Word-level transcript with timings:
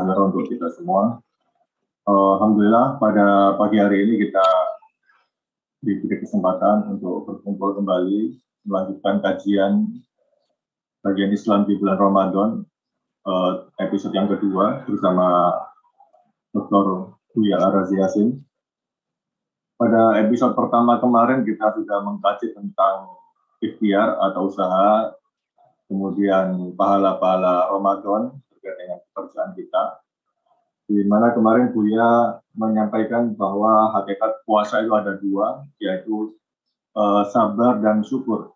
sejahtera 0.00 0.32
untuk 0.32 0.48
kita 0.48 0.68
semua. 0.72 1.20
Alhamdulillah 2.08 2.96
pada 2.96 3.54
pagi 3.60 3.76
hari 3.76 4.08
ini 4.08 4.16
kita 4.16 4.46
diberi 5.84 6.24
kesempatan 6.24 6.96
untuk 6.96 7.28
berkumpul 7.28 7.76
kembali 7.76 8.40
melanjutkan 8.64 9.20
kajian 9.20 9.92
bagian 11.04 11.32
Islam 11.32 11.68
di 11.68 11.76
bulan 11.76 12.00
Ramadan 12.00 12.50
uh, 13.28 13.68
episode 13.76 14.16
yang 14.16 14.28
kedua 14.28 14.88
bersama 14.88 15.52
Dr. 16.56 17.12
Buya 17.36 17.60
Arazi 17.60 18.00
Yasin. 18.00 18.40
Pada 19.76 20.16
episode 20.24 20.56
pertama 20.56 20.96
kemarin 20.96 21.44
kita 21.44 21.76
sudah 21.76 22.04
mengkaji 22.04 22.56
tentang 22.56 23.16
ikhtiar 23.60 24.16
atau 24.16 24.48
usaha, 24.48 25.12
kemudian 25.88 26.72
pahala-pahala 26.76 27.68
Ramadan 27.72 28.40
terkait 28.60 28.76
dengan 28.76 29.00
pekerjaan 29.16 29.56
kita. 29.56 29.82
Di 30.90 31.00
mana 31.08 31.32
kemarin 31.32 31.72
Buya 31.72 32.42
menyampaikan 32.52 33.32
bahwa 33.32 33.94
hakikat 33.96 34.44
puasa 34.44 34.84
itu 34.84 34.92
ada 34.92 35.16
dua, 35.16 35.64
yaitu 35.80 36.36
uh, 36.92 37.24
sabar 37.32 37.80
dan 37.80 38.04
syukur. 38.04 38.52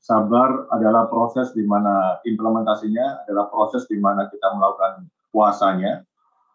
Sabar 0.00 0.70
adalah 0.72 1.10
proses 1.10 1.52
di 1.52 1.66
mana 1.66 2.22
implementasinya 2.24 3.26
adalah 3.26 3.52
proses 3.52 3.84
di 3.90 4.00
mana 4.00 4.28
kita 4.30 4.48
melakukan 4.52 5.08
puasanya, 5.28 6.04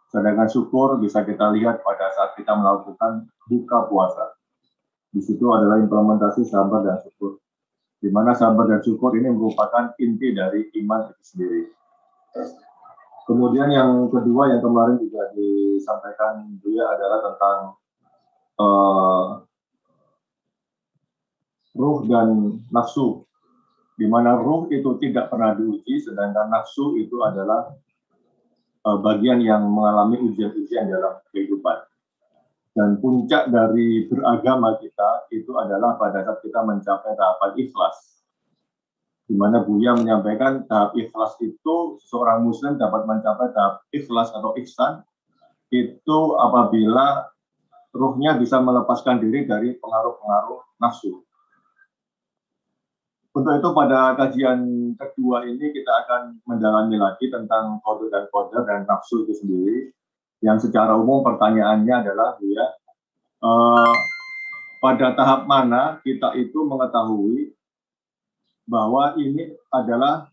sedangkan 0.10 0.50
syukur 0.50 0.98
bisa 0.98 1.22
kita 1.28 1.54
lihat 1.54 1.84
pada 1.84 2.10
saat 2.16 2.34
kita 2.38 2.54
melakukan 2.56 3.30
buka 3.46 3.90
puasa. 3.90 4.34
Di 5.14 5.22
situ 5.22 5.46
adalah 5.50 5.78
implementasi 5.82 6.46
sabar 6.46 6.82
dan 6.86 7.02
syukur 7.06 7.38
di 8.06 8.14
mana 8.14 8.38
sabar 8.38 8.70
dan 8.70 8.86
syukur 8.86 9.18
ini 9.18 9.34
merupakan 9.34 9.98
inti 9.98 10.30
dari 10.30 10.70
iman 10.86 11.10
itu 11.10 11.24
sendiri. 11.26 11.62
Kemudian 13.26 13.74
yang 13.74 14.06
kedua 14.14 14.54
yang 14.54 14.62
kemarin 14.62 15.02
juga 15.02 15.34
disampaikan 15.34 16.46
dia 16.62 16.86
adalah 16.86 17.20
tentang 17.26 17.60
uh, 18.62 19.26
ruh 21.76 22.00
dan 22.06 22.62
nafsu, 22.70 23.26
di 23.98 24.06
mana 24.06 24.38
ruh 24.38 24.70
itu 24.70 24.96
tidak 25.02 25.34
pernah 25.34 25.58
diuji, 25.58 26.06
sedangkan 26.06 26.54
nafsu 26.54 27.02
itu 27.02 27.18
adalah 27.26 27.74
uh, 28.86 28.98
bagian 29.02 29.42
yang 29.42 29.66
mengalami 29.66 30.22
ujian-ujian 30.22 30.86
dalam 30.88 31.18
kehidupan. 31.34 31.82
Dan 32.76 33.00
puncak 33.00 33.48
dari 33.50 34.06
beragama 34.06 34.76
kita 34.78 35.32
itu 35.32 35.56
adalah 35.56 35.96
pada 35.96 36.28
saat 36.28 36.44
kita 36.44 36.60
mencapai 36.60 37.16
tahapan 37.16 37.52
ikhlas. 37.56 38.15
Di 39.26 39.34
mana 39.34 39.66
Buya 39.66 39.98
menyampaikan 39.98 40.70
tahap 40.70 40.94
ikhlas 40.94 41.34
itu 41.42 41.98
seorang 42.06 42.46
muslim 42.46 42.78
dapat 42.78 43.10
mencapai 43.10 43.50
tahap 43.58 43.82
ikhlas 43.90 44.30
atau 44.30 44.54
ihsan 44.62 45.02
itu 45.74 46.20
apabila 46.38 47.26
ruhnya 47.96 48.38
bisa 48.38 48.62
melepaskan 48.62 49.24
diri 49.24 49.50
dari 49.50 49.74
pengaruh-pengaruh 49.82 50.78
nafsu. 50.78 51.26
Untuk 53.36 53.52
itu 53.52 53.70
pada 53.76 54.16
kajian 54.16 54.94
kedua 54.96 55.44
ini 55.44 55.76
kita 55.76 55.92
akan 56.06 56.40
mendalami 56.48 56.96
lagi 56.96 57.28
tentang 57.28 57.84
kode 57.84 58.08
dan 58.08 58.32
kode 58.32 58.64
dan 58.64 58.88
nafsu 58.88 59.28
itu 59.28 59.34
sendiri 59.36 59.92
yang 60.40 60.56
secara 60.56 60.96
umum 60.96 61.20
pertanyaannya 61.20 61.96
adalah 62.00 62.40
ya 62.40 62.66
uh, 63.44 63.96
pada 64.80 65.18
tahap 65.20 65.52
mana 65.52 66.00
kita 66.00 66.32
itu 66.40 66.64
mengetahui 66.64 67.52
bahwa 68.66 69.14
ini 69.18 69.54
adalah 69.70 70.30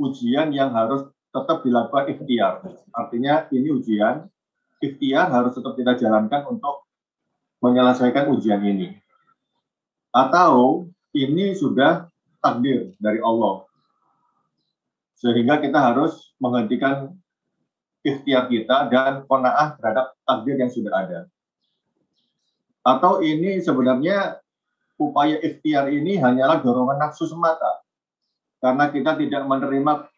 ujian 0.00 0.52
yang 0.52 0.72
harus 0.72 1.08
tetap 1.32 1.60
dilakukan 1.64 2.16
ikhtiar. 2.16 2.64
Artinya 2.92 3.44
ini 3.52 3.68
ujian, 3.72 4.24
ikhtiar 4.80 5.28
harus 5.28 5.52
tetap 5.52 5.76
kita 5.76 5.96
jalankan 6.00 6.48
untuk 6.48 6.88
menyelesaikan 7.60 8.32
ujian 8.32 8.60
ini. 8.64 8.96
Atau 10.12 10.88
ini 11.12 11.52
sudah 11.52 12.08
takdir 12.40 12.96
dari 12.96 13.20
Allah. 13.20 13.68
Sehingga 15.16 15.60
kita 15.60 15.76
harus 15.80 16.32
menghentikan 16.40 17.12
ikhtiar 18.04 18.48
kita 18.48 18.88
dan 18.92 19.24
kona'ah 19.28 19.76
terhadap 19.76 20.16
takdir 20.24 20.56
yang 20.56 20.72
sudah 20.72 20.92
ada. 20.92 21.20
Atau 22.86 23.18
ini 23.24 23.58
sebenarnya 23.58 24.38
upaya 24.96 25.36
ikhtiar 25.40 25.92
ini 25.92 26.16
hanyalah 26.16 26.60
dorongan 26.64 27.00
nafsu 27.00 27.28
semata. 27.28 27.84
Karena 28.60 28.88
kita 28.88 29.16
tidak 29.20 29.44
menerima 29.44 30.08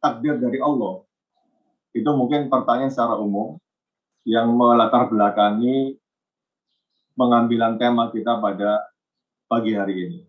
takdir 0.00 0.40
dari 0.40 0.58
Allah. 0.60 1.04
Itu 1.94 2.10
mungkin 2.16 2.48
pertanyaan 2.48 2.90
secara 2.90 3.20
umum 3.20 3.60
yang 4.24 4.50
melatar 4.56 5.06
belakangi 5.12 6.00
pengambilan 7.14 7.76
tema 7.76 8.10
kita 8.10 8.40
pada 8.40 8.88
pagi 9.46 9.76
hari 9.76 9.94
ini. 10.08 10.20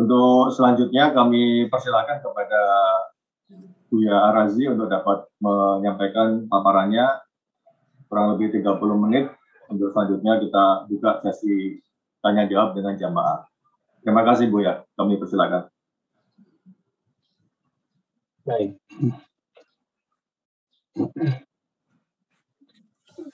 Untuk 0.00 0.50
selanjutnya 0.56 1.12
kami 1.12 1.68
persilakan 1.68 2.18
kepada 2.24 2.62
Buya 3.92 4.32
Arazi 4.32 4.64
untuk 4.72 4.88
dapat 4.88 5.28
menyampaikan 5.36 6.48
paparannya 6.48 7.20
kurang 8.08 8.34
lebih 8.34 8.56
30 8.56 9.04
menit. 9.04 9.28
Untuk 9.68 9.92
selanjutnya 9.92 10.40
kita 10.40 10.64
buka 10.88 11.20
sesi 11.28 11.76
tanya 12.22 12.46
jawab 12.46 12.78
dengan 12.78 12.94
jamaah. 12.94 13.44
Terima 14.02 14.22
kasih 14.22 14.48
Buya, 14.48 14.86
kami 14.94 15.18
persilakan. 15.18 15.66
Baik. 18.42 18.78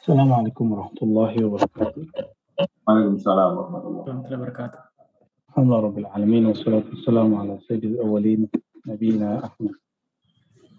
Assalamualaikum 0.01 0.73
warahmatullahi 0.73 1.37
wabarakatuh. 1.45 2.05
Waalaikumsalam 2.89 3.51
warahmatullahi 3.57 4.25
wabarakatuh. 4.25 4.81
Alhamdulillah 5.53 5.83
Rabbil 5.89 6.09
Alamin 6.13 6.45
Wassalatu 6.53 6.93
wassalamu 6.93 7.41
ala 7.41 7.61
sayyidil 7.65 8.01
awalin 8.05 8.49
Nabiina 8.85 9.49
Ahmad 9.49 9.77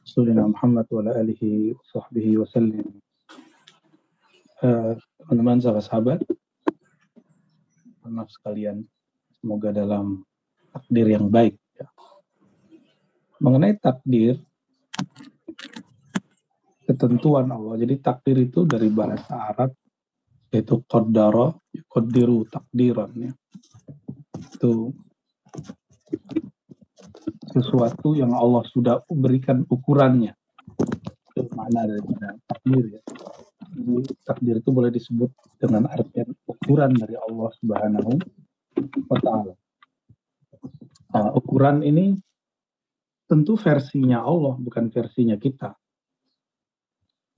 Rasulina 0.06 0.42
Muhammad 0.50 0.90
wa 0.90 1.06
ala 1.06 1.22
alihi 1.22 1.78
wa 1.78 1.84
sahbihi 1.94 2.42
wa 2.42 2.50
sallim. 2.50 2.88
Uh, 4.66 4.98
teman-teman 5.22 5.62
sahabat-sahabat, 5.62 6.26
maaf 8.10 8.30
sekalian, 8.34 8.84
semoga 9.40 9.72
dalam 9.72 10.26
takdir 10.74 11.08
yang 11.16 11.30
baik. 11.30 11.56
Ya. 11.78 11.88
Mengenai 13.40 13.78
takdir, 13.80 14.42
ketentuan 16.90 17.54
Allah. 17.54 17.78
Jadi 17.78 17.96
takdir 18.02 18.38
itu 18.42 18.66
dari 18.66 18.90
bahasa 18.90 19.54
Arab 19.54 19.72
yaitu 20.50 20.82
qaddara, 20.90 21.54
qaddiru 21.86 22.42
takdiran 22.50 23.14
ya. 23.14 23.32
Itu 24.58 24.98
sesuatu 27.54 28.18
yang 28.18 28.34
Allah 28.34 28.66
sudah 28.74 29.06
berikan 29.06 29.62
ukurannya. 29.70 30.34
Itu 31.30 31.46
makna 31.54 31.86
dari 31.86 32.02
takdir 32.50 32.84
ya. 32.98 33.02
Takdir 34.26 34.60
itu 34.60 34.70
boleh 34.74 34.90
disebut 34.90 35.30
dengan 35.62 35.86
artian 35.86 36.34
ukuran 36.50 36.94
dari 36.98 37.14
Allah 37.14 37.50
Subhanahu 37.62 38.12
wa 39.06 39.18
taala. 39.22 39.54
Uh, 41.10 41.32
ukuran 41.38 41.82
ini 41.86 42.18
tentu 43.30 43.58
versinya 43.58 44.26
Allah 44.26 44.58
bukan 44.58 44.90
versinya 44.90 45.38
kita. 45.38 45.78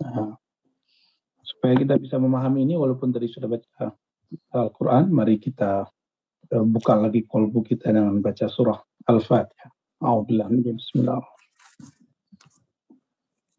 Uh, 0.01 0.33
supaya 1.43 1.77
kita 1.77 1.99
bisa 1.99 2.15
memahami 2.17 2.63
ini 2.63 2.79
walaupun 2.79 3.11
tadi 3.11 3.27
sudah 3.29 3.51
baca 3.51 3.93
Al-Qur'an, 4.55 5.11
mari 5.11 5.35
kita 5.35 5.83
uh, 6.55 6.65
buka 6.65 6.95
lagi 6.95 7.27
kolbu 7.27 7.59
kita 7.67 7.91
dengan 7.91 8.23
baca 8.23 8.47
surah 8.47 8.79
Al-Fatihah. 9.07 9.71
A'udzubillahi 10.01 10.81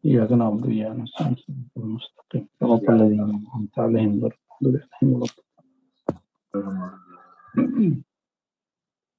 إياك 0.04 0.32
نعبد 0.32 0.66
وإياك 0.66 0.96
نستعين 0.96 1.36
المستقيم 1.76 2.44
صراط 2.60 2.86
الذين 2.90 3.20
أنعمت 3.20 3.74
عليهم 3.78 4.12
غير 4.22 4.34
المغضوب 4.62 4.74
عليهم 5.02 5.26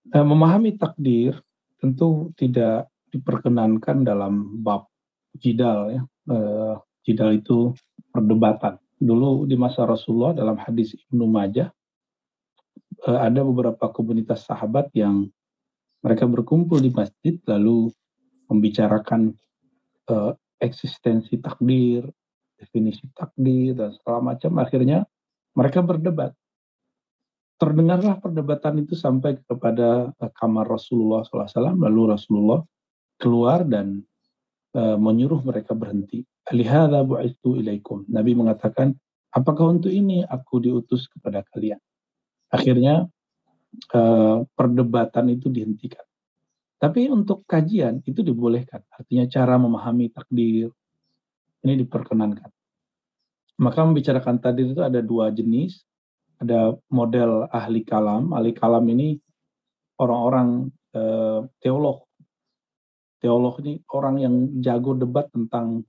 Memahami 0.10 0.74
takdir 0.74 1.38
tentu 1.77 2.33
tidak 2.33 2.89
diperkenankan 3.13 4.01
dalam 4.01 4.57
bab 4.66 4.89
jidal 5.38 5.94
ya. 5.94 6.01
Uh, 6.25 6.81
jidal 7.06 7.38
itu 7.38 7.77
perdebatan. 8.10 8.81
Dulu 8.98 9.45
di 9.45 9.54
masa 9.54 9.86
Rasulullah 9.86 10.33
dalam 10.33 10.57
hadis 10.57 10.98
Ibnu 10.98 11.30
Majah 11.30 11.69
uh, 13.06 13.19
ada 13.21 13.45
beberapa 13.45 13.86
komunitas 13.94 14.50
sahabat 14.50 14.89
yang 14.98 15.30
mereka 16.01 16.25
berkumpul 16.25 16.81
di 16.81 16.89
masjid 16.89 17.38
lalu 17.45 17.94
membicarakan 18.50 19.38
uh, 20.10 20.33
eksistensi 20.61 21.39
takdir, 21.39 22.06
definisi 22.59 23.11
takdir 23.12 23.77
dan 23.77 23.93
segala 23.95 24.35
macam. 24.35 24.56
Akhirnya 24.62 25.05
mereka 25.55 25.83
berdebat. 25.83 26.33
Terdengarlah 27.55 28.19
perdebatan 28.19 28.83
itu 28.83 28.99
sampai 28.99 29.39
kepada 29.47 30.11
uh, 30.11 30.33
kamar 30.35 30.67
Rasulullah 30.67 31.23
SAW. 31.23 31.79
Lalu 31.79 32.03
Rasulullah 32.19 32.61
keluar 33.17 33.62
dan 33.62 34.03
uh, 34.75 34.99
menyuruh 34.99 35.41
mereka 35.47 35.73
berhenti. 35.73 36.27
Alihada 36.51 37.06
bu'istu 37.06 37.56
ilaikum. 37.56 38.05
Nabi 38.11 38.35
mengatakan, 38.35 38.93
apakah 39.33 39.71
untuk 39.71 39.95
ini 39.95 40.27
aku 40.27 40.61
diutus 40.61 41.06
kepada 41.09 41.47
kalian? 41.55 41.79
Akhirnya 42.51 43.06
uh, 43.95 44.37
perdebatan 44.53 45.31
itu 45.33 45.49
dihentikan. 45.49 46.05
Tapi 46.84 47.08
untuk 47.08 47.48
kajian 47.48 48.04
itu 48.04 48.20
dibolehkan. 48.20 48.84
Artinya 48.92 49.25
cara 49.25 49.56
memahami 49.56 50.12
takdir 50.12 50.69
ini 51.64 51.75
diperkenankan. 51.81 52.52
Maka 53.64 53.81
membicarakan 53.88 54.36
takdir 54.36 54.76
itu 54.76 54.84
ada 54.84 55.00
dua 55.00 55.32
jenis. 55.32 55.81
Ada 56.44 56.76
model 56.92 57.48
ahli 57.48 57.88
kalam. 57.88 58.36
Ahli 58.36 58.52
kalam 58.52 58.84
ini 58.92 59.16
orang-orang 59.96 60.69
uh, 60.92 61.48
teolog 61.64 62.04
teolog 63.25 63.56
ini 63.64 63.81
orang 63.96 64.20
yang 64.20 64.34
jago 64.60 64.92
debat 64.92 65.25
tentang 65.32 65.81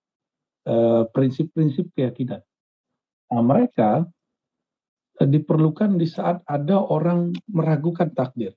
eh, 0.63 1.03
prinsip-prinsip 1.11 1.91
keyakinan. 1.91 2.39
Nah, 3.27 3.43
mereka 3.43 4.07
uh, 5.19 5.27
diperlukan 5.27 5.99
di 5.99 6.07
saat 6.07 6.39
ada 6.47 6.79
orang 6.79 7.35
meragukan 7.51 8.07
takdir. 8.15 8.55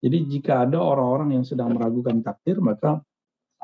Jadi 0.00 0.18
jika 0.28 0.68
ada 0.68 0.78
orang-orang 0.78 1.40
yang 1.40 1.44
sedang 1.44 1.72
meragukan 1.72 2.20
takdir, 2.20 2.60
maka 2.60 3.00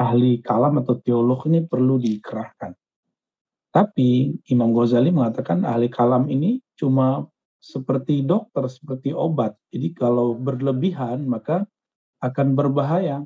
ahli 0.01 0.41
kalam 0.41 0.81
atau 0.81 0.97
teolog 0.99 1.45
ini 1.49 1.65
perlu 1.69 2.01
dikerahkan. 2.01 2.73
Tapi 3.73 4.37
Imam 4.53 4.73
Ghazali 4.77 5.09
mengatakan 5.09 5.65
ahli 5.65 5.89
kalam 5.89 6.29
ini 6.29 6.61
cuma 6.77 7.25
seperti 7.63 8.27
dokter, 8.27 8.69
seperti 8.69 9.15
obat. 9.15 9.57
Jadi 9.73 9.97
kalau 9.97 10.37
berlebihan 10.37 11.25
maka 11.25 11.65
akan 12.21 12.59
berbahaya 12.59 13.25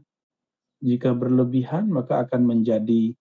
jika 0.85 1.17
berlebihan 1.17 1.89
maka 1.89 2.23
akan 2.29 2.47
menjadi 2.47 3.17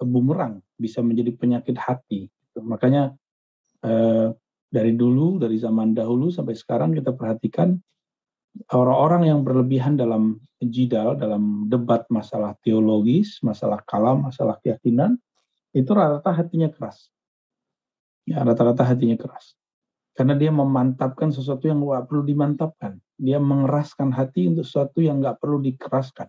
bumerang, 0.00 0.64
bisa 0.80 1.04
menjadi 1.04 1.36
penyakit 1.36 1.76
hati. 1.76 2.30
Makanya 2.56 3.12
eh, 3.84 4.32
dari 4.70 4.92
dulu, 4.94 5.36
dari 5.42 5.58
zaman 5.60 5.92
dahulu 5.92 6.30
sampai 6.30 6.54
sekarang 6.56 6.94
kita 6.96 7.12
perhatikan 7.12 7.76
orang-orang 8.70 9.30
yang 9.30 9.40
berlebihan 9.42 9.94
dalam 9.98 10.38
jidal, 10.60 11.16
dalam 11.16 11.66
debat 11.70 12.04
masalah 12.12 12.54
teologis, 12.60 13.40
masalah 13.40 13.80
kalam, 13.86 14.28
masalah 14.28 14.58
keyakinan, 14.60 15.16
itu 15.72 15.90
rata-rata 15.94 16.34
hatinya 16.34 16.68
keras. 16.68 17.08
Ya, 18.26 18.42
rata-rata 18.42 18.84
hatinya 18.84 19.16
keras. 19.16 19.54
Karena 20.12 20.36
dia 20.36 20.52
memantapkan 20.52 21.30
sesuatu 21.30 21.70
yang 21.70 21.80
nggak 21.80 22.10
perlu 22.10 22.26
dimantapkan. 22.26 22.98
Dia 23.16 23.38
mengeraskan 23.40 24.12
hati 24.12 24.50
untuk 24.50 24.66
sesuatu 24.66 25.00
yang 25.00 25.22
nggak 25.22 25.38
perlu 25.40 25.62
dikeraskan. 25.62 26.28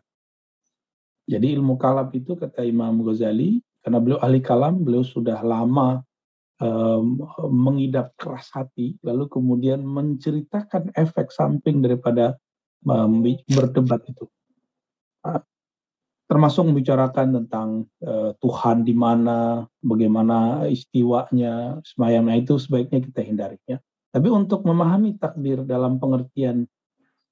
Jadi 1.27 1.53
ilmu 1.57 1.75
kalam 1.75 2.07
itu 2.13 2.38
kata 2.38 2.63
Imam 2.65 3.01
Ghazali, 3.03 3.59
karena 3.81 3.97
beliau 3.97 4.19
ahli 4.21 4.39
kalam, 4.39 4.85
beliau 4.85 5.01
sudah 5.01 5.41
lama 5.41 6.06
mengidap 7.49 8.13
keras 8.17 8.53
hati, 8.53 8.97
lalu 9.01 9.25
kemudian 9.25 9.81
menceritakan 9.81 10.93
efek 10.93 11.33
samping 11.33 11.81
daripada 11.81 12.37
um, 12.85 13.25
berdebat 13.49 14.05
itu. 14.05 14.29
Uh, 15.25 15.41
termasuk 16.29 16.69
membicarakan 16.69 17.43
tentang 17.43 17.69
uh, 18.05 18.31
Tuhan 18.39 18.85
di 18.85 18.93
mana, 18.93 19.65
bagaimana 19.81 20.69
istiwanya, 20.69 21.81
semayamnya 21.83 22.39
itu 22.39 22.55
sebaiknya 22.61 23.03
kita 23.03 23.21
hindari. 23.25 23.57
Ya. 23.67 23.81
Tapi 24.13 24.27
untuk 24.31 24.63
memahami 24.63 25.19
takdir 25.19 25.65
dalam 25.67 25.97
pengertian 25.97 26.69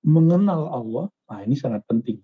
mengenal 0.03 0.67
Allah, 0.73 1.05
nah 1.31 1.39
ini 1.45 1.55
sangat 1.55 1.85
penting. 1.87 2.19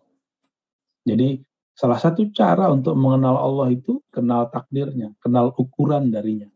Jadi 1.06 1.44
Salah 1.76 2.00
satu 2.00 2.32
cara 2.32 2.72
untuk 2.72 2.96
mengenal 2.96 3.36
Allah 3.36 3.76
itu 3.76 4.00
kenal 4.08 4.48
takdirnya, 4.48 5.12
kenal 5.20 5.52
ukuran 5.60 6.08
darinya. 6.08 6.48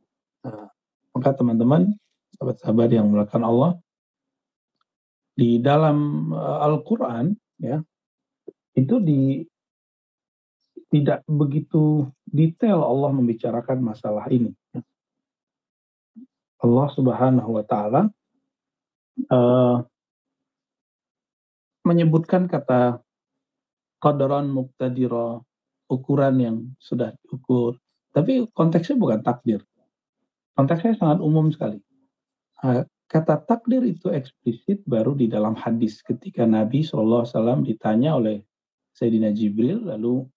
Nah, 0.45 0.71
maka 1.15 1.29
teman-teman, 1.35 1.95
sahabat-sahabat 2.37 2.89
yang 2.95 3.11
melakukan 3.11 3.43
Allah, 3.43 3.71
di 5.35 5.59
dalam 5.59 6.29
uh, 6.35 6.63
Al-Quran, 6.67 7.31
ya, 7.59 7.79
itu 8.75 8.95
di 8.99 9.43
tidak 10.89 11.21
begitu 11.29 12.09
detail 12.25 12.81
Allah 12.81 13.13
membicarakan 13.13 13.77
masalah 13.83 14.25
ini. 14.33 14.51
Allah 16.59 16.87
Subhanahu 16.91 17.55
wa 17.55 17.63
Ta'ala 17.63 18.01
uh, 19.31 19.77
menyebutkan 21.87 22.51
kata 22.51 22.99
qadaran 24.03 24.51
muqtadira, 24.51 25.39
ukuran 25.87 26.35
yang 26.39 26.57
sudah 26.83 27.15
diukur. 27.23 27.79
Tapi 28.11 28.49
konteksnya 28.51 28.99
bukan 28.99 29.23
takdir. 29.23 29.63
Konteksnya 30.59 30.99
sangat 30.99 31.23
umum 31.23 31.47
sekali. 31.55 31.79
Kata 33.07 33.39
takdir 33.47 33.79
itu 33.87 34.11
eksplisit 34.11 34.83
baru 34.83 35.15
di 35.15 35.31
dalam 35.31 35.55
hadis 35.55 36.03
ketika 36.03 36.43
Nabi 36.43 36.83
SAW 36.83 37.63
ditanya 37.63 38.19
oleh 38.19 38.43
Sayyidina 38.91 39.31
Jibril, 39.31 39.87
lalu 39.87 40.27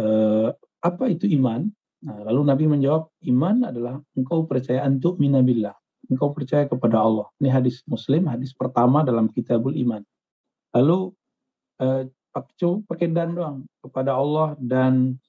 eh, 0.00 0.48
apa 0.80 1.04
itu 1.12 1.28
iman? 1.36 1.68
Nah, 2.00 2.32
lalu 2.32 2.48
Nabi 2.48 2.64
menjawab, 2.64 3.12
iman 3.28 3.68
adalah 3.68 4.00
engkau 4.16 4.48
percaya 4.48 4.88
untuk 4.88 5.20
minabillah. 5.20 5.76
Engkau 6.08 6.32
percaya 6.32 6.64
kepada 6.64 7.04
Allah. 7.04 7.28
Ini 7.36 7.52
hadis 7.52 7.84
Muslim, 7.84 8.32
hadis 8.32 8.56
pertama 8.56 9.04
dalam 9.04 9.28
kitabul 9.28 9.76
iman. 9.76 10.00
Lalu 10.72 11.12
eh, 11.84 12.08
pakai 12.88 13.12
dan 13.12 13.36
doang 13.36 13.68
kepada 13.84 14.16
Allah 14.16 14.56
dan 14.56 15.20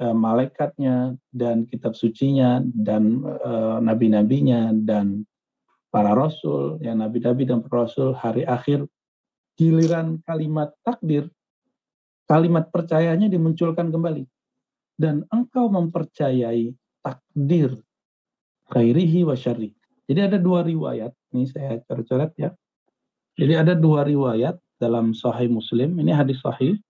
malaikatnya 0.00 1.16
dan 1.32 1.64
kitab 1.68 1.96
sucinya 1.96 2.60
dan 2.62 3.24
uh, 3.24 3.80
nabi-nabinya 3.80 4.72
dan 4.72 5.24
para 5.88 6.12
rasul 6.12 6.76
yang 6.84 7.00
nabi-nabi 7.00 7.48
dan 7.48 7.64
para 7.64 7.88
rasul 7.88 8.12
hari 8.12 8.44
akhir 8.44 8.84
giliran 9.56 10.20
kalimat 10.28 10.72
takdir 10.84 11.32
kalimat 12.28 12.68
percayanya 12.68 13.30
dimunculkan 13.32 13.88
kembali 13.88 14.28
dan 15.00 15.24
engkau 15.32 15.72
mempercayai 15.72 16.76
takdir 17.00 17.80
khairihi 18.68 19.24
wa 19.24 19.36
jadi 20.06 20.20
ada 20.28 20.36
dua 20.36 20.60
riwayat 20.66 21.12
ini 21.32 21.48
saya 21.48 21.80
coret-coret 21.88 22.32
ya 22.36 22.50
jadi 23.36 23.60
ada 23.60 23.76
dua 23.76 24.08
riwayat 24.08 24.56
dalam 24.80 25.12
Sahih 25.12 25.52
Muslim. 25.52 26.00
Ini 26.00 26.16
hadis 26.16 26.40
Sahih. 26.40 26.80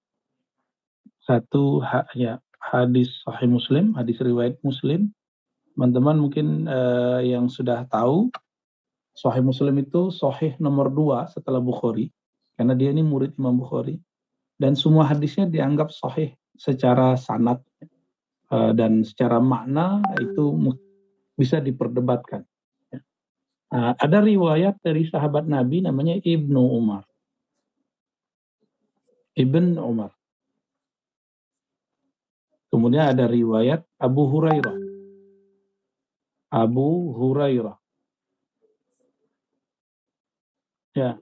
Satu 1.26 1.82
ya 2.14 2.38
hadis 2.61 3.11
Sahih 3.23 3.50
Muslim, 3.50 3.93
hadis 3.94 4.19
riwayat 4.19 4.58
Muslim. 4.64 5.12
Teman-teman 5.76 6.16
mungkin 6.16 6.64
uh, 6.66 7.21
yang 7.21 7.52
sudah 7.52 7.85
tahu 7.92 8.33
Sahih 9.16 9.45
Muslim 9.45 9.76
itu 9.80 10.09
Sahih 10.09 10.57
nomor 10.61 10.88
dua 10.92 11.28
setelah 11.28 11.61
Bukhari 11.61 12.12
karena 12.57 12.73
dia 12.73 12.88
ini 12.92 13.04
murid 13.04 13.37
Imam 13.37 13.61
Bukhari 13.61 14.00
dan 14.57 14.73
semua 14.73 15.04
hadisnya 15.04 15.45
dianggap 15.45 15.92
Sahih 15.92 16.33
secara 16.57 17.16
sanad 17.21 17.61
uh, 18.49 18.73
dan 18.73 19.04
secara 19.04 19.37
makna 19.37 20.00
itu 20.16 20.57
bisa 21.37 21.61
diperdebatkan. 21.61 22.49
Nah, 23.66 23.92
ada 24.00 24.25
riwayat 24.25 24.80
dari 24.80 25.04
sahabat 25.04 25.45
Nabi 25.45 25.85
namanya 25.85 26.16
Ibnu 26.16 26.57
Umar. 26.57 27.04
Ibn 29.37 29.76
Umar. 29.76 30.15
Kemudian 32.76 33.09
ada 33.09 33.25
riwayat 33.25 33.88
Abu 33.97 34.28
Hurairah. 34.28 34.76
Abu 36.52 37.16
Hurairah. 37.16 37.73
Ya, 40.92 41.16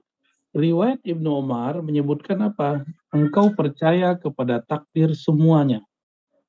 riwayat 0.51 0.99
Ibnu 1.07 1.39
Umar 1.39 1.79
menyebutkan 1.79 2.43
apa? 2.43 2.83
Engkau 3.07 3.55
percaya 3.55 4.19
kepada 4.19 4.59
takdir 4.59 5.15
semuanya. 5.15 5.79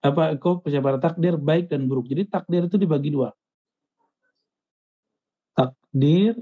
Apa 0.02 0.34
engkau 0.34 0.58
percaya 0.58 0.82
pada 0.82 0.98
takdir 0.98 1.38
baik 1.38 1.70
dan 1.70 1.86
buruk. 1.86 2.10
Jadi 2.10 2.26
takdir 2.26 2.66
itu 2.66 2.75
dibagi 2.75 3.14
dua. 3.14 3.30
Takdir 5.54 6.34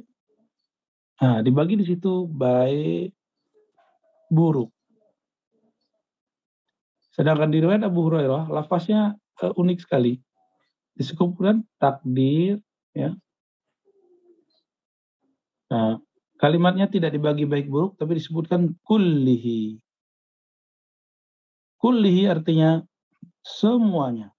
nah, 1.21 1.45
dibagi 1.45 1.81
di 1.81 1.85
situ 1.85 2.25
baik 2.33 3.13
buruk. 4.33 4.74
Sedangkan 7.15 7.55
di 7.55 7.63
riwayat 7.63 7.87
Abu 7.87 8.11
Hurairah 8.11 8.51
lafaznya 8.51 9.15
uh, 9.39 9.55
unik 9.55 9.79
sekali. 9.87 10.19
Disebutkan 10.99 11.63
takdir 11.79 12.59
ya. 12.91 13.15
Nah, 15.71 15.99
kalimatnya 16.39 16.91
tidak 16.91 17.15
dibagi 17.15 17.47
baik 17.47 17.71
buruk 17.71 17.95
tapi 17.99 18.19
disebutkan 18.19 18.75
kullihi. 18.83 19.79
Kullihi 21.79 22.31
artinya 22.31 22.83
semuanya. 23.43 24.35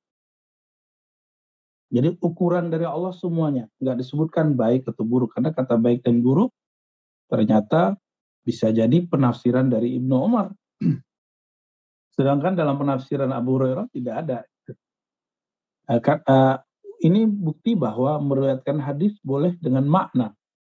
Jadi 1.95 2.17
ukuran 2.19 2.73
dari 2.73 2.83
Allah 2.83 3.13
semuanya, 3.15 3.71
nggak 3.79 4.03
disebutkan 4.03 4.57
baik 4.57 4.89
atau 4.89 5.05
buruk 5.07 5.31
karena 5.31 5.55
kata 5.55 5.79
baik 5.79 6.03
dan 6.03 6.19
buruk 6.19 6.51
ternyata 7.29 7.95
bisa 8.43 8.69
jadi 8.73 9.05
penafsiran 9.07 9.69
dari 9.69 9.95
Ibnu 10.01 10.15
Umar 10.17 10.51
Sedangkan 12.15 12.55
dalam 12.55 12.79
penafsiran 12.79 13.29
Abu 13.35 13.59
Hurairah 13.59 13.91
tidak 13.91 14.15
ada. 14.23 14.39
Uh, 15.85 15.99
uh, 16.01 16.57
ini 17.03 17.27
bukti 17.27 17.75
bahwa 17.75 18.17
meriwayatkan 18.23 18.79
hadis 18.79 19.19
boleh 19.21 19.53
dengan 19.59 19.83
makna, 19.85 20.31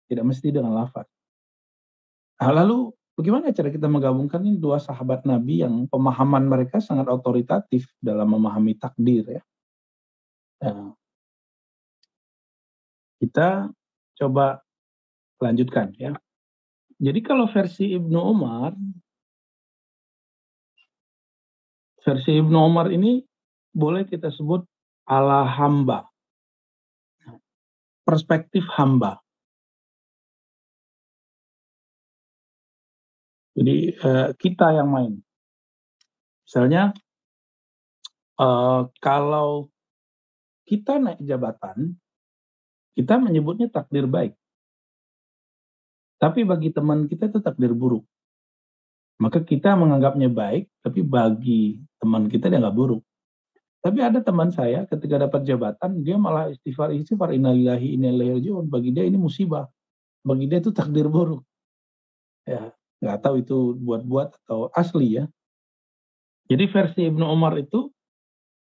tidak 0.10 0.26
mesti 0.28 0.50
dengan 0.50 0.74
lafaz. 0.74 1.06
Nah, 2.42 2.52
lalu 2.52 2.92
bagaimana 3.14 3.54
cara 3.54 3.70
kita 3.70 3.86
menggabungkan 3.86 4.42
ini 4.44 4.58
dua 4.58 4.82
sahabat 4.82 5.24
Nabi 5.24 5.62
yang 5.62 5.86
pemahaman 5.88 6.46
mereka 6.50 6.82
sangat 6.82 7.08
otoritatif 7.08 7.88
dalam 8.02 8.34
memahami 8.34 8.76
takdir 8.76 9.40
ya. 9.40 9.44
Nah, 10.66 10.98
kita 13.22 13.70
coba 14.18 14.62
lanjutkan 15.38 15.94
ya. 15.98 16.18
Jadi 16.98 17.20
kalau 17.22 17.46
versi 17.46 17.94
Ibnu 17.94 18.18
Umar, 18.18 18.74
versi 22.08 22.40
Ibnu 22.40 22.56
Umar 22.56 22.88
ini 22.88 23.20
boleh 23.76 24.08
kita 24.08 24.32
sebut 24.32 24.64
ala 25.04 25.44
hamba. 25.44 26.08
Perspektif 28.08 28.64
hamba. 28.80 29.20
Jadi 33.60 33.92
eh, 33.92 34.30
kita 34.40 34.72
yang 34.72 34.88
main. 34.88 35.20
Misalnya 36.48 36.96
eh, 38.40 38.82
kalau 39.04 39.68
kita 40.64 41.04
naik 41.04 41.20
jabatan, 41.28 42.00
kita 42.96 43.20
menyebutnya 43.20 43.68
takdir 43.68 44.08
baik. 44.08 44.32
Tapi 46.18 46.48
bagi 46.48 46.72
teman 46.72 47.12
kita 47.12 47.28
itu 47.28 47.44
takdir 47.44 47.76
buruk. 47.76 48.08
Maka 49.18 49.42
kita 49.42 49.74
menganggapnya 49.74 50.30
baik, 50.30 50.70
tapi 50.86 51.02
bagi 51.02 51.82
teman 51.98 52.30
kita 52.30 52.54
dia 52.54 52.62
nggak 52.62 52.78
buruk. 52.78 53.02
Tapi 53.82 54.00
ada 54.04 54.22
teman 54.22 54.54
saya 54.54 54.86
ketika 54.86 55.26
dapat 55.26 55.42
jabatan, 55.42 56.06
dia 56.06 56.22
malah 56.22 56.54
istighfar 56.54 56.94
istighfar 56.94 57.34
innalillahi 57.34 57.98
innalillahi 57.98 58.50
Bagi 58.70 58.94
dia 58.94 59.10
ini 59.10 59.18
musibah. 59.18 59.66
Bagi 60.22 60.46
dia 60.46 60.62
itu 60.62 60.70
takdir 60.70 61.10
buruk. 61.10 61.42
Ya, 62.46 62.78
nggak 63.02 63.20
tahu 63.26 63.42
itu 63.42 63.58
buat-buat 63.82 64.38
atau 64.46 64.70
asli 64.78 65.18
ya. 65.18 65.26
Jadi 66.48 66.64
versi 66.70 67.02
Ibnu 67.10 67.26
Umar 67.26 67.58
itu 67.58 67.90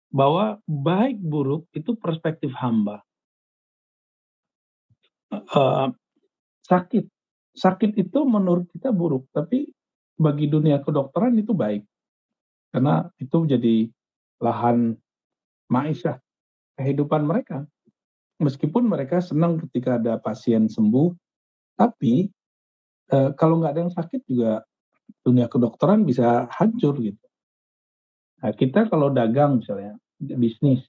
bahwa 0.09 0.63
baik 0.63 1.19
buruk 1.19 1.67
itu 1.75 1.99
perspektif 1.99 2.55
hamba. 2.55 3.03
Uh, 5.35 5.91
sakit 6.63 7.11
sakit 7.55 7.91
itu 7.99 8.19
menurut 8.23 8.71
kita 8.71 8.95
buruk, 8.95 9.27
tapi 9.35 9.74
bagi 10.15 10.47
dunia 10.47 10.79
kedokteran 10.81 11.35
itu 11.35 11.51
baik. 11.51 11.83
Karena 12.71 13.07
itu 13.19 13.35
menjadi 13.39 13.75
lahan 14.43 14.99
maisha 15.71 16.19
kehidupan 16.75 17.23
mereka. 17.23 17.63
Meskipun 18.43 18.91
mereka 18.91 19.23
senang 19.23 19.63
ketika 19.63 19.95
ada 19.95 20.19
pasien 20.19 20.67
sembuh, 20.67 21.07
tapi 21.79 22.27
e, 23.07 23.17
kalau 23.39 23.63
nggak 23.63 23.71
ada 23.71 23.81
yang 23.87 23.93
sakit 23.95 24.27
juga 24.27 24.59
dunia 25.23 25.47
kedokteran 25.47 26.03
bisa 26.03 26.43
hancur 26.51 26.99
gitu. 26.99 27.25
Nah, 28.43 28.51
kita 28.51 28.91
kalau 28.91 29.07
dagang 29.07 29.63
misalnya 29.63 29.95
bisnis, 30.19 30.83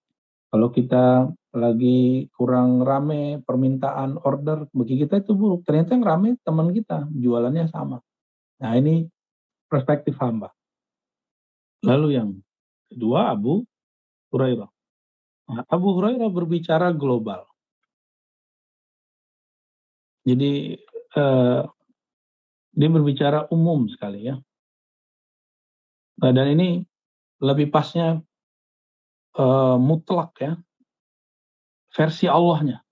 kalau 0.50 0.74
kita 0.74 1.30
lagi 1.56 2.28
kurang 2.36 2.84
rame 2.84 3.40
permintaan 3.42 4.20
order 4.22 4.68
bagi 4.70 5.00
kita 5.00 5.24
itu 5.24 5.32
buruk. 5.32 5.64
Ternyata 5.64 5.96
yang 5.96 6.04
rame 6.04 6.28
teman 6.44 6.70
kita 6.70 7.08
jualannya 7.10 7.66
sama. 7.72 7.98
Nah 8.60 8.72
ini 8.76 9.08
perspektif 9.66 10.14
hamba. 10.18 10.50
Lalu 11.84 12.08
yang 12.18 12.28
kedua 12.90 13.34
Abu 13.34 13.62
Hurairah. 14.32 14.70
Nah, 15.46 15.62
Abu 15.70 15.94
Hurairah 15.94 16.30
berbicara 16.30 16.90
global. 16.90 17.46
Jadi 20.26 20.74
eh, 21.14 21.62
dia 22.76 22.88
berbicara 22.90 23.46
umum 23.54 23.86
sekali 23.86 24.26
ya. 24.26 24.36
Nah, 26.18 26.30
dan 26.34 26.50
ini 26.50 26.82
lebih 27.38 27.70
pasnya 27.70 28.18
eh, 29.38 29.76
mutlak 29.78 30.34
ya 30.42 30.58
versi 31.94 32.26
Allahnya. 32.26 32.82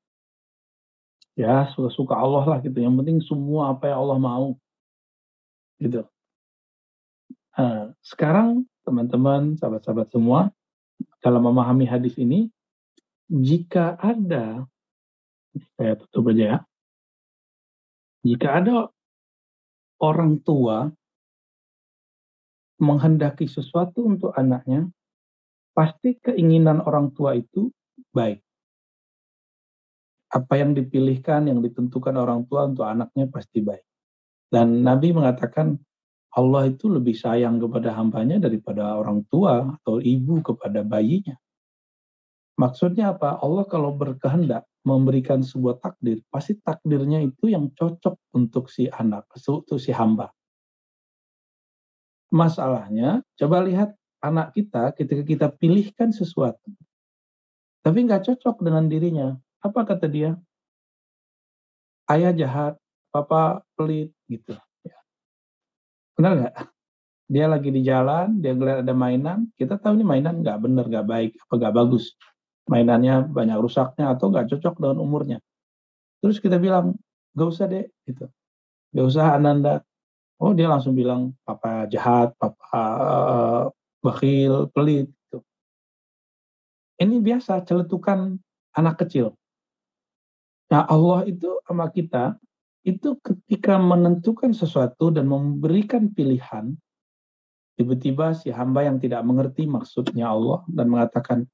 Ya, 1.34 1.66
suka-suka 1.74 2.14
Allah 2.14 2.46
lah 2.46 2.58
gitu. 2.62 2.78
Yang 2.78 2.94
penting 3.02 3.18
semua 3.26 3.74
apa 3.74 3.90
yang 3.90 4.06
Allah 4.06 4.18
mau. 4.22 4.48
Gitu. 5.82 6.06
Nah, 7.54 7.94
sekarang 8.02 8.66
teman-teman, 8.82 9.54
sahabat-sahabat 9.56 10.10
semua, 10.10 10.50
dalam 11.22 11.46
memahami 11.46 11.86
hadis 11.86 12.18
ini, 12.18 12.50
jika 13.30 13.94
ada, 13.96 14.66
saya 15.78 15.94
tutup 15.96 16.34
aja 16.34 16.44
ya, 16.44 16.58
jika 18.26 18.48
ada 18.58 18.76
orang 20.02 20.42
tua 20.42 20.90
menghendaki 22.82 23.46
sesuatu 23.46 24.02
untuk 24.04 24.34
anaknya, 24.34 24.90
pasti 25.72 26.18
keinginan 26.18 26.82
orang 26.82 27.14
tua 27.14 27.38
itu 27.38 27.70
baik 28.10 28.42
apa 30.34 30.54
yang 30.58 30.74
dipilihkan, 30.74 31.46
yang 31.46 31.62
ditentukan 31.62 32.18
orang 32.18 32.42
tua 32.50 32.66
untuk 32.66 32.82
anaknya 32.82 33.30
pasti 33.30 33.62
baik. 33.62 33.86
Dan 34.50 34.82
Nabi 34.82 35.14
mengatakan 35.14 35.78
Allah 36.34 36.66
itu 36.66 36.90
lebih 36.90 37.14
sayang 37.14 37.62
kepada 37.62 37.94
hambanya 37.94 38.42
daripada 38.42 38.98
orang 38.98 39.22
tua 39.30 39.78
atau 39.78 40.02
ibu 40.02 40.42
kepada 40.42 40.82
bayinya. 40.82 41.38
Maksudnya 42.58 43.14
apa? 43.14 43.38
Allah 43.38 43.66
kalau 43.66 43.94
berkehendak 43.94 44.66
memberikan 44.82 45.42
sebuah 45.42 45.78
takdir, 45.78 46.22
pasti 46.30 46.58
takdirnya 46.58 47.22
itu 47.22 47.50
yang 47.50 47.70
cocok 47.74 48.18
untuk 48.34 48.66
si 48.66 48.90
anak, 48.90 49.30
untuk 49.30 49.78
si 49.78 49.90
hamba. 49.90 50.30
Masalahnya, 52.34 53.22
coba 53.38 53.62
lihat 53.62 53.94
anak 54.18 54.54
kita 54.58 54.90
ketika 54.98 55.22
kita 55.22 55.46
pilihkan 55.54 56.10
sesuatu, 56.10 56.70
tapi 57.82 58.06
nggak 58.06 58.26
cocok 58.26 58.58
dengan 58.62 58.90
dirinya, 58.90 59.38
apa 59.62 59.80
kata 59.86 60.06
dia? 60.10 60.34
Ayah 62.10 62.34
jahat, 62.36 62.74
papa 63.14 63.64
pelit 63.78 64.12
gitu. 64.28 64.58
Benar 66.14 66.32
nggak? 66.38 66.54
Dia 67.24 67.46
lagi 67.48 67.72
di 67.72 67.80
jalan, 67.80 68.38
dia 68.38 68.52
ngeliat 68.52 68.84
ada 68.84 68.94
mainan, 68.94 69.48
kita 69.56 69.80
tahu 69.80 69.96
ini 69.96 70.04
mainan 70.04 70.44
nggak 70.44 70.58
benar, 70.60 70.84
nggak 70.86 71.06
baik, 71.08 71.32
apa 71.48 71.52
nggak 71.56 71.74
bagus. 71.74 72.14
Mainannya 72.68 73.28
banyak 73.28 73.58
rusaknya 73.60 74.12
atau 74.12 74.28
nggak 74.32 74.48
cocok 74.54 74.74
dengan 74.80 74.98
umurnya. 75.00 75.38
Terus 76.24 76.40
kita 76.40 76.56
bilang, 76.56 76.96
gak 77.36 77.48
usah 77.52 77.68
deh, 77.68 77.84
gitu. 78.08 78.24
Gak 78.96 79.06
usah 79.12 79.36
Ananda. 79.36 79.84
Oh 80.40 80.56
dia 80.56 80.72
langsung 80.72 80.96
bilang, 80.96 81.36
papa 81.44 81.84
jahat, 81.92 82.32
papa 82.40 82.80
uh, 82.80 83.62
bakhil, 84.00 84.72
pelit. 84.72 85.12
Gitu. 85.12 85.44
Ini 86.96 87.20
biasa 87.20 87.60
celetukan 87.68 88.40
anak 88.72 89.04
kecil. 89.04 89.36
Nah 90.72 90.88
Allah 90.88 91.28
itu 91.28 91.60
sama 91.68 91.92
kita, 91.92 92.40
itu 92.84 93.16
ketika 93.24 93.80
menentukan 93.80 94.52
sesuatu 94.52 95.08
dan 95.08 95.24
memberikan 95.24 96.12
pilihan, 96.12 96.76
tiba-tiba 97.80 98.36
si 98.36 98.52
hamba 98.52 98.84
yang 98.84 99.00
tidak 99.00 99.24
mengerti 99.24 99.64
maksudnya 99.64 100.28
Allah 100.28 100.60
dan 100.68 100.92
mengatakan, 100.92 101.48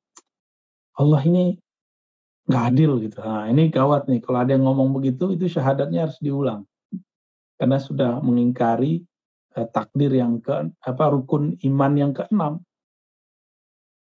Allah 0.99 1.23
ini 1.23 1.57
nggak 2.51 2.65
adil 2.75 2.99
gitu. 3.07 3.23
Nah 3.23 3.47
ini 3.47 3.71
gawat 3.71 4.11
nih, 4.11 4.19
kalau 4.19 4.43
ada 4.43 4.59
yang 4.59 4.67
ngomong 4.67 4.91
begitu, 4.91 5.31
itu 5.31 5.47
syahadatnya 5.47 6.11
harus 6.11 6.19
diulang. 6.19 6.67
Karena 7.55 7.79
sudah 7.79 8.19
mengingkari 8.19 9.07
eh, 9.55 9.69
takdir 9.71 10.11
yang 10.11 10.43
ke 10.43 10.75
apa 10.83 11.05
rukun 11.15 11.55
iman 11.63 11.93
yang 11.95 12.11
keenam. 12.11 12.59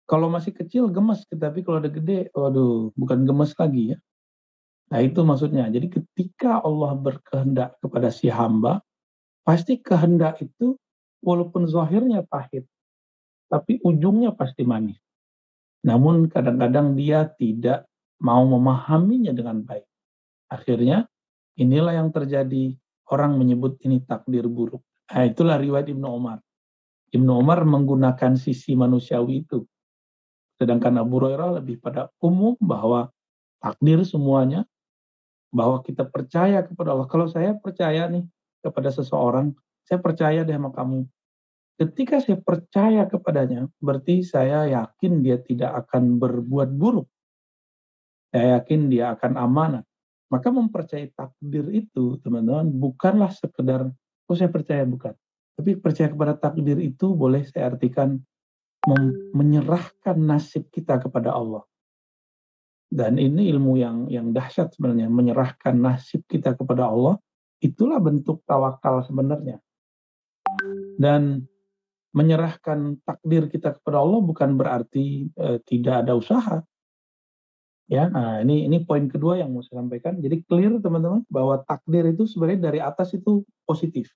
Kalau 0.05 0.29
masih 0.29 0.53
kecil 0.53 0.93
gemes, 0.93 1.25
tapi 1.33 1.65
kalau 1.65 1.81
udah 1.81 1.89
gede, 1.89 2.29
waduh, 2.37 2.93
bukan 2.93 3.25
gemes 3.25 3.57
lagi 3.57 3.97
ya. 3.97 3.99
Nah 4.93 5.01
itu 5.01 5.21
maksudnya. 5.25 5.71
Jadi 5.73 5.89
ketika 5.89 6.61
Allah 6.61 6.93
berkehendak 6.99 7.81
kepada 7.81 8.13
si 8.13 8.29
hamba, 8.29 8.85
pasti 9.47 9.81
kehendak 9.81 10.41
itu 10.45 10.77
walaupun 11.25 11.65
zahirnya 11.65 12.25
pahit, 12.25 12.69
tapi 13.49 13.81
ujungnya 13.81 14.37
pasti 14.37 14.65
manis. 14.65 15.01
Namun 15.85 16.29
kadang-kadang 16.33 16.97
dia 16.97 17.29
tidak 17.29 17.89
mau 18.21 18.45
memahaminya 18.45 19.33
dengan 19.37 19.61
baik. 19.65 19.85
Akhirnya 20.49 21.09
inilah 21.61 22.01
yang 22.01 22.09
terjadi. 22.13 22.77
Orang 23.05 23.37
menyebut 23.37 23.77
ini 23.85 24.01
takdir 24.01 24.49
buruk. 24.49 24.81
Nah, 25.13 25.29
itulah 25.29 25.61
riwayat 25.61 25.93
Ibnu 25.93 26.09
Umar. 26.09 26.41
Ibnu 27.13 27.37
Umar 27.37 27.61
menggunakan 27.69 28.33
sisi 28.41 28.73
manusiawi 28.73 29.45
itu. 29.45 29.61
Sedangkan 30.57 30.97
Abu 30.97 31.21
Hurairah 31.21 31.61
lebih 31.61 31.85
pada 31.85 32.09
umum 32.25 32.57
bahwa 32.57 33.13
takdir 33.61 34.01
semuanya 34.09 34.65
bahwa 35.55 35.79
kita 35.87 36.03
percaya 36.03 36.67
kepada 36.67 36.91
Allah. 36.91 37.07
Kalau 37.07 37.31
saya 37.31 37.55
percaya 37.55 38.11
nih 38.11 38.27
kepada 38.59 38.91
seseorang, 38.91 39.55
saya 39.87 40.03
percaya 40.03 40.43
deh 40.43 40.59
sama 40.59 40.75
kamu. 40.75 41.07
ketika 41.75 42.23
saya 42.23 42.39
percaya 42.39 43.03
kepadanya, 43.07 43.67
berarti 43.83 44.23
saya 44.23 44.67
yakin 44.71 45.27
dia 45.27 45.43
tidak 45.43 45.75
akan 45.87 46.23
berbuat 46.23 46.71
buruk. 46.71 47.11
Saya 48.31 48.59
yakin 48.63 48.91
dia 48.91 49.15
akan 49.15 49.35
amanah. 49.39 49.83
Maka 50.31 50.55
mempercayai 50.55 51.11
takdir 51.15 51.67
itu, 51.75 52.19
teman-teman, 52.23 52.71
bukanlah 52.71 53.31
sekedar, 53.35 53.91
oh 54.27 54.35
saya 54.39 54.51
percaya, 54.51 54.87
bukan. 54.87 55.15
Tapi 55.55 55.79
percaya 55.79 56.11
kepada 56.11 56.35
takdir 56.39 56.79
itu 56.79 57.15
boleh 57.15 57.43
saya 57.47 57.75
artikan 57.75 58.23
menyerahkan 59.35 60.15
nasib 60.15 60.71
kita 60.71 61.03
kepada 61.03 61.35
Allah. 61.35 61.63
Dan 62.95 63.19
ini 63.19 63.51
ilmu 63.51 63.75
yang 63.75 64.07
yang 64.07 64.31
dahsyat 64.31 64.71
sebenarnya, 64.79 65.11
menyerahkan 65.11 65.75
nasib 65.75 66.23
kita 66.31 66.55
kepada 66.55 66.87
Allah, 66.87 67.19
itulah 67.59 67.99
bentuk 67.99 68.47
tawakal 68.47 69.03
sebenarnya. 69.03 69.59
Dan 70.95 71.43
menyerahkan 72.15 73.03
takdir 73.03 73.51
kita 73.51 73.75
kepada 73.75 73.99
Allah 73.99 74.23
bukan 74.23 74.55
berarti 74.55 75.27
e, 75.27 75.47
tidak 75.67 76.07
ada 76.07 76.15
usaha. 76.15 76.63
Ya, 77.91 78.07
nah 78.07 78.41
ini 78.41 78.71
ini 78.71 78.81
poin 78.87 79.11
kedua 79.11 79.43
yang 79.43 79.51
mau 79.51 79.67
saya 79.67 79.83
sampaikan. 79.83 80.23
Jadi 80.23 80.47
clear 80.47 80.79
teman-teman 80.79 81.27
bahwa 81.27 81.61
takdir 81.67 82.07
itu 82.07 82.31
sebenarnya 82.31 82.71
dari 82.71 82.79
atas 82.79 83.13
itu 83.19 83.43
positif. 83.67 84.15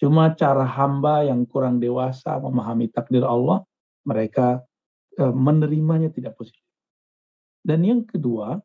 Cuma 0.00 0.32
cara 0.32 0.64
hamba 0.64 1.28
yang 1.28 1.44
kurang 1.44 1.76
dewasa 1.76 2.40
memahami 2.40 2.88
takdir 2.88 3.22
Allah, 3.28 3.60
mereka 4.08 4.64
e, 5.12 5.28
menerimanya 5.28 6.08
tidak 6.08 6.40
positif. 6.40 6.65
Dan 7.66 7.82
yang 7.82 8.06
kedua, 8.06 8.62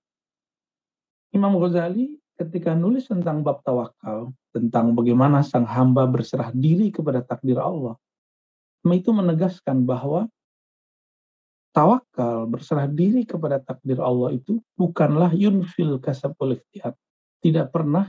Imam 1.33 1.57
Ghazali 1.57 2.21
ketika 2.37 2.77
nulis 2.77 3.09
tentang 3.09 3.41
bab 3.41 3.65
tawakal, 3.65 4.29
tentang 4.53 4.93
bagaimana 4.93 5.41
sang 5.41 5.65
hamba 5.65 6.05
berserah 6.05 6.53
diri 6.53 6.93
kepada 6.93 7.25
takdir 7.25 7.57
Allah, 7.57 7.97
itu 8.85 9.09
menegaskan 9.09 9.89
bahwa 9.89 10.29
tawakal 11.73 12.45
berserah 12.45 12.85
diri 12.85 13.25
kepada 13.25 13.57
takdir 13.61 13.97
Allah 14.01 14.37
itu 14.37 14.61
bukanlah 14.77 15.33
yunfil 15.33 15.97
kasab 15.97 16.37
ikhtiar. 16.37 16.93
Tidak 17.41 17.73
pernah 17.73 18.05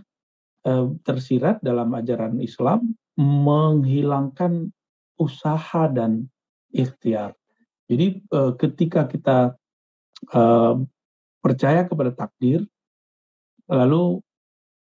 e, 0.64 0.72
tersirat 1.00 1.64
dalam 1.64 1.92
ajaran 1.96 2.36
Islam 2.40 2.92
menghilangkan 3.16 4.68
usaha 5.16 5.88
dan 5.88 6.28
ikhtiar. 6.72 7.32
Jadi 7.86 8.24
e, 8.24 8.40
ketika 8.56 9.08
kita 9.08 9.56
percaya 11.42 11.82
kepada 11.88 12.14
takdir, 12.14 12.62
lalu 13.66 14.22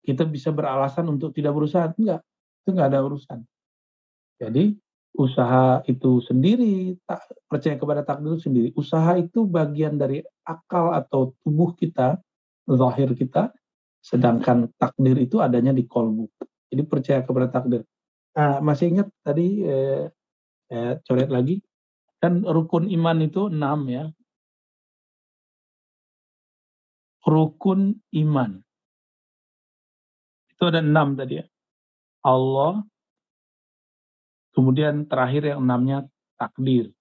kita 0.04 0.26
bisa 0.26 0.50
beralasan 0.50 1.08
untuk 1.08 1.32
tidak 1.32 1.54
berusaha. 1.54 1.94
Enggak 1.96 2.26
itu 2.62 2.70
enggak 2.74 2.90
ada 2.94 3.00
urusan. 3.06 3.40
Jadi 4.42 4.78
usaha 5.12 5.84
itu 5.86 6.24
sendiri 6.24 6.96
tak 7.04 7.28
percaya 7.46 7.76
kepada 7.78 8.02
takdir 8.02 8.38
itu 8.38 8.44
sendiri. 8.48 8.68
Usaha 8.74 9.18
itu 9.18 9.46
bagian 9.46 9.98
dari 10.00 10.24
akal 10.46 10.96
atau 10.96 11.36
tubuh 11.44 11.76
kita 11.76 12.18
zahir 12.66 13.12
kita 13.18 13.52
sedangkan 14.02 14.72
takdir 14.82 15.18
itu 15.22 15.38
adanya 15.42 15.76
di 15.76 15.86
kolbu. 15.86 16.26
Jadi 16.72 16.84
percaya 16.88 17.20
kepada 17.22 17.52
takdir. 17.52 17.86
Nah, 18.32 18.64
masih 18.64 18.96
ingat 18.96 19.08
tadi 19.22 19.62
eh, 19.68 20.08
eh, 20.72 20.94
coret 21.04 21.30
lagi? 21.30 21.60
Kan 22.22 22.46
rukun 22.46 22.88
iman 22.88 23.18
itu 23.22 23.52
enam 23.52 23.90
ya 23.92 24.06
rukun 27.32 27.96
iman 28.12 28.60
itu 30.62 30.70
ada 30.70 30.78
enam 30.78 31.18
tadi 31.18 31.42
ya. 31.42 31.46
Allah, 32.22 32.86
kemudian 34.54 35.10
terakhir 35.10 35.50
yang 35.50 35.66
enamnya 35.66 36.06
takdir. 36.38 36.94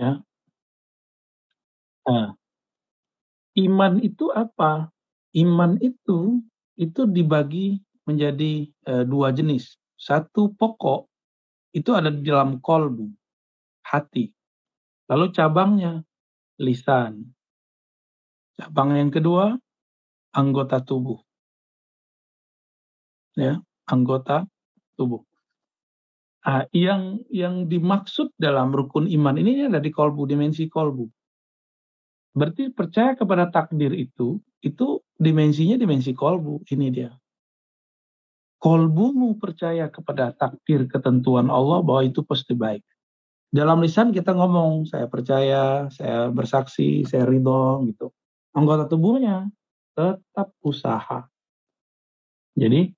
Ya. 0.00 0.24
Nah, 2.08 2.32
iman 3.52 4.00
itu 4.00 4.32
apa? 4.32 4.88
Iman 5.36 5.76
itu 5.84 6.40
itu 6.80 7.04
dibagi 7.04 7.84
menjadi 8.08 8.64
e, 8.64 8.92
dua 9.04 9.28
jenis. 9.36 9.76
Satu 10.00 10.56
pokok 10.56 11.04
itu 11.76 11.92
ada 11.92 12.08
di 12.08 12.24
dalam 12.24 12.64
kolbu, 12.64 13.12
hati. 13.84 14.32
Lalu 15.12 15.36
cabangnya 15.36 16.00
lisan. 16.56 17.28
Cabang 18.54 18.94
yang 18.94 19.10
kedua 19.10 19.58
anggota 20.34 20.82
tubuh. 20.82 21.18
Ya, 23.34 23.58
anggota 23.90 24.46
tubuh. 24.94 25.26
Nah, 26.44 26.68
yang 26.76 27.24
yang 27.32 27.66
dimaksud 27.66 28.30
dalam 28.36 28.70
rukun 28.70 29.08
iman 29.08 29.34
ini 29.40 29.64
ada 29.64 29.80
di 29.80 29.88
kolbu, 29.90 30.28
dimensi 30.28 30.68
kolbu. 30.68 31.08
Berarti 32.34 32.68
percaya 32.74 33.16
kepada 33.16 33.48
takdir 33.48 33.94
itu, 33.94 34.42
itu 34.60 35.00
dimensinya 35.16 35.78
dimensi 35.78 36.12
kolbu. 36.12 36.66
Ini 36.68 36.86
dia. 36.92 37.10
Kolbumu 38.60 39.40
percaya 39.40 39.88
kepada 39.88 40.34
takdir 40.34 40.86
ketentuan 40.86 41.48
Allah 41.48 41.80
bahwa 41.80 42.02
itu 42.06 42.20
pasti 42.26 42.52
baik. 42.54 42.84
Dalam 43.54 43.80
lisan 43.80 44.10
kita 44.10 44.34
ngomong, 44.34 44.84
saya 44.90 45.06
percaya, 45.06 45.86
saya 45.94 46.26
bersaksi, 46.28 47.06
saya 47.06 47.22
ridho 47.22 47.86
gitu. 47.86 48.10
Anggota 48.54 48.86
tubuhnya 48.86 49.50
tetap 49.98 50.54
usaha. 50.62 51.26
Jadi 52.54 52.94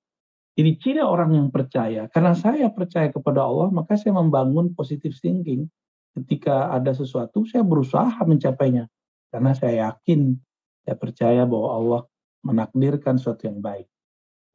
ini 0.57 0.71
ciri 0.77 1.01
orang 1.01 1.37
yang 1.37 1.49
percaya. 1.53 2.09
Karena 2.09 2.33
saya 2.33 2.69
percaya 2.73 3.13
kepada 3.13 3.45
Allah, 3.45 3.69
maka 3.69 3.93
saya 3.97 4.17
membangun 4.17 4.73
positive 4.73 5.13
thinking. 5.17 5.69
Ketika 6.17 6.73
ada 6.73 6.97
sesuatu, 6.97 7.45
saya 7.45 7.61
berusaha 7.61 8.17
mencapainya. 8.25 8.89
Karena 9.29 9.53
saya 9.53 9.93
yakin, 9.93 10.33
saya 10.81 10.97
percaya 10.97 11.45
bahwa 11.45 11.69
Allah 11.77 12.01
menakdirkan 12.41 13.21
sesuatu 13.21 13.45
yang 13.45 13.61
baik. 13.61 13.85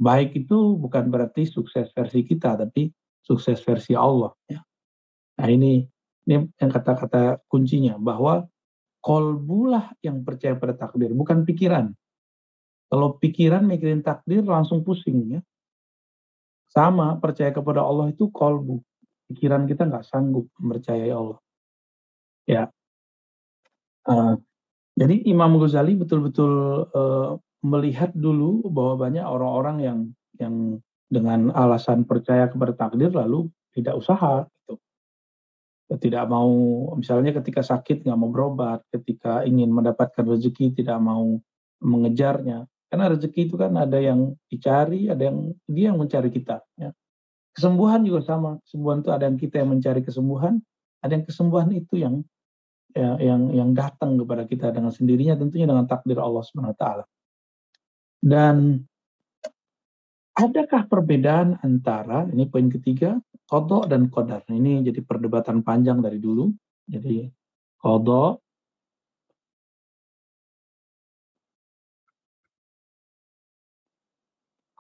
Baik 0.02 0.34
itu 0.34 0.74
bukan 0.74 1.06
berarti 1.06 1.46
sukses 1.46 1.94
versi 1.94 2.26
kita, 2.26 2.58
tapi 2.58 2.90
sukses 3.22 3.62
versi 3.62 3.94
Allah. 3.94 4.34
Ya. 4.50 4.58
Nah 5.38 5.46
ini, 5.46 5.86
ini 6.26 6.50
yang 6.58 6.70
kata-kata 6.74 7.46
kuncinya, 7.46 7.94
bahwa 7.94 8.50
kolbulah 9.02 9.90
yang 10.00 10.22
percaya 10.22 10.54
pada 10.54 10.78
takdir, 10.78 11.10
bukan 11.10 11.42
pikiran. 11.42 11.90
Kalau 12.86 13.18
pikiran 13.18 13.66
mikirin 13.66 14.04
takdir 14.04 14.46
langsung 14.46 14.86
pusing 14.86 15.38
ya. 15.38 15.40
Sama 16.70 17.18
percaya 17.20 17.52
kepada 17.52 17.84
Allah 17.84 18.12
itu 18.14 18.30
kolbu. 18.30 18.80
Pikiran 19.32 19.66
kita 19.68 19.88
nggak 19.88 20.06
sanggup 20.06 20.48
mempercayai 20.56 21.10
Allah. 21.12 21.40
Ya. 22.46 22.68
Uh, 24.06 24.36
jadi 24.96 25.24
Imam 25.24 25.56
Ghazali 25.56 25.96
betul-betul 25.96 26.84
uh, 26.92 27.40
melihat 27.64 28.12
dulu 28.12 28.68
bahwa 28.68 29.08
banyak 29.08 29.24
orang-orang 29.24 29.76
yang 29.80 29.98
yang 30.36 30.54
dengan 31.08 31.52
alasan 31.52 32.04
percaya 32.04 32.48
kepada 32.48 32.76
takdir 32.76 33.12
lalu 33.12 33.48
tidak 33.72 33.96
usaha. 33.96 34.44
Tidak 35.92 36.24
mau 36.24 36.48
misalnya 36.96 37.36
ketika 37.36 37.60
sakit 37.60 38.06
nggak 38.06 38.18
mau 38.18 38.30
berobat, 38.32 38.80
ketika 38.88 39.44
ingin 39.44 39.68
mendapatkan 39.68 40.24
rezeki 40.24 40.72
tidak 40.72 40.96
mau 41.02 41.36
mengejarnya, 41.82 42.64
karena 42.92 43.08
rezeki 43.12 43.48
itu 43.48 43.56
kan 43.56 43.72
ada 43.80 43.96
yang 43.96 44.36
dicari, 44.52 45.08
ada 45.08 45.32
yang 45.32 45.56
dia 45.64 45.92
yang 45.92 45.96
mencari 45.96 46.28
kita. 46.28 46.60
Ya. 46.76 46.92
Kesembuhan 47.56 48.04
juga 48.04 48.20
sama. 48.20 48.60
Kesembuhan 48.68 49.00
itu 49.00 49.10
ada 49.12 49.24
yang 49.28 49.40
kita 49.40 49.64
yang 49.64 49.70
mencari 49.72 50.00
kesembuhan, 50.04 50.60
ada 51.00 51.12
yang 51.16 51.24
kesembuhan 51.24 51.68
itu 51.72 51.94
yang 52.00 52.20
ya, 52.92 53.16
yang 53.16 53.48
yang 53.52 53.70
datang 53.72 54.20
kepada 54.20 54.44
kita 54.44 54.76
dengan 54.76 54.92
sendirinya, 54.92 55.40
tentunya 55.40 55.64
dengan 55.64 55.88
takdir 55.88 56.20
Allah 56.20 56.44
swt. 56.44 56.84
Dan 58.20 58.84
adakah 60.36 60.84
perbedaan 60.84 61.64
antara 61.64 62.28
ini 62.28 62.44
poin 62.44 62.68
ketiga 62.68 63.16
kodok 63.52 63.84
dan 63.92 64.08
kodar? 64.08 64.40
Ini 64.48 64.80
jadi 64.80 65.04
perdebatan 65.04 65.60
panjang 65.60 66.00
dari 66.00 66.16
dulu. 66.16 66.48
Jadi 66.88 67.28
kodok 67.76 68.40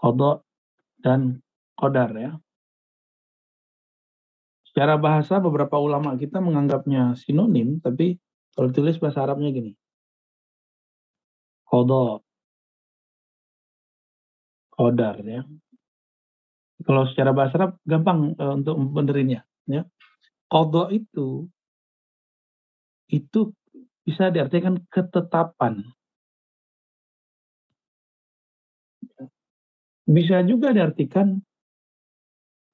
kodok 0.02 0.42
dan 1.04 1.38
kodar 1.78 2.10
ya. 2.16 2.32
Secara 4.66 4.96
bahasa 4.96 5.36
beberapa 5.36 5.76
ulama 5.76 6.16
kita 6.16 6.40
menganggapnya 6.40 7.12
sinonim, 7.14 7.78
tapi 7.84 8.16
kalau 8.56 8.72
tulis 8.72 8.96
bahasa 8.96 9.20
Arabnya 9.22 9.52
gini. 9.52 9.72
Kodok. 11.68 12.24
Kodar 14.72 15.16
ya. 15.22 15.44
Kalau 16.82 17.06
secara 17.10 17.30
bahasa 17.30 17.54
Arab 17.58 17.72
gampang 17.86 18.34
uh, 18.36 18.58
untuk 18.58 18.76
benerinnya 18.90 19.46
ya. 19.70 19.86
Kodok 20.50 20.92
itu 20.92 21.48
itu 23.12 23.52
bisa 24.02 24.32
diartikan 24.32 24.82
ketetapan 24.88 25.84
bisa 30.12 30.42
juga 30.42 30.74
diartikan 30.74 31.38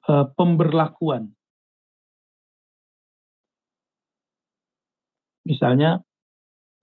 uh, 0.09 0.27
pemberlakuan. 0.33 1.31
Misalnya 5.45 6.05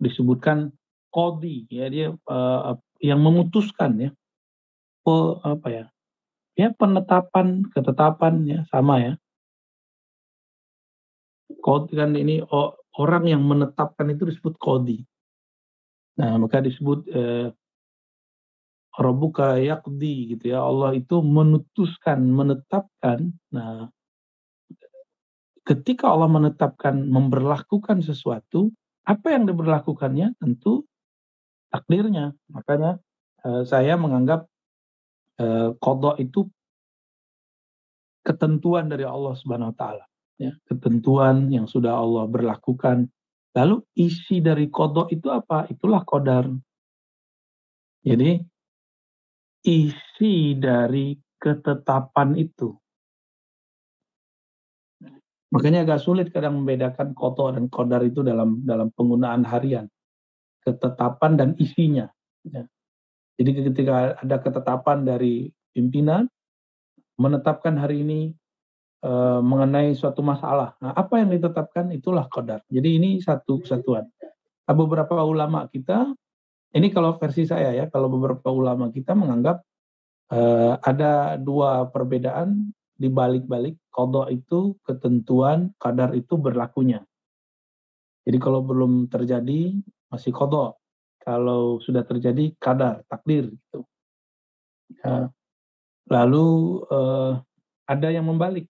disebutkan 0.02 0.74
kodi 1.14 1.70
ya 1.70 1.86
dia 1.88 2.08
uh, 2.12 2.76
yang 3.00 3.22
memutuskan 3.22 4.10
ya 4.10 4.12
pe, 5.06 5.16
apa 5.46 5.68
ya 5.72 5.86
ya 6.56 6.72
penetapan 6.72 7.68
ketetapan 7.72 8.34
ya 8.48 8.60
sama 8.72 8.96
ya. 9.04 9.14
Kodi 11.62 11.94
kan 11.94 12.16
ini 12.18 12.42
orang 12.98 13.24
yang 13.30 13.44
menetapkan 13.46 14.10
itu 14.10 14.26
disebut 14.26 14.58
kodi. 14.58 15.04
Nah 16.18 16.40
maka 16.40 16.64
disebut 16.64 17.06
eh, 17.12 17.48
Rabbuka 18.96 19.60
yakdi 19.60 20.36
gitu 20.36 20.56
ya. 20.56 20.64
Allah 20.64 20.96
itu 20.96 21.20
menutuskan 21.20 22.24
menetapkan 22.32 23.36
nah 23.52 23.92
ketika 25.68 26.16
Allah 26.16 26.32
menetapkan 26.32 27.04
memberlakukan 27.04 28.00
sesuatu 28.00 28.72
apa 29.04 29.36
yang 29.36 29.46
diberlakukannya? 29.46 30.40
Tentu 30.40 30.88
takdirnya. 31.70 32.32
Makanya 32.48 33.04
eh, 33.44 33.64
saya 33.68 34.00
menganggap 34.00 34.48
eh, 35.40 35.70
kodok 35.78 36.16
itu 36.20 36.48
ketentuan 38.26 38.90
dari 38.90 39.06
Allah 39.06 39.34
Subhanahu 39.38 39.72
Wa 39.74 39.78
Taala. 39.78 40.06
Ya, 40.36 40.52
ketentuan 40.68 41.48
yang 41.48 41.66
sudah 41.66 41.96
Allah 41.96 42.28
berlakukan. 42.28 43.08
Lalu 43.56 43.88
isi 43.96 44.44
dari 44.44 44.68
kodok 44.68 45.14
itu 45.16 45.32
apa? 45.32 45.64
Itulah 45.72 46.04
kodar. 46.04 46.52
Jadi 48.04 48.38
isi 49.64 50.54
dari 50.60 51.16
ketetapan 51.40 52.36
itu 52.36 52.76
Makanya 55.56 55.88
agak 55.88 56.04
sulit 56.04 56.28
kadang 56.36 56.60
membedakan 56.60 57.16
koto 57.16 57.48
dan 57.48 57.72
kodar 57.72 58.04
itu 58.04 58.20
dalam 58.20 58.60
dalam 58.68 58.92
penggunaan 58.92 59.48
harian, 59.48 59.88
ketetapan 60.60 61.40
dan 61.40 61.50
isinya. 61.56 62.12
Ya. 62.44 62.68
Jadi 63.36 63.50
ketika 63.72 64.16
ada 64.16 64.38
ketetapan 64.40 65.04
dari 65.04 65.52
pimpinan 65.76 66.28
menetapkan 67.20 67.76
hari 67.76 68.04
ini 68.04 68.22
e, 69.04 69.12
mengenai 69.44 69.92
suatu 69.96 70.24
masalah, 70.24 70.76
nah, 70.80 70.96
apa 70.96 71.20
yang 71.20 71.36
ditetapkan 71.36 71.92
itulah 71.92 72.28
kodar. 72.32 72.64
Jadi 72.72 72.96
ini 72.96 73.10
satu 73.20 73.60
kesatuan. 73.60 74.08
Nah, 74.66 74.76
beberapa 74.76 75.20
ulama 75.24 75.68
kita, 75.68 76.16
ini 76.76 76.88
kalau 76.92 77.20
versi 77.20 77.44
saya 77.44 77.76
ya, 77.76 77.86
kalau 77.92 78.08
beberapa 78.08 78.52
ulama 78.52 78.88
kita 78.92 79.12
menganggap 79.16 79.64
e, 80.32 80.40
ada 80.80 81.36
dua 81.36 81.92
perbedaan 81.92 82.72
di 82.96 83.12
balik-balik 83.12 83.76
kodok 83.92 84.32
itu 84.32 84.80
ketentuan 84.88 85.76
kadar 85.76 86.16
itu 86.16 86.40
berlakunya. 86.40 87.04
Jadi 88.24 88.38
kalau 88.40 88.64
belum 88.64 89.12
terjadi 89.12 89.76
masih 90.10 90.32
kodok. 90.32 90.80
Kalau 91.26 91.82
sudah 91.82 92.06
terjadi 92.06 92.54
kadar, 92.62 93.02
takdir 93.10 93.50
gitu. 93.50 93.82
Ya. 95.02 95.34
Lalu 96.06 96.48
eh, 96.86 97.34
ada 97.90 98.08
yang 98.14 98.30
membalik. 98.30 98.70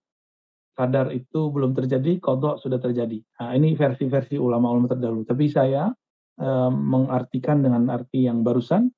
Kadar 0.75 1.07
itu 1.15 1.51
belum 1.55 1.71
terjadi, 1.71 2.19
kodok 2.19 2.59
sudah 2.59 2.79
terjadi. 2.83 3.23
Nah, 3.39 3.55
ini 3.55 3.79
versi-versi 3.79 4.35
ulama-ulama 4.35 4.91
terdahulu. 4.91 5.27
Tapi 5.27 5.51
saya 5.51 5.91
eh, 6.39 6.71
mengartikan 6.71 7.59
dengan 7.59 7.91
arti 7.91 8.27
yang 8.27 8.43
barusan, 8.43 8.91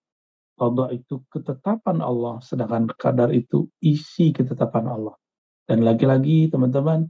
Qadha 0.57 0.89
itu 0.89 1.21
ketetapan 1.29 2.01
Allah, 2.01 2.41
sedangkan 2.41 2.89
kadar 2.97 3.29
itu 3.29 3.69
isi 3.77 4.33
ketetapan 4.33 4.89
Allah. 4.89 5.13
Dan 5.69 5.85
lagi-lagi 5.85 6.49
teman-teman, 6.49 7.05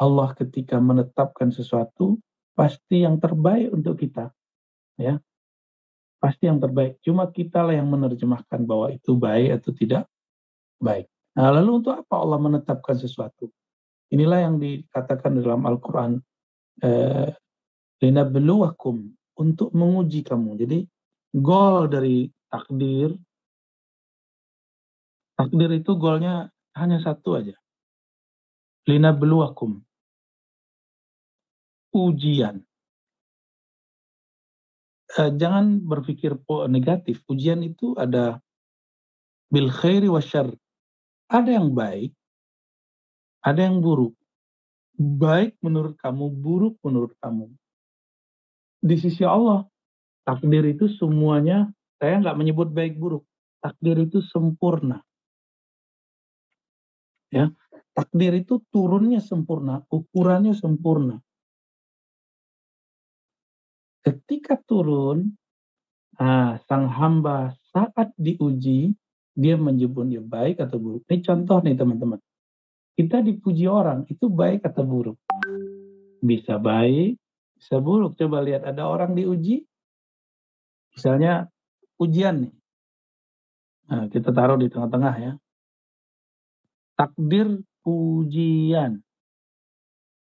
Allah 0.00 0.32
ketika 0.32 0.80
menetapkan 0.80 1.52
sesuatu 1.52 2.16
pasti 2.56 3.04
yang 3.04 3.20
terbaik 3.20 3.68
untuk 3.68 4.00
kita. 4.00 4.32
Ya. 4.96 5.20
Pasti 6.16 6.48
yang 6.48 6.58
terbaik. 6.58 6.98
Cuma 7.04 7.28
kita 7.28 7.60
lah 7.60 7.76
yang 7.76 7.88
menerjemahkan 7.92 8.64
bahwa 8.64 8.92
itu 8.92 9.12
baik 9.14 9.60
atau 9.62 9.70
tidak 9.76 10.04
baik. 10.80 11.06
Nah, 11.36 11.52
lalu 11.52 11.84
untuk 11.84 11.94
apa 11.96 12.14
Allah 12.16 12.40
menetapkan 12.40 12.96
sesuatu? 12.96 13.52
Inilah 14.08 14.48
yang 14.48 14.56
dikatakan 14.56 15.36
dalam 15.36 15.68
Al-Qur'an 15.68 16.16
eh, 16.80 17.30
linabluwakum 18.00 19.12
untuk 19.36 19.68
menguji 19.76 20.24
kamu. 20.24 20.56
Jadi 20.56 20.78
goal 21.36 21.92
dari 21.92 22.30
takdir 22.48 23.12
takdir 25.36 25.70
itu 25.76 25.92
goalnya 26.00 26.48
hanya 26.72 26.96
satu 27.02 27.36
aja 27.36 27.52
lina 28.88 29.12
beluakum 29.12 29.84
ujian 31.92 32.64
uh, 35.18 35.30
jangan 35.34 35.80
berpikir 35.82 36.36
negatif 36.68 37.20
ujian 37.26 37.64
itu 37.64 37.96
ada 37.96 38.40
bil 39.50 39.70
khairi 39.70 40.10
wasyar 40.10 40.52
ada 41.30 41.50
yang 41.50 41.72
baik 41.72 42.12
ada 43.42 43.66
yang 43.66 43.80
buruk 43.82 44.14
baik 44.96 45.54
menurut 45.60 45.94
kamu 46.00 46.32
buruk 46.32 46.74
menurut 46.82 47.12
kamu 47.20 47.50
di 48.80 48.96
sisi 48.96 49.22
Allah 49.22 49.66
takdir 50.26 50.66
itu 50.66 50.90
semuanya 50.98 51.70
saya 51.96 52.20
nggak 52.20 52.36
menyebut 52.36 52.68
baik 52.72 53.00
buruk. 53.00 53.24
Takdir 53.64 53.96
itu 54.04 54.20
sempurna. 54.20 55.00
Ya, 57.32 57.50
takdir 57.96 58.36
itu 58.36 58.62
turunnya 58.70 59.18
sempurna, 59.18 59.82
ukurannya 59.90 60.54
sempurna. 60.54 61.24
Ketika 64.06 64.54
turun, 64.62 65.34
nah, 66.14 66.62
sang 66.70 66.86
hamba 66.86 67.58
saat 67.74 68.14
diuji, 68.14 68.94
dia 69.34 69.58
menyebutnya 69.58 70.22
baik 70.22 70.62
atau 70.62 70.78
buruk. 70.78 71.02
Ini 71.10 71.26
contoh 71.26 71.58
nih 71.58 71.74
teman-teman. 71.74 72.22
Kita 72.94 73.18
dipuji 73.18 73.66
orang, 73.66 74.06
itu 74.06 74.30
baik 74.30 74.62
atau 74.62 74.86
buruk? 74.86 75.18
Bisa 76.22 76.54
baik, 76.62 77.18
bisa 77.58 77.82
buruk. 77.82 78.14
Coba 78.14 78.46
lihat 78.46 78.62
ada 78.62 78.86
orang 78.86 79.18
diuji, 79.18 79.66
misalnya 80.94 81.50
ujian 81.98 82.46
nih. 82.46 82.54
Nah, 83.90 84.06
kita 84.06 84.30
taruh 84.30 84.54
di 84.54 84.70
tengah-tengah 84.70 85.14
ya. 85.18 85.32
Takdir 86.94 87.58
ujian. 87.82 89.02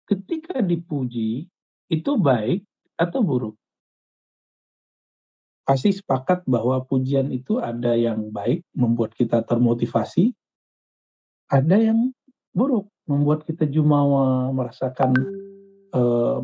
Ketika 0.06 0.62
dipuji, 0.62 1.50
itu 1.90 2.12
baik 2.22 2.62
atau 3.02 3.26
buruk? 3.26 3.62
Pasti 5.63 5.95
sepakat 5.95 6.43
bahwa 6.43 6.84
pujian 6.84 7.32
itu 7.32 7.60
ada 7.60 7.95
yang 7.95 8.32
baik, 8.32 8.67
membuat 8.76 9.15
kita 9.15 9.43
termotivasi, 9.47 10.36
ada 11.47 11.80
yang 11.80 12.12
buruk, 12.52 12.91
membuat 13.08 13.47
kita 13.47 13.63
jumawa, 13.67 14.52
merasakan 14.52 15.15
eh, 15.95 16.38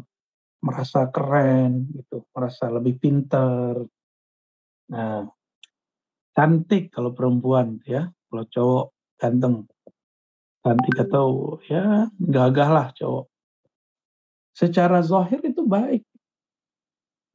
merasa 0.63 1.07
keren, 1.11 1.91
gitu, 1.91 2.23
merasa 2.31 2.71
lebih 2.71 2.95
pintar, 2.99 3.79
Nah, 4.89 5.29
cantik 6.33 6.89
kalau 6.89 7.13
perempuan 7.13 7.77
ya, 7.85 8.09
kalau 8.29 8.43
cowok 8.49 8.85
ganteng. 9.21 9.69
Cantik 10.65 10.97
atau 11.07 11.57
ya 11.69 12.09
gagah 12.17 12.69
lah 12.73 12.87
cowok. 12.97 13.29
Secara 14.57 14.99
zahir 15.05 15.39
itu 15.45 15.63
baik. 15.63 16.03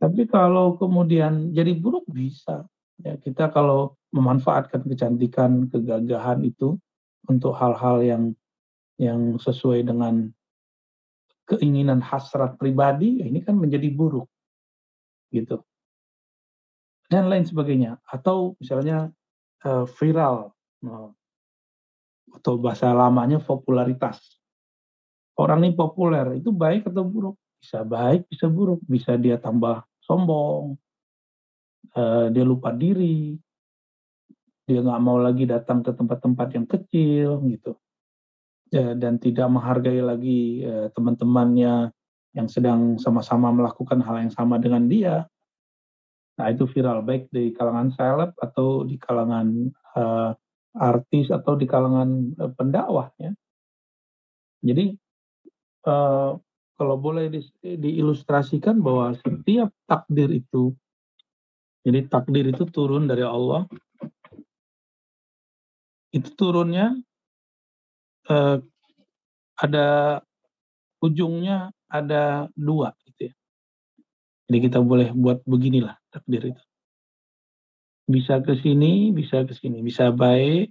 Tapi 0.04 0.28
kalau 0.28 0.76
kemudian 0.76 1.56
jadi 1.56 1.72
buruk 1.72 2.04
bisa. 2.12 2.68
Ya, 3.00 3.16
kita 3.16 3.48
kalau 3.48 3.96
memanfaatkan 4.12 4.84
kecantikan, 4.84 5.72
kegagahan 5.72 6.44
itu 6.44 6.76
untuk 7.24 7.56
hal-hal 7.56 8.04
yang 8.04 8.22
yang 9.00 9.40
sesuai 9.40 9.88
dengan 9.88 10.28
keinginan 11.48 12.04
hasrat 12.04 12.60
pribadi, 12.60 13.24
ya 13.24 13.32
ini 13.32 13.40
kan 13.40 13.56
menjadi 13.56 13.88
buruk. 13.96 14.28
Gitu. 15.32 15.56
Dan 17.08 17.32
lain 17.32 17.48
sebagainya. 17.48 17.96
Atau 18.04 18.60
misalnya 18.60 19.08
uh, 19.64 19.88
viral. 19.88 20.52
Uh, 20.84 21.16
atau 22.34 22.60
bahasa 22.60 22.92
lamanya 22.92 23.40
popularitas. 23.40 24.20
Orang 25.38 25.64
ini 25.64 25.72
populer 25.72 26.44
itu 26.44 26.52
baik 26.52 26.92
atau 26.92 27.06
buruk? 27.06 27.40
Bisa 27.56 27.80
baik 27.86 28.28
bisa 28.28 28.50
buruk. 28.50 28.82
Bisa 28.84 29.16
dia 29.16 29.40
tambah 29.40 29.80
sombong 30.04 30.76
uh, 31.96 32.26
dia 32.30 32.44
lupa 32.44 32.70
diri 32.70 33.34
dia 34.64 34.80
nggak 34.80 35.02
mau 35.04 35.20
lagi 35.20 35.44
datang 35.44 35.84
ke 35.84 35.92
tempat-tempat 35.92 36.48
yang 36.56 36.66
kecil 36.68 37.40
gitu 37.48 37.76
ya, 38.72 38.96
dan 38.96 39.20
tidak 39.20 39.48
menghargai 39.48 40.00
lagi 40.00 40.64
uh, 40.64 40.88
teman-temannya 40.92 41.92
yang 42.34 42.48
sedang 42.48 42.96
sama-sama 42.96 43.52
melakukan 43.52 44.00
hal 44.00 44.24
yang 44.24 44.32
sama 44.32 44.56
dengan 44.56 44.88
dia 44.88 45.28
Nah 46.34 46.50
itu 46.50 46.66
viral 46.66 47.06
baik 47.06 47.30
di 47.30 47.54
kalangan 47.54 47.94
seleb 47.94 48.34
atau 48.34 48.82
di 48.82 48.98
kalangan 48.98 49.70
uh, 49.94 50.34
artis 50.74 51.30
atau 51.30 51.54
di 51.54 51.66
kalangan 51.70 52.34
uh, 52.42 52.50
pendakwah 52.58 53.14
ya. 53.22 53.30
Jadi 54.64 54.98
uh, 55.86 56.34
kalau 56.74 56.98
boleh 56.98 57.30
di, 57.30 57.40
diilustrasikan 57.62 58.82
bahwa 58.82 59.14
setiap 59.14 59.70
takdir 59.87 60.30
itu, 60.34 60.74
jadi 61.87 62.06
takdir 62.10 62.50
itu 62.50 62.66
turun 62.66 63.06
dari 63.06 63.22
Allah, 63.22 63.68
itu 66.14 66.30
turunnya 66.34 66.94
uh, 68.30 68.58
ada 69.58 69.87
ujungnya 71.02 71.70
ada 71.90 72.50
dua 72.54 72.94
gitu 73.06 73.30
ya. 73.30 73.34
Jadi 74.50 74.58
kita 74.70 74.78
boleh 74.82 75.10
buat 75.14 75.42
beginilah 75.46 75.98
takdir 76.10 76.54
itu. 76.54 76.64
Bisa 78.04 78.42
ke 78.44 78.58
sini, 78.60 79.10
bisa 79.10 79.42
ke 79.48 79.56
sini, 79.56 79.80
bisa 79.80 80.12
baik, 80.12 80.68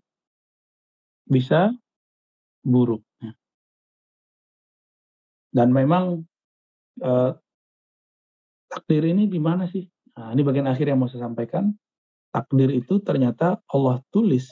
bisa 1.26 1.74
buruk. 2.62 3.02
Dan 5.54 5.70
memang 5.70 6.26
eh, 6.98 7.32
takdir 8.74 9.06
ini 9.06 9.30
di 9.30 9.38
mana 9.38 9.70
sih? 9.70 9.86
Nah, 10.18 10.34
ini 10.34 10.42
bagian 10.42 10.66
akhir 10.66 10.90
yang 10.90 10.98
mau 10.98 11.10
saya 11.10 11.30
sampaikan. 11.30 11.70
Takdir 12.34 12.74
itu 12.74 12.98
ternyata 13.06 13.62
Allah 13.70 14.02
tulis 14.10 14.50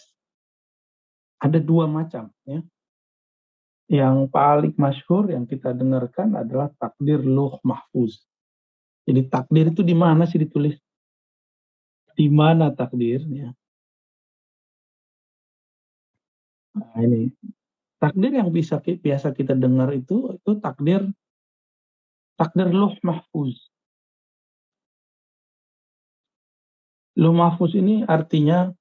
ada 1.41 1.57
dua 1.57 1.89
macam 1.89 2.29
ya. 2.45 2.61
Yang 3.91 4.29
paling 4.31 4.77
masyhur 4.77 5.27
yang 5.33 5.49
kita 5.49 5.73
dengarkan 5.73 6.37
adalah 6.37 6.69
takdir 6.77 7.19
luh 7.25 7.57
mahfuz. 7.65 8.23
Jadi 9.03 9.27
takdir 9.27 9.73
itu 9.73 9.81
di 9.81 9.97
mana 9.97 10.29
sih 10.29 10.39
ditulis? 10.39 10.77
Di 12.13 12.29
mana 12.29 12.71
takdirnya? 12.71 13.51
Nah, 16.71 16.95
ini 17.03 17.27
takdir 18.01 18.33
yang 18.33 18.49
bisa 18.49 18.81
biasa 18.81 19.29
kita 19.37 19.53
dengar 19.53 19.93
itu 19.93 20.33
itu 20.41 20.57
takdir 20.57 21.05
takdir 22.33 22.73
luh 22.73 22.97
mahfuz. 23.05 23.69
Luh 27.21 27.35
mahfuz 27.37 27.77
ini 27.77 28.01
artinya 28.09 28.73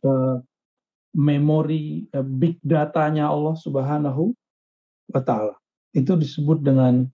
uh, 0.00 0.40
memori 1.12 2.08
uh, 2.16 2.24
big 2.24 2.56
datanya 2.64 3.28
Allah 3.28 3.52
Subhanahu 3.60 4.32
wa 5.12 5.20
taala. 5.20 5.60
Itu 5.92 6.16
disebut 6.16 6.64
dengan 6.64 7.04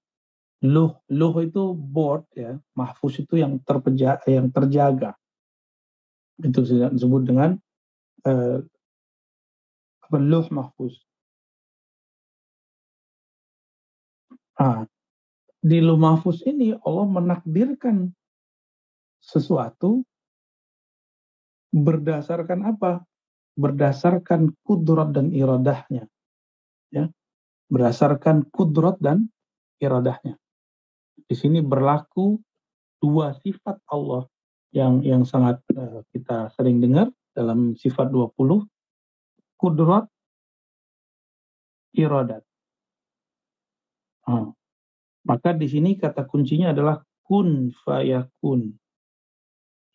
luh. 0.62 0.94
Luh 1.10 1.34
itu 1.42 1.74
board 1.74 2.30
ya, 2.38 2.54
mahfuz 2.78 3.18
itu 3.18 3.42
yang 3.42 3.58
terpeja 3.66 4.22
yang 4.30 4.54
terjaga. 4.54 5.18
Itu 6.38 6.62
disebut 6.62 7.22
dengan 7.26 7.58
uh, 8.30 8.62
luh 10.18 10.46
mahfuz. 10.50 10.98
Nah, 14.58 14.84
di 15.62 15.78
luh 15.78 16.00
mahfuz 16.00 16.42
ini 16.42 16.74
Allah 16.82 17.06
menakdirkan 17.06 18.10
sesuatu 19.22 20.02
berdasarkan 21.70 22.66
apa? 22.66 23.06
Berdasarkan 23.54 24.56
kudrat 24.66 25.14
dan 25.14 25.30
iradahnya. 25.30 26.10
Ya. 26.90 27.06
Berdasarkan 27.70 28.50
kudrat 28.50 28.98
dan 28.98 29.30
iradahnya. 29.78 30.34
Di 31.30 31.38
sini 31.38 31.62
berlaku 31.62 32.42
dua 32.98 33.38
sifat 33.38 33.78
Allah 33.86 34.26
yang 34.74 35.02
yang 35.02 35.22
sangat 35.26 35.62
uh, 35.74 36.02
kita 36.10 36.50
sering 36.54 36.78
dengar 36.78 37.10
dalam 37.34 37.74
sifat 37.74 38.10
20 38.10 38.66
kudrat 39.60 40.08
iradat. 41.92 42.40
Hmm. 44.24 44.56
Maka 45.28 45.52
di 45.52 45.68
sini 45.68 46.00
kata 46.00 46.24
kuncinya 46.24 46.72
adalah 46.72 47.04
kun 47.28 47.68
fayakun. 47.84 48.72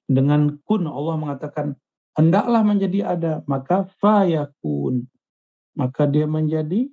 Dengan 0.05 0.61
kun 0.61 0.85
Allah 0.85 1.17
mengatakan 1.17 1.73
hendaklah 2.13 2.61
menjadi 2.61 3.17
ada, 3.17 3.33
maka 3.49 3.89
fayakun. 3.97 5.09
Maka 5.73 6.05
dia 6.05 6.29
menjadi 6.29 6.87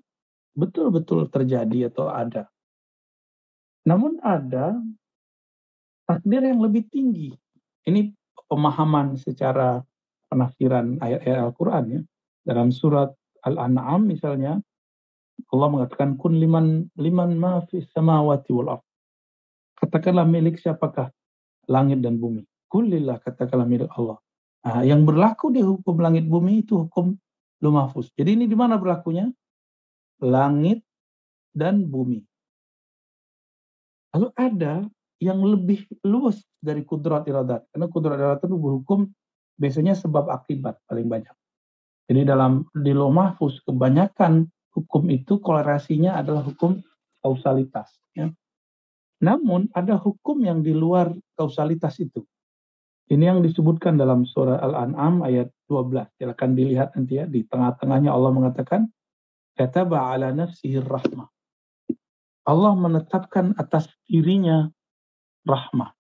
betul-betul 0.57 1.29
terjadi 1.29 1.93
atau 1.93 2.09
ada. 2.09 2.49
Namun 3.85 4.17
ada 4.25 4.81
takdir 6.09 6.43
yang 6.43 6.65
lebih 6.65 6.89
tinggi. 6.89 7.37
Ini 7.85 8.15
pemahaman 8.49 9.19
secara 9.19 9.83
penafsiran 10.31 11.03
ayat-ayat 11.03 11.39
Al-Quran 11.51 11.85
ya. 11.89 12.01
Dalam 12.43 12.75
surat 12.75 13.11
Al-An'am 13.47 14.07
misalnya, 14.07 14.59
Allah 15.51 15.69
mengatakan 15.71 16.19
kun 16.19 16.39
liman 16.39 16.87
liman 16.99 17.35
ma 17.39 17.63
fi 17.67 17.83
samawati 17.83 18.51
wal 18.55 18.79
ard. 18.79 18.85
Katakanlah 19.79 20.27
milik 20.27 20.59
siapakah 20.59 21.11
langit 21.67 22.03
dan 22.03 22.19
bumi. 22.19 22.47
Kulillah 22.71 23.19
katakanlah 23.19 23.67
milik 23.67 23.91
Allah. 23.99 24.19
Nah, 24.63 24.87
yang 24.87 25.03
berlaku 25.03 25.51
di 25.51 25.59
hukum 25.59 25.99
langit 25.99 26.25
bumi 26.31 26.63
itu 26.63 26.87
hukum 26.87 27.19
lumafus. 27.59 28.15
Jadi 28.15 28.39
ini 28.39 28.45
di 28.47 28.55
mana 28.55 28.79
berlakunya? 28.79 29.27
Langit 30.23 30.87
dan 31.51 31.83
bumi. 31.91 32.23
Lalu 34.15 34.29
ada 34.39 34.87
yang 35.19 35.43
lebih 35.43 35.87
luas 36.07 36.43
dari 36.63 36.87
kudrat 36.87 37.27
iradat. 37.27 37.67
Karena 37.75 37.87
kudrat 37.91 38.19
iradat 38.19 38.47
itu 38.47 38.59
berhukum 38.59 39.11
biasanya 39.59 39.99
sebab 39.99 40.31
akibat 40.31 40.79
paling 40.87 41.11
banyak. 41.11 41.35
Jadi 42.11 42.23
dalam 42.27 42.67
di 42.75 42.93
lo 42.93 43.09
mahfuz 43.09 43.63
kebanyakan 43.63 44.47
hukum 44.75 45.05
itu 45.13 45.39
kolerasinya 45.39 46.19
adalah 46.19 46.43
hukum 46.43 46.81
kausalitas. 47.23 47.89
Ya. 48.17 48.33
Namun 49.23 49.71
ada 49.71 49.97
hukum 50.01 50.43
yang 50.43 50.67
di 50.67 50.75
luar 50.75 51.15
kausalitas 51.39 52.03
itu. 52.03 52.27
Ini 53.13 53.29
yang 53.29 53.41
disebutkan 53.45 54.01
dalam 54.01 54.25
surah 54.25 54.59
Al-An'am 54.59 55.23
ayat 55.23 55.53
12. 55.69 56.17
Silakan 56.17 56.51
dilihat 56.57 56.97
nanti 56.97 57.21
ya 57.21 57.29
di 57.29 57.45
tengah-tengahnya 57.45 58.09
Allah 58.09 58.33
mengatakan 58.33 58.89
kataba 59.53 60.11
ala 60.11 60.33
nafsihi 60.33 60.81
rahmah. 60.81 61.29
Allah 62.43 62.73
menetapkan 62.75 63.55
atas 63.55 63.87
dirinya 64.09 64.67
rahmah. 65.47 65.95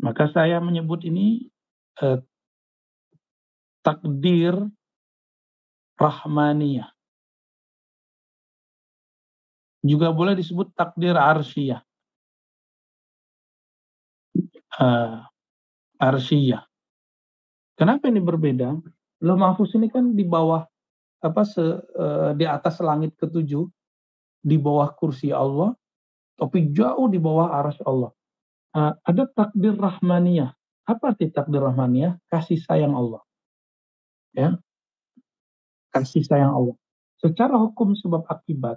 Maka 0.00 0.28
saya 0.32 0.60
menyebut 0.60 1.04
ini 1.04 1.48
eh, 2.00 2.20
takdir 3.84 4.56
rahmaniyah. 5.96 6.88
Juga 9.86 10.12
boleh 10.12 10.36
disebut 10.36 10.72
takdir 10.76 11.16
arsyiyah. 11.16 11.80
Uh, 14.76 15.24
arsyiyah. 15.96 16.64
Kenapa 17.76 18.08
ini 18.08 18.20
berbeda? 18.20 18.76
Loh 19.24 19.36
mahfuz 19.36 19.72
ini 19.76 19.88
kan 19.88 20.12
di 20.12 20.24
bawah 20.24 20.64
apa 21.24 21.42
se, 21.48 21.60
uh, 21.60 22.32
di 22.36 22.44
atas 22.44 22.80
langit 22.84 23.16
ketujuh, 23.16 23.64
di 24.44 24.56
bawah 24.60 24.92
kursi 24.92 25.32
Allah, 25.32 25.72
tapi 26.36 26.68
jauh 26.76 27.08
di 27.08 27.16
bawah 27.16 27.56
aras 27.56 27.80
Allah. 27.84 28.12
Uh, 28.76 28.92
ada 29.08 29.24
takdir 29.32 29.72
rahmaniyah. 29.72 30.52
Apa 30.84 31.16
arti 31.16 31.32
takdir 31.32 31.64
rahmaniyah? 31.64 32.20
Kasih 32.28 32.60
sayang 32.60 32.92
Allah. 32.92 33.24
Ya, 34.36 34.60
kasih 35.96 36.24
sayang 36.26 36.52
Allah. 36.52 36.76
Secara 37.16 37.56
hukum 37.56 37.96
sebab 37.96 38.28
akibat, 38.28 38.76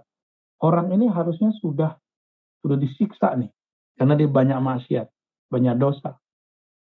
orang 0.64 0.96
ini 0.96 1.12
harusnya 1.12 1.52
sudah 1.60 2.00
sudah 2.64 2.80
disiksa 2.80 3.36
nih, 3.36 3.52
karena 4.00 4.16
dia 4.16 4.30
banyak 4.32 4.60
maksiat, 4.60 5.08
banyak 5.52 5.76
dosa. 5.76 6.16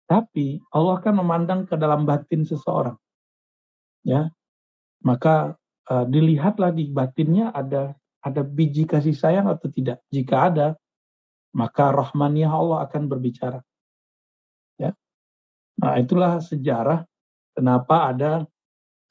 Tapi 0.05 0.59
Allah 0.75 0.99
kan 0.99 1.15
memandang 1.15 1.63
ke 1.63 1.79
dalam 1.79 2.03
batin 2.03 2.43
seseorang, 2.43 2.99
ya. 4.03 4.27
Maka 5.05 5.55
uh, 5.89 6.05
dilihatlah 6.05 6.73
di 6.73 6.89
batinnya 6.89 7.53
ada 7.55 7.95
ada 8.25 8.41
biji 8.41 8.89
kasih 8.89 9.13
sayang 9.13 9.45
atau 9.45 9.69
tidak. 9.69 10.01
Jika 10.09 10.49
ada, 10.49 10.67
maka 11.53 11.93
rahmaniyah 11.93 12.49
Allah 12.49 12.89
akan 12.89 13.05
berbicara. 13.05 13.61
Ya. 14.81 14.97
Nah, 15.77 16.01
itulah 16.01 16.41
sejarah 16.41 17.05
kenapa 17.53 18.11
ada 18.11 18.31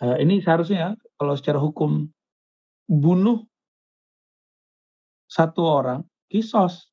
uh, 0.03 0.17
ini 0.19 0.43
seharusnya 0.43 0.99
kalau 1.19 1.35
secara 1.39 1.59
hukum 1.63 2.11
bunuh 2.89 3.43
satu 5.31 5.63
orang 5.65 6.01
kisos. 6.31 6.91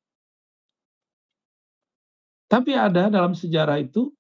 Tapi 2.50 2.76
ada 2.76 3.08
dalam 3.08 3.32
sejarah 3.32 3.80
itu 3.80 4.12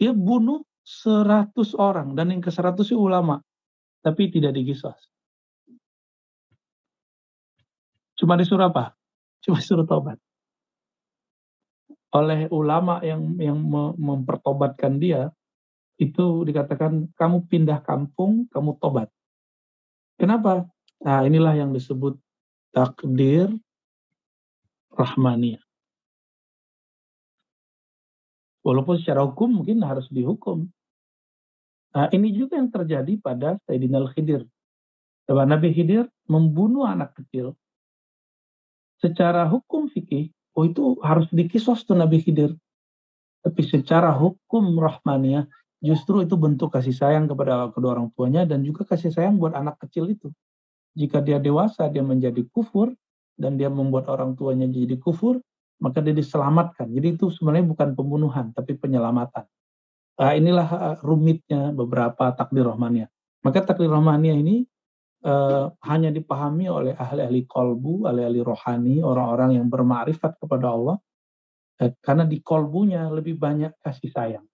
dia 0.00 0.12
bunuh 0.14 0.64
seratus 0.86 1.74
orang 1.76 2.14
dan 2.14 2.32
yang 2.32 2.40
ke 2.40 2.48
seratus 2.48 2.88
itu 2.88 2.96
ulama, 2.96 3.42
tapi 4.00 4.30
tidak 4.32 4.56
dikisos. 4.56 4.96
Cuma 8.16 8.38
disuruh 8.38 8.72
apa? 8.72 8.96
Cuma 9.44 9.60
disuruh 9.60 9.84
tobat. 9.84 10.16
Oleh 12.16 12.48
ulama 12.48 13.04
yang 13.04 13.36
yang 13.36 13.60
mempertobatkan 14.00 14.96
dia, 14.96 15.28
itu 16.00 16.48
dikatakan 16.48 17.12
kamu 17.12 17.44
pindah 17.44 17.84
kampung, 17.84 18.48
kamu 18.48 18.80
tobat. 18.80 19.12
Kenapa? 20.16 20.64
Nah, 21.04 21.20
inilah 21.28 21.54
yang 21.56 21.76
disebut 21.76 22.16
takdir 22.72 23.52
rahmaniyah. 24.92 25.60
Walaupun 28.64 28.98
secara 28.98 29.22
hukum 29.22 29.62
mungkin 29.62 29.84
harus 29.84 30.10
dihukum. 30.10 30.66
Nah, 31.94 32.10
ini 32.10 32.34
juga 32.34 32.58
yang 32.58 32.72
terjadi 32.72 33.14
pada 33.20 33.60
Sayyidina 33.68 34.02
Al-Khidir. 34.02 34.42
Nabi 35.30 35.70
Khidir 35.70 36.10
membunuh 36.26 36.84
anak 36.88 37.14
kecil. 37.14 37.54
Secara 38.98 39.46
hukum 39.46 39.92
fikih, 39.92 40.32
oh 40.56 40.64
itu 40.64 40.96
harus 41.04 41.28
dikisos 41.30 41.84
tuh 41.84 41.94
Nabi 41.94 42.24
Khidir. 42.24 42.56
Tapi 43.44 43.62
secara 43.62 44.10
hukum 44.16 44.74
rahmaniyah, 44.74 45.46
justru 45.80 46.24
itu 46.24 46.34
bentuk 46.40 46.72
kasih 46.72 46.94
sayang 46.94 47.28
kepada 47.28 47.68
kedua 47.72 47.96
orang 47.96 48.08
tuanya 48.16 48.48
dan 48.48 48.64
juga 48.64 48.88
kasih 48.88 49.12
sayang 49.12 49.36
buat 49.36 49.52
anak 49.52 49.80
kecil 49.84 50.08
itu. 50.08 50.32
Jika 50.96 51.20
dia 51.20 51.36
dewasa, 51.36 51.92
dia 51.92 52.00
menjadi 52.00 52.40
kufur, 52.48 52.96
dan 53.36 53.60
dia 53.60 53.68
membuat 53.68 54.08
orang 54.08 54.32
tuanya 54.32 54.64
jadi 54.64 54.96
kufur, 54.96 55.38
maka 55.84 56.00
dia 56.00 56.16
diselamatkan. 56.16 56.88
Jadi 56.88 57.20
itu 57.20 57.28
sebenarnya 57.28 57.68
bukan 57.68 57.92
pembunuhan, 57.92 58.50
tapi 58.56 58.80
penyelamatan. 58.80 59.44
Uh, 60.16 60.32
inilah 60.32 60.68
uh, 60.72 60.96
rumitnya 61.04 61.76
beberapa 61.76 62.32
takdir 62.32 62.64
rohmania. 62.64 63.12
Maka 63.44 63.60
takdir 63.60 63.92
rohmania 63.92 64.32
ini 64.32 64.64
uh, 65.28 65.68
hanya 65.84 66.08
dipahami 66.08 66.72
oleh 66.72 66.96
ahli-ahli 66.96 67.44
kolbu, 67.44 68.08
ahli-ahli 68.08 68.40
rohani, 68.40 69.04
orang-orang 69.04 69.60
yang 69.60 69.68
bermakrifat 69.68 70.40
kepada 70.40 70.72
Allah, 70.72 70.96
uh, 71.84 71.92
karena 72.00 72.24
di 72.24 72.40
kolbunya 72.40 73.12
lebih 73.12 73.36
banyak 73.36 73.76
kasih 73.84 74.08
sayang. 74.08 74.48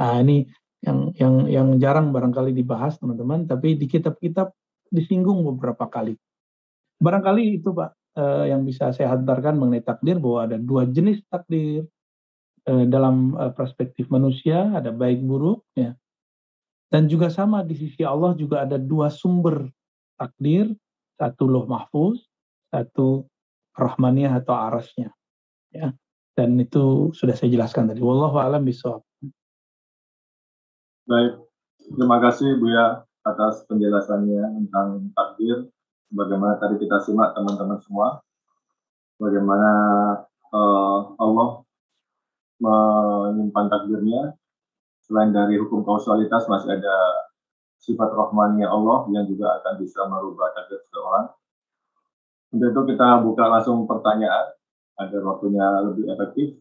Nah 0.00 0.20
ini 0.20 0.46
yang 0.84 1.14
yang 1.16 1.34
yang 1.48 1.68
jarang 1.80 2.12
barangkali 2.12 2.52
dibahas 2.52 3.00
teman-teman, 3.00 3.48
tapi 3.48 3.78
di 3.78 3.88
kitab-kitab 3.88 4.52
disinggung 4.92 5.42
beberapa 5.42 5.88
kali. 5.88 6.14
Barangkali 7.00 7.58
itu 7.58 7.72
Pak 7.72 7.90
uh, 8.20 8.44
yang 8.46 8.62
bisa 8.62 8.92
saya 8.94 9.16
hantarkan 9.16 9.58
mengenai 9.58 9.82
takdir 9.82 10.20
bahwa 10.20 10.46
ada 10.46 10.56
dua 10.60 10.86
jenis 10.86 11.24
takdir 11.26 11.88
uh, 12.68 12.84
dalam 12.86 13.34
uh, 13.34 13.50
perspektif 13.50 14.06
manusia 14.12 14.70
ada 14.76 14.94
baik 14.94 15.24
buruk 15.24 15.64
ya. 15.74 15.96
Dan 16.92 17.10
juga 17.10 17.26
sama 17.26 17.66
di 17.66 17.74
sisi 17.74 18.06
Allah 18.06 18.38
juga 18.38 18.62
ada 18.62 18.78
dua 18.78 19.10
sumber 19.10 19.66
takdir 20.14 20.70
satu 21.18 21.50
loh 21.50 21.66
mahfuz 21.66 22.22
satu 22.70 23.26
rahmaniyah 23.74 24.38
atau 24.38 24.54
arasnya 24.54 25.10
ya. 25.74 25.90
Dan 26.34 26.58
itu 26.58 27.14
sudah 27.14 27.34
saya 27.38 27.50
jelaskan 27.50 27.90
tadi. 27.90 28.02
Wallahu 28.02 28.42
alam 28.42 28.66
bisawab 28.66 29.06
baik 31.04 31.32
terima 31.96 32.18
kasih 32.20 32.56
Buya 32.56 33.04
atas 33.24 33.64
penjelasannya 33.68 34.64
tentang 34.64 35.12
takdir 35.12 35.68
bagaimana 36.14 36.56
tadi 36.62 36.78
kita 36.78 37.02
simak 37.02 37.34
teman-teman 37.34 37.82
semua, 37.82 38.22
bagaimana 39.18 39.70
uh, 40.54 40.98
Allah 41.18 41.48
menyimpan 42.62 43.66
takdirnya. 43.68 44.22
Selain 45.04 45.36
dari 45.36 45.60
hukum 45.60 45.84
kausalitas 45.84 46.48
masih 46.48 46.80
ada 46.80 46.96
sifat 47.76 48.08
rahmani 48.08 48.64
Allah 48.64 49.04
yang 49.12 49.28
juga 49.28 49.60
akan 49.60 49.76
bisa 49.76 50.00
merubah 50.08 50.48
takdir 50.56 50.80
seseorang. 50.80 51.28
Untuk 52.56 52.72
itu 52.72 52.80
kita 52.96 53.20
buka 53.20 53.44
langsung 53.52 53.84
pertanyaan 53.84 54.56
agar 54.96 55.20
waktunya 55.28 55.66
lebih 55.84 56.08
efektif. 56.08 56.56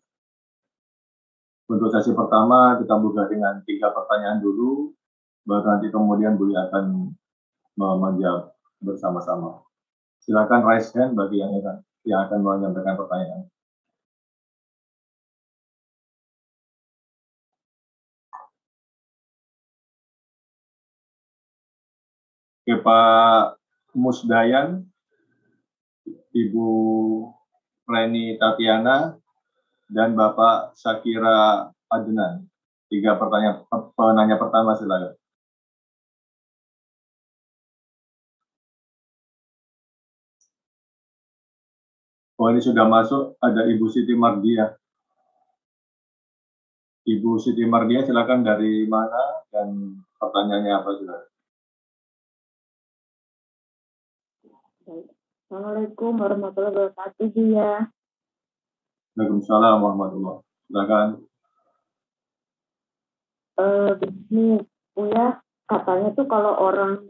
Untuk 1.74 1.90
sesi 1.90 2.14
pertama 2.14 2.78
kita 2.78 3.02
buka 3.02 3.26
dengan 3.26 3.58
tiga 3.66 3.90
pertanyaan 3.90 4.38
dulu, 4.46 4.94
baru 5.42 5.66
nanti 5.74 5.90
kemudian 5.90 6.38
Bu 6.38 6.54
akan 6.54 7.10
menjawab 7.82 8.54
bersama-sama. 8.78 9.66
Silakan 10.22 10.62
raise 10.70 10.94
hand 10.94 11.18
bagi 11.18 11.42
yang 11.42 11.50
akan, 11.50 11.82
yang 12.06 12.20
akan 12.30 12.40
menyampaikan 12.46 12.94
pertanyaan. 12.94 13.50
Oke, 22.64 22.80
Pak 22.86 23.58
Musdayan, 23.98 24.86
Ibu 26.38 26.70
Reni 27.90 28.38
Tatiana, 28.38 29.23
dan 29.90 30.16
Bapak 30.16 30.78
Sakira 30.78 31.70
Adnan. 31.92 32.48
Tiga 32.88 33.18
pertanyaan 33.18 33.66
penanya 33.98 34.38
pertama 34.38 34.78
silakan. 34.78 35.18
Oh 42.44 42.52
ini 42.52 42.60
sudah 42.60 42.84
masuk, 42.90 43.40
ada 43.40 43.64
Ibu 43.72 43.88
Siti 43.88 44.12
Mardia. 44.20 44.76
Ibu 47.08 47.40
Siti 47.40 47.64
Mardia 47.64 48.04
silakan 48.04 48.44
dari 48.44 48.84
mana 48.84 49.48
dan 49.48 49.96
pertanyaannya 50.20 50.74
apa 50.76 50.92
sudah? 50.98 51.20
Assalamualaikum 54.84 56.20
warahmatullahi 56.20 56.74
wabarakatuh 56.74 57.30
ya. 57.54 57.88
Waalaikumsalam 59.14 59.78
warahmatullahi 59.78 60.42
wabarakatuh. 60.42 60.66
Silakan. 60.66 61.08
Uh, 63.54 63.94
begini, 64.02 64.66
Bu 64.98 65.06
ya, 65.14 65.38
katanya 65.70 66.10
tuh 66.18 66.26
kalau 66.26 66.58
orang 66.58 67.06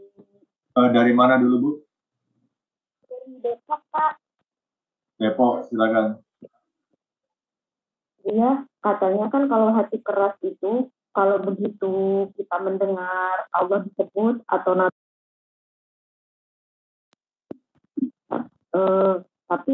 uh, 0.76 0.88
dari 0.92 1.16
mana 1.16 1.40
dulu 1.40 1.56
Bu? 1.56 1.70
Dari 3.08 3.40
Depok 3.40 3.80
Pak. 3.88 4.20
Depok, 5.16 5.64
silakan. 5.72 6.20
Iya, 8.28 8.68
katanya 8.84 9.32
kan 9.32 9.48
kalau 9.48 9.72
hati 9.72 9.96
keras 10.04 10.36
itu, 10.44 10.92
kalau 11.16 11.40
begitu 11.40 12.28
kita 12.36 12.56
mendengar 12.60 13.48
Allah 13.48 13.80
disebut 13.80 14.44
atau 14.44 14.72
nabi 14.76 15.00
uh, 18.76 19.24
tapi 19.48 19.72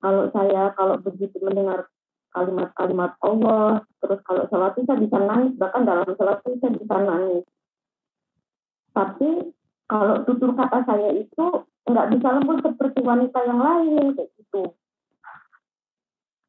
kalau 0.00 0.28
saya 0.30 0.72
kalau 0.76 1.00
begitu 1.00 1.40
mendengar 1.40 1.88
kalimat-kalimat 2.36 3.16
Allah, 3.24 3.80
terus 4.04 4.20
kalau 4.28 4.44
sholat 4.52 4.76
itu 4.76 4.84
saya 4.84 5.00
bisa 5.00 5.18
nangis, 5.24 5.56
bahkan 5.56 5.88
dalam 5.88 6.04
sholat 6.04 6.44
itu 6.44 6.60
saya 6.60 6.72
bisa 6.76 6.96
nangis. 7.00 7.44
Tapi 8.92 9.30
kalau 9.88 10.14
tutur 10.28 10.52
kata 10.52 10.84
saya 10.84 11.10
itu 11.16 11.46
nggak 11.86 12.08
bisa 12.12 12.28
lembut 12.36 12.58
seperti 12.60 13.00
wanita 13.00 13.38
yang 13.46 13.60
lain 13.62 14.04
kayak 14.18 14.30
gitu. 14.36 14.62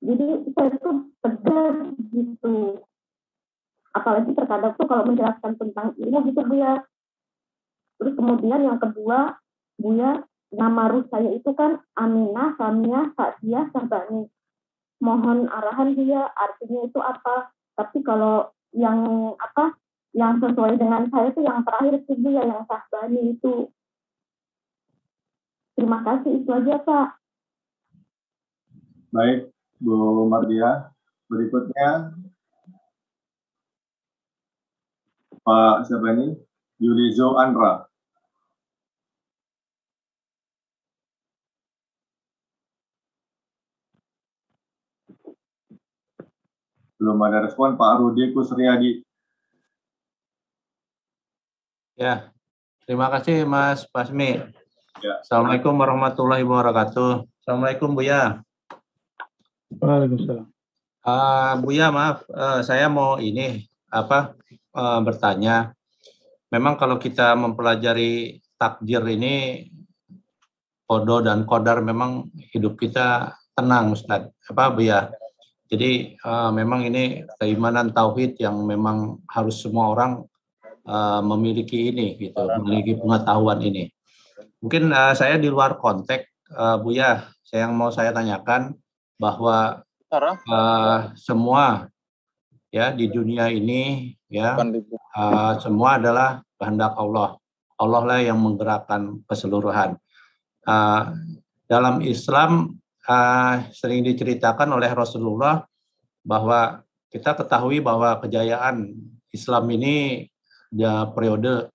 Jadi 0.04 0.26
saya 0.54 0.70
tuh 0.82 0.96
tegas 1.24 1.78
gitu. 2.12 2.82
Apalagi 3.94 4.30
terkadang 4.34 4.74
tuh 4.78 4.86
kalau 4.86 5.04
menjelaskan 5.10 5.54
tentang 5.58 5.88
ilmu 5.98 6.18
gitu 6.30 6.42
bu 6.44 6.56
ya. 6.58 6.84
Terus 7.98 8.14
kemudian 8.14 8.62
yang 8.62 8.78
kedua 8.78 9.40
bu 9.78 9.90
ya 9.98 10.22
nama 10.54 10.88
ruh 10.92 11.04
saya 11.12 11.34
itu 11.36 11.52
kan 11.54 11.84
Aminah, 12.00 12.56
Samia, 12.56 13.12
Sadia, 13.14 13.68
Sabani 13.76 14.30
mohon 14.98 15.46
arahan 15.46 15.94
dia 15.94 16.26
artinya 16.34 16.90
itu 16.90 17.00
apa 17.04 17.54
tapi 17.78 18.02
kalau 18.02 18.50
yang 18.74 19.32
apa 19.38 19.78
yang 20.18 20.42
sesuai 20.42 20.82
dengan 20.82 21.06
saya 21.14 21.30
itu 21.30 21.46
yang 21.46 21.62
terakhir 21.62 22.02
sih 22.10 22.18
dia 22.18 22.42
yang 22.42 22.66
Sabani 22.66 23.38
itu 23.38 23.70
Terima 25.78 26.02
kasih, 26.02 26.42
itu 26.42 26.50
aja 26.50 26.82
Pak. 26.82 27.08
Baik, 29.14 29.54
Bu 29.78 30.26
Mardia. 30.26 30.90
Berikutnya, 31.30 32.18
Pak 35.46 35.86
siapa 35.86 36.18
ini? 36.18 36.34
Yulizo 36.82 37.38
Andra. 37.38 37.87
Belum 46.98 47.18
ada 47.22 47.46
respon 47.46 47.78
Pak 47.78 48.02
Rudi 48.02 48.34
Kusriyadi. 48.34 49.06
Ya, 51.98 52.34
terima 52.90 53.10
kasih 53.14 53.46
Mas 53.46 53.86
Pasmi. 53.86 54.42
Ya. 55.02 55.22
Assalamualaikum 55.22 55.78
warahmatullahi 55.78 56.42
wabarakatuh. 56.42 57.26
Assalamualaikum 57.42 57.94
Buya. 57.94 58.42
Waalaikumsalam. 59.78 60.50
Uh, 61.06 61.54
Buya 61.62 61.94
maaf, 61.94 62.26
uh, 62.34 62.66
saya 62.66 62.90
mau 62.90 63.22
ini 63.22 63.70
apa 63.94 64.34
uh, 64.74 65.00
bertanya. 65.06 65.78
Memang 66.50 66.82
kalau 66.82 66.98
kita 66.98 67.38
mempelajari 67.38 68.42
takdir 68.58 69.06
ini 69.06 69.70
kodo 70.90 71.22
dan 71.22 71.46
kodar 71.46 71.86
memang 71.86 72.34
hidup 72.58 72.74
kita 72.82 73.38
tenang 73.54 73.94
Ustaz. 73.94 74.34
Apa 74.50 74.74
Buya? 74.74 75.14
Jadi 75.68 76.16
uh, 76.24 76.50
memang 76.56 76.88
ini 76.88 77.28
keimanan 77.36 77.92
tauhid 77.92 78.40
yang 78.40 78.64
memang 78.64 79.20
harus 79.28 79.60
semua 79.60 79.92
orang 79.92 80.24
uh, 80.88 81.20
memiliki 81.20 81.92
ini 81.92 82.16
gitu, 82.16 82.40
memiliki 82.64 82.96
pengetahuan 82.96 83.60
ini. 83.60 83.92
Mungkin 84.64 84.90
uh, 84.90 85.12
saya 85.12 85.36
di 85.36 85.52
luar 85.52 85.76
konteks, 85.76 86.52
uh, 86.56 86.80
Buya. 86.80 87.28
Saya 87.44 87.68
yang 87.68 87.80
mau 87.80 87.92
saya 87.92 88.12
tanyakan 88.12 88.76
bahwa 89.20 89.84
uh, 90.48 90.98
semua 91.16 91.88
ya 92.72 92.92
di 92.92 93.08
dunia 93.08 93.48
ini 93.48 94.12
ya 94.28 94.60
uh, 94.60 95.54
semua 95.60 95.96
adalah 95.96 96.44
kehendak 96.60 96.96
Allah. 96.96 97.40
Allah 97.78 98.02
lah 98.04 98.20
yang 98.20 98.40
menggerakkan 98.40 99.24
keseluruhan. 99.30 99.96
Uh, 100.68 101.16
dalam 101.68 102.04
Islam 102.04 102.76
uh, 103.08 103.66
sering 103.72 104.04
diceritakan 104.04 104.70
oleh 104.76 104.92
Rasulullah 104.92 105.64
bahwa 106.22 106.84
kita 107.08 107.34
ketahui 107.40 107.80
bahwa 107.80 108.20
kejayaan 108.20 108.92
Islam 109.32 109.66
ini 109.72 110.28
dia 110.68 111.08
periode 111.16 111.72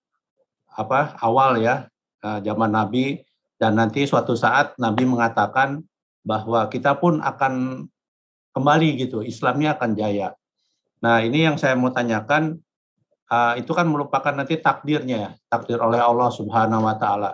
apa 0.77 1.17
awal 1.25 1.57
ya 1.61 1.89
uh, 2.21 2.39
zaman 2.45 2.71
Nabi 2.73 3.25
dan 3.57 3.81
nanti 3.81 4.05
suatu 4.05 4.37
saat 4.37 4.77
Nabi 4.77 5.09
mengatakan 5.09 5.81
bahwa 6.23 6.69
kita 6.69 7.01
pun 7.01 7.19
akan 7.25 7.87
kembali 8.53 8.89
gitu 9.01 9.25
Islamnya 9.25 9.75
akan 9.75 9.97
jaya. 9.97 10.37
Nah 11.03 11.25
ini 11.25 11.49
yang 11.49 11.57
saya 11.57 11.75
mau 11.75 11.91
tanyakan 11.91 12.61
uh, 13.33 13.55
itu 13.57 13.73
kan 13.73 13.89
merupakan 13.89 14.31
nanti 14.37 14.61
takdirnya 14.61 15.17
ya 15.17 15.31
takdir 15.49 15.81
oleh 15.81 15.99
Allah 15.99 16.29
Subhanahu 16.29 16.85
Wa 16.85 16.97
Taala. 17.01 17.31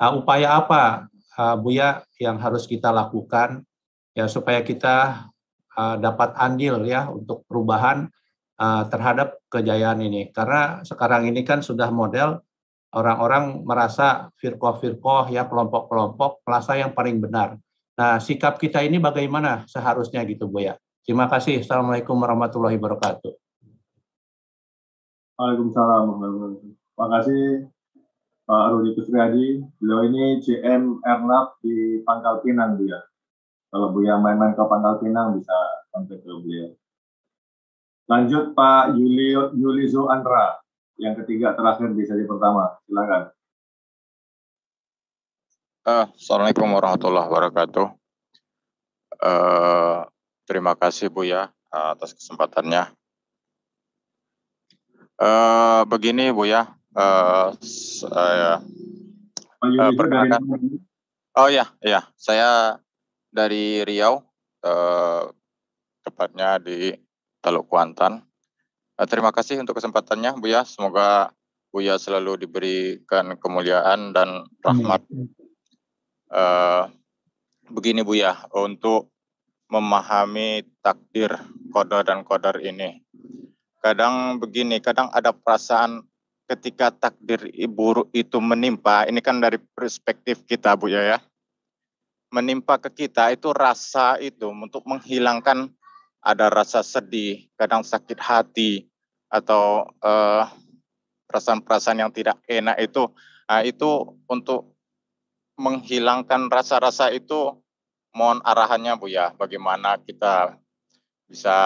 Uh, 0.00 0.22
upaya 0.22 0.56
apa 0.56 1.09
uh, 1.40 1.56
Buya 1.56 2.04
yang 2.20 2.36
harus 2.36 2.68
kita 2.68 2.92
lakukan 2.92 3.64
ya 4.12 4.28
supaya 4.28 4.60
kita 4.60 5.28
uh, 5.72 5.96
dapat 5.96 6.36
andil 6.36 6.84
ya 6.84 7.08
untuk 7.08 7.48
perubahan 7.48 8.12
uh, 8.60 8.84
terhadap 8.92 9.40
kejayaan 9.48 10.04
ini 10.04 10.28
karena 10.28 10.84
sekarang 10.84 11.24
ini 11.24 11.40
kan 11.40 11.64
sudah 11.64 11.88
model 11.88 12.44
orang-orang 12.92 13.64
merasa 13.64 14.28
firqoh-firqoh 14.36 15.32
ya 15.32 15.46
kelompok-kelompok 15.46 16.42
merasa 16.42 16.74
yang 16.74 16.92
paling 16.92 17.22
benar. 17.22 17.56
Nah, 17.94 18.18
sikap 18.18 18.58
kita 18.58 18.82
ini 18.82 18.98
bagaimana 18.98 19.62
seharusnya 19.70 20.24
gitu, 20.26 20.50
Bu 20.50 20.64
ya? 20.64 20.74
Terima 21.06 21.30
kasih. 21.30 21.62
Assalamualaikum 21.62 22.16
warahmatullahi 22.18 22.80
wabarakatuh. 22.80 23.32
Waalaikumsalam 25.38 26.04
Terima 26.74 27.06
kasih 27.16 27.70
Pak 28.50 28.66
Rudi 28.74 28.98
Kusriadi. 28.98 29.62
Beliau 29.78 30.10
ini 30.10 30.42
CM 30.42 30.98
Ernap 31.06 31.62
di 31.62 32.02
Pangkal 32.02 32.42
Pinang, 32.42 32.74
Bu 32.74 32.90
ya. 32.90 32.98
Kalau 33.70 33.94
Bu 33.94 34.02
ya 34.02 34.18
main-main 34.18 34.58
ke 34.58 34.62
Pangkal 34.66 34.98
Pinang 34.98 35.38
bisa 35.38 35.54
sampai 35.94 36.18
ke 36.18 36.26
beliau. 36.26 36.74
Lanjut 38.10 38.50
Pak 38.58 38.98
Yuli 38.98 39.38
Yulizo 39.54 40.10
Andra, 40.10 40.58
yang 40.98 41.14
ketiga 41.22 41.54
terakhir 41.54 41.94
di 41.94 42.02
sesi 42.02 42.26
pertama. 42.26 42.74
Silakan. 42.90 43.30
Uh, 45.86 46.10
Assalamualaikum 46.18 46.74
warahmatullahi 46.74 47.30
wabarakatuh. 47.30 47.86
Uh, 49.22 50.10
terima 50.50 50.74
kasih 50.74 51.06
Bu 51.06 51.22
ya 51.22 51.54
atas 51.70 52.18
kesempatannya. 52.18 52.90
Uh, 55.22 55.86
begini 55.86 56.34
Bu 56.34 56.50
ya, 56.50 56.79
uh, 56.96 57.54
saya 57.62 58.62
uh, 59.62 59.92
perkenalkan. 59.94 60.42
Oh 61.38 61.46
ya, 61.46 61.70
ya, 61.78 62.10
saya 62.18 62.82
dari 63.30 63.86
Riau, 63.86 64.26
uh, 64.66 65.30
tepatnya 66.02 66.58
di 66.58 66.90
Teluk 67.38 67.70
Kuantan. 67.70 68.26
Uh, 68.98 69.06
terima 69.06 69.30
kasih 69.30 69.62
untuk 69.62 69.78
kesempatannya, 69.78 70.34
Buya. 70.42 70.66
Semoga 70.66 71.30
Buya 71.70 72.02
selalu 72.02 72.46
diberikan 72.46 73.38
kemuliaan 73.38 74.10
dan 74.10 74.42
rahmat. 74.66 75.06
Uh, 76.30 76.90
begini 77.70 78.02
Buya, 78.02 78.34
untuk 78.50 79.14
memahami 79.70 80.66
takdir 80.82 81.30
kodar 81.70 82.02
dan 82.02 82.26
kodar 82.26 82.58
ini. 82.58 83.06
Kadang 83.78 84.42
begini, 84.42 84.82
kadang 84.82 85.08
ada 85.14 85.30
perasaan 85.30 86.09
ketika 86.50 86.90
takdir 86.90 87.46
buruk 87.70 88.10
itu 88.10 88.42
menimpa, 88.42 89.06
ini 89.06 89.22
kan 89.22 89.38
dari 89.38 89.62
perspektif 89.62 90.42
kita 90.42 90.74
Bu 90.74 90.90
ya, 90.90 91.02
ya. 91.06 91.18
Menimpa 92.34 92.82
ke 92.82 93.06
kita 93.06 93.30
itu 93.30 93.54
rasa 93.54 94.18
itu 94.18 94.50
untuk 94.50 94.82
menghilangkan 94.82 95.70
ada 96.18 96.50
rasa 96.50 96.82
sedih, 96.82 97.46
kadang 97.54 97.86
sakit 97.86 98.18
hati, 98.18 98.90
atau 99.30 99.86
eh, 100.02 100.44
perasaan-perasaan 101.30 102.02
yang 102.02 102.10
tidak 102.10 102.42
enak 102.50 102.82
itu, 102.82 103.06
nah, 103.46 103.62
itu 103.62 104.18
untuk 104.26 104.74
menghilangkan 105.54 106.50
rasa-rasa 106.50 107.14
itu, 107.14 107.54
mohon 108.10 108.42
arahannya 108.42 108.98
Bu 108.98 109.06
ya, 109.06 109.30
bagaimana 109.38 110.02
kita 110.02 110.58
bisa 111.30 111.58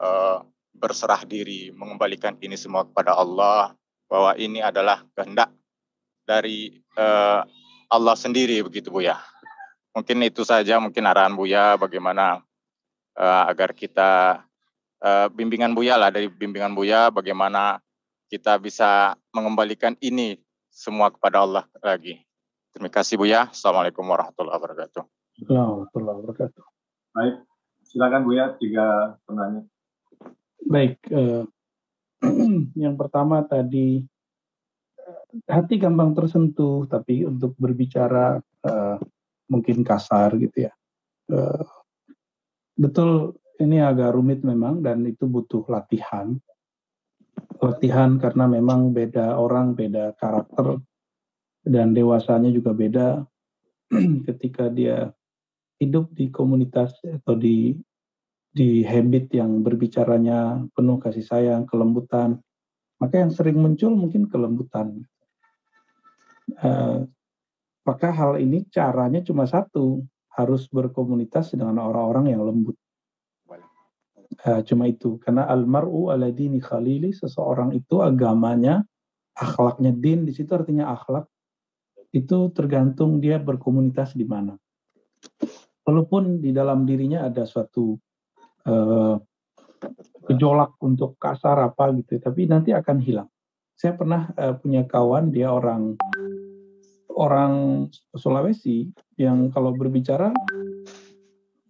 uh, 0.00 0.40
berserah 0.72 1.20
diri, 1.28 1.68
mengembalikan 1.68 2.38
ini 2.40 2.56
semua 2.56 2.88
kepada 2.88 3.12
Allah, 3.12 3.76
bahwa 4.06 4.34
ini 4.38 4.62
adalah 4.62 5.02
kehendak 5.14 5.50
dari 6.26 6.82
uh, 6.98 7.42
Allah 7.90 8.16
sendiri 8.18 8.62
begitu 8.66 8.90
Bu 8.90 9.02
ya. 9.02 9.18
Mungkin 9.94 10.20
itu 10.26 10.44
saja 10.44 10.76
mungkin 10.76 11.06
arahan 11.08 11.32
Buya 11.32 11.78
bagaimana 11.80 12.44
uh, 13.16 13.44
agar 13.48 13.72
kita 13.72 14.44
uh, 15.00 15.26
bimbingan 15.32 15.72
Buya 15.72 15.96
lah 15.96 16.12
dari 16.12 16.28
bimbingan 16.28 16.76
Buya 16.76 17.08
bagaimana 17.08 17.80
kita 18.28 18.58
bisa 18.58 19.14
mengembalikan 19.32 19.94
ini 20.02 20.36
semua 20.68 21.08
kepada 21.08 21.46
Allah 21.46 21.64
lagi. 21.80 22.20
Terima 22.74 22.92
kasih 22.92 23.16
Buya. 23.16 23.48
Assalamualaikum 23.48 24.04
warahmatullahi 24.04 24.58
wabarakatuh. 24.60 25.02
Warahmatullahi 25.48 26.16
wabarakatuh. 26.20 26.64
Baik, 27.16 27.36
silakan 27.88 28.22
Buya 28.28 28.44
tiga 28.60 29.16
penanya. 29.24 29.64
Baik, 30.66 31.00
uh, 31.08 31.48
yang 32.84 32.94
pertama 32.96 33.44
tadi 33.44 34.00
hati 35.44 35.74
gampang 35.76 36.16
tersentuh, 36.16 36.88
tapi 36.88 37.28
untuk 37.28 37.52
berbicara 37.60 38.40
uh, 38.40 38.96
mungkin 39.52 39.84
kasar 39.84 40.34
gitu 40.40 40.66
ya. 40.66 40.72
Uh, 41.28 41.62
betul 42.78 43.36
ini 43.60 43.80
agak 43.80 44.16
rumit 44.16 44.40
memang 44.44 44.80
dan 44.80 45.04
itu 45.04 45.28
butuh 45.28 45.64
latihan. 45.68 46.36
Latihan 47.60 48.20
karena 48.20 48.44
memang 48.48 48.92
beda 48.92 49.36
orang, 49.36 49.76
beda 49.76 50.16
karakter 50.16 50.80
dan 51.66 51.96
dewasanya 51.96 52.52
juga 52.52 52.72
beda 52.76 53.08
ketika 54.30 54.68
dia 54.70 55.12
hidup 55.76 56.08
di 56.16 56.32
komunitas 56.32 56.96
atau 57.04 57.36
di 57.36 57.76
di 58.56 58.80
habit 58.88 59.36
yang 59.36 59.60
berbicaranya 59.60 60.64
penuh 60.72 60.96
kasih 60.96 61.20
sayang, 61.20 61.68
kelembutan. 61.68 62.40
Maka 62.96 63.20
yang 63.20 63.28
sering 63.28 63.60
muncul 63.60 63.92
mungkin 63.92 64.32
kelembutan. 64.32 65.04
Uh, 66.56 67.04
maka 67.84 68.08
hal 68.16 68.40
ini 68.40 68.64
caranya 68.72 69.20
cuma 69.20 69.44
satu, 69.44 70.00
harus 70.32 70.72
berkomunitas 70.72 71.52
dengan 71.52 71.76
orang-orang 71.84 72.32
yang 72.32 72.48
lembut. 72.48 72.80
Uh, 74.40 74.64
cuma 74.64 74.88
itu, 74.88 75.20
karena 75.20 75.44
almaru 75.44 76.08
ala 76.08 76.32
dini 76.32 76.56
khalili, 76.56 77.12
seseorang 77.12 77.76
itu 77.76 78.00
agamanya, 78.00 78.88
akhlaknya 79.36 79.92
din, 79.92 80.24
di 80.24 80.32
situ 80.32 80.48
artinya 80.56 80.96
akhlak, 80.96 81.28
itu 82.08 82.48
tergantung 82.56 83.20
dia 83.20 83.36
berkomunitas 83.36 84.16
di 84.16 84.24
mana. 84.24 84.56
Walaupun 85.84 86.40
di 86.40 86.56
dalam 86.56 86.88
dirinya 86.88 87.28
ada 87.28 87.44
suatu 87.44 88.00
uh, 88.66 89.16
gejolak 90.26 90.74
untuk 90.82 91.14
kasar 91.22 91.56
apa 91.62 91.94
gitu, 91.94 92.18
tapi 92.18 92.50
nanti 92.50 92.74
akan 92.74 92.98
hilang. 92.98 93.30
Saya 93.76 93.94
pernah 93.94 94.28
uh, 94.34 94.56
punya 94.58 94.84
kawan, 94.84 95.30
dia 95.30 95.52
orang 95.52 95.94
orang 97.16 97.86
Sulawesi 98.12 98.92
yang 99.16 99.48
kalau 99.54 99.72
berbicara, 99.72 100.34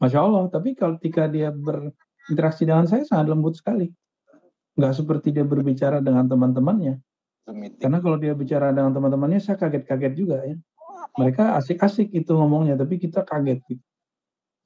masya 0.03 0.20
Allah. 0.24 0.51
Tapi 0.51 0.74
kalau 0.74 0.99
ketika 0.99 1.30
dia 1.30 1.55
berinteraksi 1.55 2.66
dengan 2.66 2.90
saya 2.90 3.07
sangat 3.07 3.30
lembut 3.30 3.55
sekali. 3.55 3.92
Nggak 4.76 4.92
seperti 4.92 5.32
dia 5.32 5.47
berbicara 5.47 6.05
dengan 6.05 6.28
teman-temannya. 6.28 7.01
Karena 7.78 7.99
kalau 8.03 8.18
dia 8.18 8.34
bicara 8.34 8.74
dengan 8.74 8.90
teman-temannya, 8.92 9.38
saya 9.38 9.57
kaget-kaget 9.57 10.12
juga 10.18 10.42
ya. 10.42 10.59
Mereka 11.16 11.57
asik-asik 11.57 12.12
itu 12.12 12.34
ngomongnya, 12.34 12.76
tapi 12.76 12.99
kita 13.01 13.22
kaget. 13.24 13.62
Gitu. 13.70 13.84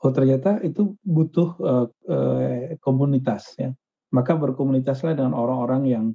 Oh 0.01 0.13
ternyata 0.17 0.57
itu 0.65 0.97
butuh 1.05 1.61
uh, 1.61 1.87
uh, 2.09 2.73
komunitas 2.81 3.53
ya. 3.61 3.71
Maka 4.11 4.35
berkomunitaslah 4.35 5.15
dengan 5.15 5.37
orang-orang 5.37 5.83
yang 5.87 6.07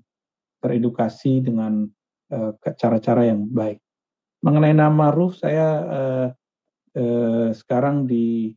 teredukasi 0.59 1.39
dengan 1.39 1.87
eh, 2.27 2.51
cara-cara 2.75 3.23
uh, 3.23 3.27
yang 3.31 3.47
baik. 3.47 3.79
Mengenai 4.43 4.75
nama 4.75 5.15
Ruh, 5.15 5.31
saya 5.31 5.67
uh, 5.85 6.27
uh, 6.97 7.49
sekarang 7.55 8.03
di 8.03 8.51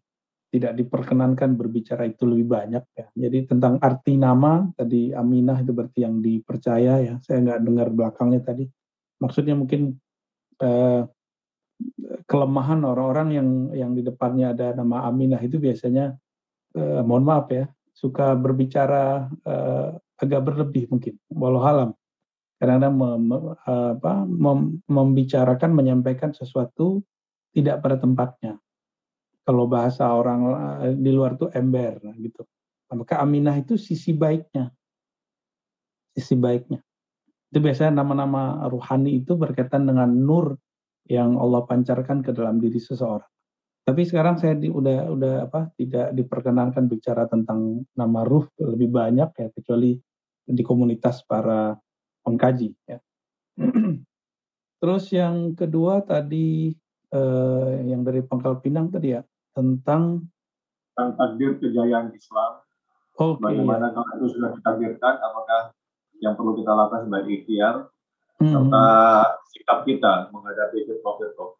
tidak 0.48 0.74
diperkenankan 0.80 1.54
berbicara 1.54 2.08
itu 2.08 2.24
lebih 2.24 2.48
banyak 2.48 2.84
ya. 2.96 3.06
Jadi 3.14 3.52
tentang 3.52 3.76
arti 3.78 4.16
nama 4.16 4.64
tadi 4.74 5.12
Aminah 5.12 5.60
itu 5.60 5.76
berarti 5.76 6.02
yang 6.02 6.24
dipercaya 6.24 7.04
ya. 7.04 7.14
Saya 7.20 7.44
nggak 7.44 7.60
dengar 7.62 7.88
belakangnya 7.92 8.40
tadi. 8.42 8.64
Maksudnya 9.20 9.54
mungkin 9.54 9.94
uh, 10.64 11.04
kelemahan 12.28 12.84
orang-orang 12.84 13.28
yang 13.32 13.48
yang 13.72 13.90
di 13.96 14.02
depannya 14.04 14.52
ada 14.52 14.76
nama 14.76 15.08
Aminah 15.08 15.40
itu 15.40 15.60
biasanya 15.60 16.16
eh, 16.76 17.00
mohon 17.04 17.24
maaf 17.24 17.48
ya 17.48 17.66
suka 17.92 18.34
berbicara 18.38 19.28
eh, 19.46 19.88
agak 20.18 20.40
berlebih 20.44 20.90
mungkin 20.90 21.14
walau 21.30 21.62
halam 21.62 21.90
kadang-kadang 22.58 22.94
mem, 22.98 23.54
apa, 23.64 24.26
mem, 24.26 24.82
membicarakan 24.90 25.70
menyampaikan 25.72 26.34
sesuatu 26.34 27.00
tidak 27.54 27.80
pada 27.80 27.96
tempatnya. 27.96 28.58
Kalau 29.46 29.64
bahasa 29.64 30.04
orang 30.10 30.40
eh, 30.84 30.94
di 30.98 31.10
luar 31.14 31.38
tuh 31.38 31.48
ember 31.54 32.02
gitu. 32.18 32.44
Maka 32.92 33.22
Aminah 33.22 33.56
itu 33.56 33.78
sisi 33.78 34.12
baiknya. 34.12 34.74
Sisi 36.12 36.34
baiknya. 36.36 36.82
Itu 37.48 37.64
biasanya 37.64 38.04
nama-nama 38.04 38.68
ruhani 38.68 39.24
itu 39.24 39.38
berkaitan 39.38 39.88
dengan 39.88 40.12
nur 40.12 40.60
yang 41.08 41.40
Allah 41.40 41.64
pancarkan 41.64 42.20
ke 42.20 42.30
dalam 42.36 42.60
diri 42.60 42.78
seseorang. 42.78 43.26
Tapi 43.88 44.04
sekarang 44.04 44.36
saya 44.36 44.52
di, 44.52 44.68
udah 44.68 45.08
udah 45.08 45.34
apa 45.48 45.72
tidak 45.80 46.12
diperkenankan 46.12 46.84
bicara 46.92 47.24
tentang 47.24 47.88
nama 47.96 48.20
ruh 48.20 48.44
lebih 48.60 48.92
banyak 48.92 49.32
ya 49.32 49.48
kecuali 49.48 49.96
di 50.44 50.60
komunitas 50.60 51.24
para 51.24 51.72
pengkaji 52.20 52.76
ya. 52.84 53.00
Terus 54.84 55.04
yang 55.10 55.56
kedua 55.56 56.04
tadi 56.04 56.68
eh, 57.10 57.74
yang 57.88 58.04
dari 58.04 58.20
Pangkal 58.20 58.60
Pinang 58.60 58.92
tadi 58.92 59.16
ya 59.16 59.24
tentang 59.56 60.28
tentang 60.92 61.10
takdir 61.16 61.56
kejayaan 61.56 62.12
Islam. 62.12 62.60
Oh, 63.18 63.34
Bagaimana 63.34 63.90
kalau 63.90 64.06
itu 64.14 64.38
sudah 64.38 64.54
ditakdirkan, 64.54 65.14
apakah 65.18 65.74
yang 66.22 66.34
perlu 66.38 66.54
kita 66.58 66.70
lakukan 66.70 67.06
sebagai 67.06 67.32
ikhtiar. 67.42 67.74
Serta 68.38 68.86
sikap 69.50 69.78
kita 69.82 70.30
menghadapi 70.30 70.86
firqah-firqah. 70.86 71.50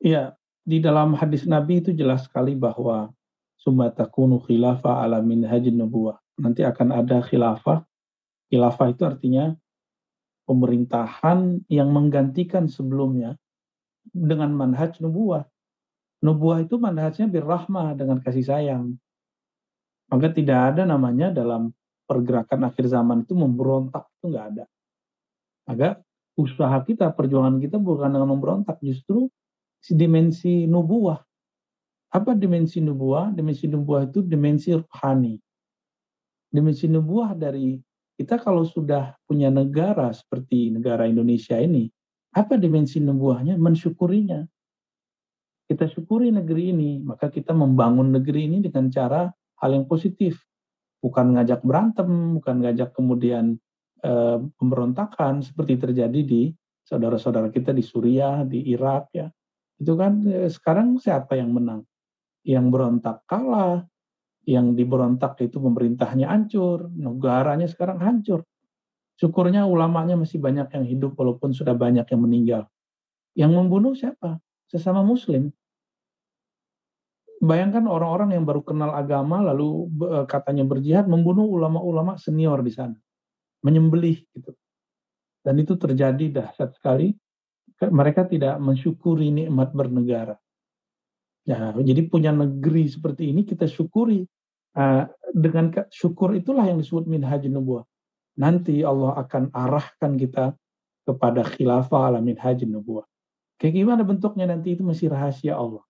Iya, 0.00 0.36
di 0.64 0.80
dalam 0.80 1.16
hadis 1.16 1.48
Nabi 1.48 1.80
itu 1.80 1.92
jelas 1.96 2.28
sekali 2.28 2.56
bahwa 2.56 3.12
sumatakunu 3.60 4.40
khilafah 4.44 5.04
ala 5.04 5.20
minhajin 5.24 5.76
nubuwah. 5.76 6.20
Nanti 6.40 6.64
akan 6.64 6.92
ada 6.92 7.20
khilafah. 7.24 7.84
Khilafah 8.52 8.86
itu 8.92 9.02
artinya 9.04 9.52
pemerintahan 10.48 11.64
yang 11.68 11.92
menggantikan 11.92 12.68
sebelumnya 12.68 13.36
dengan 14.10 14.52
manhaj 14.56 14.98
nubuah. 15.00 15.44
Nubuah 16.20 16.64
itu 16.64 16.76
manhajnya 16.76 17.28
birrahmah 17.28 17.96
dengan 17.96 18.20
kasih 18.20 18.44
sayang. 18.44 18.96
Maka 20.10 20.28
tidak 20.34 20.74
ada 20.74 20.82
namanya 20.84 21.30
dalam 21.32 21.72
pergerakan 22.04 22.66
akhir 22.66 22.90
zaman 22.90 23.22
itu 23.22 23.32
memberontak 23.38 24.10
itu 24.18 24.26
nggak 24.34 24.46
ada. 24.56 24.64
Maka 25.70 26.02
usaha 26.34 26.74
kita, 26.82 27.14
perjuangan 27.14 27.62
kita 27.62 27.78
bukan 27.78 28.10
dengan 28.10 28.34
memberontak, 28.34 28.82
justru 28.82 29.30
si 29.78 29.94
dimensi 29.94 30.66
nubuah. 30.66 31.22
Apa 32.10 32.34
dimensi 32.34 32.82
nubuah? 32.82 33.30
Dimensi 33.30 33.70
nubuah 33.70 34.10
itu 34.10 34.18
dimensi 34.26 34.74
rohani. 34.74 35.38
Dimensi 36.50 36.90
nubuah 36.90 37.38
dari 37.38 37.78
kita 38.18 38.42
kalau 38.42 38.66
sudah 38.66 39.14
punya 39.30 39.46
negara 39.48 40.10
seperti 40.10 40.74
negara 40.74 41.06
Indonesia 41.06 41.54
ini, 41.54 41.86
apa 42.34 42.58
dimensi 42.58 42.98
nubuahnya? 42.98 43.54
Mensyukurinya. 43.54 44.42
Kita 45.70 45.86
syukuri 45.86 46.34
negeri 46.34 46.74
ini, 46.74 46.98
maka 46.98 47.30
kita 47.30 47.54
membangun 47.54 48.10
negeri 48.10 48.50
ini 48.50 48.58
dengan 48.58 48.90
cara 48.90 49.30
hal 49.62 49.70
yang 49.70 49.86
positif. 49.86 50.42
Bukan 50.98 51.38
ngajak 51.38 51.62
berantem, 51.62 52.42
bukan 52.42 52.58
ngajak 52.58 52.90
kemudian 52.90 53.54
pemberontakan 54.56 55.44
seperti 55.44 55.76
terjadi 55.76 56.20
di 56.24 56.50
saudara-saudara 56.90 57.54
kita 57.54 57.70
di 57.70 57.86
Suriah, 57.86 58.42
di 58.42 58.66
Irak 58.74 59.14
ya. 59.14 59.30
Itu 59.78 59.94
kan 59.94 60.26
eh, 60.26 60.50
sekarang 60.50 60.98
siapa 60.98 61.38
yang 61.38 61.54
menang? 61.54 61.86
Yang 62.42 62.66
berontak 62.74 63.22
kalah, 63.30 63.86
yang 64.42 64.74
diberontak 64.74 65.38
itu 65.38 65.62
pemerintahnya 65.62 66.26
hancur, 66.26 66.90
negaranya 66.90 67.70
sekarang 67.70 68.02
hancur. 68.02 68.42
Syukurnya 69.20 69.68
ulamanya 69.68 70.16
masih 70.16 70.40
banyak 70.40 70.66
yang 70.72 70.84
hidup 70.88 71.12
walaupun 71.14 71.52
sudah 71.52 71.76
banyak 71.76 72.08
yang 72.08 72.20
meninggal. 72.24 72.62
Yang 73.36 73.52
membunuh 73.52 73.92
siapa? 73.92 74.40
Sesama 74.66 75.04
muslim. 75.04 75.52
Bayangkan 77.40 77.88
orang-orang 77.88 78.36
yang 78.36 78.44
baru 78.44 78.60
kenal 78.60 78.92
agama 78.92 79.40
lalu 79.40 79.88
eh, 80.10 80.24
katanya 80.26 80.66
berjihad 80.66 81.06
membunuh 81.06 81.46
ulama-ulama 81.46 82.18
senior 82.18 82.60
di 82.60 82.72
sana 82.74 82.98
menyembelih 83.64 84.24
gitu. 84.34 84.52
Dan 85.40 85.60
itu 85.60 85.76
terjadi 85.76 86.26
dahsyat 86.28 86.76
sekali. 86.76 87.16
Mereka 87.80 88.28
tidak 88.28 88.60
mensyukuri 88.60 89.32
nikmat 89.32 89.72
bernegara. 89.72 90.36
Ya, 91.48 91.72
jadi 91.72 92.04
punya 92.12 92.28
negeri 92.28 92.84
seperti 92.92 93.32
ini 93.32 93.48
kita 93.48 93.64
syukuri. 93.64 94.28
Uh, 94.70 95.02
dengan 95.34 95.72
syukur 95.90 96.30
itulah 96.36 96.62
yang 96.62 96.78
disebut 96.78 97.08
minhaj 97.08 97.42
nubuah. 97.50 97.82
Nanti 98.38 98.86
Allah 98.86 99.18
akan 99.18 99.50
arahkan 99.50 100.14
kita 100.14 100.54
kepada 101.08 101.42
khilafah 101.42 102.12
ala 102.12 102.20
minhaj 102.22 102.62
nubuah. 102.68 103.02
Kayak 103.58 103.74
gimana 103.82 104.02
bentuknya 104.06 104.46
nanti 104.46 104.76
itu 104.76 104.84
masih 104.84 105.10
rahasia 105.10 105.56
Allah. 105.56 105.82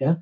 Ya. 0.00 0.18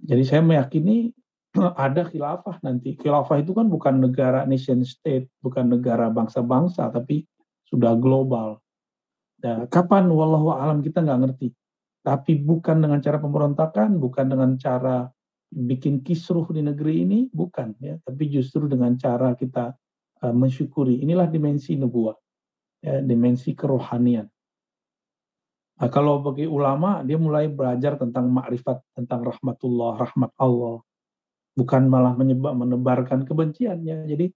Jadi 0.00 0.22
saya 0.26 0.42
meyakini 0.42 1.14
ada 1.78 2.02
khilafah 2.06 2.58
nanti. 2.66 2.98
Khilafah 2.98 3.40
itu 3.40 3.54
kan 3.54 3.70
bukan 3.70 4.02
negara 4.02 4.42
nation 4.44 4.82
state, 4.82 5.30
bukan 5.38 5.70
negara 5.70 6.10
bangsa-bangsa, 6.10 6.90
tapi 6.90 7.22
sudah 7.70 7.94
global. 7.94 8.58
Ya, 9.38 9.68
kapan 9.70 10.08
wallahu 10.10 10.56
alam 10.56 10.82
kita 10.82 11.04
nggak 11.04 11.20
ngerti. 11.20 11.48
Tapi 12.04 12.36
bukan 12.36 12.84
dengan 12.84 13.00
cara 13.00 13.16
pemberontakan, 13.16 13.96
bukan 13.96 14.26
dengan 14.28 14.50
cara 14.60 15.08
bikin 15.48 16.04
kisruh 16.04 16.44
di 16.52 16.60
negeri 16.60 17.06
ini, 17.06 17.18
bukan 17.32 17.72
ya. 17.80 17.96
Tapi 18.02 18.28
justru 18.28 18.68
dengan 18.68 18.92
cara 18.98 19.32
kita 19.32 19.72
uh, 20.26 20.34
mensyukuri. 20.34 21.00
Inilah 21.00 21.30
dimensi 21.30 21.78
nubuah, 21.78 22.16
ya, 22.84 23.00
dimensi 23.00 23.56
kerohanian. 23.56 24.28
Nah, 25.74 25.90
kalau 25.90 26.22
bagi 26.22 26.46
ulama, 26.46 27.02
dia 27.02 27.18
mulai 27.18 27.50
belajar 27.50 27.98
tentang 27.98 28.30
makrifat, 28.30 28.78
tentang 28.94 29.26
rahmatullah, 29.26 30.06
rahmat 30.06 30.30
Allah, 30.38 30.78
bukan 31.54 31.86
malah 31.86 32.14
menyebab 32.18 32.54
menebarkan 32.58 33.22
kebenciannya. 33.26 34.10
Jadi 34.10 34.26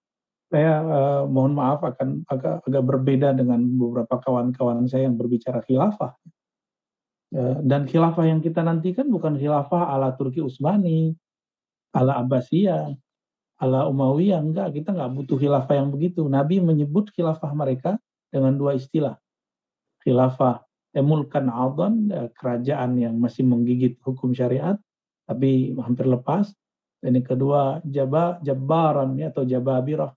saya 0.48 0.80
uh, 0.80 1.22
mohon 1.28 1.52
maaf 1.52 1.84
akan 1.84 2.24
agak 2.24 2.64
agak 2.64 2.82
berbeda 2.88 3.36
dengan 3.36 3.60
beberapa 3.68 4.16
kawan-kawan 4.16 4.88
saya 4.88 5.10
yang 5.10 5.18
berbicara 5.20 5.60
khilafah. 5.66 6.16
Uh, 7.28 7.60
dan 7.60 7.84
khilafah 7.84 8.24
yang 8.24 8.40
kita 8.40 8.64
nantikan 8.64 9.12
bukan 9.12 9.36
khilafah 9.36 9.92
ala 9.92 10.16
Turki 10.16 10.40
Utsmani, 10.40 11.12
ala 11.92 12.24
Abbasiyah, 12.24 12.96
ala 13.60 13.90
Umayyah 13.90 14.40
enggak, 14.40 14.78
kita 14.80 14.96
enggak 14.96 15.10
butuh 15.12 15.36
khilafah 15.36 15.74
yang 15.76 15.92
begitu. 15.92 16.24
Nabi 16.24 16.62
menyebut 16.62 17.12
khilafah 17.12 17.52
mereka 17.52 18.00
dengan 18.32 18.56
dua 18.56 18.78
istilah. 18.78 19.20
Khilafah 20.00 20.64
emulkan 20.96 21.52
adhan, 21.52 22.08
eh, 22.08 22.28
kerajaan 22.32 22.96
yang 22.96 23.14
masih 23.20 23.44
menggigit 23.44 24.00
hukum 24.00 24.32
syariat, 24.32 24.80
tapi 25.28 25.76
hampir 25.76 26.08
lepas, 26.08 26.48
dan 26.98 27.14
yang 27.14 27.26
kedua 27.26 27.78
jaba 27.86 28.42
jabaran 28.42 29.14
ya, 29.14 29.30
atau 29.30 29.46
jababirah 29.46 30.10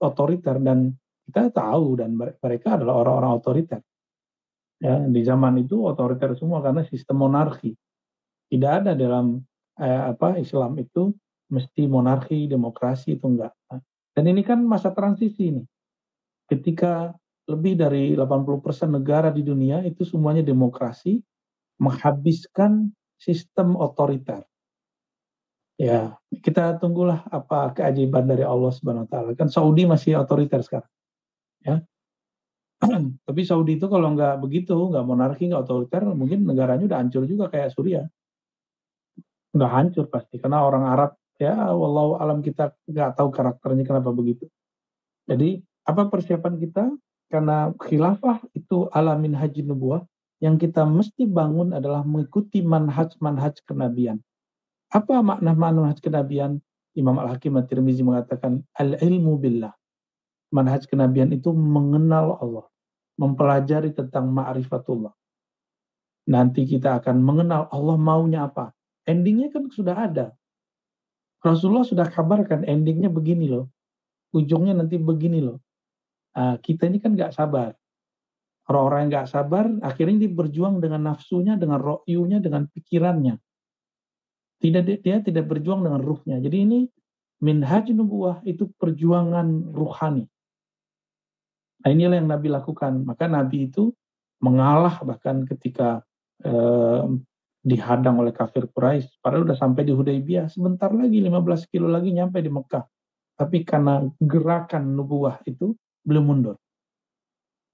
otoriter 0.00 0.56
dan 0.60 0.92
kita 1.24 1.52
tahu 1.52 2.00
dan 2.00 2.16
mereka 2.16 2.76
adalah 2.76 3.04
orang-orang 3.04 3.32
otoriter. 3.40 3.80
Ya, 4.80 5.00
di 5.00 5.20
zaman 5.24 5.64
itu 5.64 5.80
otoriter 5.80 6.36
semua 6.36 6.60
karena 6.60 6.84
sistem 6.84 7.24
monarki. 7.24 7.72
Tidak 8.52 8.72
ada 8.84 8.92
dalam 8.92 9.40
eh, 9.80 10.02
apa 10.12 10.36
Islam 10.36 10.76
itu 10.76 11.12
mesti 11.48 11.88
monarki, 11.88 12.44
demokrasi 12.48 13.16
itu 13.16 13.24
enggak. 13.24 13.52
Dan 14.14 14.24
ini 14.28 14.44
kan 14.44 14.60
masa 14.64 14.92
transisi 14.92 15.52
ini. 15.52 15.64
Ketika 16.44 17.12
lebih 17.48 17.76
dari 17.76 18.16
80% 18.16 18.88
negara 18.88 19.28
di 19.28 19.44
dunia 19.44 19.84
itu 19.84 20.04
semuanya 20.04 20.40
demokrasi 20.40 21.20
menghabiskan 21.80 22.92
sistem 23.16 23.76
otoriter. 23.76 24.44
Ya, 25.74 26.14
kita 26.30 26.78
tunggulah 26.78 27.26
apa 27.34 27.74
keajaiban 27.74 28.30
dari 28.30 28.46
Allah 28.46 28.70
Subhanahu 28.70 29.06
wa 29.06 29.10
taala. 29.10 29.30
Kan 29.34 29.50
Saudi 29.50 29.82
masih 29.90 30.22
otoriter 30.22 30.62
sekarang. 30.62 30.90
Ya. 31.66 31.82
Tapi 33.26 33.42
Saudi 33.42 33.74
itu 33.74 33.90
kalau 33.90 34.14
nggak 34.14 34.38
begitu, 34.38 34.70
nggak 34.74 35.02
monarki, 35.02 35.50
nggak 35.50 35.66
otoriter, 35.66 36.06
mungkin 36.14 36.46
negaranya 36.46 36.86
udah 36.86 36.98
hancur 37.02 37.26
juga 37.26 37.50
kayak 37.50 37.74
Suriah. 37.74 38.06
Udah 39.50 39.70
hancur 39.70 40.06
pasti 40.06 40.38
karena 40.38 40.62
orang 40.62 40.86
Arab 40.86 41.10
ya 41.38 41.54
wallahu 41.74 42.22
alam 42.22 42.38
kita 42.42 42.74
nggak 42.86 43.18
tahu 43.18 43.34
karakternya 43.34 43.82
kenapa 43.82 44.14
begitu. 44.14 44.46
Jadi 45.26 45.58
apa 45.82 46.06
persiapan 46.06 46.54
kita? 46.54 46.84
Karena 47.26 47.74
khilafah 47.74 48.46
itu 48.54 48.86
alamin 48.94 49.34
haji 49.34 49.66
nubuah 49.66 50.06
yang 50.38 50.54
kita 50.54 50.86
mesti 50.86 51.26
bangun 51.26 51.74
adalah 51.74 52.06
mengikuti 52.06 52.62
manhaj-manhaj 52.62 53.58
kenabian 53.66 54.22
apa 54.94 55.18
makna 55.26 55.50
manhaj 55.58 55.98
kenabian? 55.98 56.62
Imam 56.94 57.18
Al-Hakim 57.18 57.58
At-Tirmizi 57.58 58.06
mengatakan 58.06 58.62
al-ilmu 58.78 59.34
billah. 59.34 59.74
Manhaj 60.54 60.86
kenabian 60.86 61.34
itu 61.34 61.50
mengenal 61.50 62.38
Allah, 62.38 62.66
mempelajari 63.18 63.90
tentang 63.90 64.30
ma'rifatullah. 64.30 65.10
nanti 66.24 66.64
kita 66.64 67.04
akan 67.04 67.20
mengenal 67.20 67.68
Allah 67.68 68.00
maunya 68.00 68.48
apa. 68.48 68.72
Endingnya 69.04 69.52
kan 69.52 69.68
sudah 69.68 70.08
ada. 70.08 70.32
Rasulullah 71.44 71.84
sudah 71.84 72.08
kabarkan 72.08 72.64
endingnya 72.64 73.12
begini 73.12 73.52
loh. 73.52 73.68
Ujungnya 74.32 74.72
nanti 74.72 74.96
begini 74.96 75.44
loh. 75.44 75.60
Nah, 76.32 76.56
kita 76.56 76.88
ini 76.88 76.96
kan 77.04 77.12
nggak 77.12 77.36
sabar. 77.36 77.76
Orang-orang 78.64 79.06
yang 79.06 79.10
nggak 79.12 79.28
sabar, 79.28 79.64
akhirnya 79.84 80.24
dia 80.24 80.32
berjuang 80.32 80.80
dengan 80.80 81.12
nafsunya, 81.12 81.60
dengan 81.60 81.76
ro'yunya, 81.84 82.40
dengan 82.40 82.64
pikirannya. 82.72 83.36
Tidak 84.64 85.04
dia 85.04 85.20
tidak 85.20 85.44
berjuang 85.44 85.84
dengan 85.84 86.00
ruhnya. 86.00 86.40
Jadi 86.40 86.56
ini 86.64 86.80
minhaj 87.44 87.92
nubuah 87.92 88.40
itu 88.48 88.72
perjuangan 88.80 89.76
ruhani. 89.76 90.24
Nah, 91.84 91.88
inilah 91.92 92.16
yang 92.16 92.32
Nabi 92.32 92.48
lakukan. 92.48 93.04
Maka 93.04 93.28
Nabi 93.28 93.68
itu 93.68 93.92
mengalah 94.40 95.04
bahkan 95.04 95.44
ketika 95.44 96.00
eh, 96.40 97.04
dihadang 97.60 98.24
oleh 98.24 98.32
kafir 98.32 98.64
Quraisy. 98.72 99.20
Padahal 99.20 99.52
udah 99.52 99.56
sampai 99.56 99.84
di 99.84 99.92
Hudaybiyah, 99.92 100.48
sebentar 100.48 100.88
lagi 100.92 101.20
15 101.20 101.68
kilo 101.68 101.92
lagi 101.92 102.16
nyampe 102.16 102.40
di 102.40 102.48
Mekah. 102.48 102.84
Tapi 103.36 103.68
karena 103.68 104.00
gerakan 104.16 104.96
nubuah 104.96 105.44
itu 105.44 105.76
belum 106.08 106.24
mundur. 106.24 106.56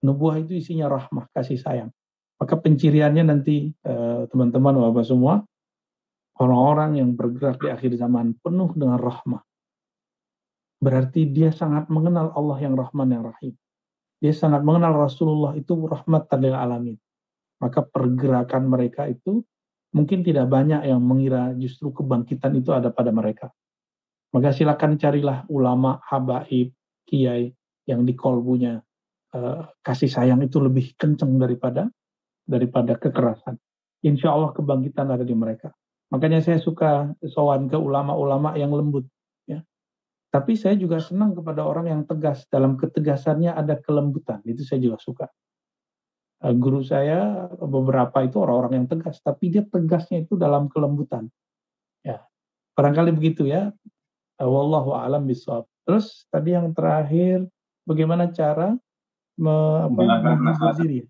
Nubuah 0.03 0.43
itu 0.43 0.59
isinya 0.59 0.91
rahmah, 0.91 1.31
kasih 1.31 1.61
sayang. 1.61 1.91
Maka 2.41 2.57
penciriannya 2.59 3.25
nanti 3.31 3.71
eh, 3.71 4.23
teman-teman 4.27 4.75
eh, 4.75 4.83
Bapak 4.91 5.05
semua, 5.07 5.47
orang-orang 6.41 6.97
yang 6.97 7.13
bergerak 7.13 7.61
di 7.61 7.69
akhir 7.69 7.93
zaman 8.01 8.33
penuh 8.41 8.73
dengan 8.73 8.97
rahmah. 8.97 9.45
Berarti 10.81 11.29
dia 11.29 11.53
sangat 11.53 11.93
mengenal 11.93 12.33
Allah 12.33 12.57
yang 12.65 12.73
Rahman 12.73 13.13
yang 13.13 13.29
Rahim. 13.29 13.53
Dia 14.17 14.33
sangat 14.33 14.65
mengenal 14.65 14.97
Rasulullah 14.97 15.53
itu 15.53 15.77
rahmat 15.77 16.33
lil 16.41 16.57
alamin. 16.57 16.97
Maka 17.61 17.85
pergerakan 17.85 18.73
mereka 18.73 19.05
itu 19.05 19.45
mungkin 19.93 20.25
tidak 20.25 20.49
banyak 20.49 20.89
yang 20.89 21.05
mengira 21.05 21.53
justru 21.61 21.93
kebangkitan 21.93 22.57
itu 22.57 22.73
ada 22.73 22.89
pada 22.89 23.13
mereka. 23.13 23.53
Maka 24.33 24.57
silakan 24.57 24.97
carilah 24.97 25.45
ulama, 25.53 26.01
habaib, 26.09 26.73
kiai 27.05 27.53
yang 27.85 28.09
di 28.09 28.17
kolbunya 28.17 28.81
uh, 29.37 29.61
kasih 29.85 30.09
sayang 30.09 30.41
itu 30.41 30.63
lebih 30.63 30.97
kencang 30.97 31.37
daripada 31.37 31.93
daripada 32.49 32.97
kekerasan. 32.97 33.61
Insya 34.01 34.33
Allah 34.33 34.57
kebangkitan 34.57 35.13
ada 35.13 35.27
di 35.27 35.37
mereka. 35.37 35.75
Makanya 36.11 36.43
saya 36.43 36.59
suka 36.59 37.15
sowan 37.23 37.71
ke 37.71 37.79
ulama-ulama 37.79 38.59
yang 38.59 38.75
lembut. 38.75 39.07
Ya. 39.47 39.63
Tapi 40.35 40.59
saya 40.59 40.75
juga 40.75 40.99
senang 40.99 41.39
kepada 41.39 41.63
orang 41.63 41.87
yang 41.87 42.03
tegas. 42.07 42.47
Dalam 42.51 42.75
ketegasannya 42.75 43.55
ada 43.55 43.79
kelembutan. 43.79 44.43
Itu 44.43 44.67
saya 44.67 44.83
juga 44.83 44.99
suka. 44.99 45.27
Eh, 46.41 46.55
guru 46.57 46.81
saya 46.81 47.53
beberapa 47.61 48.25
itu 48.25 48.41
orang-orang 48.41 48.85
yang 48.85 48.89
tegas, 48.89 49.21
tapi 49.21 49.53
dia 49.53 49.61
tegasnya 49.61 50.25
itu 50.25 50.41
dalam 50.41 50.73
kelembutan. 50.73 51.29
Ya, 52.01 52.25
barangkali 52.73 53.13
begitu 53.13 53.45
ya. 53.45 53.69
Eh, 54.41 54.49
wallahu 54.49 54.97
alam 54.97 55.29
bisawab. 55.29 55.69
Terus 55.85 56.25
tadi 56.33 56.57
yang 56.57 56.73
terakhir, 56.73 57.45
bagaimana 57.85 58.33
cara 58.33 58.73
me, 59.37 59.57
menghibur 59.93 60.73
diri? 60.81 61.05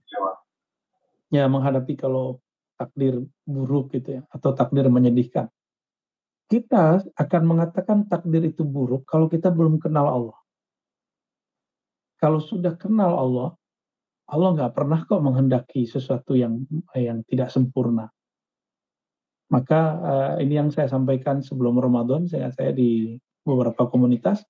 Ya, 1.31 1.47
menghadapi 1.47 1.95
kalau 1.95 2.43
takdir 2.81 3.21
buruk 3.45 3.93
gitu 3.93 4.21
ya, 4.21 4.23
atau 4.33 4.57
takdir 4.57 4.89
menyedihkan. 4.89 5.53
Kita 6.49 7.05
akan 7.13 7.43
mengatakan 7.45 8.09
takdir 8.09 8.49
itu 8.49 8.65
buruk 8.65 9.05
kalau 9.05 9.29
kita 9.29 9.53
belum 9.53 9.77
kenal 9.77 10.09
Allah. 10.09 10.39
Kalau 12.17 12.41
sudah 12.41 12.75
kenal 12.81 13.13
Allah, 13.17 13.51
Allah 14.25 14.49
nggak 14.57 14.73
pernah 14.73 15.05
kok 15.05 15.21
menghendaki 15.21 15.85
sesuatu 15.85 16.33
yang 16.33 16.65
yang 16.97 17.21
tidak 17.29 17.53
sempurna. 17.53 18.09
Maka 19.51 19.81
uh, 19.99 20.35
ini 20.39 20.57
yang 20.57 20.71
saya 20.71 20.87
sampaikan 20.87 21.43
sebelum 21.43 21.77
Ramadan, 21.77 22.25
saya 22.31 22.55
saya 22.55 22.71
di 22.71 23.19
beberapa 23.43 23.91
komunitas 23.91 24.47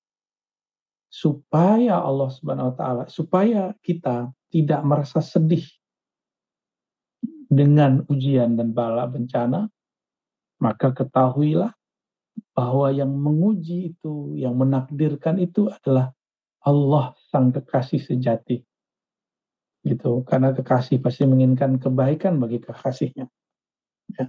supaya 1.11 1.99
Allah 1.99 2.29
Subhanahu 2.31 2.71
wa 2.71 2.75
taala, 2.77 3.03
supaya 3.11 3.75
kita 3.83 4.31
tidak 4.53 4.81
merasa 4.85 5.19
sedih 5.19 5.65
dengan 7.51 8.07
ujian 8.07 8.55
dan 8.55 8.71
bala 8.71 9.03
bencana, 9.11 9.67
maka 10.63 10.95
ketahuilah 10.95 11.75
bahwa 12.55 12.87
yang 12.95 13.11
menguji 13.11 13.91
itu, 13.91 14.39
yang 14.39 14.55
menakdirkan 14.55 15.35
itu 15.35 15.67
adalah 15.67 16.15
Allah 16.63 17.11
sang 17.27 17.51
kekasih 17.51 17.99
sejati. 17.99 18.63
Gitu 19.83 20.23
karena 20.23 20.55
kekasih 20.55 21.03
pasti 21.03 21.27
menginginkan 21.27 21.75
kebaikan 21.75 22.39
bagi 22.39 22.63
kekasihnya. 22.63 23.27
Ya. 24.11 24.27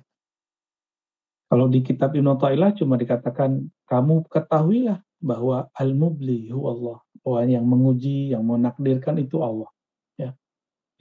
kalau 1.51 1.67
di 1.67 1.83
kitab 1.83 2.15
Ibnu 2.15 2.39
Ta'ilah 2.39 2.71
cuma 2.79 2.95
dikatakan 2.95 3.67
kamu 3.91 4.31
ketahuilah 4.31 5.03
bahwa 5.19 5.67
al-mubli 5.75 6.55
Allah 6.55 7.03
bahwa 7.19 7.41
yang 7.51 7.67
menguji 7.67 8.31
yang 8.31 8.47
menakdirkan 8.47 9.19
itu 9.19 9.43
Allah 9.43 9.67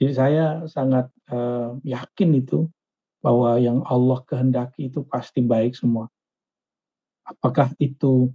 jadi 0.02 0.12
saya 0.18 0.46
sangat 0.66 1.06
uh, 1.30 1.78
yakin 1.86 2.42
itu 2.42 2.66
bahwa 3.22 3.54
yang 3.62 3.86
Allah 3.86 4.18
kehendaki 4.26 4.90
itu 4.90 5.06
pasti 5.06 5.38
baik 5.38 5.78
semua. 5.78 6.10
Apakah 7.22 7.70
itu 7.78 8.34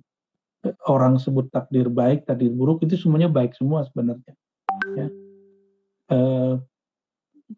eh, 0.64 0.72
orang 0.88 1.20
sebut 1.20 1.52
takdir 1.52 1.92
baik 1.92 2.24
takdir 2.24 2.56
buruk 2.56 2.88
itu 2.88 2.96
semuanya 2.96 3.28
baik 3.28 3.52
semua 3.52 3.84
sebenarnya 3.84 4.32
ya. 4.96 5.08
Eh, 6.08 6.54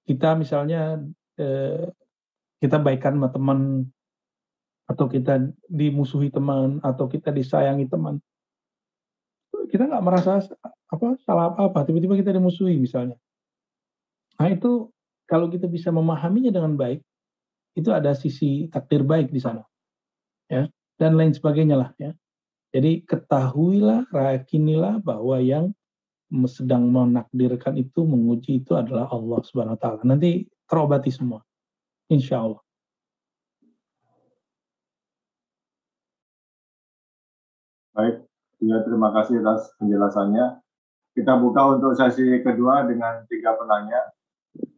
kita 0.10 0.34
misalnya 0.34 1.02
uh, 1.38 1.86
kita 2.62 2.78
baikkan 2.82 3.14
sama 3.14 3.30
teman 3.30 3.60
atau 4.90 5.06
kita 5.06 5.54
dimusuhi 5.70 6.34
teman 6.34 6.82
atau 6.82 7.06
kita 7.06 7.30
disayangi 7.30 7.86
teman 7.90 8.22
kita 9.70 9.86
nggak 9.86 10.06
merasa 10.06 10.46
apa 10.90 11.18
salah 11.26 11.54
apa 11.58 11.86
tiba-tiba 11.86 12.18
kita 12.18 12.34
dimusuhi 12.34 12.78
misalnya 12.78 13.18
nah 14.40 14.48
itu 14.48 14.88
kalau 15.28 15.52
kita 15.52 15.68
bisa 15.68 15.92
memahaminya 15.92 16.50
dengan 16.50 16.74
baik 16.80 17.04
itu 17.76 17.92
ada 17.92 18.16
sisi 18.16 18.72
takdir 18.72 19.04
baik 19.04 19.30
di 19.30 19.44
sana 19.44 19.62
ya 20.48 20.66
dan 20.98 21.20
lain 21.20 21.36
sebagainya 21.36 21.76
lah 21.76 21.92
ya 22.00 22.16
jadi 22.70 23.02
ketahuilah 23.02 24.06
yakinilah 24.14 25.02
bahwa 25.02 25.42
yang 25.42 25.74
sedang 26.46 26.94
menakdirkan 26.94 27.74
itu, 27.82 28.06
menguji 28.06 28.62
itu 28.62 28.78
adalah 28.78 29.10
Allah 29.10 29.42
Subhanahu 29.42 29.74
wa 29.74 29.82
taala. 29.82 30.02
Nanti 30.06 30.46
terobati 30.70 31.10
semua. 31.10 31.42
Insya 32.14 32.46
Allah. 32.46 32.62
Baik, 37.98 38.22
ya, 38.62 38.78
terima 38.86 39.10
kasih 39.18 39.42
atas 39.42 39.74
penjelasannya. 39.82 40.62
Kita 41.18 41.34
buka 41.42 41.74
untuk 41.74 41.98
sesi 41.98 42.40
kedua 42.46 42.86
dengan 42.86 43.26
tiga 43.26 43.58
penanya. 43.58 44.14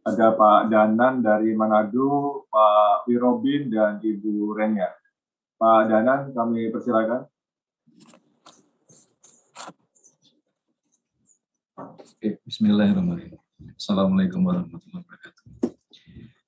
Ada 0.02 0.34
Pak 0.34 0.66
Danan 0.66 1.22
dari 1.22 1.54
Manado, 1.54 2.42
Pak 2.50 3.06
Wirobin, 3.06 3.70
dan 3.70 4.02
Ibu 4.02 4.50
Renya. 4.50 4.90
Pak 5.54 5.86
Danan, 5.86 6.34
kami 6.34 6.74
persilakan. 6.74 7.30
Bismillahirrahmanirrahim. 12.18 13.38
Assalamualaikum 13.78 14.42
warahmatullahi 14.42 15.06
wabarakatuh. 15.06 15.44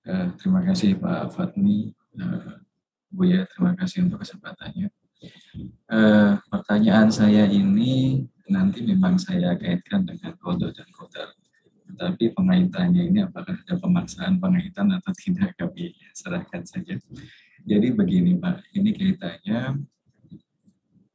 Uh, 0.03 0.27
terima 0.35 0.61
kasih 0.67 0.99
Pak 0.99 1.31
Fatmi, 1.39 1.95
uh, 2.19 2.59
Bu 3.07 3.31
ya, 3.31 3.47
terima 3.55 3.79
kasih 3.79 4.03
untuk 4.03 4.27
kesempatannya. 4.27 4.91
Uh, 5.87 6.43
pertanyaan 6.51 7.07
saya 7.15 7.47
ini 7.47 8.27
nanti 8.51 8.83
memang 8.83 9.15
saya 9.15 9.55
kaitkan 9.55 10.03
dengan 10.03 10.35
kode 10.43 10.75
dan 10.75 10.91
kodar. 10.91 11.31
Tetapi 11.95 12.35
pengaitannya 12.35 13.03
ini 13.15 13.23
apakah 13.23 13.55
ada 13.55 13.79
pemaksaan 13.79 14.43
pengaitan 14.43 14.91
atau 14.91 15.15
tidak 15.23 15.55
kami 15.55 15.95
serahkan 16.11 16.67
saja. 16.67 16.99
Jadi 17.65 17.89
begini 17.95 18.37
Pak, 18.37 18.75
ini 18.77 18.91
kaitannya 18.93 19.79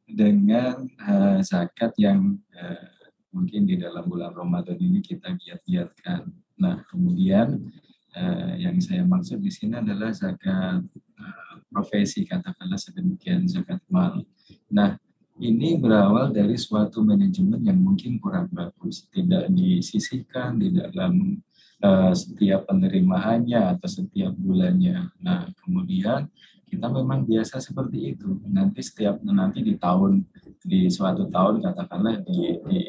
dengan 0.10 0.90
uh, 1.06 1.38
zakat 1.46 1.94
yang 2.02 2.42
uh, 2.58 2.90
mungkin 3.30 3.66
di 3.70 3.78
dalam 3.78 4.10
bulan 4.10 4.34
Ramadan 4.34 4.78
ini 4.82 5.00
kita 5.06 5.38
giat-giatkan. 5.38 6.34
Nah, 6.60 6.84
kemudian 6.90 7.72
eh, 8.18 8.54
yang 8.68 8.78
saya 8.82 9.06
maksud 9.06 9.40
di 9.40 9.54
sini 9.54 9.80
adalah 9.80 10.12
zakat 10.12 10.84
eh, 10.98 11.56
profesi, 11.70 12.26
katakanlah 12.26 12.78
sedemikian 12.78 13.46
zakat 13.46 13.80
mal. 13.88 14.26
Nah, 14.74 14.98
ini 15.40 15.80
berawal 15.80 16.36
dari 16.36 16.60
suatu 16.60 17.00
manajemen 17.00 17.64
yang 17.64 17.80
mungkin 17.80 18.20
kurang 18.20 18.52
bagus, 18.52 19.08
tidak 19.08 19.48
disisihkan 19.50 20.60
di 20.60 20.76
dalam 20.76 21.40
uh, 21.80 22.12
setiap 22.12 22.68
penerimaannya 22.68 23.76
atau 23.76 23.88
setiap 23.88 24.36
bulannya. 24.36 25.08
Nah, 25.24 25.48
kemudian 25.64 26.28
kita 26.68 26.92
memang 26.92 27.24
biasa 27.24 27.64
seperti 27.64 28.14
itu. 28.14 28.38
Nanti 28.46 28.84
setiap 28.84 29.24
nanti 29.24 29.64
di 29.64 29.80
tahun 29.80 30.28
di 30.60 30.92
suatu 30.92 31.26
tahun 31.32 31.64
katakanlah 31.64 32.22
di, 32.28 32.60
di 32.68 32.80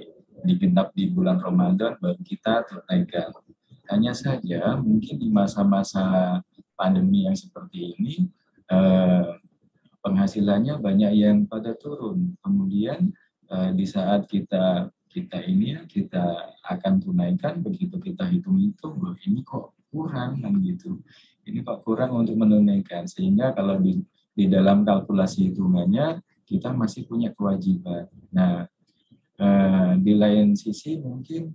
digenap 0.44 0.92
di 0.96 1.08
bulan 1.08 1.40
Ramadan 1.40 1.96
baru 2.00 2.20
kita 2.20 2.66
tunaikan. 2.68 3.32
Hanya 3.90 4.14
saja 4.14 4.78
mungkin 4.78 5.18
di 5.18 5.28
masa-masa 5.30 6.38
pandemi 6.78 7.26
yang 7.26 7.34
seperti 7.34 7.98
ini 7.98 8.30
eh, 8.70 9.26
penghasilannya 10.00 10.80
banyak 10.80 11.12
yang 11.16 11.44
pada 11.46 11.76
turun. 11.76 12.36
Kemudian 12.40 13.12
eh, 13.48 13.70
di 13.76 13.86
saat 13.86 14.26
kita 14.26 14.88
kita 15.10 15.42
ini 15.42 15.74
ya 15.74 15.82
kita 15.90 16.54
akan 16.62 17.02
tunaikan 17.02 17.58
begitu 17.66 17.98
kita 17.98 18.22
hitung-hitung 18.30 18.94
loh 19.02 19.18
ini 19.26 19.42
kok 19.42 19.74
kurang 19.90 20.38
kan 20.38 20.54
gitu. 20.62 21.02
Ini 21.42 21.66
kok 21.66 21.82
kurang 21.82 22.14
untuk 22.14 22.38
menunaikan? 22.38 23.10
Sehingga 23.10 23.50
kalau 23.50 23.82
di 23.82 23.98
di 24.30 24.46
dalam 24.46 24.86
kalkulasi 24.86 25.50
hitungannya 25.50 26.22
kita 26.46 26.70
masih 26.70 27.10
punya 27.10 27.34
kewajiban. 27.34 28.06
Nah 28.30 28.70
eh, 29.36 29.92
di 29.98 30.14
lain 30.14 30.54
sisi 30.54 31.02
mungkin 31.02 31.50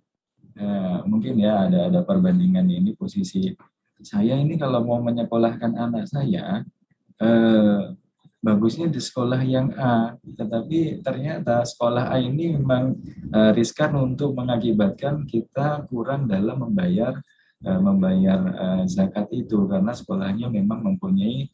eh, 0.59 0.99
mungkin 1.07 1.39
ya 1.39 1.65
ada 1.65 1.87
ada 1.87 1.99
perbandingan 2.03 2.67
ini 2.67 2.91
posisi 2.93 3.55
saya 4.03 4.35
ini 4.35 4.59
kalau 4.59 4.83
mau 4.83 4.99
menyekolahkan 4.99 5.79
anak 5.79 6.11
saya 6.11 6.67
bagusnya 8.45 8.85
di 8.85 9.01
sekolah 9.01 9.41
yang 9.41 9.73
A, 9.73 10.13
tetapi 10.21 11.01
ternyata 11.01 11.65
sekolah 11.65 12.13
A 12.13 12.21
ini 12.21 12.53
memang 12.53 12.93
uh, 13.33 13.49
riskan 13.57 13.97
untuk 13.97 14.37
mengakibatkan 14.37 15.25
kita 15.25 15.81
kurang 15.89 16.29
dalam 16.29 16.61
membayar 16.61 17.17
uh, 17.65 17.81
membayar 17.81 18.39
uh, 18.53 18.83
zakat 18.85 19.33
itu 19.33 19.65
karena 19.65 19.97
sekolahnya 19.97 20.53
memang 20.53 20.85
mempunyai 20.85 21.49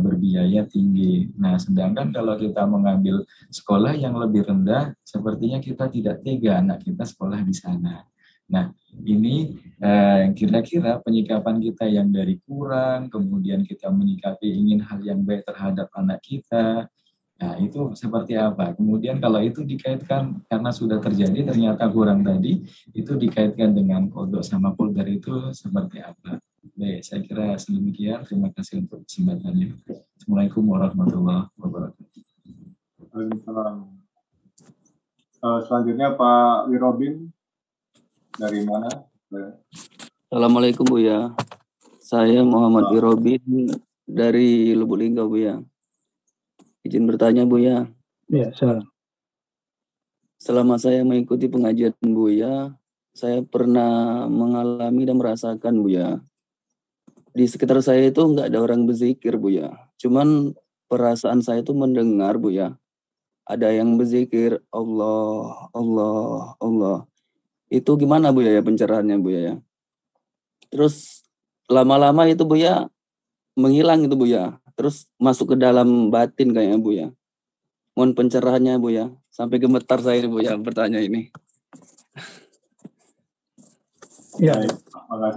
berbiaya 0.00 0.64
tinggi. 0.64 1.28
Nah, 1.36 1.60
sedangkan 1.60 2.08
kalau 2.08 2.40
kita 2.40 2.64
mengambil 2.64 3.20
sekolah 3.52 3.92
yang 4.00 4.16
lebih 4.16 4.48
rendah, 4.48 4.96
sepertinya 5.04 5.60
kita 5.60 5.92
tidak 5.92 6.24
tega 6.24 6.64
anak 6.64 6.80
kita 6.88 7.04
sekolah 7.04 7.44
di 7.44 7.52
sana. 7.52 8.00
Nah, 8.48 8.72
ini 9.04 9.60
eh, 9.78 10.32
kira-kira 10.32 10.96
eh, 10.96 11.00
penyikapan 11.04 11.60
kita 11.60 11.84
yang 11.84 12.08
dari 12.08 12.40
kurang, 12.40 13.12
kemudian 13.12 13.60
kita 13.62 13.92
menyikapi 13.92 14.48
ingin 14.48 14.80
hal 14.80 15.04
yang 15.04 15.20
baik 15.20 15.44
terhadap 15.44 15.92
anak 15.92 16.24
kita, 16.24 16.88
nah 17.38 17.54
itu 17.60 17.92
seperti 17.92 18.40
apa? 18.40 18.72
Kemudian 18.72 19.20
kalau 19.20 19.44
itu 19.44 19.62
dikaitkan 19.62 20.42
karena 20.48 20.70
sudah 20.72 20.98
terjadi 20.98 21.52
ternyata 21.52 21.84
kurang 21.92 22.24
tadi, 22.24 22.64
itu 22.96 23.12
dikaitkan 23.14 23.76
dengan 23.76 24.08
kodok 24.08 24.42
sama 24.42 24.72
polder 24.72 25.06
itu 25.06 25.52
seperti 25.52 26.00
apa? 26.00 26.40
Baik, 26.74 27.00
saya 27.04 27.20
kira 27.22 27.54
sedemikian. 27.54 28.26
Terima 28.26 28.50
kasih 28.50 28.82
untuk 28.82 29.06
kesempatannya. 29.06 29.78
Assalamualaikum 30.18 30.62
warahmatullahi 30.66 31.46
wabarakatuh. 31.54 32.22
Uh, 35.38 35.60
selanjutnya 35.62 36.18
Pak 36.18 36.66
Wirobin 36.66 37.30
dari 38.38 38.62
mana? 38.62 38.86
Assalamualaikum 40.30 40.86
Bu 40.86 41.02
ya. 41.02 41.34
Saya 41.98 42.40
Muhammad 42.46 42.94
Irobin 42.94 43.68
dari 44.06 44.72
Lubuk 44.78 45.02
Linggau 45.02 45.26
Bu 45.26 45.42
ya. 45.42 45.58
Izin 46.86 47.04
bertanya 47.04 47.44
Bu 47.44 47.58
ya. 47.58 47.90
Ya, 48.30 48.54
salam. 48.54 48.86
Selama 50.38 50.78
saya 50.78 51.02
mengikuti 51.02 51.50
pengajian 51.50 51.98
Bu 51.98 52.30
ya, 52.30 52.78
saya 53.10 53.42
pernah 53.42 54.24
mengalami 54.30 55.02
dan 55.02 55.18
merasakan 55.18 55.82
Bu 55.82 55.90
ya. 55.90 56.22
Di 57.34 57.44
sekitar 57.50 57.82
saya 57.82 58.06
itu 58.06 58.22
nggak 58.22 58.54
ada 58.54 58.62
orang 58.62 58.86
berzikir 58.86 59.34
Bu 59.34 59.50
ya. 59.50 59.74
Cuman 59.98 60.54
perasaan 60.86 61.42
saya 61.42 61.66
itu 61.66 61.74
mendengar 61.74 62.38
Bu 62.38 62.54
ya. 62.54 62.78
Ada 63.50 63.74
yang 63.74 63.98
berzikir 63.98 64.62
Allah, 64.70 65.68
Allah, 65.74 66.54
Allah 66.62 67.08
itu 67.68 67.90
gimana 68.00 68.32
Bu 68.32 68.40
ya 68.44 68.60
pencerahannya 68.64 69.16
Bu 69.20 69.28
ya? 69.32 69.60
Terus 70.72 71.24
lama-lama 71.68 72.24
itu 72.28 72.44
Bu 72.48 72.56
ya 72.56 72.88
menghilang 73.56 74.04
itu 74.04 74.16
Bu 74.16 74.28
ya. 74.28 74.56
Terus 74.76 75.08
masuk 75.20 75.54
ke 75.54 75.56
dalam 75.60 76.08
batin 76.08 76.52
kayaknya 76.56 76.78
Bu 76.80 76.90
ya. 76.96 77.08
Mohon 77.92 78.12
pencerahannya 78.16 78.80
Bu 78.80 78.88
ya. 78.92 79.12
Sampai 79.28 79.60
gemetar 79.60 80.00
saya 80.00 80.24
Bu 80.24 80.40
ya 80.40 80.56
bertanya 80.56 80.98
ini. 80.98 81.28
Ya, 84.38 84.54
baik. 84.54 84.70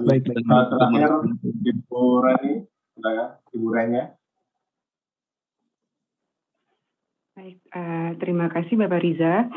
Baik, 0.05 0.23
baik. 0.29 0.45
Nah, 0.45 0.69
terakhir 0.69 1.09
Ibu 1.41 2.01
Reni, 2.21 2.53
ya, 3.01 3.25
Ibu 3.49 3.67
Renya. 3.73 4.03
Baik, 7.33 7.57
uh, 7.73 8.13
terima 8.21 8.45
kasih 8.53 8.77
Bapak 8.77 9.01
Riza. 9.01 9.49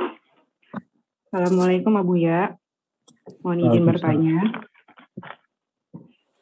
Assalamualaikum 1.28 1.92
Abu 2.00 2.16
Ya. 2.16 2.56
Mohon 3.40 3.60
izin 3.72 3.84
bertanya. 3.88 4.38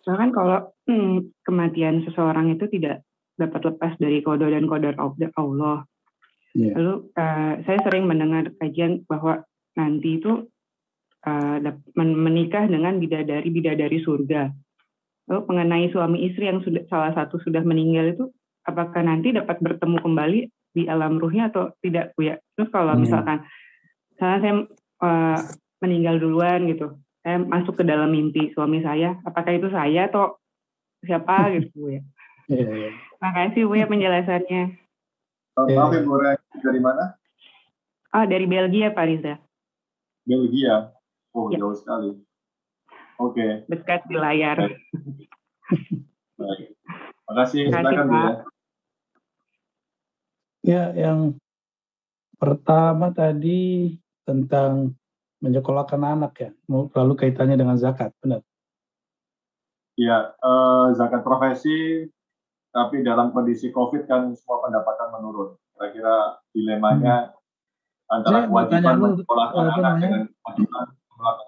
Bahkan 0.02 0.30
kalau 0.34 0.74
hmm, 0.90 1.30
kematian 1.46 2.02
seseorang 2.02 2.50
itu 2.54 2.66
tidak 2.66 3.06
dapat 3.38 3.60
lepas 3.70 3.92
dari 4.02 4.18
kodo 4.20 4.50
dan 4.50 4.66
kodar 4.66 4.98
Allah. 4.98 5.86
Yeah. 6.52 6.76
Lalu 6.76 6.94
uh, 7.16 7.52
saya 7.64 7.78
sering 7.86 8.04
mendengar 8.10 8.50
kajian 8.60 9.06
bahwa 9.08 9.46
nanti 9.78 10.20
itu 10.20 10.52
uh, 11.24 11.56
menikah 11.96 12.68
dengan 12.68 12.98
bidadari 13.00 13.48
bidadari 13.48 13.98
surga. 14.04 14.52
Lalu 15.30 15.40
mengenai 15.48 15.86
suami 15.94 16.28
istri 16.28 16.50
yang 16.50 16.60
sudah 16.60 16.82
salah 16.90 17.14
satu 17.14 17.38
sudah 17.40 17.62
meninggal 17.62 18.10
itu, 18.12 18.24
apakah 18.66 19.00
nanti 19.00 19.32
dapat 19.32 19.62
bertemu 19.62 20.02
kembali 20.02 20.40
di 20.74 20.82
alam 20.90 21.16
ruhnya 21.16 21.48
atau 21.48 21.72
tidak, 21.80 22.12
Bu 22.18 22.26
ya? 22.26 22.36
Terus 22.58 22.68
kalau 22.74 22.98
hmm. 22.98 23.02
misalkan, 23.06 23.38
saya, 24.18 24.36
saya 24.42 24.54
uh, 25.00 25.40
meninggal 25.82 26.22
duluan 26.22 26.70
gitu. 26.70 26.96
Saya 27.26 27.42
masuk 27.42 27.82
ke 27.82 27.84
dalam 27.86 28.14
mimpi 28.14 28.54
suami 28.54 28.82
saya 28.82 29.18
apakah 29.26 29.54
itu 29.54 29.68
saya 29.74 30.06
atau 30.06 30.38
siapa? 31.02 31.50
Gitu 31.58 31.98
ya. 31.98 32.02
Yeah, 32.50 32.68
yeah. 32.74 32.92
makasih 33.22 33.70
bu 33.70 33.78
ya 33.78 33.86
penjelasannya. 33.86 34.76
Uh, 35.54 35.66
maaf 35.72 35.94
ibu 35.94 36.18
dari 36.58 36.80
mana? 36.82 37.14
Oh 38.12 38.26
dari 38.26 38.44
Belgia 38.50 38.90
Pak 38.90 39.06
Riza. 39.06 39.34
Belgia? 40.26 40.90
Oh 41.32 41.48
ya. 41.48 41.62
jauh 41.62 41.76
sekali. 41.78 42.18
Oke. 43.22 43.38
Okay. 43.38 43.50
dekat 43.70 44.04
di 44.10 44.16
layar. 44.18 44.58
Baik. 46.36 46.68
Makasih 47.30 47.70
silakan 47.70 48.06
bu 48.10 48.16
ya. 48.18 48.32
Ya 50.62 50.84
yang 50.94 51.38
pertama 52.42 53.14
tadi 53.14 53.96
tentang 54.26 54.94
menyekolahkan 55.42 55.98
anak 55.98 56.32
ya, 56.38 56.50
lalu 56.70 57.12
kaitannya 57.18 57.58
dengan 57.58 57.74
zakat, 57.74 58.14
benar? 58.22 58.40
Ya, 59.98 60.32
eh, 60.38 60.86
zakat 60.96 61.20
profesi, 61.26 62.06
tapi 62.72 63.04
dalam 63.04 63.34
kondisi 63.36 63.68
COVID 63.74 64.08
kan 64.08 64.32
semua 64.32 64.64
pendapatan 64.64 65.08
menurun. 65.18 65.58
Kira-kira 65.76 66.40
dilemanya 66.54 67.34
hmm. 67.34 68.14
antara 68.14 68.38
Saya 68.38 68.48
kewajiban 68.48 68.96
menyekolahkan 69.02 69.58
anak 69.58 69.76
namanya, 69.76 69.98
dengan 69.98 70.22
kewajiban 70.30 70.86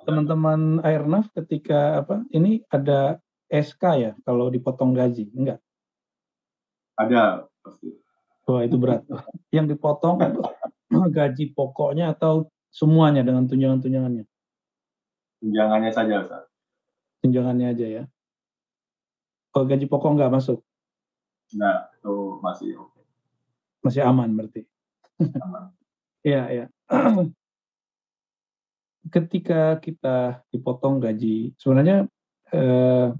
teman-teman 0.07 0.61
Airnaf 0.87 1.27
ketika 1.35 2.05
apa 2.05 2.23
ini 2.31 2.63
ada 2.71 3.19
SK 3.51 3.83
ya 3.99 4.13
kalau 4.23 4.49
dipotong 4.49 4.95
gaji, 4.95 5.31
enggak? 5.35 5.59
Ada 6.95 7.49
pasti. 7.65 7.91
Wah 8.45 8.63
itu 8.63 8.77
berat. 8.79 9.03
Yang 9.51 9.75
dipotong 9.77 10.21
gaji 11.17 11.51
pokoknya 11.57 12.15
atau 12.15 12.47
Semuanya 12.75 13.23
dengan 13.23 13.47
tunjangan-tunjangannya. 13.47 14.27
Tunjangannya 15.39 15.93
saja, 15.95 16.27
Ustaz. 16.27 16.45
Tunjangannya 17.23 17.71
aja 17.71 17.87
ya. 17.87 18.05
Kalau 19.55 19.71
gaji 19.71 19.87
pokok 19.87 20.19
nggak 20.19 20.35
masuk? 20.35 20.59
Nah, 21.55 21.87
itu 21.95 22.43
masih 22.43 22.75
oke. 22.75 22.91
Okay. 22.91 23.05
Masih 23.87 24.03
aman 24.03 24.35
berarti. 24.35 24.67
Aman. 25.39 25.71
Iya, 26.25 26.49
iya. 26.49 26.67
Ketika 29.15 29.77
kita 29.77 30.41
dipotong 30.49 30.97
gaji, 30.97 31.53
sebenarnya 31.61 32.09
eh, 32.49 33.13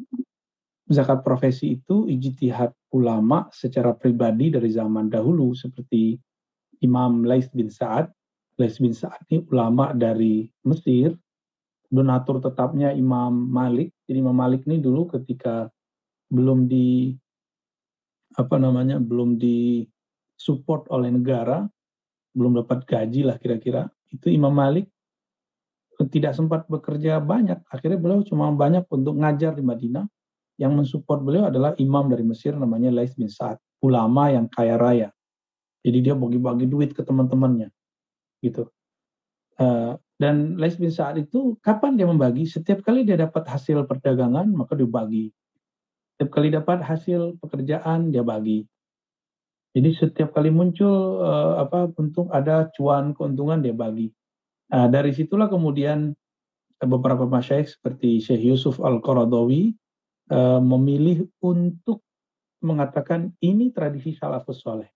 zakat 0.89 1.21
profesi 1.21 1.77
itu 1.77 2.09
ijtihad 2.09 2.73
ulama 2.97 3.53
secara 3.53 3.93
pribadi 3.93 4.49
dari 4.49 4.73
zaman 4.73 5.13
dahulu 5.13 5.53
seperti 5.53 6.17
Imam 6.81 7.29
Lais 7.29 7.53
bin 7.53 7.69
Sa'ad 7.69 8.09
Les 8.55 8.75
bin 8.79 8.95
Sa'ad 8.95 9.27
ini 9.35 9.43
ulama 9.51 9.91
dari 9.91 10.47
Mesir, 10.63 11.11
donatur 11.91 12.39
tetapnya 12.39 12.95
Imam 12.95 13.35
Malik. 13.35 13.91
Jadi 14.07 14.19
Imam 14.23 14.37
Malik 14.37 14.63
ini 14.71 14.79
dulu 14.79 15.11
ketika 15.11 15.67
belum 16.31 16.71
di 16.71 17.11
apa 18.39 18.55
namanya 18.59 19.03
belum 19.03 19.39
di 19.39 19.83
support 20.39 20.87
oleh 20.95 21.11
negara, 21.11 21.67
belum 22.35 22.63
dapat 22.63 22.87
gaji 22.87 23.27
lah 23.27 23.43
kira-kira. 23.43 23.91
Itu 24.15 24.31
Imam 24.31 24.55
Malik 24.55 24.87
tidak 26.11 26.39
sempat 26.39 26.67
bekerja 26.71 27.19
banyak. 27.19 27.59
Akhirnya 27.71 27.99
beliau 27.99 28.23
cuma 28.23 28.51
banyak 28.55 28.87
untuk 28.91 29.19
ngajar 29.19 29.55
di 29.59 29.63
Madinah. 29.67 30.07
Yang 30.55 30.73
mensupport 30.79 31.19
beliau 31.19 31.45
adalah 31.51 31.75
imam 31.83 32.07
dari 32.07 32.23
Mesir 32.23 32.55
namanya 32.55 32.87
Lais 32.95 33.19
bin 33.19 33.27
Sa'ad, 33.27 33.59
ulama 33.83 34.31
yang 34.31 34.47
kaya 34.47 34.79
raya. 34.79 35.11
Jadi 35.83 35.99
dia 35.99 36.15
bagi-bagi 36.15 36.71
duit 36.71 36.95
ke 36.95 37.03
teman-temannya 37.03 37.75
gitu. 38.45 38.69
Uh, 39.57 39.97
dan 40.21 40.61
Lais 40.61 40.77
bin 40.77 40.93
Sa'ad 40.93 41.19
itu 41.19 41.57
kapan 41.65 41.97
dia 41.97 42.07
membagi? 42.07 42.45
Setiap 42.45 42.85
kali 42.85 43.03
dia 43.03 43.17
dapat 43.17 43.49
hasil 43.49 43.89
perdagangan 43.89 44.47
maka 44.53 44.77
dibagi. 44.77 45.33
Setiap 46.15 46.31
kali 46.39 46.53
dapat 46.53 46.85
hasil 46.85 47.41
pekerjaan 47.43 48.13
dia 48.13 48.23
bagi. 48.23 48.63
Jadi 49.75 49.91
setiap 49.91 50.31
kali 50.31 50.55
muncul 50.55 51.19
uh, 51.19 51.67
apa 51.67 51.91
untung 51.99 52.31
ada 52.31 52.71
cuan 52.79 53.11
keuntungan 53.11 53.59
dia 53.59 53.75
bagi. 53.75 54.07
Nah, 54.71 54.87
dari 54.87 55.11
situlah 55.11 55.51
kemudian 55.51 56.15
beberapa 56.79 57.27
masyayikh 57.27 57.75
seperti 57.75 58.23
Syekh 58.23 58.55
Yusuf 58.55 58.79
Al-Qaradawi 58.79 59.75
uh, 60.31 60.63
memilih 60.63 61.27
untuk 61.43 62.07
mengatakan 62.63 63.35
ini 63.43 63.75
tradisi 63.75 64.15
salafus 64.15 64.63
soleh. 64.63 64.89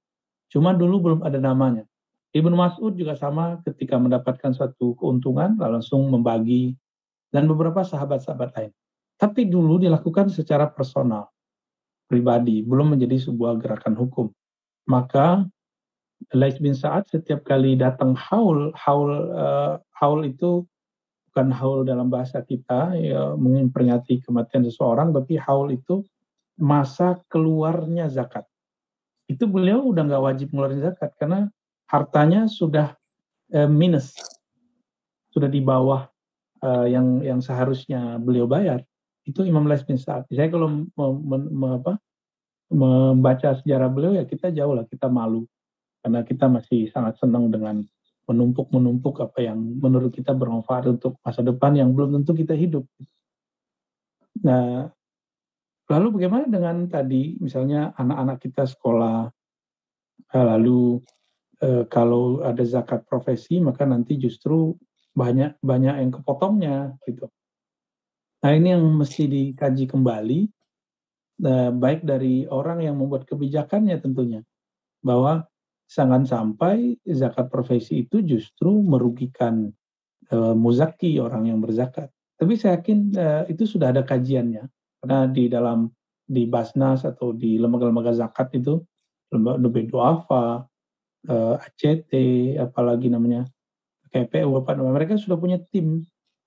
Cuma 0.48 0.72
dulu 0.72 1.10
belum 1.10 1.20
ada 1.26 1.42
namanya. 1.42 1.84
Ibnu 2.36 2.54
Mas'ud 2.54 2.92
juga 2.92 3.16
sama 3.16 3.60
ketika 3.64 3.96
mendapatkan 3.96 4.52
suatu 4.52 4.92
keuntungan 5.00 5.56
langsung 5.56 6.04
membagi 6.12 6.76
dan 7.32 7.48
beberapa 7.48 7.80
sahabat-sahabat 7.80 8.50
lain. 8.56 8.72
Tapi 9.18 9.48
dulu 9.48 9.80
dilakukan 9.82 10.30
secara 10.30 10.68
personal, 10.70 11.32
pribadi, 12.06 12.62
belum 12.62 12.94
menjadi 12.94 13.18
sebuah 13.18 13.58
gerakan 13.58 13.96
hukum. 13.98 14.26
Maka 14.86 15.48
Lais 16.34 16.58
bin 16.58 16.74
Sa'ad 16.74 17.08
setiap 17.08 17.46
kali 17.46 17.78
datang 17.78 18.14
haul, 18.14 18.70
haul 18.74 19.10
uh, 19.32 19.78
haul 19.98 20.26
itu 20.26 20.66
bukan 21.30 21.48
haul 21.54 21.80
dalam 21.86 22.10
bahasa 22.10 22.42
kita, 22.42 22.94
ya, 22.98 23.34
mungkin 23.38 23.70
peringati 23.70 24.22
kematian 24.22 24.66
seseorang, 24.66 25.14
tapi 25.14 25.38
haul 25.38 25.70
itu 25.70 26.02
masa 26.58 27.22
keluarnya 27.30 28.10
zakat. 28.10 28.44
Itu 29.30 29.46
beliau 29.46 29.86
udah 29.86 30.02
nggak 30.08 30.24
wajib 30.24 30.48
ngeluarin 30.50 30.82
zakat 30.82 31.14
karena 31.20 31.46
hartanya 31.88 32.46
sudah 32.46 32.94
uh, 33.56 33.68
minus, 33.68 34.12
sudah 35.32 35.48
di 35.48 35.64
bawah 35.64 36.06
uh, 36.62 36.86
yang 36.86 37.24
yang 37.24 37.40
seharusnya 37.40 38.20
beliau 38.20 38.44
bayar. 38.44 38.84
Itu 39.24 39.44
Imam 39.44 39.68
Lais 39.68 39.84
bin 39.84 40.00
Sa'ad. 40.00 40.24
Saya 40.32 40.48
kalau 40.48 40.68
me, 40.68 41.06
me, 41.20 41.36
me, 41.52 41.68
apa, 41.76 42.00
membaca 42.72 43.56
sejarah 43.60 43.88
beliau 43.92 44.16
ya 44.16 44.24
kita 44.24 44.52
jauh 44.52 44.72
lah 44.72 44.88
kita 44.88 45.08
malu 45.08 45.44
karena 46.04 46.24
kita 46.24 46.48
masih 46.48 46.88
sangat 46.92 47.20
senang 47.20 47.52
dengan 47.52 47.84
menumpuk-menumpuk 48.28 49.24
apa 49.24 49.40
yang 49.40 49.56
menurut 49.56 50.12
kita 50.12 50.36
bermanfaat 50.36 50.84
untuk 50.92 51.16
masa 51.24 51.40
depan 51.40 51.72
yang 51.72 51.96
belum 51.96 52.20
tentu 52.20 52.36
kita 52.36 52.52
hidup. 52.52 52.84
Nah, 54.44 54.92
lalu 55.88 56.20
bagaimana 56.20 56.44
dengan 56.44 56.84
tadi 56.92 57.40
misalnya 57.40 57.96
anak-anak 57.96 58.36
kita 58.44 58.68
sekolah, 58.68 59.32
eh, 60.28 60.44
lalu 60.44 61.00
eh, 61.62 61.84
kalau 61.90 62.42
ada 62.42 62.62
zakat 62.62 63.04
profesi 63.06 63.58
maka 63.58 63.86
nanti 63.86 64.18
justru 64.18 64.74
banyak 65.14 65.58
banyak 65.58 65.94
yang 65.98 66.10
kepotongnya 66.14 66.94
gitu. 67.06 67.26
Nah 68.38 68.52
ini 68.54 68.70
yang 68.70 68.84
mesti 68.86 69.26
dikaji 69.26 69.90
kembali 69.90 70.40
eh, 71.42 71.70
baik 71.74 72.06
dari 72.06 72.46
orang 72.46 72.86
yang 72.86 72.96
membuat 72.98 73.26
kebijakannya 73.26 73.98
tentunya 73.98 74.40
bahwa 75.02 75.46
jangan 75.90 76.22
sampai 76.28 77.00
zakat 77.08 77.50
profesi 77.50 78.06
itu 78.06 78.22
justru 78.22 78.78
merugikan 78.84 79.74
eh, 80.30 80.54
muzaki 80.54 81.18
orang 81.18 81.50
yang 81.50 81.58
berzakat. 81.58 82.12
Tapi 82.38 82.54
saya 82.54 82.78
yakin 82.78 82.98
eh, 83.18 83.42
itu 83.50 83.66
sudah 83.66 83.90
ada 83.90 84.06
kajiannya 84.06 84.70
karena 85.02 85.18
di 85.30 85.50
dalam 85.50 85.90
di 86.28 86.44
Basnas 86.44 87.08
atau 87.08 87.32
di 87.32 87.56
lembaga-lembaga 87.56 88.12
zakat 88.12 88.52
itu 88.54 88.78
lembaga 89.32 89.88
Duafa, 89.88 90.46
eh, 91.28 91.54
ACT, 91.60 92.12
apalagi 92.58 93.12
namanya 93.12 93.44
KPU 94.08 94.64
apa 94.64 94.72
namanya 94.72 95.04
mereka 95.04 95.20
sudah 95.20 95.36
punya 95.36 95.60
tim 95.68 96.02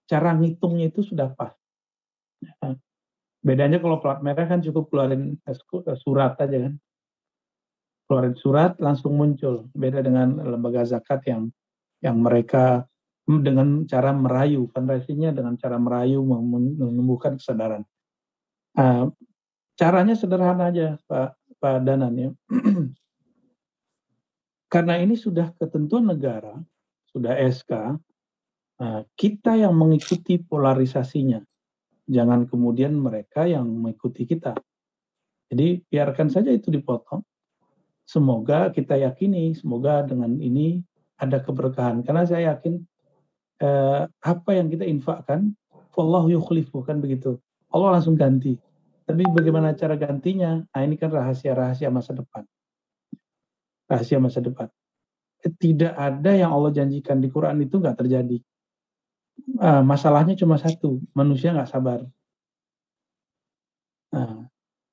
cara 0.10 0.34
ngitungnya 0.34 0.90
itu 0.90 1.06
sudah 1.06 1.32
pas. 1.32 1.54
Ya. 2.42 2.76
Bedanya 3.42 3.82
kalau 3.82 3.98
plat 3.98 4.22
merah 4.22 4.46
kan 4.46 4.62
cukup 4.62 4.90
keluarin 4.94 5.38
eh, 5.46 5.56
eh, 5.56 5.98
surat 6.02 6.38
aja 6.42 6.58
kan. 6.70 6.74
Keluarin 8.06 8.36
surat 8.38 8.76
langsung 8.82 9.16
muncul. 9.16 9.70
Beda 9.72 10.02
dengan 10.04 10.42
lembaga 10.42 10.84
zakat 10.84 11.26
yang 11.30 11.50
yang 12.02 12.18
mereka 12.18 12.86
dengan 13.26 13.86
cara 13.86 14.12
merayu, 14.12 14.68
fundraisingnya 14.74 15.32
dengan 15.32 15.56
cara 15.56 15.78
merayu 15.78 16.26
menumbuhkan 16.26 17.38
kesadaran. 17.38 17.86
Uh, 18.74 19.14
caranya 19.78 20.18
sederhana 20.18 20.74
aja 20.74 20.98
Pak 21.06 21.38
Pak 21.62 21.86
Danan 21.86 22.14
ya. 22.18 22.30
Karena 24.72 24.96
ini 24.96 25.20
sudah 25.20 25.52
ketentuan 25.60 26.08
negara, 26.08 26.56
sudah 27.12 27.36
SK, 27.36 28.00
nah, 28.80 29.04
kita 29.20 29.60
yang 29.60 29.76
mengikuti 29.76 30.40
polarisasinya 30.40 31.44
jangan 32.12 32.44
kemudian 32.44 32.92
mereka 32.92 33.48
yang 33.48 33.68
mengikuti 33.72 34.28
kita. 34.28 34.52
Jadi 35.48 35.84
biarkan 35.88 36.28
saja 36.28 36.52
itu 36.52 36.68
dipotong. 36.68 37.24
Semoga 38.04 38.68
kita 38.76 39.00
yakini, 39.00 39.56
semoga 39.56 40.04
dengan 40.04 40.36
ini 40.40 40.84
ada 41.16 41.40
keberkahan. 41.40 42.04
Karena 42.04 42.28
saya 42.28 42.56
yakin 42.56 42.84
eh, 43.64 44.04
apa 44.08 44.52
yang 44.52 44.68
kita 44.68 44.84
infakkan, 44.84 45.56
Allah 45.96 46.24
yukhlif, 46.28 46.72
bukan 46.72 47.00
begitu. 47.00 47.40
Allah 47.72 48.00
langsung 48.00 48.20
ganti. 48.20 48.60
Tapi 49.08 49.24
bagaimana 49.32 49.76
cara 49.76 49.96
gantinya? 49.96 50.64
Nah 50.72 50.82
ini 50.84 50.96
kan 51.00 51.12
rahasia-rahasia 51.12 51.88
masa 51.92 52.16
depan. 52.16 52.44
Rahasia 53.92 54.24
masa 54.24 54.40
depan. 54.40 54.72
Tidak 55.42 55.94
ada 55.98 56.32
yang 56.32 56.56
Allah 56.56 56.72
janjikan 56.72 57.20
di 57.20 57.28
Quran 57.28 57.60
itu 57.60 57.76
nggak 57.76 58.00
terjadi 58.00 58.40
uh, 59.60 59.84
masalahnya 59.84 60.38
cuma 60.38 60.60
satu, 60.60 61.02
manusia 61.16 61.54
nggak 61.54 61.72
sabar. 61.72 62.00
Nah, 64.12 64.46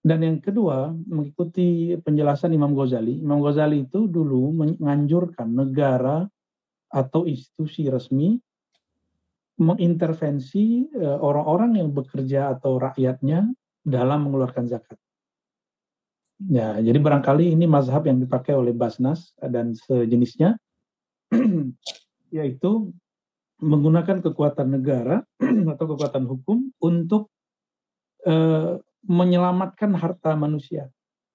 dan 0.02 0.18
yang 0.22 0.38
kedua, 0.38 0.94
mengikuti 0.94 1.98
penjelasan 2.00 2.54
Imam 2.54 2.72
Ghazali. 2.72 3.18
Imam 3.18 3.42
Ghazali 3.42 3.84
itu 3.84 4.06
dulu 4.06 4.54
menganjurkan 4.54 5.50
negara 5.50 6.24
atau 6.88 7.28
institusi 7.28 7.90
resmi 7.90 8.38
mengintervensi 9.58 10.86
eh, 10.94 11.18
orang-orang 11.18 11.82
yang 11.82 11.90
bekerja 11.90 12.54
atau 12.54 12.78
rakyatnya 12.78 13.50
dalam 13.82 14.30
mengeluarkan 14.30 14.70
zakat. 14.70 14.96
Ya, 16.38 16.78
jadi 16.78 17.02
barangkali 17.02 17.50
ini 17.50 17.66
mazhab 17.66 18.06
yang 18.06 18.22
dipakai 18.22 18.54
oleh 18.54 18.70
Basnas 18.70 19.34
dan 19.42 19.74
sejenisnya, 19.74 20.54
yaitu 22.36 22.94
menggunakan 23.58 24.22
kekuatan 24.22 24.70
negara 24.70 25.26
atau 25.74 25.84
kekuatan 25.90 26.30
hukum 26.30 26.70
untuk 26.78 27.26
uh, 28.22 28.78
menyelamatkan 29.02 29.98
harta 29.98 30.38
manusia. 30.38 30.86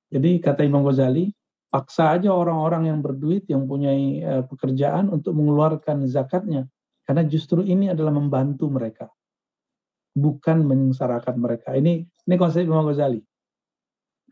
Jadi 0.08 0.40
kata 0.40 0.64
Imam 0.64 0.88
Ghazali, 0.88 1.36
paksa 1.68 2.16
aja 2.16 2.32
orang-orang 2.32 2.88
yang 2.88 3.04
berduit 3.04 3.44
yang 3.52 3.68
punya 3.68 3.92
uh, 4.24 4.44
pekerjaan 4.48 5.12
untuk 5.12 5.36
mengeluarkan 5.36 6.08
zakatnya 6.08 6.72
karena 7.04 7.28
justru 7.28 7.60
ini 7.68 7.92
adalah 7.92 8.16
membantu 8.16 8.72
mereka 8.72 9.12
bukan 10.14 10.64
menyengsarakan 10.64 11.36
mereka. 11.42 11.74
Ini 11.74 12.06
ini 12.06 12.36
konsep 12.38 12.64
Imam 12.64 12.86
Ghazali. 12.86 13.20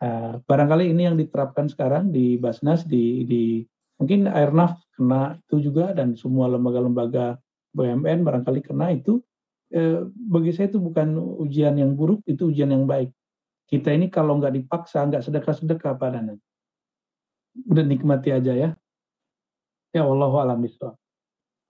Uh, 0.02 0.42
barangkali 0.50 0.90
ini 0.90 1.06
yang 1.06 1.14
diterapkan 1.14 1.70
sekarang 1.70 2.10
di 2.10 2.34
Basnas 2.42 2.82
di 2.90 3.22
di 3.30 3.62
mungkin 4.02 4.26
Airnaf 4.26 4.82
kena 4.98 5.38
itu 5.46 5.70
juga 5.70 5.94
dan 5.94 6.18
semua 6.18 6.50
lembaga-lembaga 6.50 7.38
BUMN 7.78 8.26
barangkali 8.26 8.66
kena 8.66 8.98
itu 8.98 9.22
eh, 9.72 10.04
bagi 10.10 10.52
saya 10.52 10.74
itu 10.74 10.82
bukan 10.82 11.16
ujian 11.46 11.78
yang 11.80 11.94
buruk 11.96 12.26
itu 12.28 12.50
ujian 12.52 12.74
yang 12.74 12.90
baik. 12.90 13.14
Kita 13.70 13.94
ini 13.94 14.12
kalau 14.12 14.42
nggak 14.42 14.58
dipaksa 14.58 15.08
nggak 15.08 15.24
sedekah-sedekah 15.24 15.96
padahal 15.96 16.36
udah 17.70 17.86
nikmati 17.86 18.34
aja 18.36 18.52
ya. 18.52 18.70
Ya 19.92 20.04
Allah 20.08 20.34
alam 20.40 20.66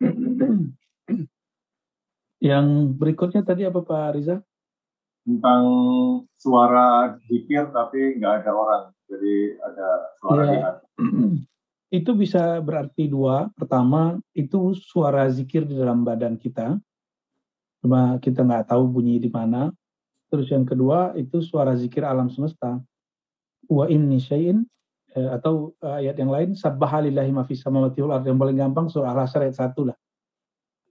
yang 2.42 2.66
berikutnya 2.98 3.46
tadi 3.46 3.70
apa 3.70 3.86
Pak 3.86 4.18
Riza 4.18 4.42
tentang 5.22 5.64
suara 6.38 7.18
zikir 7.30 7.70
tapi 7.70 8.18
nggak 8.18 8.42
ada 8.42 8.52
orang 8.52 8.84
jadi 9.12 9.36
ada 9.60 9.88
suara 10.18 10.44
ya. 10.48 10.70
itu 11.92 12.12
bisa 12.16 12.64
berarti 12.64 13.12
dua. 13.12 13.52
Pertama, 13.52 14.16
itu 14.32 14.72
suara 14.80 15.28
zikir 15.28 15.68
di 15.68 15.76
dalam 15.76 16.08
badan 16.08 16.40
kita. 16.40 16.80
Cuma 17.84 18.16
kita 18.24 18.48
nggak 18.48 18.72
tahu 18.72 18.88
bunyi 18.88 19.20
di 19.20 19.28
mana. 19.28 19.68
Terus 20.32 20.48
yang 20.48 20.64
kedua, 20.64 21.12
itu 21.20 21.44
suara 21.44 21.76
zikir 21.76 22.08
alam 22.08 22.32
semesta. 22.32 22.80
Wa 23.68 23.92
inni 23.92 24.24
syai'in 24.24 24.64
eh, 25.12 25.30
atau 25.36 25.76
eh, 25.84 26.08
ayat 26.08 26.16
yang 26.16 26.32
lain 26.32 26.50
sabbahalillahi 26.56 27.32
ma 27.36 27.44
fis 27.44 27.60
samawati 27.60 28.00
wal 28.00 28.24
yang 28.24 28.40
paling 28.40 28.58
gampang 28.58 28.88
surah 28.88 29.12
Al-Hasyr 29.12 29.52
ayat 29.52 29.76
1 29.76 29.92
lah. 29.92 29.98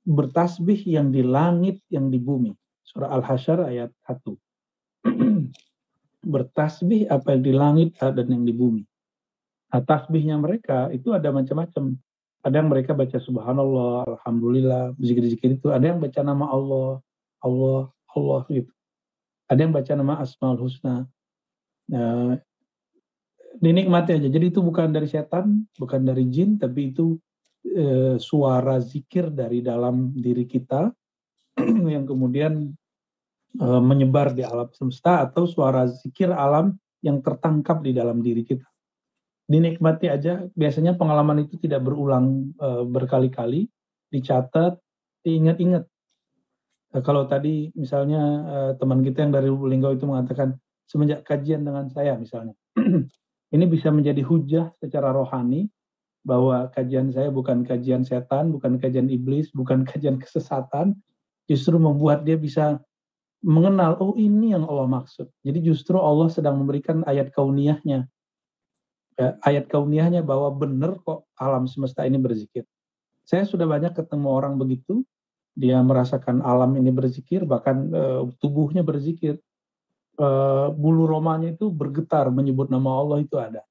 Bertasbih 0.05 0.85
yang 0.85 1.09
di 1.09 1.25
langit 1.25 1.81
yang 1.89 2.13
di 2.13 2.21
bumi. 2.21 2.53
Surah 2.91 3.15
Al-Hasyr 3.15 3.59
ayat 3.71 3.91
1. 4.11 4.35
Bertasbih 6.35 7.07
apa 7.07 7.39
yang 7.39 7.43
di 7.47 7.53
langit 7.55 7.89
dan 7.97 8.27
yang 8.27 8.43
di 8.43 8.51
bumi. 8.51 8.83
Nah, 9.71 9.83
tasbihnya 9.87 10.35
mereka 10.35 10.91
itu 10.91 11.15
ada 11.15 11.31
macam-macam. 11.31 11.95
ada 12.41 12.57
yang 12.57 12.73
mereka 12.73 12.97
baca 12.97 13.21
subhanallah, 13.21 14.17
alhamdulillah, 14.17 14.97
zikir-zikir 14.97 15.61
itu. 15.61 15.69
Ada 15.69 15.93
yang 15.93 16.01
baca 16.01 16.25
nama 16.25 16.49
Allah, 16.49 16.91
Allah, 17.45 17.93
Allah 18.17 18.43
gitu. 18.49 18.73
Ada 19.45 19.61
yang 19.61 19.77
baca 19.77 19.93
nama 19.93 20.25
Asmaul 20.25 20.57
Husna. 20.57 21.05
Nah, 21.93 22.41
dinikmati 23.61 24.17
aja. 24.17 24.29
Jadi 24.33 24.57
itu 24.57 24.65
bukan 24.65 24.89
dari 24.89 25.05
setan, 25.05 25.69
bukan 25.77 26.01
dari 26.01 26.33
jin, 26.33 26.57
tapi 26.57 26.97
itu 26.97 27.21
e, 27.61 28.17
suara 28.17 28.81
zikir 28.81 29.29
dari 29.29 29.61
dalam 29.61 30.17
diri 30.17 30.49
kita 30.49 30.89
yang 31.93 32.09
kemudian 32.09 32.73
e, 33.57 33.67
menyebar 33.81 34.37
di 34.37 34.47
alam 34.47 34.71
semesta 34.71 35.27
atau 35.27 35.49
suara 35.49 35.89
zikir 35.89 36.31
alam 36.31 36.77
yang 37.01 37.25
tertangkap 37.25 37.81
di 37.81 37.97
dalam 37.97 38.21
diri 38.21 38.45
kita. 38.45 38.67
Dinikmati 39.51 40.07
aja. 40.07 40.47
Biasanya 40.55 40.95
pengalaman 40.95 41.43
itu 41.43 41.59
tidak 41.59 41.83
berulang 41.83 42.55
e, 42.55 42.69
berkali-kali, 42.87 43.67
dicatat, 44.13 44.79
diingat-ingat. 45.27 45.85
E, 46.95 46.97
kalau 47.03 47.27
tadi 47.27 47.73
misalnya 47.75 48.23
e, 48.47 48.57
teman 48.79 49.03
kita 49.03 49.27
yang 49.27 49.33
dari 49.35 49.51
Linggo 49.51 49.91
itu 49.91 50.07
mengatakan 50.07 50.55
semenjak 50.87 51.27
kajian 51.27 51.67
dengan 51.67 51.91
saya 51.91 52.15
misalnya. 52.19 52.55
Ini 53.55 53.67
bisa 53.67 53.91
menjadi 53.91 54.23
hujah 54.23 54.71
secara 54.79 55.11
rohani 55.11 55.67
bahwa 56.23 56.69
kajian 56.71 57.11
saya 57.11 57.33
bukan 57.33 57.67
kajian 57.67 58.07
setan, 58.07 58.53
bukan 58.55 58.79
kajian 58.79 59.11
iblis, 59.11 59.51
bukan 59.51 59.83
kajian 59.83 60.21
kesesatan, 60.21 60.95
justru 61.51 61.81
membuat 61.81 62.23
dia 62.23 62.39
bisa 62.39 62.79
mengenal, 63.41 63.97
oh 64.01 64.15
ini 64.17 64.53
yang 64.53 64.69
Allah 64.69 64.89
maksud. 64.89 65.29
Jadi 65.45 65.59
justru 65.65 65.97
Allah 65.97 66.29
sedang 66.29 66.61
memberikan 66.61 67.05
ayat 67.09 67.33
kauniyahnya. 67.33 68.09
Ya, 69.17 69.29
ayat 69.45 69.69
kauniyahnya 69.69 70.25
bahwa 70.25 70.49
benar 70.53 70.97
kok 71.05 71.29
alam 71.37 71.69
semesta 71.69 72.05
ini 72.09 72.17
berzikir. 72.17 72.65
Saya 73.25 73.45
sudah 73.45 73.69
banyak 73.69 73.93
ketemu 73.93 74.29
orang 74.29 74.57
begitu, 74.57 75.05
dia 75.53 75.81
merasakan 75.81 76.41
alam 76.41 76.73
ini 76.77 76.89
berzikir, 76.89 77.45
bahkan 77.45 77.89
uh, 77.93 78.23
tubuhnya 78.41 78.81
berzikir. 78.81 79.39
Eh, 80.21 80.69
bulu 80.77 81.09
romanya 81.09 81.49
itu 81.49 81.73
bergetar 81.73 82.29
menyebut 82.29 82.69
nama 82.69 82.93
Allah 83.01 83.25
itu 83.25 83.41
ada. 83.41 83.65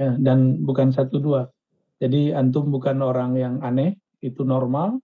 Ya, 0.00 0.16
dan 0.16 0.64
bukan 0.64 0.96
satu 0.96 1.20
dua. 1.20 1.52
Jadi 2.00 2.32
antum 2.32 2.72
bukan 2.72 3.04
orang 3.04 3.36
yang 3.36 3.60
aneh, 3.60 4.00
itu 4.24 4.48
normal. 4.48 4.96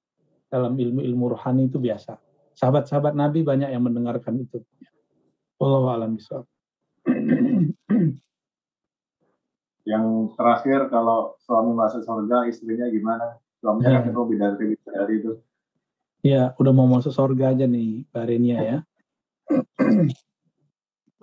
Dalam 0.49 0.81
ilmu-ilmu 0.81 1.37
rohani 1.37 1.69
itu 1.69 1.77
biasa. 1.77 2.17
Sahabat-sahabat 2.55 3.15
Nabi 3.17 3.43
banyak 3.43 3.71
yang 3.73 3.85
mendengarkan 3.85 4.41
itu. 4.41 4.63
Allah 5.61 5.97
alam 5.97 6.17
bisawab. 6.17 6.47
Yang 9.89 10.07
terakhir 10.37 10.81
kalau 10.93 11.35
suami 11.41 11.73
masuk 11.73 12.05
surga, 12.05 12.47
istrinya 12.47 12.87
gimana? 12.89 13.41
Suaminya 13.61 14.01
ya. 14.01 14.13
kan 14.13 14.15
beda 14.15 14.47
dari 14.61 15.15
itu. 15.19 15.33
Ya, 16.21 16.53
udah 16.61 16.73
mau 16.73 16.85
masuk 16.85 17.17
surga 17.17 17.57
aja 17.57 17.65
nih, 17.65 18.05
Barenia 18.13 18.59
ya 18.61 18.79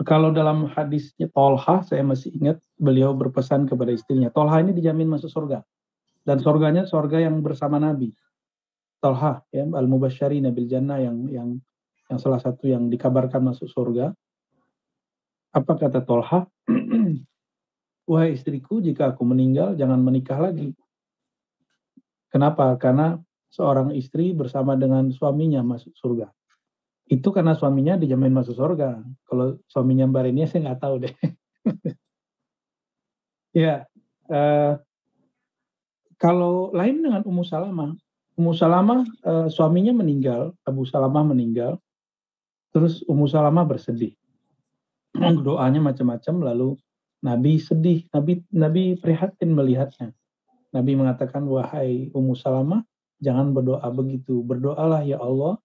kalau 0.05 0.29
dalam 0.29 0.69
hadisnya 0.69 1.31
Tolha, 1.31 1.81
saya 1.81 2.05
masih 2.05 2.29
ingat 2.37 2.61
beliau 2.77 3.17
berpesan 3.17 3.65
kepada 3.65 3.89
istrinya, 3.89 4.29
Tolha 4.29 4.61
ini 4.61 4.75
dijamin 4.75 5.09
masuk 5.09 5.31
surga. 5.31 5.65
Dan 6.27 6.43
surganya 6.43 6.83
surga 6.83 7.23
yang 7.23 7.39
bersama 7.39 7.79
Nabi. 7.79 8.11
Tolha, 9.07 9.39
ya, 9.55 9.63
Al-Mubashari 9.63 10.43
Nabil 10.43 10.67
Jannah 10.67 10.99
yang, 10.99 11.31
yang, 11.31 11.49
yang 12.11 12.19
salah 12.19 12.43
satu 12.43 12.67
yang 12.67 12.91
dikabarkan 12.91 13.39
masuk 13.39 13.71
surga. 13.71 14.11
Apa 15.55 15.79
kata 15.79 16.03
Tolha? 16.03 16.43
Wahai 18.11 18.35
istriku, 18.35 18.83
jika 18.83 19.15
aku 19.15 19.23
meninggal, 19.23 19.79
jangan 19.79 20.03
menikah 20.03 20.35
lagi. 20.43 20.75
Kenapa? 22.27 22.75
Karena 22.75 23.15
seorang 23.47 23.95
istri 23.95 24.35
bersama 24.35 24.75
dengan 24.75 25.07
suaminya 25.15 25.63
masuk 25.63 25.95
surga 25.95 26.27
itu 27.07 27.31
karena 27.31 27.55
suaminya 27.55 27.95
dijamin 27.95 28.35
masuk 28.35 28.55
surga. 28.55 28.99
Kalau 29.23 29.63
suaminya 29.71 30.11
Mbak 30.11 30.43
saya 30.51 30.61
nggak 30.67 30.81
tahu 30.83 30.95
deh. 31.07 31.15
ya, 33.63 33.87
uh, 34.27 34.75
kalau 36.19 36.75
lain 36.75 36.99
dengan 36.99 37.23
Ummu 37.23 37.47
Salamah, 37.47 37.95
Ummu 38.37 38.53
Salamah 38.53 39.01
uh, 39.25 39.47
suaminya 39.49 39.97
meninggal, 39.97 40.53
Abu 40.61 40.85
Salamah 40.85 41.25
meninggal, 41.25 41.81
terus 42.69 43.01
Ummu 43.09 43.25
Salamah 43.25 43.65
bersedih. 43.65 44.13
Doanya 45.17 45.81
macam-macam, 45.81 46.53
lalu 46.53 46.69
Nabi 47.25 47.57
sedih, 47.57 48.05
Nabi 48.13 48.45
Nabi 48.53 48.93
prihatin 49.01 49.57
melihatnya. 49.57 50.13
Nabi 50.69 50.93
mengatakan, 50.93 51.49
wahai 51.49 52.13
Ummu 52.13 52.37
Salamah, 52.37 52.85
jangan 53.17 53.57
berdoa 53.57 53.89
begitu, 53.89 54.45
berdoalah 54.45 55.01
ya 55.01 55.17
Allah 55.17 55.57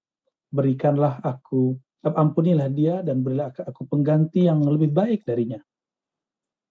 berikanlah 0.53 1.21
aku, 1.25 1.77
ampunilah 2.05 2.69
dia 2.73 3.01
dan 3.01 3.25
berilah 3.25 3.53
aku 3.53 3.89
pengganti 3.89 4.49
yang 4.49 4.65
lebih 4.65 4.93
baik 4.93 5.25
darinya. 5.29 5.61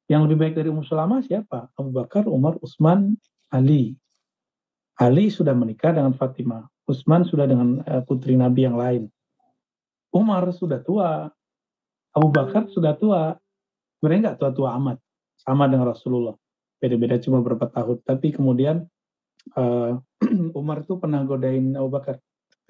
Yang 0.09 0.21
lebih 0.29 0.37
baik 0.37 0.53
dari 0.57 0.67
Ummu 0.73 0.85
Salamah 0.85 1.21
siapa? 1.25 1.69
Abu 1.77 1.93
Bakar, 1.93 2.25
Umar, 2.25 2.57
Utsman, 2.61 3.17
Ali. 3.53 3.97
Ali 5.01 5.33
sudah 5.33 5.57
menikah 5.57 5.97
dengan 5.97 6.13
Fatimah. 6.13 6.69
Utsman 6.85 7.25
sudah 7.25 7.49
dengan 7.49 7.81
uh, 7.81 8.05
putri 8.05 8.37
Nabi 8.37 8.69
yang 8.69 8.77
lain. 8.77 9.09
Umar 10.13 10.45
sudah 10.53 10.77
tua. 10.85 11.25
Abu 12.13 12.29
Bakar 12.29 12.69
sudah 12.69 12.93
tua. 12.93 13.33
Sebenarnya 13.97 14.29
nggak 14.29 14.37
tua-tua 14.37 14.77
amat. 14.77 15.01
Sama 15.41 15.65
dengan 15.65 15.89
Rasulullah. 15.89 16.37
Beda-beda 16.77 17.17
cuma 17.17 17.41
berapa 17.41 17.65
tahun. 17.65 18.05
Tapi 18.05 18.29
kemudian 18.37 18.85
uh, 19.57 19.97
Umar 20.59 20.85
itu 20.85 21.01
pernah 21.01 21.25
godain 21.25 21.73
Abu 21.73 21.89
Bakar 21.89 22.21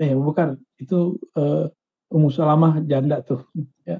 eh 0.01 0.09
Abu 0.15 0.33
Bakar 0.33 0.57
itu 0.81 1.19
uh, 1.37 1.69
Ummu 2.11 2.33
Salamah 2.33 2.81
janda 2.87 3.19
tuh 3.21 3.45
ya. 3.89 3.99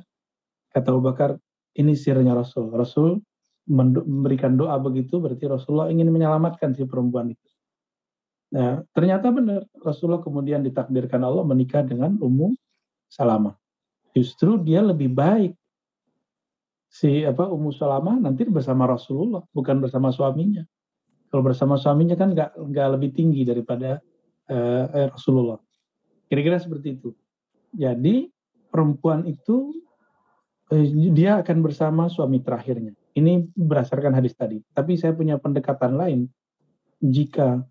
Kata 0.71 0.87
Abu 0.95 1.03
Bakar 1.03 1.35
ini 1.75 1.99
sirnya 1.99 2.31
Rasul. 2.31 2.71
Rasul 2.71 3.19
memberikan 3.67 4.57
doa 4.57 4.79
begitu 4.81 5.21
berarti 5.21 5.45
Rasulullah 5.45 5.91
ingin 5.93 6.09
menyelamatkan 6.09 6.73
si 6.73 6.87
perempuan 6.87 7.35
itu. 7.35 7.50
Nah, 8.51 8.83
ternyata 8.91 9.31
benar 9.31 9.63
Rasulullah 9.79 10.19
kemudian 10.19 10.59
ditakdirkan 10.59 11.23
Allah 11.23 11.47
menikah 11.47 11.87
dengan 11.87 12.19
Ummu 12.19 12.51
Salamah. 13.07 13.55
Justru 14.11 14.59
dia 14.59 14.83
lebih 14.83 15.07
baik 15.07 15.55
si 16.91 17.23
apa 17.23 17.47
Ummu 17.47 17.71
Salamah 17.71 18.19
nanti 18.19 18.43
bersama 18.43 18.83
Rasulullah 18.83 19.39
bukan 19.55 19.79
bersama 19.79 20.11
suaminya. 20.11 20.67
Kalau 21.31 21.47
bersama 21.47 21.79
suaminya 21.79 22.19
kan 22.19 22.35
nggak 22.35 22.59
nggak 22.59 22.87
lebih 22.99 23.15
tinggi 23.15 23.47
daripada 23.47 24.03
uh, 24.51 25.15
Rasulullah. 25.15 25.63
Kira-kira 26.27 26.59
seperti 26.59 26.99
itu. 26.99 27.15
Jadi 27.71 28.27
perempuan 28.67 29.23
itu 29.23 29.71
eh, 30.75 30.91
dia 31.15 31.39
akan 31.39 31.57
bersama 31.63 32.11
suami 32.11 32.43
terakhirnya. 32.43 32.91
Ini 33.15 33.47
berdasarkan 33.55 34.11
hadis 34.11 34.35
tadi. 34.35 34.59
Tapi 34.75 34.99
saya 34.99 35.15
punya 35.15 35.39
pendekatan 35.39 35.95
lain. 35.95 36.27
Jika 36.99 37.63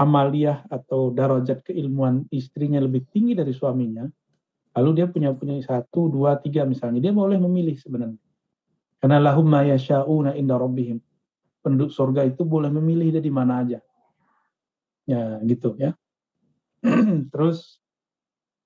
amaliyah 0.00 0.64
atau 0.72 1.12
darajat 1.12 1.60
keilmuan 1.60 2.24
istrinya 2.32 2.80
lebih 2.80 3.04
tinggi 3.12 3.36
dari 3.36 3.52
suaminya, 3.52 4.08
lalu 4.80 4.90
dia 4.96 5.06
punya 5.12 5.36
punya 5.36 5.60
satu, 5.60 6.08
dua, 6.08 6.40
tiga 6.40 6.64
misalnya, 6.64 7.04
dia 7.04 7.12
boleh 7.12 7.36
memilih 7.36 7.76
sebenarnya. 7.76 8.16
Karena 9.00 9.20
lahum 9.20 9.44
ma 9.44 9.60
yasha'una 9.60 10.32
inda 10.36 10.56
rabbihim. 10.56 11.00
Penduduk 11.60 11.92
surga 11.92 12.24
itu 12.24 12.48
boleh 12.48 12.72
memilih 12.72 13.12
dari 13.12 13.28
mana 13.28 13.60
aja. 13.60 13.80
Ya, 15.04 15.36
gitu 15.44 15.76
ya. 15.76 15.92
Terus 17.32 17.80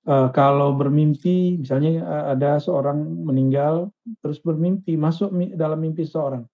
uh, 0.07 0.31
kalau 0.31 0.71
bermimpi, 0.75 1.59
misalnya 1.59 2.03
uh, 2.03 2.25
ada 2.31 2.59
seorang 2.63 3.03
meninggal, 3.03 3.91
terus 4.23 4.39
bermimpi, 4.39 4.95
masuk 4.95 5.33
dalam 5.55 5.83
mimpi 5.83 6.07
seorang. 6.07 6.47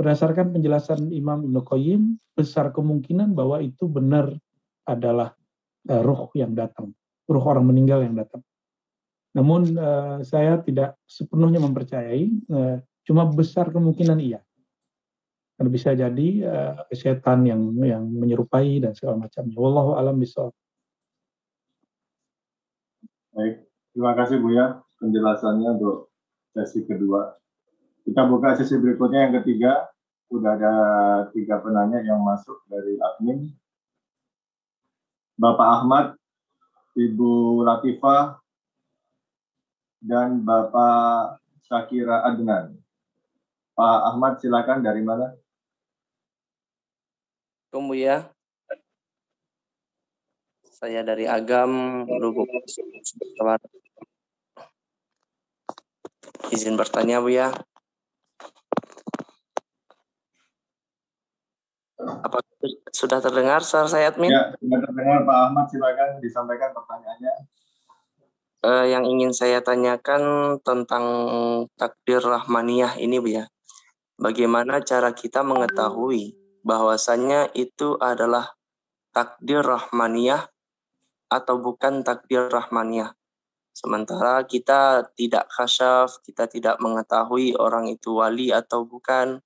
Berdasarkan 0.00 0.56
penjelasan 0.56 1.12
Imam 1.12 1.44
Ibn 1.44 1.60
Qayyim, 1.60 2.16
besar 2.32 2.72
kemungkinan 2.72 3.36
bahwa 3.36 3.60
itu 3.60 3.84
benar 3.84 4.32
adalah 4.88 5.36
uh, 5.92 6.00
ruh 6.00 6.32
yang 6.32 6.56
datang, 6.56 6.96
ruh 7.28 7.44
orang 7.44 7.68
meninggal 7.68 8.00
yang 8.00 8.16
datang. 8.16 8.40
Namun 9.36 9.76
uh, 9.76 10.24
saya 10.24 10.56
tidak 10.64 10.96
sepenuhnya 11.04 11.60
mempercayai, 11.60 12.32
uh, 12.48 12.80
cuma 13.04 13.28
besar 13.28 13.68
kemungkinan 13.68 14.16
iya. 14.24 14.40
Karena 15.60 15.68
bisa 15.68 15.92
jadi 15.92 16.28
uh, 16.48 16.80
setan 16.96 17.44
yang 17.44 17.60
yang 17.84 18.08
menyerupai 18.08 18.80
dan 18.80 18.96
segala 18.96 19.28
macamnya. 19.28 19.60
Wallahu 19.60 20.00
alam 20.00 20.16
bisawab. 20.16 20.56
Baik, 23.36 23.68
terima 23.92 24.16
kasih 24.16 24.40
Bu 24.40 24.48
ya 24.56 24.80
penjelasannya 24.96 25.68
untuk 25.76 26.08
sesi 26.56 26.88
kedua. 26.88 27.39
Kita 28.04 28.26
buka 28.26 28.56
sesi 28.56 28.76
berikutnya 28.80 29.28
yang 29.28 29.34
ketiga. 29.42 29.88
Sudah 30.30 30.54
ada 30.54 30.74
tiga 31.34 31.58
penanya 31.58 32.00
yang 32.06 32.22
masuk 32.22 32.62
dari 32.70 32.94
admin. 33.02 33.50
Bapak 35.34 35.68
Ahmad, 35.82 36.06
Ibu 36.94 37.64
Latifah, 37.66 38.38
dan 40.00 40.40
Bapak 40.46 41.40
Syakira 41.66 42.24
Adnan. 42.24 42.78
Pak 43.74 44.00
Ahmad 44.12 44.38
silakan 44.40 44.84
dari 44.84 45.02
mana? 45.04 45.32
Tunggu 47.70 47.94
ya. 47.94 48.28
Saya 50.66 51.04
dari 51.04 51.28
Agam, 51.28 52.04
Lubuk. 52.08 52.48
Izin 56.50 56.74
bertanya, 56.74 57.20
Bu 57.20 57.30
ya. 57.30 57.52
Apa 62.00 62.40
sudah 62.92 63.20
terdengar 63.20 63.60
suara 63.60 63.88
saya, 63.88 64.12
admin? 64.12 64.32
Ya, 64.32 64.52
sudah 64.56 64.80
terdengar 64.84 65.24
Pak 65.24 65.38
Ahmad. 65.50 65.66
Silakan 65.68 66.20
disampaikan 66.20 66.70
pertanyaannya. 66.72 67.34
Uh, 68.60 68.84
yang 68.84 69.08
ingin 69.08 69.32
saya 69.32 69.64
tanyakan 69.64 70.56
tentang 70.60 71.04
takdir 71.80 72.20
rahmaniyah 72.20 73.00
ini, 73.00 73.16
Bu 73.16 73.28
ya. 73.40 73.44
Bagaimana 74.20 74.84
cara 74.84 75.16
kita 75.16 75.40
mengetahui 75.40 76.36
bahwasannya 76.60 77.56
itu 77.56 77.96
adalah 77.96 78.52
takdir 79.16 79.64
rahmaniyah 79.64 80.52
atau 81.32 81.56
bukan 81.56 82.04
takdir 82.04 82.52
rahmaniyah. 82.52 83.16
Sementara 83.72 84.44
kita 84.44 85.08
tidak 85.16 85.48
khasyaf, 85.48 86.20
kita 86.20 86.44
tidak 86.50 86.76
mengetahui 86.84 87.56
orang 87.56 87.88
itu 87.88 88.12
wali 88.18 88.52
atau 88.52 88.84
bukan. 88.84 89.40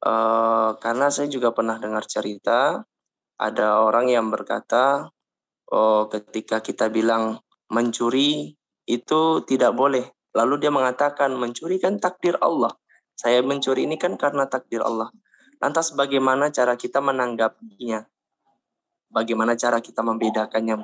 Uh, 0.00 0.76
karena 0.80 1.12
saya 1.12 1.28
juga 1.28 1.52
pernah 1.52 1.76
dengar 1.76 2.08
cerita, 2.08 2.82
ada 3.36 3.84
orang 3.84 4.08
yang 4.08 4.32
berkata, 4.32 5.12
oh 5.68 6.08
ketika 6.08 6.64
kita 6.64 6.88
bilang 6.88 7.40
mencuri 7.68 8.56
itu 8.88 9.20
tidak 9.44 9.76
boleh. 9.76 10.08
Lalu 10.32 10.66
dia 10.66 10.72
mengatakan 10.72 11.36
mencuri 11.36 11.76
kan 11.76 12.00
takdir 12.00 12.40
Allah. 12.40 12.72
Saya 13.14 13.44
mencuri 13.44 13.84
ini 13.84 14.00
kan 14.00 14.16
karena 14.16 14.48
takdir 14.48 14.80
Allah. 14.80 15.12
Lantas 15.60 15.92
bagaimana 15.92 16.48
cara 16.48 16.74
kita 16.80 17.04
menanggapinya? 17.04 18.08
bagaimana 19.10 19.58
cara 19.58 19.82
kita 19.82 20.00
membedakannya 20.00 20.78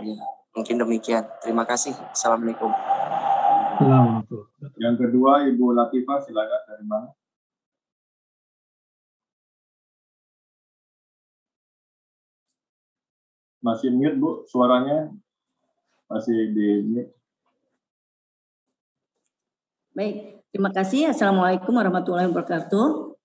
Mungkin 0.57 0.81
demikian. 0.81 1.21
Terima 1.45 1.69
kasih. 1.69 1.93
Assalamualaikum. 2.17 2.73
Yang 4.81 4.95
kedua 5.05 5.45
Ibu 5.53 5.77
Latifah 5.77 6.19
silakan 6.25 6.63
dari 6.65 6.85
mana? 6.89 7.09
Masih 13.67 13.91
mute 13.91 14.15
Bu, 14.15 14.47
suaranya 14.47 15.11
masih 16.07 16.55
di 16.55 16.87
mute. 16.87 17.11
Baik, 19.91 20.47
terima 20.55 20.71
kasih. 20.71 21.11
Assalamualaikum 21.11 21.75
warahmatullahi 21.75 22.31
wabarakatuh. 22.31 23.19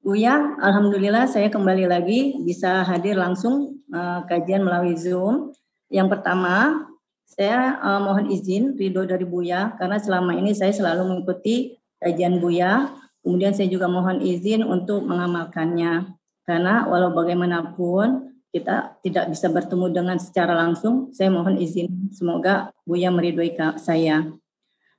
Buya, 0.00 0.56
Alhamdulillah 0.64 1.28
saya 1.28 1.52
kembali 1.52 1.84
lagi 1.92 2.40
bisa 2.40 2.88
hadir 2.88 3.20
langsung 3.20 3.84
uh, 3.92 4.24
kajian 4.24 4.64
melalui 4.64 4.96
Zoom. 4.96 5.52
Yang 5.92 6.16
pertama, 6.16 6.88
saya 7.28 7.76
uh, 7.76 8.00
mohon 8.00 8.32
izin 8.32 8.72
ridho 8.80 9.04
dari 9.04 9.28
Buya 9.28 9.76
karena 9.76 10.00
selama 10.00 10.32
ini 10.40 10.56
saya 10.56 10.72
selalu 10.72 11.04
mengikuti 11.04 11.76
kajian 12.00 12.40
Buya. 12.40 12.96
Kemudian 13.20 13.52
saya 13.52 13.68
juga 13.68 13.92
mohon 13.92 14.24
izin 14.24 14.64
untuk 14.64 15.04
mengamalkannya. 15.04 16.16
Karena 16.48 16.88
walau 16.88 17.12
bagaimanapun 17.12 18.31
kita 18.52 19.00
tidak 19.00 19.32
bisa 19.32 19.48
bertemu 19.48 19.86
dengan 19.90 20.16
secara 20.20 20.52
langsung, 20.52 21.08
saya 21.16 21.32
mohon 21.32 21.56
izin. 21.56 22.12
Semoga 22.12 22.68
Buya 22.84 23.08
meridhoi 23.08 23.56
saya. 23.80 24.28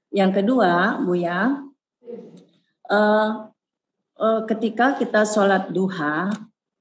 Yang 0.10 0.32
kedua, 0.42 0.98
Buya, 1.06 1.62
uh, 2.90 3.30
uh, 4.20 4.42
ketika 4.50 4.98
kita 4.98 5.24
sholat 5.26 5.72
duha 5.72 6.34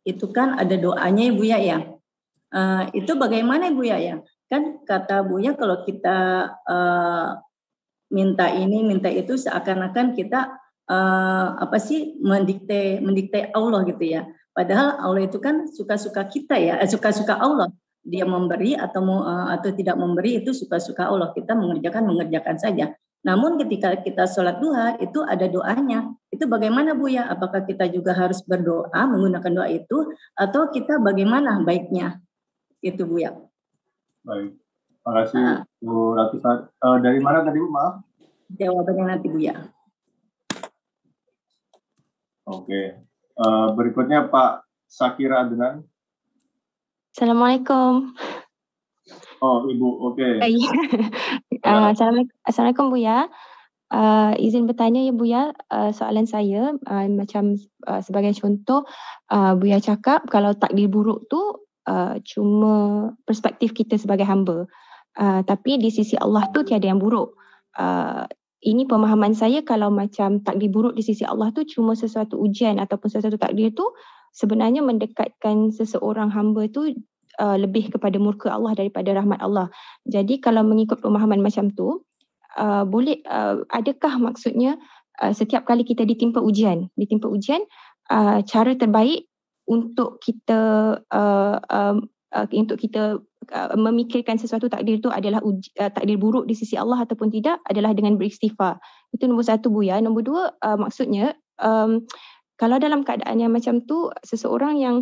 itu 0.03 0.27
kan 0.35 0.59
ada 0.59 0.75
doanya 0.75 1.31
ibu 1.31 1.47
ya 1.47 1.59
ya 1.62 1.79
uh, 2.51 2.83
itu 2.91 3.12
bagaimana 3.14 3.70
ibu 3.70 3.87
ya 3.87 4.18
kan 4.51 4.83
kata 4.85 5.25
bu 5.25 5.41
ya 5.41 5.55
kalau 5.55 5.87
kita 5.87 6.51
uh, 6.66 7.39
minta 8.12 8.51
ini 8.53 8.85
minta 8.85 9.09
itu 9.09 9.39
seakan-akan 9.39 10.12
kita 10.12 10.53
uh, 10.91 11.49
apa 11.57 11.79
sih 11.81 12.18
mendikte 12.20 13.01
mendikte 13.01 13.49
Allah 13.55 13.81
gitu 13.89 14.05
ya 14.05 14.29
padahal 14.53 15.01
Allah 15.01 15.27
itu 15.27 15.41
kan 15.41 15.69
suka-suka 15.69 16.29
kita 16.29 16.57
ya 16.57 16.79
suka-suka 16.85 17.37
Allah 17.37 17.69
dia 18.03 18.27
memberi 18.27 18.75
atau 18.75 19.03
uh, 19.05 19.53
atau 19.53 19.71
tidak 19.73 19.95
memberi 19.99 20.43
itu 20.43 20.55
suka-suka 20.55 21.09
Allah 21.09 21.33
kita 21.33 21.57
mengerjakan 21.57 22.05
mengerjakan 22.09 22.57
saja 22.59 22.93
namun 23.23 23.55
ketika 23.55 23.95
kita 24.03 24.27
sholat 24.27 24.59
duha 24.59 24.99
itu 24.99 25.23
ada 25.23 25.47
doanya. 25.47 26.11
Itu 26.27 26.51
bagaimana 26.51 26.99
Bu 26.99 27.07
ya? 27.07 27.31
Apakah 27.31 27.63
kita 27.63 27.87
juga 27.87 28.19
harus 28.19 28.43
berdoa 28.43 28.91
menggunakan 28.91 29.63
doa 29.63 29.69
itu 29.71 30.11
atau 30.35 30.67
kita 30.75 30.99
bagaimana 30.99 31.63
baiknya? 31.63 32.19
Itu 32.83 33.07
Bu 33.07 33.23
ya. 33.23 33.31
Baik. 34.27 34.59
Terima 35.03 35.13
kasih 35.23 35.39
uh, 35.39 35.59
Bu 35.79 36.19
Latifah. 36.19 36.57
Uh, 36.83 36.99
dari 36.99 37.23
mana 37.23 37.47
tadi 37.47 37.63
Bu? 37.63 37.71
Maaf. 37.71 38.03
Jawabannya 38.59 39.05
nanti 39.07 39.27
Bu 39.31 39.39
ya. 39.39 39.55
Oke. 42.51 43.07
Uh, 43.43 43.74
berikutnya 43.74 44.30
Pak 44.30 44.70
Sakira 44.86 45.43
Adnan. 45.43 45.82
Assalamualaikum. 47.11 48.14
Oh, 49.43 49.66
Ibu, 49.66 49.88
oke. 50.14 50.38
Okay. 50.38 50.55
uh, 51.66 51.90
Assalamualaikum, 51.93 52.36
Assalamualaikum 52.47 52.86
Bu 52.95 52.99
ya. 53.03 53.26
Uh, 53.90 54.32
izin 54.38 54.70
bertanya 54.70 55.03
ya 55.03 55.12
Bu 55.12 55.26
ya, 55.26 55.51
uh, 55.74 55.90
soalan 55.90 56.24
saya 56.24 56.70
uh, 56.86 57.07
macam 57.11 57.59
uh, 57.90 57.99
sebagai 57.99 58.30
contoh 58.38 58.86
uh, 59.34 59.59
Bu 59.59 59.74
ya 59.74 59.82
cakap 59.82 60.30
kalau 60.30 60.55
takdir 60.55 60.86
buruk 60.86 61.26
tu 61.26 61.66
uh, 61.90 62.22
cuma 62.22 63.11
perspektif 63.26 63.74
kita 63.74 63.99
sebagai 63.99 64.24
hamba. 64.24 64.70
Uh, 65.18 65.43
tapi 65.43 65.82
di 65.82 65.90
sisi 65.90 66.14
Allah 66.14 66.47
tu 66.55 66.62
tiada 66.62 66.86
yang 66.86 67.03
buruk. 67.03 67.34
Uh, 67.74 68.22
ini 68.63 68.87
pemahaman 68.87 69.35
saya 69.35 69.67
kalau 69.67 69.91
macam 69.91 70.39
takdir 70.47 70.71
buruk 70.71 70.95
di 70.95 71.03
sisi 71.03 71.27
Allah 71.27 71.51
tu 71.51 71.67
cuma 71.67 71.99
sesuatu 71.99 72.39
ujian 72.39 72.79
ataupun 72.79 73.11
sesuatu 73.11 73.35
takdir 73.35 73.75
tu 73.75 73.91
sebenarnya 74.31 74.87
mendekatkan 74.87 75.75
seseorang 75.75 76.31
hamba 76.31 76.71
tu 76.71 76.95
uh, 77.43 77.57
lebih 77.59 77.91
kepada 77.91 78.17
murka 78.23 78.55
Allah 78.55 78.79
daripada 78.79 79.13
rahmat 79.13 79.43
Allah. 79.43 79.67
Jadi 80.07 80.39
kalau 80.39 80.63
mengikut 80.63 81.03
pemahaman 81.03 81.43
macam 81.43 81.75
tu, 81.75 82.07
uh, 82.57 82.85
boleh 82.87 83.21
uh, 83.27 83.67
adakah 83.75 84.17
maksudnya 84.23 84.79
uh, 85.21 85.35
setiap 85.35 85.67
kali 85.67 85.83
kita 85.83 86.07
ditimpa 86.07 86.39
ujian, 86.39 86.87
ditimpa 86.95 87.27
ujian, 87.27 87.67
uh, 88.15 88.41
cara 88.47 88.79
terbaik 88.79 89.29
untuk 89.67 90.23
kita 90.23 90.61
uh, 91.03 91.57
um, 91.67 91.97
uh, 92.35 92.47
untuk 92.51 92.78
kita 92.78 93.19
uh, 93.51 93.74
memikirkan 93.74 94.39
sesuatu 94.39 94.70
takdir 94.70 95.02
tu 95.02 95.10
adalah 95.10 95.43
uji, 95.43 95.74
uh, 95.81 95.90
takdir 95.90 96.20
buruk 96.20 96.47
di 96.47 96.55
sisi 96.55 96.78
Allah 96.78 97.02
ataupun 97.02 97.32
tidak 97.35 97.59
adalah 97.66 97.90
dengan 97.97 98.14
beristighfar. 98.14 98.78
Itu 99.10 99.27
nombor 99.27 99.48
satu 99.48 99.73
Bu 99.73 99.82
ya. 99.82 99.98
Nombor 99.98 100.23
dua 100.23 100.43
uh, 100.62 100.78
maksudnya 100.78 101.35
um, 101.59 102.06
kalau 102.60 102.78
dalam 102.78 103.02
keadaan 103.02 103.43
yang 103.43 103.51
macam 103.51 103.82
tu 103.82 104.12
seseorang 104.23 104.78
yang 104.78 104.97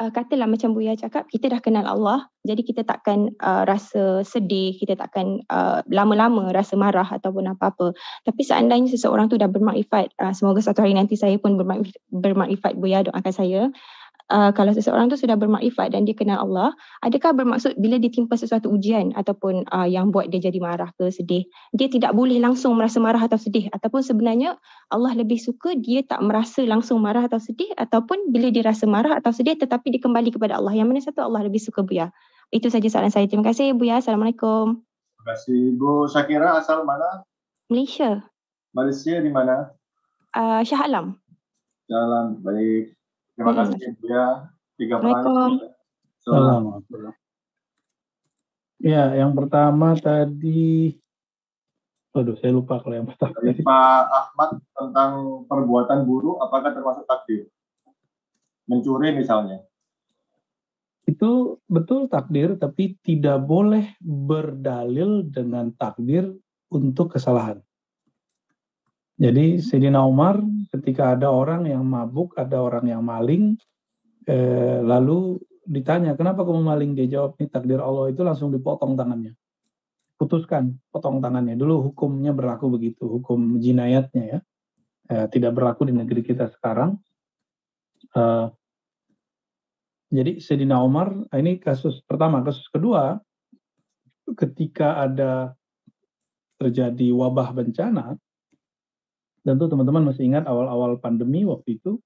uh, 0.00 0.10
katalah 0.12 0.48
macam 0.48 0.76
Buya 0.76 0.94
cakap 0.96 1.28
kita 1.28 1.48
dah 1.52 1.60
kenal 1.60 1.84
Allah 1.88 2.28
jadi 2.44 2.62
kita 2.62 2.82
takkan 2.84 3.32
uh, 3.40 3.64
rasa 3.64 4.22
sedih 4.22 4.76
kita 4.76 4.94
takkan 4.96 5.42
uh, 5.48 5.80
lama-lama 5.88 6.52
rasa 6.52 6.76
marah 6.76 7.06
ataupun 7.08 7.50
apa-apa 7.56 7.96
tapi 8.24 8.42
seandainya 8.44 8.92
seseorang 8.92 9.32
tu 9.32 9.40
dah 9.40 9.48
bermakrifat 9.48 10.12
uh, 10.20 10.32
semoga 10.36 10.60
satu 10.62 10.84
hari 10.84 10.94
nanti 10.94 11.16
saya 11.16 11.36
pun 11.40 11.56
bermakrifat 12.12 12.76
Buya 12.76 13.04
doakan 13.04 13.34
saya 13.34 13.62
uh, 14.30 14.50
kalau 14.54 14.72
seseorang 14.74 15.06
tu 15.10 15.18
sudah 15.18 15.38
bermakrifat 15.38 15.94
dan 15.94 16.06
dia 16.06 16.14
kenal 16.16 16.42
Allah, 16.42 16.74
adakah 17.02 17.34
bermaksud 17.34 17.78
bila 17.78 17.98
ditimpa 17.98 18.34
sesuatu 18.34 18.70
ujian 18.70 19.14
ataupun 19.14 19.66
uh, 19.70 19.86
yang 19.86 20.10
buat 20.10 20.30
dia 20.30 20.50
jadi 20.50 20.58
marah 20.58 20.90
ke 20.98 21.10
sedih, 21.10 21.46
dia 21.74 21.88
tidak 21.90 22.14
boleh 22.14 22.38
langsung 22.42 22.74
merasa 22.78 22.98
marah 22.98 23.22
atau 23.22 23.38
sedih 23.38 23.70
ataupun 23.70 24.02
sebenarnya 24.02 24.58
Allah 24.90 25.12
lebih 25.14 25.38
suka 25.38 25.74
dia 25.78 26.02
tak 26.02 26.22
merasa 26.22 26.62
langsung 26.66 26.98
marah 27.02 27.26
atau 27.26 27.38
sedih 27.38 27.70
ataupun 27.78 28.30
bila 28.34 28.50
dia 28.50 28.66
rasa 28.66 28.86
marah 28.86 29.18
atau 29.18 29.30
sedih 29.30 29.58
tetapi 29.58 29.94
dia 29.94 30.02
kembali 30.02 30.34
kepada 30.34 30.58
Allah. 30.58 30.74
Yang 30.74 30.86
mana 30.90 31.00
satu 31.02 31.20
Allah 31.26 31.46
lebih 31.46 31.62
suka 31.62 31.86
Buya? 31.86 32.10
Itu 32.50 32.70
saja 32.70 32.86
soalan 32.86 33.10
saya. 33.10 33.26
Terima 33.26 33.46
kasih 33.46 33.74
Buya. 33.74 33.98
Assalamualaikum. 33.98 34.82
Terima 34.82 35.24
kasih. 35.34 35.60
Bu 35.74 36.06
Syakira 36.06 36.58
asal 36.58 36.86
mana? 36.86 37.26
Malaysia. 37.66 38.22
Malaysia 38.70 39.18
di 39.18 39.30
mana? 39.32 39.74
Uh, 40.30 40.62
Shah 40.62 40.86
Alam. 40.86 41.18
Shah 41.90 42.00
Alam. 42.06 42.38
Baik. 42.46 42.95
Terima 43.36 43.52
hmm. 43.52 43.58
kasih 43.60 43.76
ya. 44.08 44.26
Tiga 44.80 44.94
Assalamualaikum. 45.00 45.52
Ya, 48.80 49.04
yang 49.16 49.32
pertama 49.36 49.96
tadi 49.96 50.96
Waduh, 52.16 52.32
saya 52.40 52.48
lupa 52.48 52.80
kalau 52.80 52.96
yang 52.96 53.04
pertama. 53.04 53.36
Dari 53.44 53.60
Pak 53.60 54.04
Ahmad 54.08 54.50
tentang 54.72 55.44
perbuatan 55.52 56.08
buruk, 56.08 56.40
apakah 56.40 56.72
termasuk 56.72 57.04
takdir? 57.04 57.44
Mencuri 58.64 59.12
misalnya. 59.12 59.60
Itu 61.04 61.60
betul 61.68 62.08
takdir, 62.08 62.56
tapi 62.56 62.96
tidak 63.04 63.44
boleh 63.44 64.00
berdalil 64.00 65.28
dengan 65.28 65.76
takdir 65.76 66.32
untuk 66.72 67.12
kesalahan. 67.12 67.60
Jadi 69.16 69.64
Sayyidina 69.64 70.04
Umar 70.04 70.44
ketika 70.76 71.16
ada 71.16 71.32
orang 71.32 71.64
yang 71.64 71.88
mabuk, 71.88 72.36
ada 72.36 72.60
orang 72.60 72.84
yang 72.84 73.00
maling, 73.00 73.56
eh, 74.28 74.84
lalu 74.84 75.40
ditanya, 75.64 76.12
kenapa 76.14 76.44
kamu 76.44 76.62
maling? 76.62 76.90
Dia 76.92 77.08
jawab, 77.08 77.40
ini 77.40 77.48
takdir 77.48 77.80
Allah 77.80 78.12
itu 78.12 78.20
langsung 78.20 78.52
dipotong 78.52 78.92
tangannya. 78.92 79.32
Putuskan, 80.20 80.76
potong 80.92 81.24
tangannya. 81.24 81.56
Dulu 81.56 81.92
hukumnya 81.92 82.36
berlaku 82.36 82.68
begitu, 82.68 83.08
hukum 83.08 83.56
jinayatnya 83.56 84.24
ya. 84.36 84.38
Eh, 85.06 85.26
tidak 85.32 85.56
berlaku 85.56 85.88
di 85.88 85.94
negeri 85.96 86.20
kita 86.20 86.52
sekarang. 86.52 87.00
Eh, 88.12 88.46
jadi 90.12 90.38
Sedina 90.38 90.84
Omar, 90.84 91.12
ini 91.34 91.58
kasus 91.58 92.04
pertama. 92.04 92.44
Kasus 92.44 92.68
kedua, 92.68 93.18
ketika 94.38 95.02
ada 95.02 95.56
terjadi 96.56 97.10
wabah 97.12 97.52
bencana, 97.52 98.16
tentu 99.46 99.70
teman-teman 99.70 100.10
masih 100.10 100.26
ingat 100.26 100.44
awal-awal 100.50 100.98
pandemi 100.98 101.46
waktu 101.46 101.78
itu, 101.78 102.02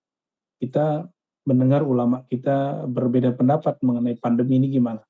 kita 0.61 1.09
mendengar 1.49 1.81
ulama 1.81 2.21
kita 2.29 2.85
berbeda 2.85 3.33
pendapat 3.33 3.81
mengenai 3.81 4.21
pandemi 4.21 4.61
ini 4.61 4.69
gimana. 4.69 5.01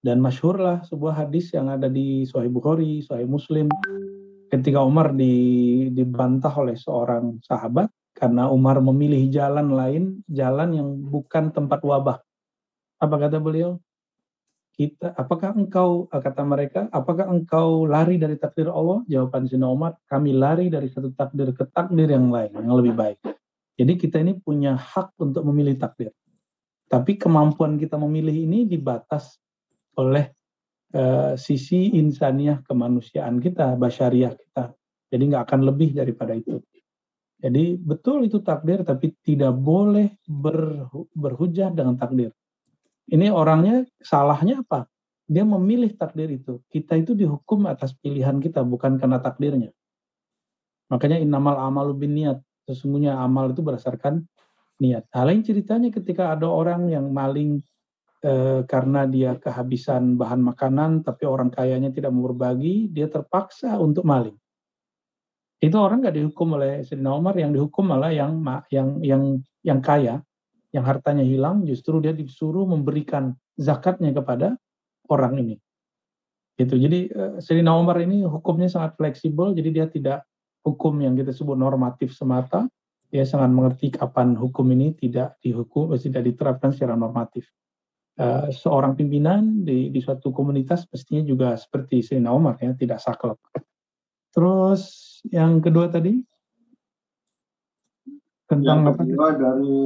Dan 0.00 0.20
masyhurlah 0.20 0.84
sebuah 0.88 1.28
hadis 1.28 1.52
yang 1.52 1.68
ada 1.68 1.88
di 1.88 2.24
Sahih 2.24 2.48
Bukhari, 2.48 3.04
Sahih 3.04 3.28
Muslim, 3.28 3.68
ketika 4.48 4.80
Umar 4.80 5.12
di, 5.12 5.88
dibantah 5.92 6.52
oleh 6.56 6.76
seorang 6.76 7.40
sahabat 7.44 7.88
karena 8.16 8.48
Umar 8.48 8.80
memilih 8.80 9.28
jalan 9.28 9.72
lain, 9.72 10.24
jalan 10.28 10.76
yang 10.76 10.88
bukan 11.04 11.52
tempat 11.52 11.84
wabah. 11.84 12.20
Apa 13.00 13.16
kata 13.16 13.40
beliau? 13.40 13.80
Kita, 14.74 15.14
apakah 15.14 15.54
engkau 15.54 16.10
kata 16.10 16.42
mereka, 16.42 16.90
apakah 16.90 17.30
engkau 17.30 17.86
lari 17.86 18.18
dari 18.18 18.34
takdir 18.34 18.66
Allah? 18.66 19.06
Jawaban 19.06 19.46
Sina 19.46 19.70
Umar, 19.70 19.94
kami 20.10 20.34
lari 20.34 20.66
dari 20.66 20.90
satu 20.90 21.14
takdir 21.14 21.54
ke 21.54 21.62
takdir 21.70 22.10
yang 22.10 22.26
lain, 22.26 22.50
yang 22.58 22.74
lebih 22.74 22.98
baik. 22.98 23.22
Jadi 23.78 23.94
kita 23.94 24.18
ini 24.18 24.34
punya 24.34 24.74
hak 24.74 25.14
untuk 25.22 25.46
memilih 25.46 25.78
takdir. 25.78 26.10
Tapi 26.90 27.14
kemampuan 27.14 27.78
kita 27.78 27.94
memilih 28.02 28.34
ini 28.34 28.66
dibatas 28.66 29.38
oleh 29.94 30.34
uh, 30.94 31.38
sisi 31.38 31.94
insaniah 31.94 32.58
kemanusiaan 32.66 33.38
kita, 33.38 33.78
basyariah 33.78 34.34
kita. 34.34 34.74
Jadi 35.06 35.22
nggak 35.30 35.44
akan 35.54 35.60
lebih 35.70 35.94
daripada 35.94 36.34
itu. 36.34 36.58
Jadi 37.38 37.78
betul 37.78 38.26
itu 38.26 38.42
takdir, 38.42 38.82
tapi 38.82 39.14
tidak 39.22 39.54
boleh 39.54 40.18
ber, 40.26 40.90
berhujah 41.14 41.70
dengan 41.70 41.94
takdir. 41.94 42.34
Ini 43.10 43.28
orangnya 43.28 43.84
salahnya 44.00 44.64
apa? 44.64 44.88
Dia 45.24 45.44
memilih 45.44 45.92
takdir 45.96 46.28
itu. 46.32 46.60
Kita 46.68 46.96
itu 46.96 47.12
dihukum 47.12 47.68
atas 47.68 47.96
pilihan 47.96 48.40
kita, 48.40 48.64
bukan 48.64 48.96
karena 49.00 49.20
takdirnya. 49.20 49.72
Makanya 50.92 51.20
innamal 51.20 51.56
amalu 51.56 51.92
bin 51.96 52.12
niat 52.16 52.38
sesungguhnya 52.64 53.16
amal 53.16 53.52
itu 53.52 53.60
berdasarkan 53.60 54.24
niat. 54.80 55.04
Hal 55.12 55.28
lain 55.28 55.44
ceritanya 55.44 55.92
ketika 55.92 56.32
ada 56.32 56.48
orang 56.48 56.88
yang 56.88 57.12
maling 57.12 57.60
e, 58.24 58.64
karena 58.64 59.04
dia 59.04 59.36
kehabisan 59.36 60.16
bahan 60.16 60.40
makanan, 60.40 61.04
tapi 61.04 61.28
orang 61.28 61.52
kayanya 61.52 61.92
tidak 61.92 62.10
mau 62.10 62.32
berbagi, 62.32 62.88
dia 62.88 63.08
terpaksa 63.08 63.76
untuk 63.76 64.04
maling. 64.04 64.36
Itu 65.60 65.80
orang 65.80 66.04
nggak 66.04 66.16
dihukum 66.20 66.56
oleh 66.60 66.84
Sayyidina 66.84 67.10
Umar, 67.14 67.36
yang 67.36 67.52
dihukum 67.52 67.84
malah 67.88 68.12
yang 68.12 68.40
yang 68.68 68.88
yang 69.00 69.22
yang 69.64 69.80
kaya, 69.80 70.20
yang 70.74 70.82
hartanya 70.82 71.22
hilang, 71.22 71.62
justru 71.62 72.02
dia 72.02 72.10
disuruh 72.10 72.66
memberikan 72.66 73.38
zakatnya 73.54 74.10
kepada 74.10 74.58
orang 75.06 75.38
ini. 75.38 75.56
Itu. 76.58 76.74
Jadi 76.74 77.14
eh, 77.14 77.34
Sayyidina 77.38 77.78
Umar 77.78 78.02
ini 78.02 78.26
hukumnya 78.26 78.66
sangat 78.66 78.98
fleksibel, 78.98 79.54
jadi 79.54 79.70
dia 79.70 79.86
tidak 79.86 80.26
hukum 80.66 80.98
yang 80.98 81.14
kita 81.14 81.30
sebut 81.30 81.54
normatif 81.54 82.10
semata, 82.10 82.66
dia 83.14 83.22
sangat 83.22 83.54
mengerti 83.54 83.94
kapan 83.94 84.34
hukum 84.34 84.66
ini 84.74 84.98
tidak 84.98 85.38
dihukum, 85.38 85.94
eh, 85.94 86.02
tidak 86.02 86.26
diterapkan 86.26 86.74
secara 86.74 86.98
normatif. 86.98 87.46
Uh, 88.14 88.46
seorang 88.54 88.94
pimpinan 88.94 89.66
di, 89.66 89.90
di 89.90 89.98
suatu 89.98 90.30
komunitas 90.30 90.86
pastinya 90.86 91.26
juga 91.26 91.58
seperti 91.58 91.98
Sayyidina 91.98 92.30
Umar 92.30 92.54
ya, 92.62 92.70
tidak 92.78 93.02
saklek. 93.02 93.42
Terus 94.30 94.82
yang 95.34 95.58
kedua 95.58 95.90
tadi 95.90 96.22
tentang 98.54 98.78
yang 98.86 98.94
kedua 98.94 99.26
apa? 99.34 99.40
dari 99.40 99.76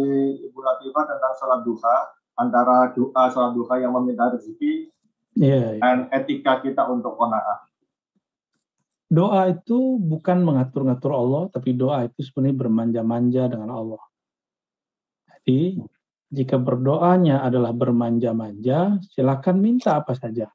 Ibu 0.44 0.58
Latifah 0.60 1.04
tentang 1.08 1.32
sholat 1.40 1.60
duha 1.64 1.96
antara 2.38 2.76
doa 2.92 3.22
sholat 3.32 3.52
duha 3.56 3.74
yang 3.80 3.92
meminta 3.96 4.28
rezeki 4.30 4.92
yeah, 5.34 5.76
yeah. 5.76 5.82
dan 5.82 5.96
etika 6.12 6.60
kita 6.60 6.84
untuk 6.86 7.16
kona'ah 7.16 7.68
doa 9.08 9.48
itu 9.48 9.96
bukan 9.96 10.44
mengatur-ngatur 10.44 11.12
Allah, 11.16 11.42
tapi 11.48 11.72
doa 11.72 12.04
itu 12.04 12.20
sebenarnya 12.20 12.56
bermanja-manja 12.60 13.42
dengan 13.48 13.70
Allah. 13.72 14.02
Jadi, 15.32 15.80
jika 16.28 16.60
berdoanya 16.60 17.40
adalah 17.40 17.72
bermanja-manja, 17.72 19.00
silakan 19.08 19.64
minta 19.64 19.96
apa 19.96 20.12
saja. 20.12 20.52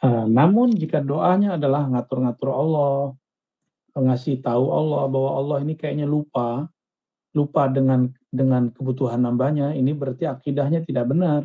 Uh, 0.00 0.24
namun 0.24 0.72
jika 0.72 1.04
doanya 1.04 1.60
adalah 1.60 1.84
ngatur-ngatur 1.88 2.48
Allah, 2.48 3.12
ngasih 3.94 4.40
tahu 4.40 4.64
Allah 4.72 5.04
bahwa 5.06 5.30
Allah 5.38 5.56
ini 5.68 5.76
kayaknya 5.76 6.08
lupa, 6.08 6.66
lupa 7.34 7.66
dengan 7.66 8.08
dengan 8.30 8.70
kebutuhan 8.70 9.20
nambahnya, 9.26 9.74
ini 9.74 9.90
berarti 9.90 10.24
akidahnya 10.30 10.86
tidak 10.86 11.10
benar. 11.10 11.42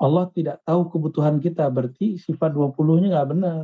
Allah 0.00 0.30
tidak 0.32 0.64
tahu 0.64 0.88
kebutuhan 0.88 1.36
kita, 1.38 1.68
berarti 1.68 2.16
sifat 2.16 2.56
20-nya 2.56 3.12
nggak 3.12 3.30
benar. 3.34 3.62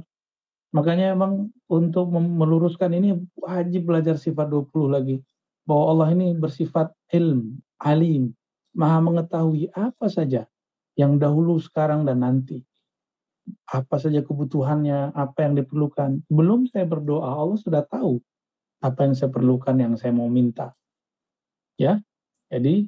Makanya 0.74 1.15
emang 1.15 1.55
untuk 1.70 2.11
meluruskan 2.11 2.90
ini 2.93 3.15
wajib 3.39 3.86
belajar 3.86 4.19
sifat 4.19 4.51
20 4.51 4.90
lagi. 4.90 5.16
Bahwa 5.65 5.97
Allah 5.97 6.09
ini 6.12 6.36
bersifat 6.36 6.93
ilm, 7.15 7.56
alim, 7.81 8.35
maha 8.77 9.01
mengetahui 9.01 9.73
apa 9.73 10.11
saja 10.11 10.44
yang 10.98 11.16
dahulu, 11.16 11.56
sekarang, 11.62 12.05
dan 12.05 12.27
nanti. 12.27 12.61
Apa 13.70 13.97
saja 14.02 14.20
kebutuhannya, 14.20 15.15
apa 15.15 15.47
yang 15.47 15.55
diperlukan. 15.56 16.27
Belum 16.28 16.66
saya 16.69 16.85
berdoa, 16.85 17.32
Allah 17.39 17.56
sudah 17.56 17.86
tahu 17.86 18.19
apa 18.85 19.09
yang 19.09 19.16
saya 19.16 19.32
perlukan, 19.32 19.73
yang 19.81 19.97
saya 19.97 20.12
mau 20.12 20.28
minta. 20.28 20.77
Ya, 21.81 22.05
jadi 22.52 22.85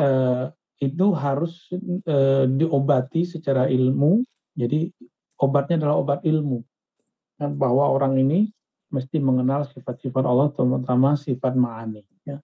eh, 0.00 0.44
itu 0.80 1.06
harus 1.12 1.68
eh, 2.08 2.48
diobati 2.48 3.28
secara 3.28 3.68
ilmu. 3.68 4.24
Jadi 4.56 4.88
obatnya 5.36 5.84
adalah 5.84 6.00
obat 6.00 6.20
ilmu 6.24 6.64
bahwa 7.60 7.90
orang 7.92 8.16
ini 8.16 8.48
mesti 8.88 9.18
mengenal 9.18 9.66
sifat-sifat 9.68 10.22
Allah, 10.22 10.48
terutama 10.54 11.18
sifat 11.18 11.58
ma'ani. 11.58 12.02
Ya. 12.22 12.38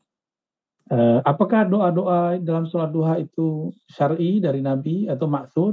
Eh, 0.90 1.20
apakah 1.22 1.70
doa-doa 1.70 2.43
dalam 2.43 2.66
sholat 2.66 2.90
duha 2.90 3.14
itu 3.22 3.70
syar'i 3.86 4.43
dari 4.43 4.59
Nabi 4.59 5.06
atau 5.06 5.31
maksur? 5.31 5.72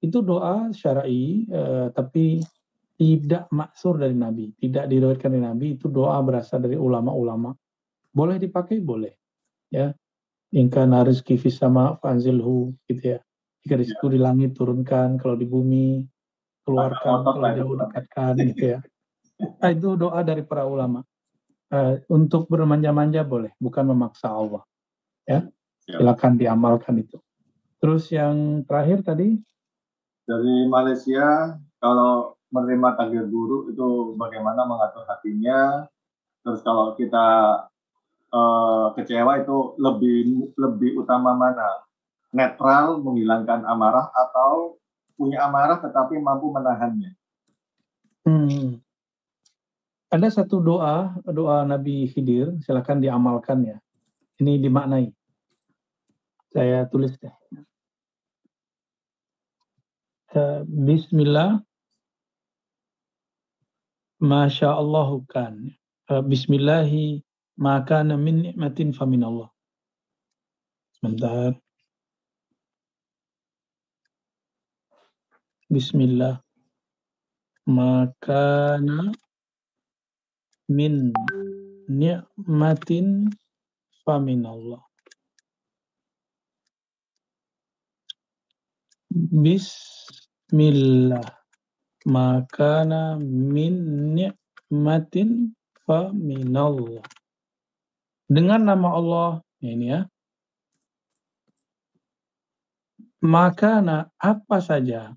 Itu 0.00 0.24
doa 0.24 0.72
syar'i, 0.72 1.44
eh, 1.48 1.86
tapi 1.92 2.40
tidak 2.94 3.50
maksur 3.50 3.98
dari 3.98 4.14
Nabi, 4.14 4.54
tidak 4.58 4.86
diriwayatkan 4.86 5.30
dari 5.34 5.44
Nabi. 5.44 5.66
Itu 5.74 5.90
doa 5.90 6.18
berasal 6.22 6.62
dari 6.62 6.78
ulama-ulama. 6.78 7.50
Boleh 8.14 8.38
dipakai, 8.38 8.78
boleh. 8.78 9.10
Ya, 9.70 9.90
Inka 10.54 10.86
narizki 10.86 11.34
sama 11.50 11.98
fanzilhu, 11.98 12.70
gitu 12.86 13.18
ya. 13.18 13.20
Jika 13.66 13.74
di 13.80 13.86
situ 13.90 14.06
di 14.12 14.20
langit 14.22 14.54
turunkan, 14.54 15.18
kalau 15.18 15.34
di 15.34 15.48
bumi 15.48 16.06
keluarkan 16.62 17.26
kalau 17.26 17.48
jauh 17.58 17.76
dekatkan 17.80 18.32
gitu 18.54 18.64
ya. 18.76 18.78
Nah, 19.58 19.70
itu 19.74 19.98
doa 19.98 20.22
dari 20.22 20.46
para 20.46 20.62
ulama. 20.62 21.02
Uh, 21.74 21.98
untuk 22.06 22.46
bermanja-manja 22.46 23.26
boleh, 23.26 23.50
bukan 23.58 23.90
memaksa 23.90 24.30
Allah. 24.30 24.62
Ya, 25.26 25.48
ya, 25.90 25.98
silakan 25.98 26.38
diamalkan 26.38 27.02
itu. 27.02 27.18
Terus 27.82 28.06
yang 28.14 28.62
terakhir 28.68 29.02
tadi 29.02 29.34
dari 30.24 30.70
Malaysia, 30.70 31.58
kalau 31.82 32.33
menerima 32.54 32.94
takdir 32.94 33.26
buruk 33.26 33.74
itu 33.74 34.14
bagaimana 34.14 34.62
mengatur 34.62 35.02
hatinya. 35.10 35.90
Terus 36.46 36.62
kalau 36.62 36.94
kita 36.94 37.26
uh, 38.30 38.94
kecewa 38.94 39.42
itu 39.42 39.74
lebih 39.82 40.54
lebih 40.54 41.02
utama 41.02 41.34
mana? 41.34 41.82
Netral, 42.30 43.02
menghilangkan 43.02 43.66
amarah 43.66 44.10
atau 44.14 44.78
punya 45.18 45.42
amarah 45.46 45.82
tetapi 45.82 46.18
mampu 46.18 46.50
menahannya. 46.50 47.14
Hmm. 48.26 48.82
Ada 50.10 50.42
satu 50.42 50.62
doa, 50.62 51.14
doa 51.26 51.66
Nabi 51.66 52.06
Khidir, 52.06 52.54
silakan 52.62 53.02
diamalkan 53.02 53.66
ya. 53.66 53.78
Ini 54.38 54.62
dimaknai. 54.62 55.10
Saya 56.54 56.86
tulis 56.86 57.14
deh. 57.18 57.34
Uh, 60.34 60.66
Bismillah. 60.66 61.62
Masya 64.22 64.78
Allah 64.78 65.08
kan. 65.30 65.54
Uh, 66.10 66.22
Bismillahi 66.22 67.22
maka 67.58 68.02
min 68.04 68.50
nikmatin 68.50 68.94
famin 68.94 69.22
Allah. 69.22 69.50
Sebentar. 70.98 71.54
Bismillah. 75.70 76.42
Makana 77.64 79.14
min 80.68 81.12
ni'matin 81.88 83.32
faminallah. 84.04 84.84
Bismillah. 89.12 91.43
Makana 92.04 93.16
min 93.20 93.74
ni'matin 94.12 95.56
fa 95.88 96.12
minallah. 96.12 97.04
Dengan 98.28 98.60
nama 98.64 98.88
Allah, 98.96 99.30
ini 99.64 99.88
ya. 99.88 100.00
Makana 103.24 104.12
apa 104.20 104.60
saja 104.60 105.16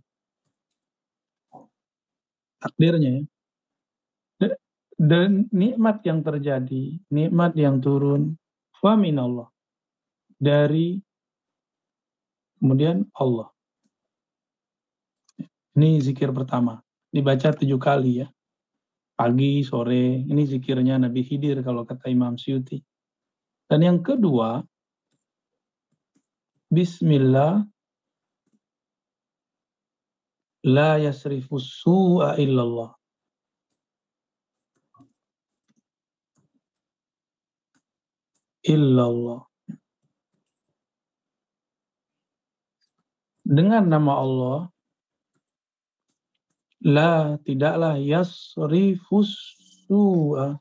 takdirnya 2.63 3.21
ya. 3.21 3.23
Dan 4.97 5.45
nikmat 5.53 6.01
yang 6.09 6.25
terjadi, 6.25 6.97
nikmat 7.13 7.53
yang 7.53 7.77
turun, 7.77 8.33
fa 8.81 8.97
minallah. 8.97 9.45
Dari 10.41 10.97
kemudian 12.57 13.05
Allah. 13.13 13.53
Ini 15.77 16.01
zikir 16.01 16.33
pertama. 16.33 16.81
Dibaca 17.13 17.53
tujuh 17.53 17.77
kali 17.77 18.25
ya. 18.25 18.27
Pagi, 19.13 19.61
sore. 19.61 20.25
Ini 20.25 20.41
zikirnya 20.49 20.97
Nabi 20.97 21.21
Khidir 21.21 21.61
kalau 21.61 21.85
kata 21.85 22.09
Imam 22.09 22.33
Syuti. 22.33 22.81
Dan 23.69 23.85
yang 23.85 23.99
kedua, 24.01 24.65
Bismillah 26.67 27.61
la 30.65 30.97
yasrifus 30.97 31.79
su'a 31.85 32.41
illallah. 32.41 32.91
Illallah. 38.65 39.45
Dengan 43.47 43.87
nama 43.87 44.13
Allah, 44.19 44.59
la 46.87 47.35
tidaklah 47.43 47.99
yasrifus 47.99 49.59
su'a. 49.83 50.55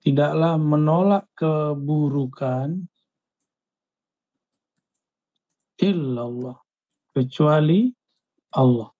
Tidaklah 0.00 0.56
menolak 0.58 1.28
keburukan 1.38 2.88
illallah 5.78 6.56
kecuali 7.14 7.92
Allah. 8.56 8.90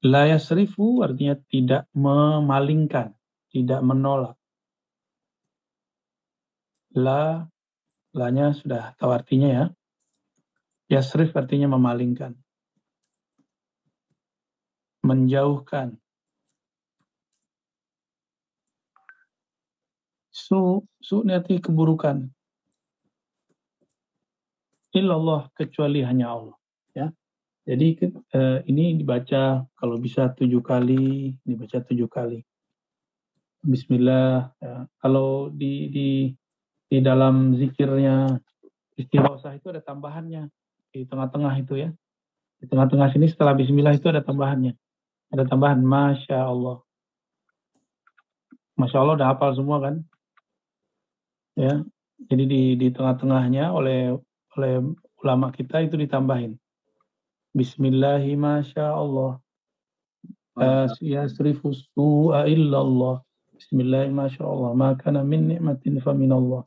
La 0.00 0.24
yasrifu 0.30 1.04
artinya 1.04 1.36
tidak 1.48 1.84
memalingkan, 1.92 3.12
tidak 3.52 3.80
menolak. 3.84 4.36
La, 6.96 7.44
lanya 8.16 8.56
sudah 8.56 8.96
tahu 8.96 9.12
artinya 9.12 9.48
ya. 9.48 9.64
Yasrif 10.88 11.36
artinya 11.36 11.68
memalingkan. 11.68 12.39
Menjauhkan. 15.00 15.96
Su, 20.30 20.84
su 21.00 21.24
artinya 21.26 21.60
keburukan. 21.62 22.28
Illallah 24.90 25.46
kecuali 25.54 26.02
hanya 26.02 26.34
Allah 26.34 26.58
ya. 26.90 27.06
Jadi 27.62 28.02
eh, 28.10 28.58
ini 28.66 28.98
dibaca 28.98 29.62
kalau 29.78 29.96
bisa 30.02 30.34
tujuh 30.34 30.58
kali 30.58 31.38
dibaca 31.46 31.78
tujuh 31.86 32.10
kali. 32.10 32.42
Bismillah 33.62 34.50
ya. 34.58 34.90
kalau 34.98 35.52
di 35.54 35.92
di 35.94 36.08
di 36.90 36.98
dalam 36.98 37.54
zikirnya 37.54 38.34
istighosah 38.98 39.54
itu 39.54 39.70
ada 39.70 39.80
tambahannya. 39.80 40.50
Di 40.90 41.06
tengah-tengah 41.06 41.54
itu 41.62 41.78
ya. 41.78 41.94
Di 42.58 42.66
tengah-tengah 42.66 43.14
sini 43.14 43.30
setelah 43.30 43.54
Bismillah 43.54 43.94
itu 43.94 44.10
ada 44.10 44.26
tambahannya 44.26 44.74
ada 45.30 45.42
tambahan 45.46 45.80
Masya 45.82 46.38
Allah 46.38 46.82
Masya 48.78 48.96
Allah 48.98 49.14
udah 49.18 49.28
hafal 49.34 49.50
semua 49.54 49.78
kan 49.82 49.94
ya 51.54 51.82
jadi 52.28 52.44
di 52.44 52.62
di 52.76 52.88
tengah-tengahnya 52.92 53.72
oleh 53.72 54.12
oleh 54.58 54.72
ulama 55.24 55.52
kita 55.52 55.84
itu 55.84 55.96
ditambahin. 55.96 56.56
Bismillahi 57.56 58.36
masya 58.36 58.92
Allah. 58.92 59.40
Yasrifu 61.00 61.72
su'a 61.72 62.44
illallah. 62.44 63.24
Bismillahi 63.56 64.12
masya 64.12 64.44
Allah. 64.44 64.70
Maka 64.76 65.12
min 65.24 65.56
ni'matin 65.56 66.00
fa 66.00 66.12
Allah. 66.12 66.62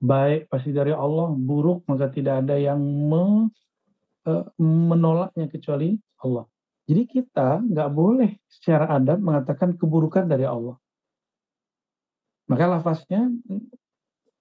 Baik 0.00 0.48
pasti 0.48 0.72
dari 0.72 0.96
Allah, 0.96 1.28
buruk 1.36 1.84
maka 1.84 2.08
tidak 2.08 2.40
ada 2.48 2.56
yang 2.56 2.80
me, 2.80 3.52
uh, 4.24 4.44
menolaknya 4.56 5.44
kecuali 5.44 5.92
Allah. 6.24 6.48
Jadi 6.90 7.06
kita 7.06 7.62
nggak 7.62 7.90
boleh 7.94 8.34
secara 8.50 8.90
adab 8.90 9.22
mengatakan 9.22 9.78
keburukan 9.78 10.26
dari 10.26 10.42
Allah. 10.42 10.74
Maka 12.50 12.66
lafaznya 12.66 13.30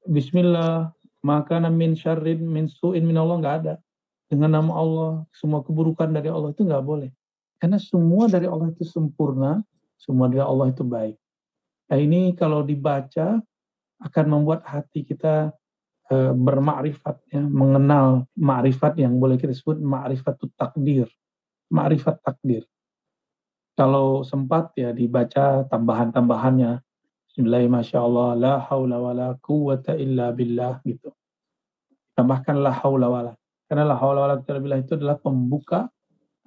Bismillah, 0.09 0.89
maka 1.21 1.61
min 1.69 1.93
syarrin 1.93 2.41
min 2.41 2.65
su'in 2.65 3.05
min 3.05 3.13
Allah 3.21 3.37
nggak 3.37 3.55
ada. 3.61 3.75
Dengan 4.25 4.57
nama 4.57 4.81
Allah, 4.81 5.11
semua 5.29 5.61
keburukan 5.61 6.09
dari 6.09 6.25
Allah 6.33 6.49
itu 6.49 6.65
nggak 6.65 6.81
boleh. 6.81 7.13
Karena 7.61 7.77
semua 7.77 8.25
dari 8.25 8.49
Allah 8.49 8.73
itu 8.73 8.81
sempurna, 8.81 9.61
semua 10.01 10.25
dari 10.25 10.41
Allah 10.41 10.73
itu 10.73 10.81
baik. 10.81 11.21
Nah 11.93 11.97
ini 12.01 12.33
kalau 12.33 12.65
dibaca 12.65 13.37
akan 14.01 14.25
membuat 14.25 14.65
hati 14.65 15.05
kita 15.05 15.53
e, 16.09 16.33
bermakrifat, 16.33 17.19
ya, 17.29 17.45
mengenal 17.45 18.25
makrifat 18.33 18.97
yang 18.97 19.21
boleh 19.21 19.35
kita 19.37 19.53
sebut 19.53 19.77
makrifat 19.77 20.39
takdir, 20.55 21.11
makrifat 21.69 22.21
takdir. 22.25 22.65
Kalau 23.79 24.27
sempat 24.27 24.75
ya 24.75 24.91
dibaca 24.91 25.63
tambahan-tambahannya, 25.71 26.83
Bismillah, 27.29 27.63
Masya 27.71 28.03
Allah, 28.03 28.29
la 28.35 28.53
haula 28.67 28.97
wa 28.99 29.13
la 29.15 29.29
quwata 29.39 29.95
illa 29.95 30.35
billah, 30.35 30.83
gitu. 30.83 31.13
Tambahkan 32.17 32.59
la 32.59 32.73
haula 32.73 33.07
wa 33.07 33.21
la. 33.31 33.33
Karena 33.69 33.87
la 33.87 33.95
haula 33.95 34.25
wa 34.25 34.29
la 34.33 34.35
quwata 34.41 34.59
billah 34.59 34.81
itu 34.83 34.99
adalah 34.99 35.15
pembuka 35.21 35.87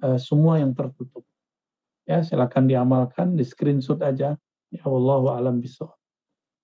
uh, 0.05 0.19
semua 0.19 0.61
yang 0.61 0.75
tertutup. 0.77 1.25
Ya, 2.03 2.21
silakan 2.21 2.67
diamalkan, 2.67 3.39
di 3.39 3.47
screenshot 3.47 4.03
aja. 4.03 4.35
Ya 4.69 4.83
Allah 4.85 5.17
wa 5.23 5.33
alam 5.39 5.63
bisawab. 5.63 5.95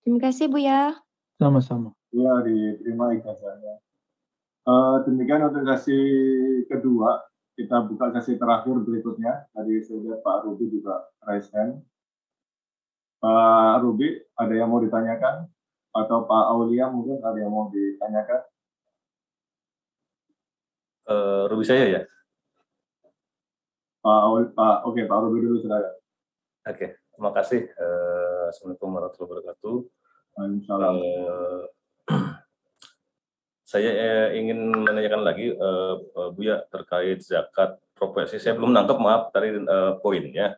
Terima 0.04 0.20
kasih 0.20 0.52
Bu 0.52 0.60
ya. 0.62 0.94
Sama-sama. 1.40 1.96
Ya, 2.12 2.34
diterima 2.44 3.16
ijazahnya. 3.16 3.80
Uh, 4.68 5.02
demikian 5.08 5.48
untuk 5.48 5.64
sesi 5.66 5.98
kedua. 6.68 7.29
Kita 7.60 7.84
buka 7.84 8.16
sesi 8.16 8.40
terakhir 8.40 8.72
berikutnya. 8.88 9.52
Tadi 9.52 9.84
saya 9.84 10.16
Pak 10.24 10.48
Ruby 10.48 10.72
juga 10.72 11.12
raise 11.28 11.52
hand. 11.52 11.84
Pak 13.20 13.84
Ruby, 13.84 14.16
ada 14.40 14.54
yang 14.56 14.72
mau 14.72 14.80
ditanyakan? 14.80 15.44
Atau 15.92 16.24
Pak 16.24 16.44
Aulia 16.56 16.88
mungkin 16.88 17.20
ada 17.20 17.36
yang 17.36 17.52
mau 17.52 17.68
ditanyakan? 17.68 18.48
Uh, 21.04 21.52
Ruby 21.52 21.68
saya 21.68 21.84
ya? 22.00 22.02
Pak, 24.08 24.20
Pak 24.56 24.76
oke 24.88 24.96
okay, 24.96 25.04
Pak 25.04 25.20
Ruby 25.20 25.44
dulu 25.44 25.60
silakan. 25.60 26.00
Oke, 26.64 26.72
okay, 26.72 26.90
terima 27.12 27.36
kasih. 27.36 27.68
Uh, 27.76 28.48
Assalamualaikum 28.56 28.88
warahmatullahi 28.88 29.32
wabarakatuh. 29.36 29.76
Uh, 30.40 31.68
saya 33.70 34.34
ingin 34.34 34.74
menanyakan 34.74 35.22
lagi 35.22 35.54
uh, 35.54 36.02
Buya 36.34 36.66
terkait 36.74 37.22
zakat 37.22 37.78
profesi. 37.94 38.42
Saya 38.42 38.58
belum 38.58 38.74
nangkep 38.74 38.98
maaf 38.98 39.30
tadi 39.30 39.54
uh, 39.62 40.02
poinnya 40.02 40.58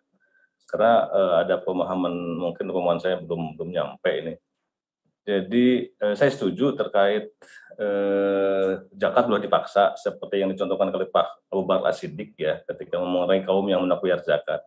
karena 0.72 1.12
ada 1.44 1.60
pemahaman 1.60 2.16
mungkin 2.40 2.72
pemahaman 2.72 3.04
saya 3.04 3.20
belum 3.20 3.60
belum 3.60 3.76
nyampe 3.76 4.08
ini. 4.08 4.34
Jadi 5.28 5.92
saya 6.16 6.32
setuju 6.32 6.80
terkait 6.80 7.28
uh, 7.76 8.80
zakat 8.96 9.28
boleh 9.28 9.44
dipaksa 9.44 10.00
seperti 10.00 10.40
yang 10.40 10.56
dicontohkan 10.56 10.96
oleh 10.96 11.12
Pak 11.12 11.52
Abu 11.52 11.68
Bakar 11.68 11.92
Asidik 11.92 12.40
ya 12.40 12.64
ketika 12.64 13.04
mengenai 13.04 13.44
kaum 13.44 13.68
yang 13.68 13.84
menakuyar 13.84 14.24
zakat. 14.24 14.64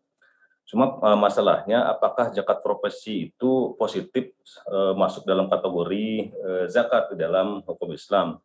Cuma 0.65 0.97
uh, 0.97 1.19
masalahnya 1.19 1.85
apakah 1.93 2.33
zakat 2.33 2.65
profesi 2.65 3.29
itu 3.29 3.77
positif 3.77 4.33
uh, 4.65 4.97
masuk 4.97 5.29
dalam 5.29 5.53
kategori 5.53 6.33
uh, 6.41 6.65
zakat 6.73 7.13
di 7.13 7.21
dalam 7.21 7.61
hukum 7.69 7.93
Islam? 7.93 8.41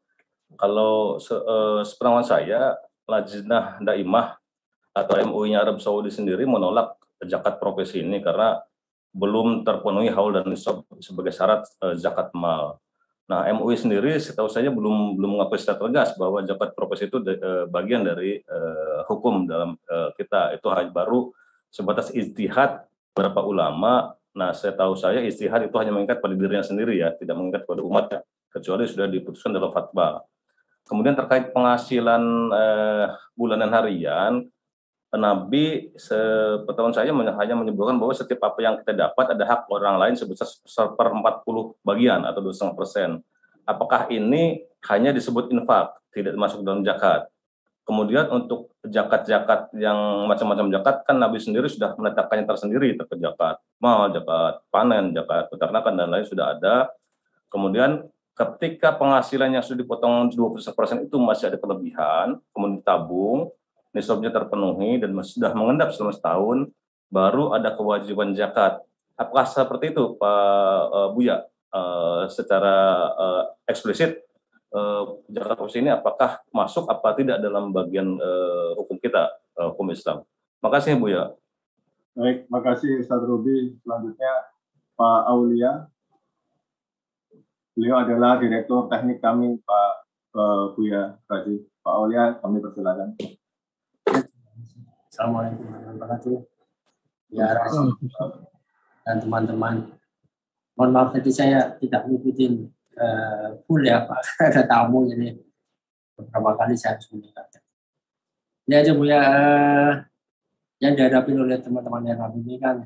Kalau 0.59 1.15
se, 1.23 1.31
uh, 1.31 2.21
saya 2.27 2.75
Lajnah 3.07 3.79
Daimah 3.79 4.35
atau 4.91 5.15
MUI-nya 5.15 5.63
Arab 5.63 5.79
Saudi 5.79 6.11
sendiri 6.11 6.43
menolak 6.43 6.99
zakat 7.23 7.55
profesi 7.57 8.03
ini 8.03 8.19
karena 8.19 8.59
belum 9.15 9.63
terpenuhi 9.63 10.11
haul 10.11 10.35
dan 10.35 10.45
nisab 10.45 10.85
sebagai 11.01 11.33
syarat 11.33 11.65
zakat 11.97 12.29
mal. 12.37 12.77
Nah, 13.25 13.45
MUI 13.57 13.77
sendiri 13.77 14.13
setahu 14.21 14.45
saya 14.49 14.69
belum 14.69 15.17
belum 15.17 15.37
mengakui 15.37 15.57
secara 15.57 15.81
tegas 15.89 16.13
bahwa 16.13 16.45
zakat 16.45 16.77
profesi 16.77 17.09
itu 17.09 17.17
bagian 17.73 18.05
dari 18.05 18.41
hukum 19.09 19.49
dalam 19.49 19.77
kita. 20.13 20.53
Itu 20.57 20.69
hanya 20.69 20.93
baru 20.93 21.33
sebatas 21.69 22.13
istihad 22.13 22.85
beberapa 23.13 23.45
ulama. 23.45 24.13
Nah, 24.33 24.53
saya 24.53 24.73
tahu 24.77 24.93
saya 24.93 25.25
istihad 25.25 25.65
itu 25.65 25.75
hanya 25.81 25.89
mengikat 25.93 26.21
pada 26.21 26.37
dirinya 26.37 26.61
sendiri 26.61 27.01
ya, 27.01 27.13
tidak 27.17 27.35
mengikat 27.37 27.65
pada 27.65 27.81
umat 27.81 28.05
kecuali 28.49 28.85
sudah 28.85 29.09
diputuskan 29.09 29.53
dalam 29.53 29.69
fatwa. 29.73 30.25
kemudian 30.89 31.13
terkait 31.13 31.53
penghasilan 31.53 32.23
eh, 32.49 33.05
bulanan 33.37 33.69
harian, 33.69 34.41
Nabi 35.17 35.89
sepengetahuan 35.97 36.93
saya 36.93 37.09
hanya 37.09 37.55
menyebutkan 37.57 37.97
bahwa 37.97 38.13
setiap 38.13 38.45
apa 38.45 38.61
yang 38.61 38.77
kita 38.77 38.93
dapat 38.93 39.33
ada 39.33 39.41
hak 39.41 39.65
orang 39.69 39.97
lain 39.97 40.13
sebesar 40.13 40.45
seper 40.45 41.09
40 41.13 41.81
bagian 41.81 42.21
atau 42.29 42.45
2,5 42.45 42.77
persen. 42.77 43.09
Apakah 43.65 44.05
ini 44.13 44.61
hanya 44.85 45.09
disebut 45.09 45.49
infak, 45.49 45.97
tidak 46.13 46.37
masuk 46.37 46.61
dalam 46.61 46.85
zakat? 46.85 47.25
Kemudian 47.89 48.29
untuk 48.29 48.77
zakat-zakat 48.85 49.73
yang 49.73 50.29
macam-macam 50.29 50.69
zakat 50.69 51.09
kan 51.09 51.17
Nabi 51.17 51.41
sendiri 51.41 51.65
sudah 51.65 51.97
menetapkannya 51.97 52.45
tersendiri 52.45 52.93
terkait 52.93 53.17
zakat 53.17 53.57
mal, 53.81 54.13
zakat 54.13 54.61
panen, 54.69 55.09
zakat 55.09 55.49
peternakan 55.49 55.97
dan 55.97 56.13
lain 56.13 56.21
sudah 56.21 56.53
ada. 56.53 56.93
Kemudian 57.49 58.05
ketika 58.37 58.93
penghasilannya 58.93 59.65
sudah 59.65 59.81
dipotong 59.81 60.29
20% 60.29 61.09
itu 61.09 61.17
masih 61.17 61.49
ada 61.49 61.57
kelebihan, 61.57 62.37
kemudian 62.53 62.77
ditabung, 62.77 63.49
nisabnya 63.89 64.29
terpenuhi 64.29 65.01
dan 65.01 65.09
sudah 65.25 65.49
mengendap 65.57 65.89
selama 65.89 66.13
setahun, 66.13 66.69
baru 67.09 67.57
ada 67.57 67.73
kewajiban 67.73 68.37
zakat. 68.37 68.85
Apakah 69.17 69.49
seperti 69.49 69.97
itu 69.97 70.13
Pak 70.13 70.81
uh, 70.93 71.09
Buya? 71.17 71.41
Uh, 71.73 72.29
secara 72.29 72.77
uh, 73.13 73.43
eksplisit 73.65 74.28
uh, 74.73 75.21
zakat 75.29 75.59
ini 75.77 75.89
apakah 75.93 76.41
masuk 76.53 76.89
apa 76.89 77.13
tidak 77.17 77.41
dalam 77.41 77.73
bagian 77.73 78.17
uh, 78.17 78.77
hukum 78.77 78.97
kita, 79.01 79.29
uh, 79.57 79.73
hukum 79.73 79.89
Islam? 79.93 80.25
Makasih 80.59 80.99
Buya. 80.99 81.33
Baik, 82.17 82.49
makasih 82.51 82.99
Ustaz 82.99 83.23
Ruby. 83.23 83.79
Selanjutnya 83.85 84.33
Pak 84.99 85.21
Aulia. 85.29 85.87
Beliau 87.77 88.03
adalah 88.03 88.35
Direktur 88.41 88.91
Teknik 88.91 89.23
kami 89.23 89.55
Pak 89.63 89.91
uh, 90.35 90.75
Buya 90.75 91.15
Raji. 91.31 91.63
Pak 91.79 91.93
Aulia, 91.95 92.35
kami 92.43 92.59
persilakan. 92.59 93.15
Assalamualaikum 95.09 95.63
warahmatullahi 95.63 95.95
wabarakatuh. 95.95 96.37
Ya, 97.29 97.47
Rasul 97.55 97.93
dan 99.05 99.17
teman-teman. 99.21 99.75
Mohon 100.77 100.91
maaf 100.95 101.09
tadi 101.11 101.31
saya 101.33 101.75
tidak 101.81 102.07
mengikuti 102.07 102.67
uh, 102.99 103.47
full 103.63 103.81
ya 103.81 104.03
Pak, 104.03 104.21
ada 104.51 104.63
tamu 104.67 105.07
jadi 105.07 105.39
beberapa 106.19 106.59
kali 106.59 106.75
saya 106.75 106.99
harus 106.99 107.07
meninggalkan. 107.15 107.63
Ya 108.69 108.83
aja 108.83 108.91
Bu 108.93 109.07
ya, 109.07 109.19
uh, 109.23 109.91
yang 110.83 110.93
dihadapi 110.93 111.31
oleh 111.33 111.57
teman-teman 111.63 112.03
yang 112.05 112.19
ini 112.35 112.59
kan 112.59 112.85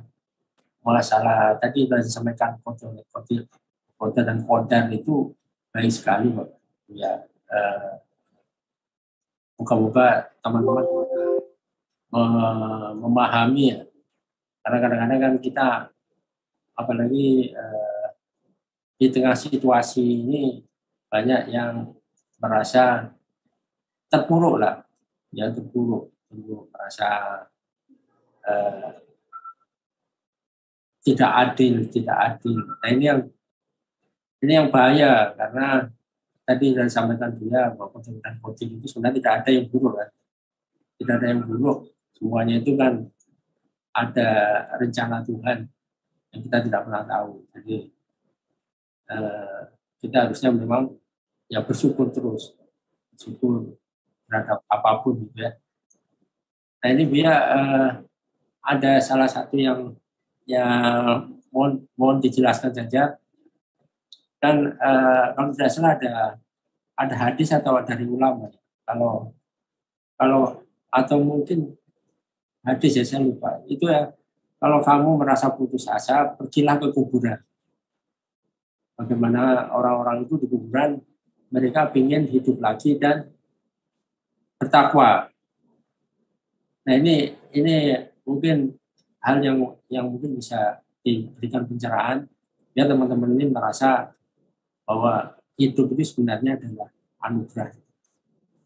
masalah 0.84 1.58
tadi 1.58 1.88
sudah 1.88 2.00
disampaikan 2.00 2.60
kode 2.62 3.04
kode 3.10 3.48
kode 3.98 4.22
dan 4.22 4.46
kodar 4.46 4.88
itu 4.94 5.34
baik 5.74 5.92
sekali 5.92 6.30
Pak. 6.32 6.50
Ya, 6.94 7.26
uh, 7.50 7.98
moga-moga 9.58 10.30
teman-teman 10.40 10.86
memahami 13.02 13.74
ya. 13.74 13.82
Karena 14.64 14.78
kadang-kadang 14.80 15.20
kan 15.20 15.34
kita 15.42 15.68
apalagi 16.74 17.54
eh, 17.54 17.83
di 19.04 19.12
tengah 19.12 19.36
situasi 19.36 20.00
ini 20.00 20.64
banyak 21.12 21.52
yang 21.52 21.92
merasa 22.40 23.12
terpuruk 24.08 24.64
lah, 24.64 24.80
ya 25.36 25.52
terpuruk, 25.52 26.08
terpuruk 26.32 26.72
merasa 26.72 27.10
eh, 28.48 28.96
tidak 31.04 31.32
adil, 31.36 31.84
tidak 31.92 32.16
adil. 32.16 32.64
Nah 32.64 32.90
ini 32.96 33.04
yang 33.12 33.28
ini 34.40 34.52
yang 34.56 34.72
bahaya 34.72 35.36
karena 35.36 35.92
tadi 36.48 36.72
sudah 36.72 36.88
disampaikan 36.88 37.36
dia 37.36 37.76
bahwa 37.76 38.00
dan 38.00 38.40
voting 38.40 38.80
itu 38.80 38.88
sebenarnya 38.88 39.20
tidak 39.20 39.34
ada 39.44 39.50
yang 39.52 39.68
buruk 39.68 40.00
kan, 40.00 40.10
tidak 40.96 41.14
ada 41.20 41.28
yang 41.28 41.42
buruk 41.44 41.92
semuanya 42.16 42.56
itu 42.64 42.72
kan 42.80 43.04
ada 43.92 44.30
rencana 44.80 45.28
Tuhan 45.28 45.68
yang 46.32 46.40
kita 46.40 46.58
tidak 46.72 46.88
pernah 46.88 47.04
tahu. 47.04 47.44
Jadi 47.52 47.92
eh, 49.10 49.62
kita 50.04 50.28
harusnya 50.28 50.52
memang 50.52 50.92
ya 51.48 51.64
bersyukur 51.64 52.12
terus, 52.12 52.56
bersyukur 53.12 53.76
terhadap 54.28 54.64
apa 54.68 54.90
pun 55.04 55.24
gitu 55.24 55.38
ya. 55.38 55.56
Nah 56.84 56.90
ini 56.92 57.04
dia 57.08 57.32
eh, 57.32 57.90
ada 58.64 58.92
salah 59.00 59.28
satu 59.28 59.56
yang 59.60 59.96
yang 60.44 61.32
mohon, 61.52 61.88
mohon 61.96 62.18
dijelaskan 62.20 62.72
saja. 62.76 63.16
Dan 64.44 64.76
eh, 64.76 65.26
kalau 65.36 65.50
tidak 65.56 65.72
salah 65.72 65.96
ada 65.96 66.14
ada 67.00 67.16
hadis 67.16 67.50
atau 67.56 67.80
dari 67.84 68.04
ulama. 68.04 68.52
Kalau 68.84 69.32
kalau 70.20 70.62
atau 70.94 71.18
mungkin 71.24 71.74
hadis 72.68 73.00
ya 73.00 73.04
saya 73.08 73.24
lupa. 73.24 73.64
Itu 73.68 73.88
ya 73.88 74.12
kalau 74.60 74.84
kamu 74.84 75.20
merasa 75.20 75.52
putus 75.52 75.88
asa 75.88 76.36
pergilah 76.36 76.80
ke 76.80 76.92
kuburan 76.92 77.40
bagaimana 79.04 79.70
orang-orang 79.76 80.24
itu 80.24 80.40
di 80.40 80.48
kuburan 80.48 81.00
mereka 81.52 81.92
ingin 81.94 82.26
hidup 82.32 82.58
lagi 82.64 82.96
dan 82.98 83.30
bertakwa 84.58 85.28
nah 86.84 86.94
ini 86.96 87.36
ini 87.56 87.76
mungkin 88.24 88.76
hal 89.24 89.40
yang 89.44 89.60
yang 89.88 90.08
mungkin 90.08 90.36
bisa 90.40 90.84
diberikan 91.04 91.68
pencerahan 91.68 92.24
ya 92.76 92.88
teman-teman 92.88 93.36
ini 93.36 93.52
merasa 93.52 94.12
bahwa 94.84 95.36
hidup 95.60 95.92
itu 95.96 96.04
sebenarnya 96.16 96.60
adalah 96.60 96.90
anugerah 97.24 97.72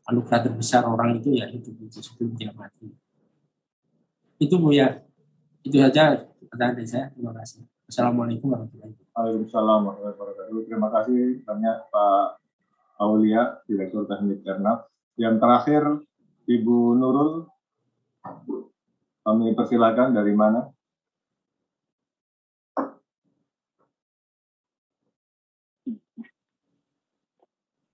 anugerah 0.07 0.39
terbesar 0.49 0.85
orang 0.88 1.19
itu 1.19 1.35
ya 1.35 1.45
hidup 1.49 1.77
itu 1.77 1.99
sebelum 2.01 2.34
dia 2.34 2.49
mati 2.53 2.89
itu 4.38 4.55
Bu 4.61 4.69
ya. 4.73 5.01
Itu 5.65 5.81
saja 5.81 6.22
pertanyaan 6.47 6.85
saya. 6.85 7.05
Terima 7.11 7.34
kasih. 7.34 7.65
Assalamualaikum 7.88 8.51
warahmatullahi 8.51 8.91
wabarakatuh. 8.99 9.15
Waalaikumsalam 9.15 9.80
warahmatullahi 9.88 10.15
wabarakatuh. 10.19 10.59
Terima 10.68 10.88
kasih 10.91 11.19
banyak 11.47 11.77
Pak 11.88 12.27
Aulia, 12.99 13.64
Direktur 13.64 14.03
Teknik 14.11 14.43
Ernaf. 14.43 14.91
Yang 15.15 15.35
terakhir, 15.39 15.84
Ibu 16.51 16.99
Nurul, 16.99 17.47
kami 19.23 19.55
persilakan 19.55 20.11
dari 20.11 20.35
mana? 20.35 20.68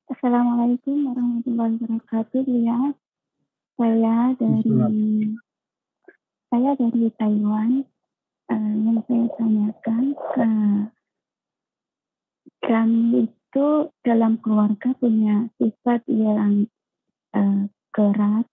Assalamualaikum 0.10 1.06
warahmatullahi 1.06 1.78
wabarakatuh. 1.78 2.42
Ya, 2.50 2.98
saya 3.78 4.34
dari 4.42 5.38
saya 6.50 6.72
dari 6.82 7.14
Taiwan. 7.14 7.93
Uh, 8.54 8.74
yang 8.86 9.02
saya 9.10 9.26
tanyakan 9.34 10.04
ke 10.14 10.48
kami 12.62 13.26
itu 13.26 13.68
dalam 14.06 14.38
keluarga 14.46 14.94
punya 15.02 15.50
sifat 15.58 16.06
yang 16.06 16.70
uh, 17.34 17.66
keras, 17.90 18.46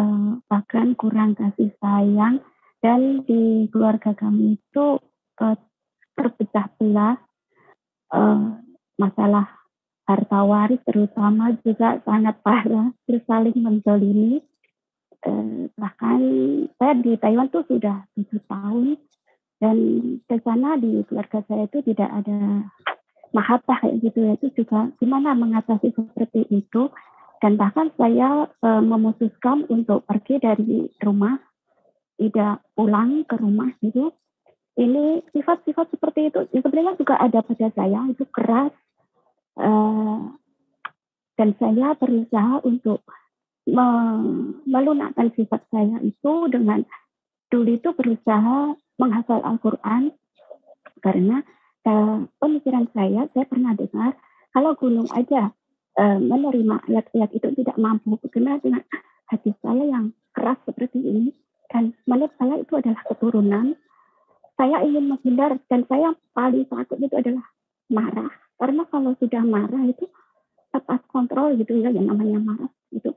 uh, 0.00 0.40
bahkan 0.48 0.96
kurang 0.96 1.36
kasih 1.36 1.68
sayang, 1.84 2.40
dan 2.80 3.20
di 3.28 3.68
keluarga 3.68 4.16
kami 4.16 4.56
itu 4.56 4.96
uh, 5.36 5.56
terpecah 6.16 6.72
belah 6.80 7.20
uh, 8.16 8.56
masalah 8.96 9.52
harta 10.08 10.40
waris 10.48 10.80
terutama 10.88 11.60
juga 11.60 12.00
sangat 12.08 12.40
parah, 12.40 12.88
tersaling 13.04 13.60
menzolimi. 13.60 14.40
Eh, 15.20 15.68
bahkan 15.76 16.16
saya 16.80 16.96
di 16.96 17.12
Taiwan 17.20 17.52
tuh 17.52 17.60
sudah 17.68 18.08
tujuh 18.16 18.40
tahun 18.48 18.96
dan 19.60 19.76
ke 20.24 20.40
sana 20.40 20.80
di 20.80 21.04
keluarga 21.04 21.44
saya 21.44 21.68
itu 21.68 21.84
tidak 21.84 22.08
ada 22.08 22.64
mahabbah 23.36 23.78
kayak 23.84 24.00
gitu. 24.00 24.18
Ya 24.24 24.32
itu 24.40 24.48
juga 24.56 24.88
gimana 24.96 25.36
mengatasi 25.36 25.92
seperti 25.92 26.48
itu. 26.48 26.88
Dan 27.40 27.56
bahkan 27.56 27.88
saya 27.96 28.48
eh, 28.48 28.82
memutuskan 28.84 29.64
untuk 29.72 30.04
pergi 30.04 30.40
dari 30.40 30.88
rumah 31.00 31.40
tidak 32.20 32.64
pulang 32.76 33.24
ke 33.24 33.36
rumah 33.36 33.72
gitu. 33.80 34.12
Ini 34.80 35.24
sifat-sifat 35.32 35.92
seperti 35.92 36.32
itu. 36.32 36.40
Sebenarnya 36.56 36.96
juga 36.96 37.20
ada 37.20 37.44
pada 37.44 37.68
saya 37.72 38.00
itu 38.08 38.24
keras. 38.32 38.72
Uh, 39.60 40.30
dan 41.36 41.52
saya 41.60 41.92
berusaha 41.98 42.64
untuk 42.64 43.04
melunakkan 44.64 45.32
sifat 45.36 45.64
saya 45.68 46.00
itu 46.00 46.32
dengan 46.48 46.84
dulu 47.52 47.76
itu 47.76 47.90
berusaha 47.92 48.72
menghafal 49.00 49.40
Al-Quran. 49.40 50.12
Karena 51.00 51.40
uh, 51.88 52.28
pemikiran 52.36 52.84
saya, 52.92 53.24
saya 53.32 53.44
pernah 53.48 53.72
dengar 53.72 54.20
kalau 54.52 54.76
gunung 54.76 55.08
aja 55.16 55.56
uh, 55.96 56.18
menerima 56.20 56.84
ayat-ayat 56.92 57.30
itu 57.32 57.48
tidak 57.64 57.80
mampu. 57.80 58.20
Berkenal 58.20 58.60
dengan 58.60 58.84
hati 59.32 59.56
saya 59.64 59.88
yang 59.88 60.12
keras 60.36 60.60
seperti 60.68 61.00
ini? 61.00 61.32
Dan 61.72 61.96
menurut 62.04 62.36
saya 62.36 62.60
itu 62.60 62.76
adalah 62.76 63.00
keturunan. 63.08 63.72
Saya 64.60 64.84
ingin 64.84 65.08
menghindar 65.08 65.56
dan 65.72 65.88
saya 65.88 66.12
paling 66.36 66.68
takut 66.68 67.00
itu 67.00 67.16
adalah 67.16 67.48
marah. 67.88 68.28
Karena 68.60 68.84
kalau 68.92 69.16
sudah 69.16 69.40
marah 69.40 69.88
itu 69.88 70.04
lepas 70.76 71.00
kontrol 71.08 71.56
gitu 71.56 71.80
ya 71.80 71.88
yang 71.88 72.12
namanya 72.12 72.38
marah 72.38 72.70
gitu 72.92 73.16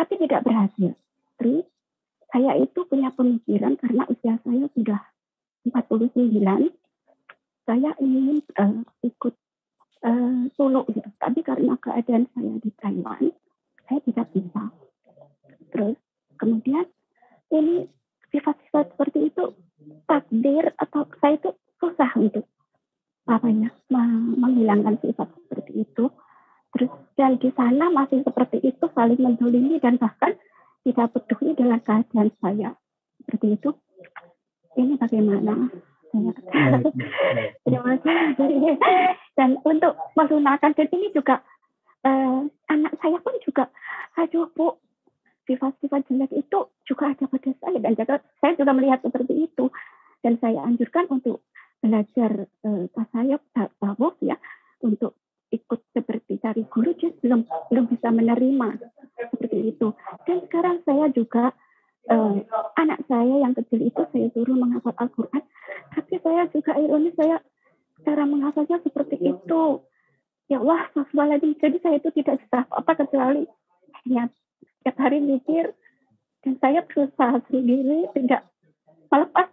tapi 0.00 0.16
tidak 0.16 0.40
berhasil. 0.48 0.96
Terus 1.36 1.66
saya 2.32 2.56
itu 2.56 2.80
punya 2.88 3.12
pemikiran 3.12 3.76
karena 3.76 4.08
usia 4.08 4.40
saya 4.40 4.64
sudah 4.72 5.00
49 5.68 6.72
saya 7.68 7.90
ingin 8.00 8.40
uh, 8.56 8.82
ikut 9.04 9.34
uh, 10.04 10.42
solo 10.56 10.88
gitu 10.88 11.08
tapi 11.20 11.44
karena 11.44 11.76
keadaan 11.78 12.24
saya 12.32 12.52
di 12.62 12.70
Taiwan 12.80 13.30
saya 13.90 14.00
tidak 14.06 14.30
bisa. 14.30 14.62
Terus 15.74 15.98
kemudian 16.38 16.86
ini 17.50 17.90
sifat-sifat 18.30 18.94
seperti 18.94 19.34
itu 19.34 19.44
takdir 20.06 20.70
atau 20.78 21.10
saya 21.18 21.34
itu 21.34 21.50
susah 21.82 22.14
untuk 22.14 22.46
apa 23.26 23.50
ya 23.50 23.70
menghilangkan 24.38 25.02
sifat 25.02 25.26
seperti 25.34 25.82
itu. 25.82 26.06
Terus 26.70 26.90
dan 27.18 27.34
di 27.42 27.50
sana 27.58 27.90
masih 27.90 28.22
seperti 28.22 28.62
itu 28.62 28.86
saling 28.94 29.18
mendolimi 29.18 29.82
dan 29.82 29.98
bahkan 29.98 30.38
tidak 30.86 31.10
peduli 31.10 31.58
dengan 31.58 31.82
keadaan 31.82 32.30
saya. 32.38 32.78
Seperti 33.18 33.58
itu 33.58 33.74
ini 34.76 34.94
bagaimana? 34.98 35.70
Terima 37.64 37.94
kasih 38.02 38.76
dan 39.38 39.56
untuk 39.62 39.94
menggunakan 40.18 40.74
dan 40.74 40.86
ini 40.90 41.14
juga 41.14 41.38
uh, 42.02 42.50
anak 42.66 42.92
saya 42.98 43.22
pun 43.22 43.34
juga 43.46 43.70
aduh 44.18 44.50
bu 44.50 44.74
sifat-sifat 45.50 46.06
jelek 46.06 46.30
itu 46.38 46.58
juga 46.86 47.10
ada 47.10 47.24
pada 47.26 47.50
saya. 47.58 47.78
Dan 47.82 47.92
juga 47.98 48.22
saya 48.38 48.52
juga 48.54 48.70
melihat 48.70 49.02
seperti 49.02 49.50
itu. 49.50 49.66
Dan 50.22 50.38
saya 50.38 50.62
anjurkan 50.62 51.10
untuk 51.10 51.42
belajar 51.82 52.46
uh, 52.62 52.84
tasawuf 52.92 53.42
tasawuf 53.56 54.14
ya 54.22 54.36
untuk 54.84 55.16
ikut 55.50 55.80
seperti 55.96 56.38
cari 56.38 56.62
guru 56.68 56.92
just 57.00 57.16
belum 57.24 57.48
belum 57.72 57.88
bisa 57.90 58.12
menerima 58.12 58.68
seperti 59.16 59.74
itu. 59.74 59.90
Dan 60.28 60.44
sekarang 60.46 60.84
saya 60.86 61.10
juga 61.10 61.50
uh, 62.08 62.34
anak 62.80 63.04
saya 63.10 63.44
yang 63.44 63.52
kecil 63.52 63.82
itu 63.84 64.02
saya 64.14 64.26
suruh 64.32 64.56
menghafal 64.56 64.94
Al-Quran. 64.96 65.42
Tapi 65.90 66.14
saya 66.22 66.46
juga 66.48 66.72
ironis 66.78 67.12
saya 67.18 67.42
cara 68.06 68.24
menghafalnya 68.24 68.80
seperti 68.80 69.20
itu. 69.20 69.62
Ya 70.50 70.58
wah 70.58 70.88
lagi 71.14 71.54
jadi 71.60 71.78
saya 71.82 72.00
itu 72.00 72.10
tidak 72.16 72.42
bisa 72.42 72.66
apa 72.70 72.92
kecuali 72.96 73.44
hanya 74.02 74.32
setiap 74.80 74.96
hari 74.96 75.20
mikir. 75.20 75.76
Dan 76.40 76.56
saya 76.56 76.80
berusaha 76.88 77.36
sendiri 77.52 78.08
tidak 78.16 78.48
melepas 79.12 79.48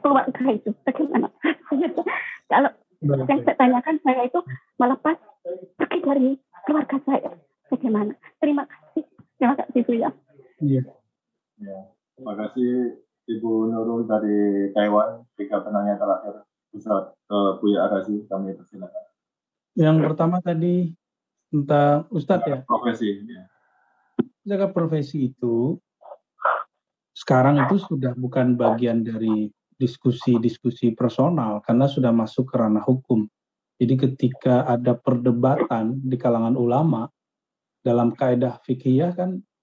keluarga 0.00 0.44
itu. 0.48 0.72
Bagaimana? 0.88 1.28
Kalau 2.52 2.72
yang 3.04 3.40
saya 3.44 3.56
tanyakan 3.60 4.00
saya 4.00 4.24
itu 4.24 4.40
melepas 4.80 5.20
pergi 5.76 5.98
dari 6.00 6.30
keluarga 6.64 6.96
saya. 7.04 7.30
Bagaimana? 7.68 8.16
Terima 8.40 8.64
kasih. 8.64 9.04
Terima 9.36 9.54
kasih 9.60 9.80
Bu 9.84 9.92
ya 9.98 10.10
iya 10.62 10.82
ya 11.60 11.78
terima 12.16 12.34
kasih 12.38 12.98
Ibu 13.24 13.72
Nurul 13.72 14.04
dari 14.04 14.70
Taiwan 14.76 15.24
tiga 15.38 15.64
penanya 15.64 15.96
terakhir 15.96 16.44
Ustaz 16.74 17.14
uh, 17.30 17.56
Buya 17.62 17.88
Arasi 17.88 18.26
kami 18.26 18.54
persilakan 18.54 19.04
yang 19.74 19.98
pertama 20.02 20.38
tadi 20.42 20.94
tentang 21.50 22.06
Ustadz 22.10 22.46
ya 22.46 22.58
profesi 22.66 23.22
ya. 23.26 23.44
jaga 24.46 24.70
profesi 24.70 25.30
itu 25.32 25.78
sekarang 27.14 27.62
itu 27.62 27.78
sudah 27.78 28.12
bukan 28.18 28.58
bagian 28.58 29.06
dari 29.06 29.46
diskusi-diskusi 29.78 30.94
personal 30.94 31.62
karena 31.62 31.86
sudah 31.90 32.10
masuk 32.14 32.50
ke 32.50 32.58
ranah 32.58 32.82
hukum. 32.82 33.26
Jadi 33.78 33.94
ketika 33.98 34.66
ada 34.66 34.94
perdebatan 34.94 35.98
di 35.98 36.14
kalangan 36.14 36.54
ulama 36.54 37.10
dalam 37.82 38.14
kaidah 38.14 38.62
fikih 38.62 39.14
kan 39.14 39.38
oh, 39.38 39.53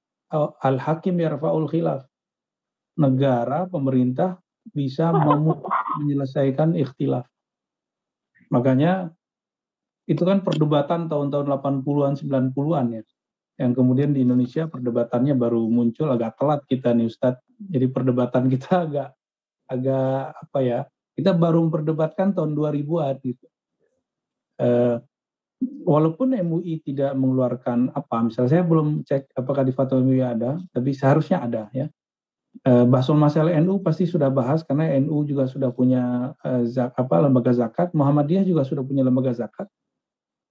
al-hakim 0.64 1.20
yarfa'ul 1.20 1.68
khilaf. 1.68 2.08
Negara, 3.00 3.68
pemerintah 3.68 4.40
bisa 4.72 5.12
menyelesaikan 6.00 6.76
ikhtilaf. 6.78 7.26
Makanya 8.52 9.10
itu 10.06 10.22
kan 10.28 10.44
perdebatan 10.44 11.08
tahun-tahun 11.08 11.48
80-an, 11.48 12.14
90-an 12.20 12.86
ya. 13.00 13.02
Yang 13.62 13.74
kemudian 13.78 14.12
di 14.12 14.26
Indonesia 14.26 14.68
perdebatannya 14.68 15.38
baru 15.38 15.70
muncul 15.70 16.10
agak 16.12 16.36
telat 16.40 16.62
kita 16.68 16.92
nih 16.98 17.08
Ustadz. 17.08 17.46
Jadi 17.62 17.86
perdebatan 17.88 18.50
kita 18.52 18.72
agak 18.90 19.10
agak 19.72 20.36
apa 20.36 20.60
ya 20.60 20.80
kita 21.16 21.32
baru 21.32 21.64
memperdebatkan 21.64 22.36
tahun 22.36 22.58
2000-an 22.58 23.16
gitu. 23.24 23.46
Uh, 24.62 25.00
walaupun 25.92 26.32
MUI 26.40 26.80
tidak 26.88 27.12
mengeluarkan 27.20 27.92
apa, 27.92 28.24
misalnya 28.24 28.52
saya 28.56 28.64
belum 28.64 29.04
cek 29.04 29.36
apakah 29.36 29.68
di 29.68 29.76
fatwa 29.76 30.00
MUI 30.00 30.24
ada, 30.24 30.56
tapi 30.72 30.96
seharusnya 30.96 31.44
ada 31.44 31.68
ya. 31.76 31.92
Basul 32.62 33.16
masalah 33.16 33.56
NU 33.64 33.80
pasti 33.80 34.04
sudah 34.04 34.28
bahas 34.28 34.60
karena 34.68 34.92
NU 35.00 35.24
juga 35.24 35.48
sudah 35.48 35.72
punya 35.72 36.36
uh, 36.44 36.64
zak, 36.68 36.92
apa 37.00 37.24
lembaga 37.24 37.56
zakat, 37.56 37.96
Muhammadiyah 37.96 38.44
juga 38.44 38.68
sudah 38.68 38.84
punya 38.84 39.08
lembaga 39.08 39.32
zakat. 39.32 39.72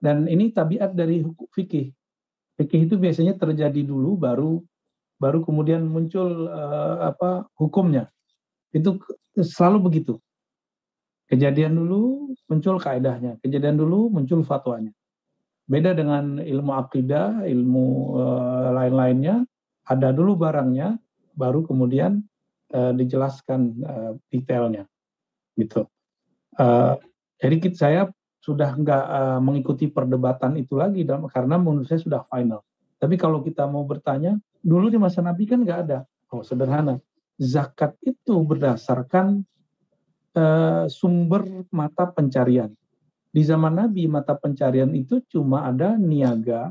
Dan 0.01 0.25
ini 0.25 0.49
tabiat 0.49 0.97
dari 0.97 1.21
hukum 1.21 1.45
fikih. 1.53 1.93
Fikih 2.57 2.89
itu 2.89 2.97
biasanya 2.97 3.37
terjadi 3.37 3.85
dulu 3.85 4.17
baru 4.17 4.57
baru 5.21 5.45
kemudian 5.45 5.85
muncul 5.85 6.49
uh, 6.49 7.13
apa 7.13 7.45
hukumnya. 7.53 8.09
Itu 8.73 8.97
selalu 9.37 9.85
begitu. 9.85 10.17
Kejadian 11.29 11.77
dulu 11.77 12.33
muncul 12.49 12.81
kaidahnya, 12.81 13.37
kejadian 13.45 13.77
dulu 13.77 14.09
muncul 14.09 14.41
fatwanya. 14.41 14.91
Beda 15.71 15.95
dengan 15.95 16.35
ilmu 16.35 16.71
akidah, 16.75 17.47
ilmu 17.47 17.85
uh, 18.19 18.75
lain-lainnya, 18.75 19.47
ada 19.87 20.11
dulu 20.11 20.35
barangnya, 20.35 20.99
baru 21.31 21.63
kemudian 21.63 22.19
uh, 22.75 22.91
dijelaskan 22.91 23.79
uh, 23.79 24.11
detailnya, 24.27 24.83
gitu. 25.55 25.87
Uh, 26.59 26.99
jadi 27.39 27.71
saya 27.71 28.01
sudah 28.43 28.75
nggak 28.75 29.05
uh, 29.07 29.39
mengikuti 29.39 29.87
perdebatan 29.87 30.59
itu 30.59 30.75
lagi, 30.75 31.07
dalam, 31.07 31.31
karena 31.31 31.55
menurut 31.55 31.87
saya 31.87 32.03
sudah 32.03 32.27
final. 32.27 32.67
Tapi 32.99 33.15
kalau 33.15 33.39
kita 33.39 33.63
mau 33.63 33.87
bertanya, 33.87 34.35
dulu 34.59 34.91
di 34.91 34.99
masa 34.99 35.23
Nabi 35.23 35.47
kan 35.47 35.63
nggak 35.63 35.79
ada. 35.87 36.03
Oh 36.35 36.43
sederhana, 36.43 36.99
zakat 37.39 37.95
itu 38.03 38.35
berdasarkan 38.43 39.47
uh, 40.35 40.85
sumber 40.91 41.47
mata 41.71 42.11
pencarian. 42.11 42.75
Di 43.31 43.41
zaman 43.47 43.79
Nabi 43.79 44.11
mata 44.11 44.35
pencarian 44.35 44.91
itu 44.91 45.23
cuma 45.31 45.63
ada 45.63 45.95
niaga, 45.95 46.67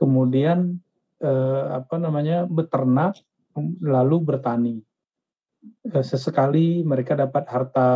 kemudian 0.00 0.80
uh, 1.20 1.84
apa 1.84 2.00
namanya 2.00 2.48
beternak, 2.48 3.20
lalu 3.84 4.16
bertani. 4.24 4.76
Uh, 5.92 6.00
sesekali 6.00 6.80
mereka 6.80 7.12
dapat 7.12 7.44
harta 7.52 7.88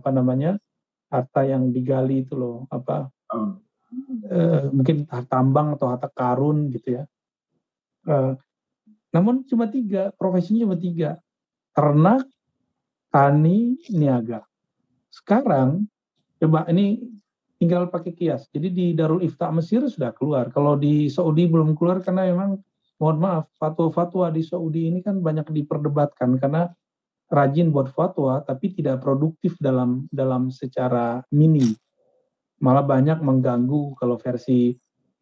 apa 0.00 0.10
namanya 0.10 0.58
harta 1.08 1.46
yang 1.46 1.70
digali 1.70 2.24
itu 2.24 2.36
loh 2.36 2.64
apa 2.72 3.08
uh, 3.32 4.66
mungkin 4.72 5.04
harta 5.08 5.28
tambang 5.38 5.76
atau 5.76 5.92
harta 5.92 6.08
karun 6.10 6.72
gitu 6.72 7.00
ya. 7.00 7.04
Uh, 8.08 8.34
namun 9.12 9.44
cuma 9.48 9.68
tiga, 9.68 10.12
profesinya 10.16 10.68
cuma 10.68 10.76
tiga. 10.76 11.16
Ternak, 11.72 12.28
tani, 13.08 13.80
niaga. 13.88 14.44
Sekarang, 15.08 15.88
coba 16.38 16.64
ini 16.70 17.02
tinggal 17.58 17.90
pakai 17.90 18.14
kias. 18.14 18.46
Jadi 18.54 18.68
di 18.70 18.86
Darul 18.94 19.26
Ifta 19.26 19.50
Mesir 19.50 19.82
sudah 19.90 20.14
keluar. 20.14 20.48
Kalau 20.54 20.78
di 20.78 21.10
Saudi 21.10 21.50
belum 21.50 21.74
keluar 21.74 21.98
karena 22.00 22.30
memang 22.30 22.62
mohon 23.02 23.18
maaf 23.18 23.46
fatwa-fatwa 23.58 24.30
di 24.30 24.42
Saudi 24.46 24.90
ini 24.90 25.02
kan 25.02 25.22
banyak 25.22 25.50
diperdebatkan 25.50 26.38
karena 26.38 26.70
rajin 27.28 27.70
buat 27.70 27.92
fatwa 27.92 28.40
tapi 28.42 28.72
tidak 28.72 29.04
produktif 29.04 29.58
dalam 29.58 30.06
dalam 30.14 30.54
secara 30.54 31.22
mini. 31.34 31.74
Malah 32.62 32.82
banyak 32.86 33.22
mengganggu 33.22 33.94
kalau 33.98 34.18
versi 34.18 34.74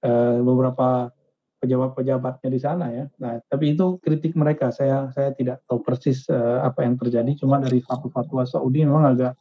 uh, 0.04 0.40
beberapa 0.40 1.12
pejabat-pejabatnya 1.60 2.48
di 2.52 2.60
sana 2.60 2.86
ya. 2.92 3.04
Nah, 3.20 3.40
tapi 3.48 3.72
itu 3.76 3.96
kritik 4.00 4.36
mereka. 4.36 4.68
Saya 4.72 5.08
saya 5.12 5.32
tidak 5.32 5.64
tahu 5.64 5.80
persis 5.80 6.28
uh, 6.28 6.64
apa 6.64 6.84
yang 6.84 7.00
terjadi. 7.00 7.32
Cuma 7.36 7.60
dari 7.60 7.80
fatwa-fatwa 7.80 8.44
Saudi 8.44 8.84
memang 8.84 9.16
agak 9.16 9.36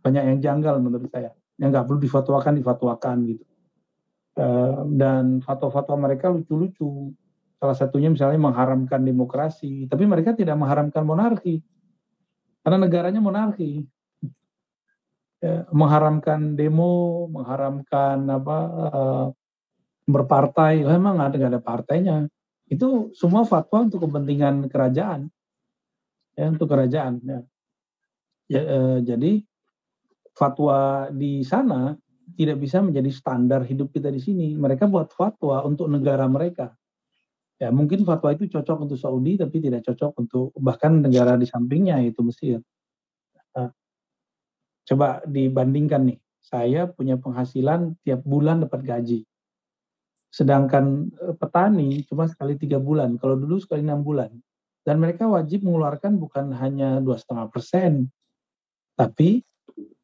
banyak 0.00 0.22
yang 0.34 0.38
janggal 0.38 0.80
menurut 0.82 1.10
saya. 1.10 1.34
Yang 1.58 1.68
nggak 1.74 1.84
perlu 1.90 2.00
difatwakan 2.00 2.52
difatwakan 2.58 3.16
gitu. 3.26 3.44
Uh, 4.38 4.86
dan 4.94 5.42
fatwa-fatwa 5.42 6.08
mereka 6.10 6.30
lucu-lucu. 6.30 7.10
Salah 7.58 7.74
satunya 7.74 8.06
misalnya 8.06 8.38
mengharamkan 8.38 9.02
demokrasi, 9.02 9.90
tapi 9.90 10.06
mereka 10.06 10.30
tidak 10.30 10.54
mengharamkan 10.54 11.02
monarki 11.02 11.58
karena 12.68 12.84
negaranya 12.84 13.24
monarki. 13.24 13.80
Ya, 15.40 15.64
mengharamkan 15.72 16.52
demo, 16.52 17.24
mengharamkan 17.32 18.28
apa 18.28 18.58
uh, 18.68 19.26
berpartai, 20.04 20.84
oh, 20.84 20.92
emang 20.92 21.16
ada 21.16 21.32
nggak 21.32 21.52
ada 21.56 21.62
partainya. 21.64 22.28
Itu 22.68 23.08
semua 23.16 23.48
fatwa 23.48 23.88
untuk 23.88 24.04
kepentingan 24.04 24.68
kerajaan, 24.68 25.32
ya 26.36 26.52
untuk 26.52 26.68
kerajaan. 26.68 27.24
Ya. 27.24 27.40
ya 28.52 28.60
eh, 28.60 28.98
jadi 29.00 29.47
fatwa 30.38 31.10
di 31.10 31.42
sana 31.42 31.98
tidak 32.38 32.62
bisa 32.62 32.78
menjadi 32.78 33.10
standar 33.10 33.66
hidup 33.66 33.90
kita 33.90 34.14
di 34.14 34.22
sini. 34.22 34.54
Mereka 34.54 34.86
buat 34.86 35.10
fatwa 35.10 35.66
untuk 35.66 35.90
negara 35.90 36.30
mereka. 36.30 36.70
Ya, 37.58 37.74
mungkin 37.74 38.06
fatwa 38.06 38.30
itu 38.30 38.46
cocok 38.46 38.86
untuk 38.86 38.94
Saudi 38.94 39.34
tapi 39.34 39.58
tidak 39.58 39.82
cocok 39.82 40.14
untuk 40.22 40.54
bahkan 40.62 41.02
negara 41.02 41.34
di 41.34 41.42
sampingnya 41.42 41.98
yaitu 41.98 42.22
Mesir. 42.22 42.62
Nah, 43.58 43.74
coba 44.86 45.26
dibandingkan 45.26 46.06
nih, 46.06 46.18
saya 46.38 46.86
punya 46.86 47.18
penghasilan 47.18 47.98
tiap 48.06 48.22
bulan 48.22 48.62
dapat 48.62 48.86
gaji. 48.86 49.20
Sedangkan 50.30 51.10
eh, 51.10 51.34
petani 51.34 52.06
cuma 52.06 52.30
sekali 52.30 52.54
tiga 52.54 52.78
bulan, 52.78 53.18
kalau 53.18 53.34
dulu 53.34 53.58
sekali 53.58 53.82
enam 53.82 54.06
bulan. 54.06 54.30
Dan 54.86 55.02
mereka 55.02 55.26
wajib 55.26 55.66
mengeluarkan 55.66 56.16
bukan 56.16 56.54
hanya 56.54 57.02
dua 57.02 57.18
setengah 57.18 57.50
persen, 57.50 58.06
tapi 58.94 59.42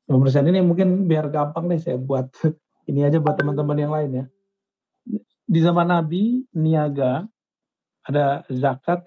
persen 0.08 0.48
ini 0.48 0.60
mungkin 0.60 1.08
biar 1.08 1.32
gampang 1.32 1.68
deh 1.68 1.80
saya 1.80 1.96
buat 1.96 2.28
ini 2.90 3.04
aja 3.04 3.20
buat 3.20 3.36
teman-teman 3.36 3.78
yang 3.80 3.92
lain 3.92 4.10
ya. 4.12 4.24
Di 5.44 5.60
zaman 5.60 5.88
Nabi 5.92 6.44
niaga 6.56 7.28
ada 8.04 8.44
zakat. 8.52 9.04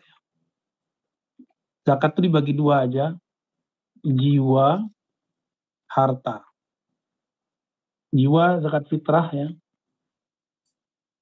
Zakat 1.86 2.18
itu 2.18 2.22
dibagi 2.28 2.52
dua 2.52 2.84
aja, 2.84 3.16
jiwa, 4.04 4.84
harta. 5.88 6.44
Jiwa 8.12 8.60
zakat 8.60 8.84
fitrah 8.92 9.28
ya. 9.32 9.48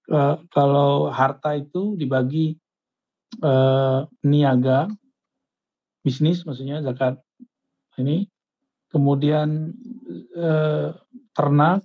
E, 0.09 0.19
kalau 0.49 1.13
harta 1.13 1.53
itu 1.53 1.93
dibagi 1.93 2.57
e, 3.39 3.53
niaga, 4.25 4.89
bisnis 6.01 6.41
maksudnya 6.41 6.81
zakat 6.81 7.21
ini. 8.01 8.25
Kemudian 8.95 9.75
e, 10.31 10.49
ternak, 11.35 11.83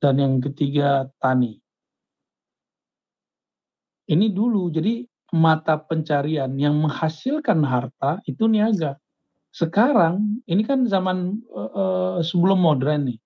dan 0.00 0.16
yang 0.16 0.34
ketiga 0.40 1.06
tani. 1.20 1.60
Ini 4.10 4.26
dulu, 4.34 4.72
jadi 4.72 5.06
mata 5.30 5.78
pencarian 5.78 6.50
yang 6.58 6.74
menghasilkan 6.82 7.62
harta 7.62 8.18
itu 8.26 8.50
niaga. 8.50 8.98
Sekarang 9.54 10.42
ini 10.50 10.62
kan 10.66 10.86
zaman 10.86 11.38
uh, 11.54 12.18
sebelum 12.22 12.58
modern 12.58 13.14
nih. 13.14 13.18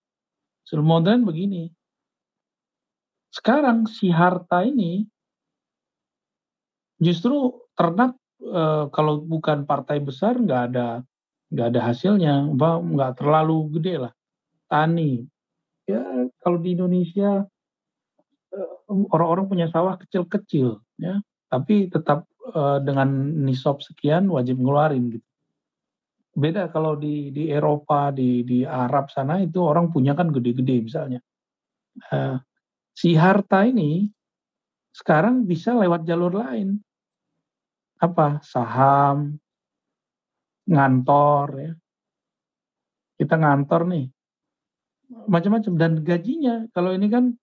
Sebelum 0.69 0.89
modern 1.01 1.21
begini. 1.25 1.73
Sekarang 3.33 3.89
si 3.89 4.13
harta 4.13 4.65
ini 4.65 5.05
justru 7.01 7.65
ternak 7.77 8.17
uh, 8.45 8.89
kalau 8.93 9.25
bukan 9.25 9.65
partai 9.65 10.01
besar 10.01 10.37
nggak 10.37 10.63
ada 10.73 11.01
nggak 11.53 11.69
ada 11.75 11.81
hasilnya, 11.93 12.35
nggak 12.57 13.13
terlalu 13.21 13.81
gede 13.81 13.95
lah. 14.09 14.13
Tani, 14.69 15.25
ya 15.85 16.03
kalau 16.41 16.59
di 16.61 16.73
Indonesia 16.73 17.45
orang-orang 18.89 19.47
punya 19.49 19.67
sawah 19.69 19.99
kecil-kecil 20.01 20.81
ya. 21.01 21.21
Tapi 21.49 21.87
tetap 21.87 22.27
uh, 22.51 22.83
dengan 22.83 23.09
nisab 23.47 23.79
sekian 23.79 24.27
wajib 24.27 24.59
ngeluarin 24.59 25.15
gitu. 25.15 25.29
Beda 26.35 26.67
kalau 26.67 26.99
di 26.99 27.31
di 27.31 27.47
Eropa 27.47 28.11
di 28.11 28.43
di 28.43 28.67
Arab 28.67 29.07
sana 29.15 29.39
itu 29.39 29.63
orang 29.63 29.95
punya 29.95 30.19
kan 30.19 30.35
gede-gede 30.35 30.83
misalnya. 30.83 31.21
Uh, 32.11 32.43
si 32.91 33.15
harta 33.15 33.63
ini 33.63 34.11
sekarang 34.91 35.47
bisa 35.47 35.79
lewat 35.79 36.03
jalur 36.03 36.35
lain. 36.35 36.83
Apa? 38.03 38.43
Saham 38.43 39.39
ngantor 40.65 41.49
ya 41.61 41.73
kita 43.21 43.35
ngantor 43.37 43.83
nih 43.89 44.07
macam-macam 45.29 45.73
dan 45.77 45.93
gajinya 46.03 46.67
kalau 46.73 46.97
ini 46.97 47.07
kan 47.13 47.37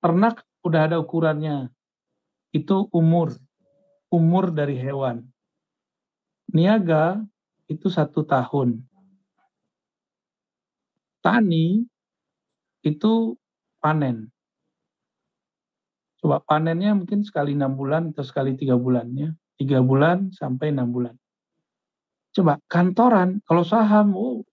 ternak 0.00 0.46
udah 0.66 0.80
ada 0.90 0.96
ukurannya. 0.98 1.70
Itu 2.50 2.90
umur, 2.90 3.38
umur 4.10 4.50
dari 4.50 4.74
hewan. 4.74 5.22
Niaga 6.50 7.22
itu 7.70 7.86
satu 7.86 8.26
tahun. 8.26 8.82
Tani 11.22 11.82
itu 12.86 13.34
panen. 13.82 14.30
Coba 16.22 16.42
panennya 16.42 16.94
mungkin 16.94 17.26
sekali 17.26 17.54
enam 17.54 17.74
bulan 17.74 18.14
atau 18.14 18.22
sekali 18.22 18.54
tiga 18.54 18.78
bulan 18.78 19.10
ya. 19.14 19.30
Tiga 19.58 19.82
bulan 19.82 20.30
sampai 20.30 20.70
enam 20.70 20.90
bulan. 20.94 21.14
Coba 22.36 22.60
kantoran, 22.68 23.40
kalau 23.48 23.64
saham, 23.64 24.12
oh, 24.12 24.44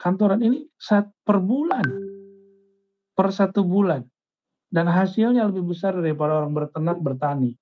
kantoran 0.00 0.40
ini 0.40 0.64
saat 0.80 1.12
per 1.20 1.36
bulan, 1.36 1.84
per 3.12 3.28
satu 3.28 3.60
bulan 3.60 4.00
dan 4.72 4.88
hasilnya 4.88 5.44
lebih 5.52 5.68
besar 5.68 5.92
daripada 6.00 6.40
orang 6.40 6.56
berternak 6.56 6.96
bertani. 6.96 7.52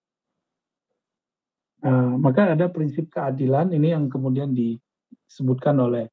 Nah, 1.83 2.15
maka 2.15 2.55
ada 2.55 2.71
prinsip 2.71 3.11
keadilan 3.11 3.75
ini 3.75 3.91
yang 3.91 4.07
kemudian 4.07 4.55
disebutkan 4.55 5.75
oleh 5.83 6.07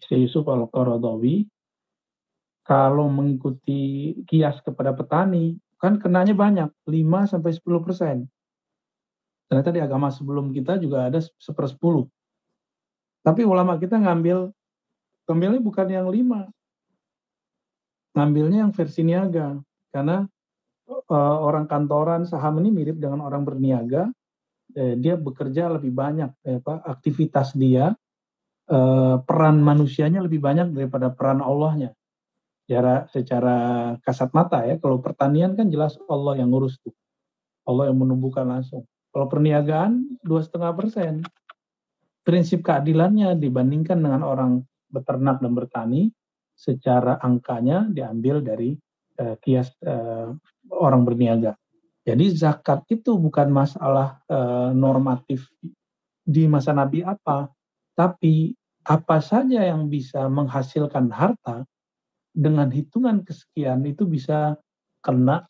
Syekh 0.00 0.24
Yusuf 0.24 0.48
Al-Qaradawi. 0.48 1.44
Kalau 2.64 3.08
mengikuti 3.12 4.12
kias 4.24 4.64
kepada 4.64 4.96
petani, 4.96 5.56
kan 5.76 6.00
kenanya 6.00 6.32
banyak, 6.32 6.68
5 6.84 7.24
sampai 7.24 7.52
10 7.52 7.84
persen. 7.84 8.16
Ternyata 9.48 9.72
di 9.72 9.80
agama 9.80 10.12
sebelum 10.12 10.52
kita 10.52 10.76
juga 10.76 11.08
ada 11.08 11.20
sepersepuluh. 11.20 12.04
Tapi 13.22 13.42
ulama 13.44 13.76
kita 13.76 13.98
ngambil, 13.98 14.50
ngambilnya 15.28 15.60
bukan 15.60 15.88
yang 15.90 16.08
lima, 16.08 16.48
ngambilnya 18.16 18.66
yang 18.66 18.72
versi 18.72 19.02
niaga. 19.04 19.58
Karena 19.94 20.26
uh, 20.88 21.36
orang 21.44 21.68
kantoran 21.70 22.24
saham 22.24 22.58
ini 22.62 22.72
mirip 22.72 22.96
dengan 22.98 23.22
orang 23.22 23.46
berniaga. 23.46 24.10
Eh, 24.76 25.00
dia 25.00 25.16
bekerja 25.16 25.72
lebih 25.72 25.96
banyak 25.96 26.28
eh, 26.44 26.60
apa 26.60 26.84
aktivitas 26.84 27.56
dia 27.56 27.96
eh, 28.68 29.16
peran 29.24 29.64
manusianya 29.64 30.20
lebih 30.20 30.44
banyak 30.44 30.76
daripada 30.76 31.08
peran 31.08 31.40
Allahnya. 31.40 31.96
Secara 32.68 33.08
secara 33.08 33.56
kasat 34.04 34.28
mata 34.36 34.60
ya. 34.68 34.76
Kalau 34.76 35.00
pertanian 35.00 35.56
kan 35.56 35.72
jelas 35.72 35.96
Allah 36.04 36.36
yang 36.36 36.52
ngurus 36.52 36.76
tuh. 36.84 36.92
Allah 37.64 37.88
yang 37.88 37.96
menumbuhkan 37.96 38.44
langsung. 38.44 38.84
Kalau 39.08 39.24
perniagaan 39.32 40.20
dua 40.20 40.44
setengah 40.44 40.76
persen 40.76 41.24
prinsip 42.28 42.60
keadilannya 42.60 43.40
dibandingkan 43.40 44.04
dengan 44.04 44.20
orang 44.20 44.60
beternak 44.92 45.40
dan 45.40 45.56
bertani 45.56 46.12
secara 46.52 47.16
angkanya 47.24 47.88
diambil 47.88 48.44
dari 48.44 48.76
uh, 49.16 49.32
kias 49.40 49.72
uh, 49.88 50.36
orang 50.68 51.08
berniaga. 51.08 51.56
Jadi 52.04 52.28
zakat 52.36 52.84
itu 52.92 53.16
bukan 53.16 53.48
masalah 53.48 54.20
uh, 54.28 54.76
normatif 54.76 55.48
di 56.20 56.44
masa 56.44 56.76
Nabi 56.76 57.00
apa, 57.00 57.48
tapi 57.96 58.52
apa 58.84 59.24
saja 59.24 59.64
yang 59.64 59.88
bisa 59.88 60.28
menghasilkan 60.28 61.08
harta 61.08 61.64
dengan 62.36 62.68
hitungan 62.68 63.24
kesekian 63.24 63.80
itu 63.88 64.04
bisa 64.04 64.56
kena 65.00 65.48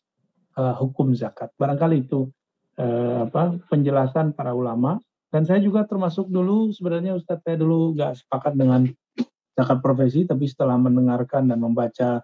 uh, 0.55 0.75
hukum 0.79 1.11
zakat. 1.11 1.51
Barangkali 1.59 2.07
itu 2.07 2.31
uh, 2.79 3.27
apa 3.27 3.59
penjelasan 3.67 4.31
para 4.31 4.55
ulama 4.55 4.95
dan 5.29 5.45
saya 5.45 5.61
juga 5.61 5.85
termasuk 5.85 6.29
dulu 6.29 6.73
sebenarnya 6.73 7.13
Ustadz 7.13 7.45
saya 7.45 7.57
dulu 7.57 7.93
nggak 7.93 8.25
sepakat 8.25 8.53
dengan 8.57 8.89
zakat 9.53 9.79
profesi 9.83 10.25
tapi 10.25 10.49
setelah 10.49 10.79
mendengarkan 10.81 11.51
dan 11.51 11.59
membaca 11.61 12.23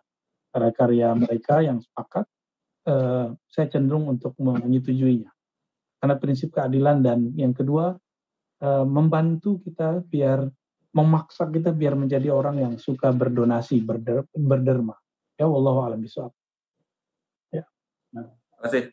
karya-karya 0.56 1.12
mereka 1.20 1.60
yang 1.60 1.84
sepakat, 1.84 2.24
eh, 2.88 3.28
saya 3.52 3.68
cenderung 3.68 4.08
untuk 4.08 4.32
menyetujuinya. 4.40 5.28
Karena 6.00 6.16
prinsip 6.16 6.56
keadilan 6.56 7.04
dan 7.04 7.36
yang 7.36 7.52
kedua, 7.52 7.92
eh, 8.64 8.86
membantu 8.88 9.60
kita 9.60 10.00
biar 10.08 10.48
memaksa 10.96 11.52
kita 11.52 11.76
biar 11.76 12.00
menjadi 12.00 12.32
orang 12.32 12.56
yang 12.64 12.74
suka 12.80 13.12
berdonasi, 13.12 13.84
berder, 13.84 14.24
berderma. 14.32 14.96
Ya 15.36 15.44
Allah 15.44 15.76
alam 15.92 16.00
bisawab. 16.00 16.32
Ya. 17.52 17.68
Terima 18.16 18.64
kasih. 18.64 18.84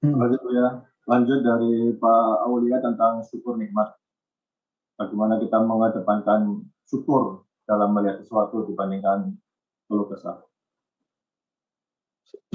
Hmm. 0.00 0.16
Terima 0.16 0.26
kasih 0.32 0.52
ya. 0.56 0.95
Lanjut 1.06 1.40
dari 1.42 1.94
Pak 1.94 2.50
Aulia 2.50 2.82
tentang 2.82 3.22
syukur 3.26 3.54
nikmat. 3.56 3.94
Bagaimana 4.98 5.38
kita 5.38 5.62
mengedepankan 5.62 6.66
syukur 6.86 7.46
dalam 7.66 7.94
melihat 7.94 8.22
sesuatu 8.22 8.66
dibandingkan 8.66 9.34
keluh 9.86 10.10
kesah 10.10 10.42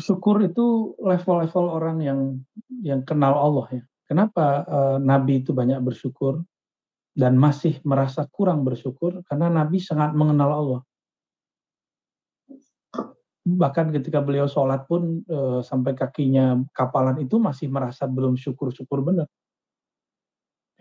syukur 0.02 0.42
itu 0.44 0.98
level-level 1.00 1.66
orang 1.72 1.98
yang 2.04 2.20
yang 2.82 3.02
kenal 3.06 3.38
Allah 3.38 3.82
ya. 3.82 3.84
Kenapa 4.10 4.68
uh, 4.68 4.98
Nabi 5.00 5.40
itu 5.40 5.56
banyak 5.56 5.80
bersyukur 5.80 6.44
dan 7.16 7.40
masih 7.40 7.80
merasa 7.88 8.28
kurang 8.28 8.68
bersyukur 8.68 9.24
karena 9.28 9.48
Nabi 9.48 9.80
sangat 9.80 10.12
mengenal 10.12 10.52
Allah. 10.52 10.82
Bahkan 13.42 13.90
ketika 13.90 14.22
beliau 14.22 14.46
sholat 14.46 14.86
pun 14.86 15.26
uh, 15.26 15.66
sampai 15.66 15.98
kakinya 15.98 16.62
kapalan 16.78 17.18
itu 17.26 17.42
masih 17.42 17.74
merasa 17.74 18.06
belum 18.06 18.38
syukur-syukur 18.38 19.02
benar. 19.02 19.26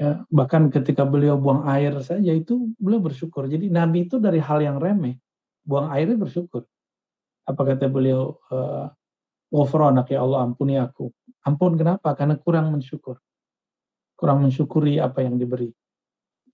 Ya, 0.00 0.24
bahkan 0.32 0.72
ketika 0.72 1.04
beliau 1.04 1.36
buang 1.36 1.64
air 1.68 1.92
saja 2.00 2.32
itu 2.32 2.72
beliau 2.80 3.00
bersyukur. 3.00 3.48
Jadi 3.48 3.68
Nabi 3.72 4.08
itu 4.08 4.16
dari 4.20 4.40
hal 4.40 4.60
yang 4.60 4.76
remeh 4.80 5.16
buang 5.64 5.92
airnya 5.92 6.16
bersyukur. 6.20 6.64
Apa 7.48 7.62
kata 7.64 7.88
beliau? 7.88 8.36
Uh, 8.52 8.88
ya 10.08 10.20
Allah 10.20 10.46
ampuni 10.46 10.76
aku. 10.76 11.10
Ampun 11.42 11.74
kenapa? 11.80 12.12
Karena 12.14 12.36
kurang 12.36 12.70
mensyukur. 12.70 13.18
Kurang 14.14 14.44
mensyukuri 14.44 15.00
apa 15.00 15.24
yang 15.24 15.40
diberi. 15.40 15.72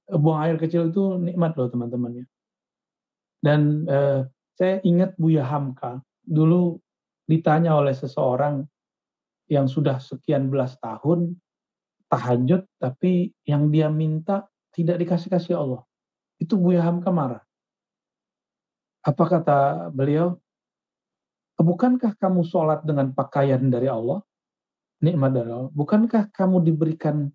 Buang 0.06 0.38
air 0.46 0.54
kecil 0.56 0.94
itu 0.94 1.18
nikmat 1.18 1.58
loh 1.58 1.66
teman-teman 1.66 2.22
ya. 2.22 2.26
Dan 3.42 3.84
uh, 3.90 4.22
saya 4.56 4.80
ingat 4.82 5.12
Buya 5.20 5.44
Hamka 5.44 6.00
dulu 6.24 6.80
ditanya 7.28 7.76
oleh 7.76 7.92
seseorang 7.92 8.64
yang 9.46 9.68
sudah 9.70 10.00
sekian 10.02 10.48
belas 10.50 10.74
tahun 10.80 11.36
tahajud 12.10 12.64
tapi 12.80 13.36
yang 13.46 13.68
dia 13.70 13.92
minta 13.92 14.48
tidak 14.72 15.00
dikasih-kasih 15.00 15.56
Allah. 15.56 15.82
Itu 16.36 16.56
Buya 16.60 16.84
Hamka 16.84 17.08
marah. 17.12 17.44
Apa 19.06 19.24
kata 19.24 19.58
beliau? 19.94 20.36
Bukankah 21.56 22.18
kamu 22.20 22.44
sholat 22.44 22.84
dengan 22.84 23.16
pakaian 23.16 23.62
dari 23.72 23.88
Allah? 23.88 24.20
Nikmat 25.00 25.30
dari 25.32 25.50
Allah. 25.52 25.72
Bukankah 25.72 26.28
kamu 26.32 26.60
diberikan 26.60 27.32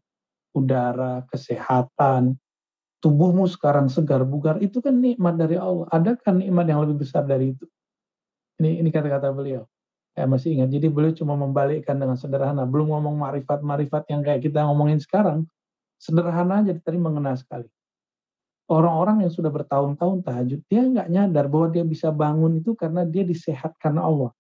udara, 0.54 1.26
kesehatan, 1.32 2.38
tubuhmu 3.02 3.50
sekarang 3.50 3.90
segar 3.90 4.22
bugar, 4.24 4.62
itu 4.62 4.80
kan 4.80 5.02
nikmat 5.02 5.36
dari 5.36 5.58
Allah. 5.58 5.90
Adakah 5.90 6.38
nikmat 6.38 6.66
yang 6.70 6.80
lebih 6.86 7.02
besar 7.02 7.26
dari 7.26 7.58
itu? 7.58 7.66
Ini 8.62 8.86
ini 8.86 8.90
kata-kata 8.94 9.34
beliau. 9.34 9.66
Saya 10.14 10.30
masih 10.30 10.54
ingat. 10.54 10.70
Jadi 10.70 10.88
beliau 10.92 11.14
cuma 11.18 11.34
membalikkan 11.34 11.98
dengan 11.98 12.14
sederhana. 12.14 12.68
Belum 12.70 12.94
ngomong 12.94 13.18
marifat-marifat 13.18 14.06
yang 14.14 14.22
kayak 14.22 14.46
kita 14.46 14.62
ngomongin 14.70 15.02
sekarang. 15.02 15.50
Sederhana 15.98 16.62
aja 16.62 16.78
tadi 16.78 17.02
mengena 17.02 17.34
sekali. 17.34 17.66
Orang-orang 18.72 19.28
yang 19.28 19.34
sudah 19.34 19.52
bertahun-tahun 19.52 20.24
tahajud, 20.24 20.60
dia 20.72 20.82
nggak 20.86 21.08
nyadar 21.12 21.46
bahwa 21.52 21.68
dia 21.76 21.84
bisa 21.84 22.08
bangun 22.14 22.64
itu 22.64 22.72
karena 22.78 23.04
dia 23.04 23.26
disehatkan 23.28 24.00
Allah. 24.00 24.32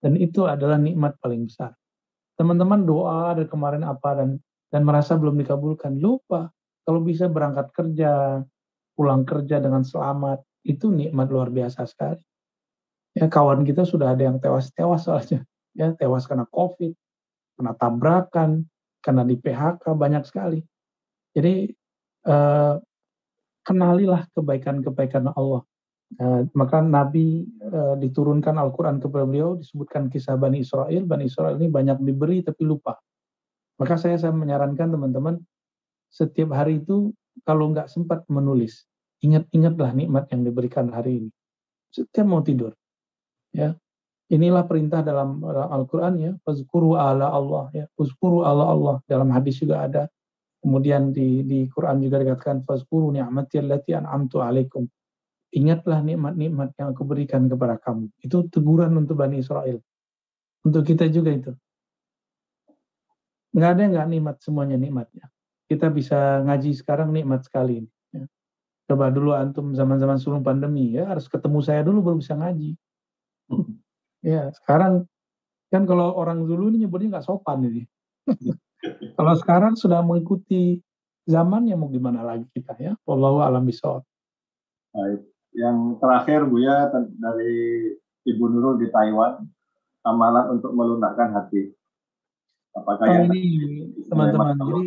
Dan 0.00 0.18
itu 0.18 0.42
adalah 0.48 0.80
nikmat 0.80 1.14
paling 1.22 1.46
besar. 1.46 1.76
Teman-teman 2.34 2.82
doa 2.82 3.32
dari 3.36 3.46
kemarin 3.46 3.86
apa 3.86 4.10
dan 4.18 4.30
dan 4.70 4.82
merasa 4.82 5.14
belum 5.14 5.38
dikabulkan, 5.38 6.02
lupa 6.02 6.50
kalau 6.86 7.02
bisa 7.02 7.26
berangkat 7.26 7.74
kerja, 7.74 8.40
pulang 8.94 9.26
kerja 9.26 9.58
dengan 9.58 9.82
selamat, 9.82 10.46
itu 10.62 10.94
nikmat 10.94 11.26
luar 11.26 11.50
biasa 11.50 11.82
sekali. 11.82 12.22
Ya 13.18 13.26
kawan 13.26 13.66
kita 13.66 13.82
sudah 13.82 14.14
ada 14.14 14.22
yang 14.22 14.38
tewas-tewas 14.38 15.10
soalnya, 15.10 15.42
ya 15.74 15.90
tewas 15.98 16.30
karena 16.30 16.46
COVID, 16.46 16.94
kena 17.58 17.74
tabrakan, 17.74 18.70
karena 19.02 19.22
di 19.26 19.34
PHK 19.34 19.82
banyak 19.98 20.22
sekali. 20.22 20.62
Jadi 21.34 21.74
eh, 22.26 22.74
kenalilah 23.66 24.22
kebaikan-kebaikan 24.30 25.34
Allah. 25.34 25.66
Eh, 26.22 26.42
maka 26.54 26.78
Nabi 26.78 27.42
eh, 27.46 27.94
diturunkan 27.98 28.54
Al-Quran 28.54 29.02
kepada 29.02 29.26
beliau, 29.26 29.58
disebutkan 29.58 30.06
kisah 30.06 30.38
Bani 30.38 30.62
Israel. 30.62 31.02
Bani 31.02 31.26
Israel 31.26 31.58
ini 31.58 31.66
banyak 31.66 31.98
diberi 31.98 32.46
tapi 32.46 32.62
lupa. 32.62 32.94
Maka 33.76 33.98
saya, 33.98 34.16
saya 34.16 34.30
menyarankan 34.32 34.92
teman-teman 34.92 35.42
setiap 36.16 36.56
hari 36.56 36.80
itu 36.80 37.12
kalau 37.44 37.68
nggak 37.68 37.92
sempat 37.92 38.24
menulis, 38.32 38.88
ingat-ingatlah 39.20 39.92
nikmat 39.92 40.24
yang 40.32 40.48
diberikan 40.48 40.88
hari 40.88 41.20
ini. 41.20 41.30
Setiap 41.92 42.24
mau 42.24 42.40
tidur. 42.40 42.72
Ya. 43.52 43.76
Inilah 44.26 44.66
perintah 44.66 45.06
dalam 45.06 45.38
Al-Qur'an 45.46 46.18
ya, 46.18 46.34
fazkuru 46.42 46.98
ala 46.98 47.30
Allah 47.30 47.70
ya, 47.70 47.84
fazkuru 47.94 48.42
ala 48.42 48.74
Allah. 48.74 48.96
Dalam 49.06 49.30
hadis 49.30 49.62
juga 49.62 49.86
ada. 49.86 50.10
Kemudian 50.58 51.14
di 51.14 51.46
di 51.46 51.70
Quran 51.70 52.02
juga 52.02 52.18
dikatakan 52.18 52.66
fazkuru 52.66 53.14
ni'mati 53.14 53.62
allati 53.62 53.94
an'amtu 53.94 54.42
alaikum. 54.42 54.82
Ingatlah 55.54 56.02
nikmat-nikmat 56.02 56.74
yang 56.74 56.90
aku 56.90 57.06
berikan 57.06 57.46
kepada 57.46 57.78
kamu. 57.78 58.10
Itu 58.18 58.50
teguran 58.50 58.98
untuk 58.98 59.14
Bani 59.14 59.38
Israel. 59.38 59.78
Untuk 60.66 60.82
kita 60.82 61.06
juga 61.06 61.30
itu. 61.30 61.52
Nggak 63.54 63.70
ada 63.78 63.82
nggak 63.94 64.06
nikmat, 64.10 64.36
semuanya 64.42 64.74
nikmatnya 64.74 65.30
kita 65.66 65.90
bisa 65.90 66.42
ngaji 66.46 66.70
sekarang 66.74 67.10
nikmat 67.10 67.42
sekali. 67.42 67.86
Ya. 68.14 68.24
Coba 68.86 69.10
dulu 69.10 69.34
antum 69.34 69.74
zaman-zaman 69.74 70.18
sebelum 70.18 70.46
pandemi 70.46 70.94
ya 70.94 71.10
harus 71.10 71.26
ketemu 71.26 71.58
saya 71.62 71.82
dulu 71.82 72.02
baru 72.02 72.16
bisa 72.22 72.38
ngaji. 72.38 72.78
Ya 74.26 74.50
sekarang 74.54 75.06
kan 75.70 75.82
kalau 75.86 76.14
orang 76.14 76.46
dulu 76.46 76.70
ini 76.70 76.86
nyebutnya 76.86 77.18
nggak 77.18 77.26
sopan 77.26 77.66
ini. 77.66 77.82
kalau 79.18 79.34
sekarang 79.38 79.74
sudah 79.74 80.02
mengikuti 80.02 80.82
zaman 81.26 81.66
ya 81.66 81.74
mau 81.74 81.90
gimana 81.90 82.22
lagi 82.22 82.46
kita 82.54 82.74
ya. 82.78 82.92
Wallahu 83.06 83.42
alam 83.42 83.66
bisawab. 83.66 84.06
Baik. 84.94 85.26
Yang 85.56 85.78
terakhir 85.98 86.40
Bu 86.46 86.62
ya 86.62 86.90
dari 86.94 87.94
Ibu 88.26 88.44
Nurul 88.50 88.82
di 88.82 88.90
Taiwan 88.90 89.42
amalan 90.06 90.58
untuk 90.58 90.70
melunakkan 90.74 91.34
hati. 91.34 91.74
Apakah 92.76 93.08
oh, 93.08 93.10
yang 93.10 93.26
ini 93.32 93.88
teman-teman 94.06 94.54
jadi 94.54 94.84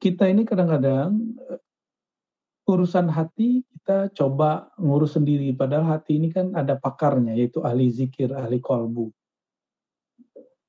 kita 0.00 0.32
ini 0.32 0.48
kadang-kadang 0.48 1.20
eh, 1.52 1.60
urusan 2.64 3.12
hati 3.12 3.60
kita 3.68 4.08
coba 4.16 4.72
ngurus 4.80 5.20
sendiri. 5.20 5.52
Padahal 5.52 6.00
hati 6.00 6.16
ini 6.16 6.32
kan 6.32 6.56
ada 6.56 6.80
pakarnya 6.80 7.36
yaitu 7.36 7.60
ahli 7.60 7.92
zikir 7.92 8.32
ahli 8.32 8.58
kolbu. 8.58 9.12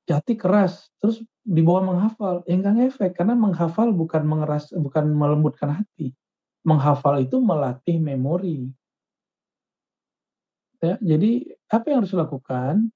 Hati 0.04 0.36
keras 0.36 0.92
terus 1.00 1.24
dibawa 1.40 1.80
menghafal. 1.80 2.44
Ya 2.44 2.60
enggak 2.60 2.92
efek 2.92 3.16
karena 3.16 3.32
menghafal 3.32 3.96
bukan 3.96 4.28
mengeras 4.28 4.68
bukan 4.76 5.08
melembutkan 5.16 5.80
hati. 5.80 6.12
Menghafal 6.62 7.24
itu 7.24 7.40
melatih 7.40 7.98
memori. 7.98 8.68
Ya, 10.82 10.98
jadi 10.98 11.46
apa 11.70 11.84
yang 11.88 12.02
harus 12.02 12.12
dilakukan? 12.12 12.90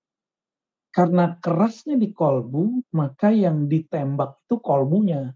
Karena 0.90 1.38
kerasnya 1.38 1.94
di 1.94 2.10
kolbu 2.10 2.82
maka 2.92 3.30
yang 3.30 3.70
ditembak 3.70 4.42
itu 4.48 4.58
kolbunya 4.58 5.30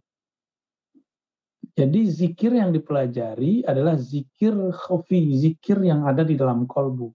jadi 1.81 2.01
zikir 2.13 2.53
yang 2.53 2.77
dipelajari 2.77 3.65
adalah 3.65 3.97
zikir 3.97 4.53
khafi, 4.53 5.33
zikir 5.41 5.81
yang 5.81 6.05
ada 6.05 6.21
di 6.21 6.37
dalam 6.37 6.69
kolbu. 6.69 7.09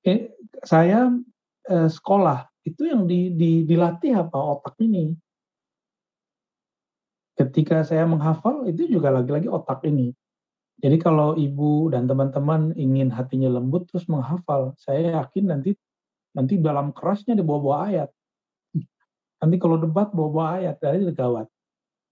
Eh, 0.00 0.32
saya 0.64 1.12
eh, 1.68 1.88
sekolah 1.92 2.48
itu 2.64 2.88
yang 2.88 3.04
di, 3.04 3.36
di, 3.36 3.68
dilatih 3.68 4.16
apa 4.16 4.32
otak 4.32 4.80
ini. 4.80 5.12
Ketika 7.36 7.84
saya 7.84 8.08
menghafal 8.08 8.64
itu 8.64 8.88
juga 8.88 9.12
lagi-lagi 9.12 9.52
otak 9.52 9.84
ini. 9.84 10.16
Jadi 10.80 10.96
kalau 10.96 11.36
ibu 11.36 11.92
dan 11.92 12.08
teman-teman 12.08 12.72
ingin 12.80 13.12
hatinya 13.12 13.60
lembut 13.60 13.84
terus 13.92 14.08
menghafal, 14.08 14.72
saya 14.80 15.20
yakin 15.20 15.52
nanti 15.52 15.76
nanti 16.32 16.56
dalam 16.56 16.96
kerasnya 16.96 17.36
dibawa-bawa 17.36 17.76
ayat. 17.92 18.08
Nanti 19.44 19.56
kalau 19.60 19.76
debat 19.76 20.08
bawa-bawa 20.16 20.64
ayat 20.64 20.80
dari 20.80 21.04
gawat. 21.12 21.44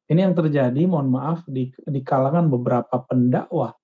Ini 0.08 0.24
yang 0.24 0.32
terjadi, 0.32 0.80
mohon 0.88 1.12
maaf, 1.12 1.44
di, 1.44 1.68
di 1.68 2.00
kalangan 2.00 2.48
beberapa 2.48 3.04
pendakwah. 3.04 3.76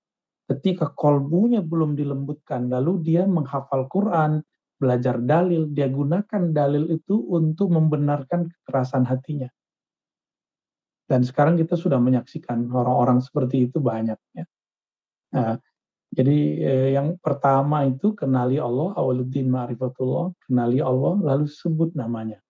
Ketika 0.45 0.89
kolbunya 0.93 1.61
belum 1.61 1.93
dilembutkan, 1.93 2.69
lalu 2.69 3.01
dia 3.05 3.29
menghafal 3.29 3.85
Quran, 3.85 4.41
belajar 4.81 5.21
dalil, 5.21 5.69
dia 5.69 5.85
gunakan 5.85 6.49
dalil 6.49 6.89
itu 6.89 7.17
untuk 7.29 7.69
membenarkan 7.73 8.49
kekerasan 8.49 9.05
hatinya. 9.05 9.49
Dan 11.05 11.21
sekarang 11.21 11.61
kita 11.61 11.77
sudah 11.77 12.01
menyaksikan 12.01 12.65
orang-orang 12.73 13.21
seperti 13.21 13.69
itu 13.69 13.77
banyak. 13.77 14.17
Ya. 14.33 14.45
Nah, 15.37 15.53
jadi 16.09 16.37
eh, 16.65 16.89
yang 16.97 17.21
pertama 17.21 17.85
itu 17.85 18.17
kenali 18.17 18.57
Allah, 18.57 18.97
awaluddin 18.97 19.45
ma'rifatullah, 19.53 20.33
kenali 20.49 20.81
Allah, 20.81 21.13
lalu 21.21 21.45
sebut 21.45 21.93
namanya. 21.93 22.41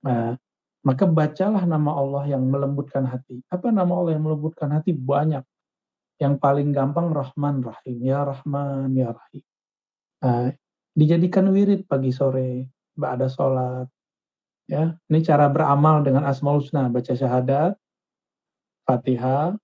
Nah, 0.00 0.40
maka 0.80 1.04
bacalah 1.04 1.68
nama 1.68 1.92
Allah 1.92 2.24
yang 2.32 2.44
melembutkan 2.48 3.04
hati. 3.04 3.44
Apa 3.52 3.68
nama 3.68 3.92
Allah 4.00 4.16
yang 4.16 4.24
melembutkan 4.24 4.72
hati? 4.72 4.96
Banyak. 4.96 5.44
Yang 6.20 6.34
paling 6.40 6.72
gampang 6.72 7.12
Rahman 7.12 7.60
Rahim. 7.60 7.96
Ya 8.00 8.24
Rahman, 8.24 8.92
Ya 8.96 9.12
Rahim. 9.12 9.44
Nah, 10.20 10.52
dijadikan 10.96 11.48
wirid 11.52 11.84
pagi 11.88 12.12
sore, 12.12 12.68
ada 12.96 13.28
sholat. 13.28 13.88
Ya, 14.68 14.94
ini 15.10 15.20
cara 15.24 15.50
beramal 15.50 16.04
dengan 16.04 16.24
Asmaul 16.28 16.62
Husna. 16.62 16.86
Baca 16.92 17.12
syahadat, 17.12 17.74
Fatihah, 18.86 19.58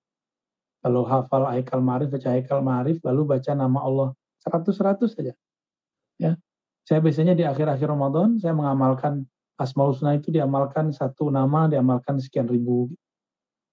lalu 0.83 1.01
hafal 1.07 1.47
Aikal 1.47 1.79
Marif, 1.79 2.11
baca 2.11 2.29
Aikal 2.35 2.59
Marif, 2.61 2.99
lalu 3.05 3.37
baca 3.37 3.51
nama 3.55 3.79
Allah. 3.81 4.09
Seratus-seratus 4.43 5.15
saja. 5.15 5.33
Ya, 6.17 6.35
saya 6.83 6.99
biasanya 6.99 7.37
di 7.37 7.45
akhir-akhir 7.45 7.87
Ramadan, 7.87 8.41
saya 8.41 8.51
mengamalkan 8.57 9.29
Asmaul 9.57 9.97
Husna 9.97 10.13
itu 10.13 10.29
diamalkan 10.29 10.93
satu 10.93 11.33
nama 11.33 11.65
diamalkan 11.65 12.21
sekian 12.21 12.45
ribu. 12.45 12.93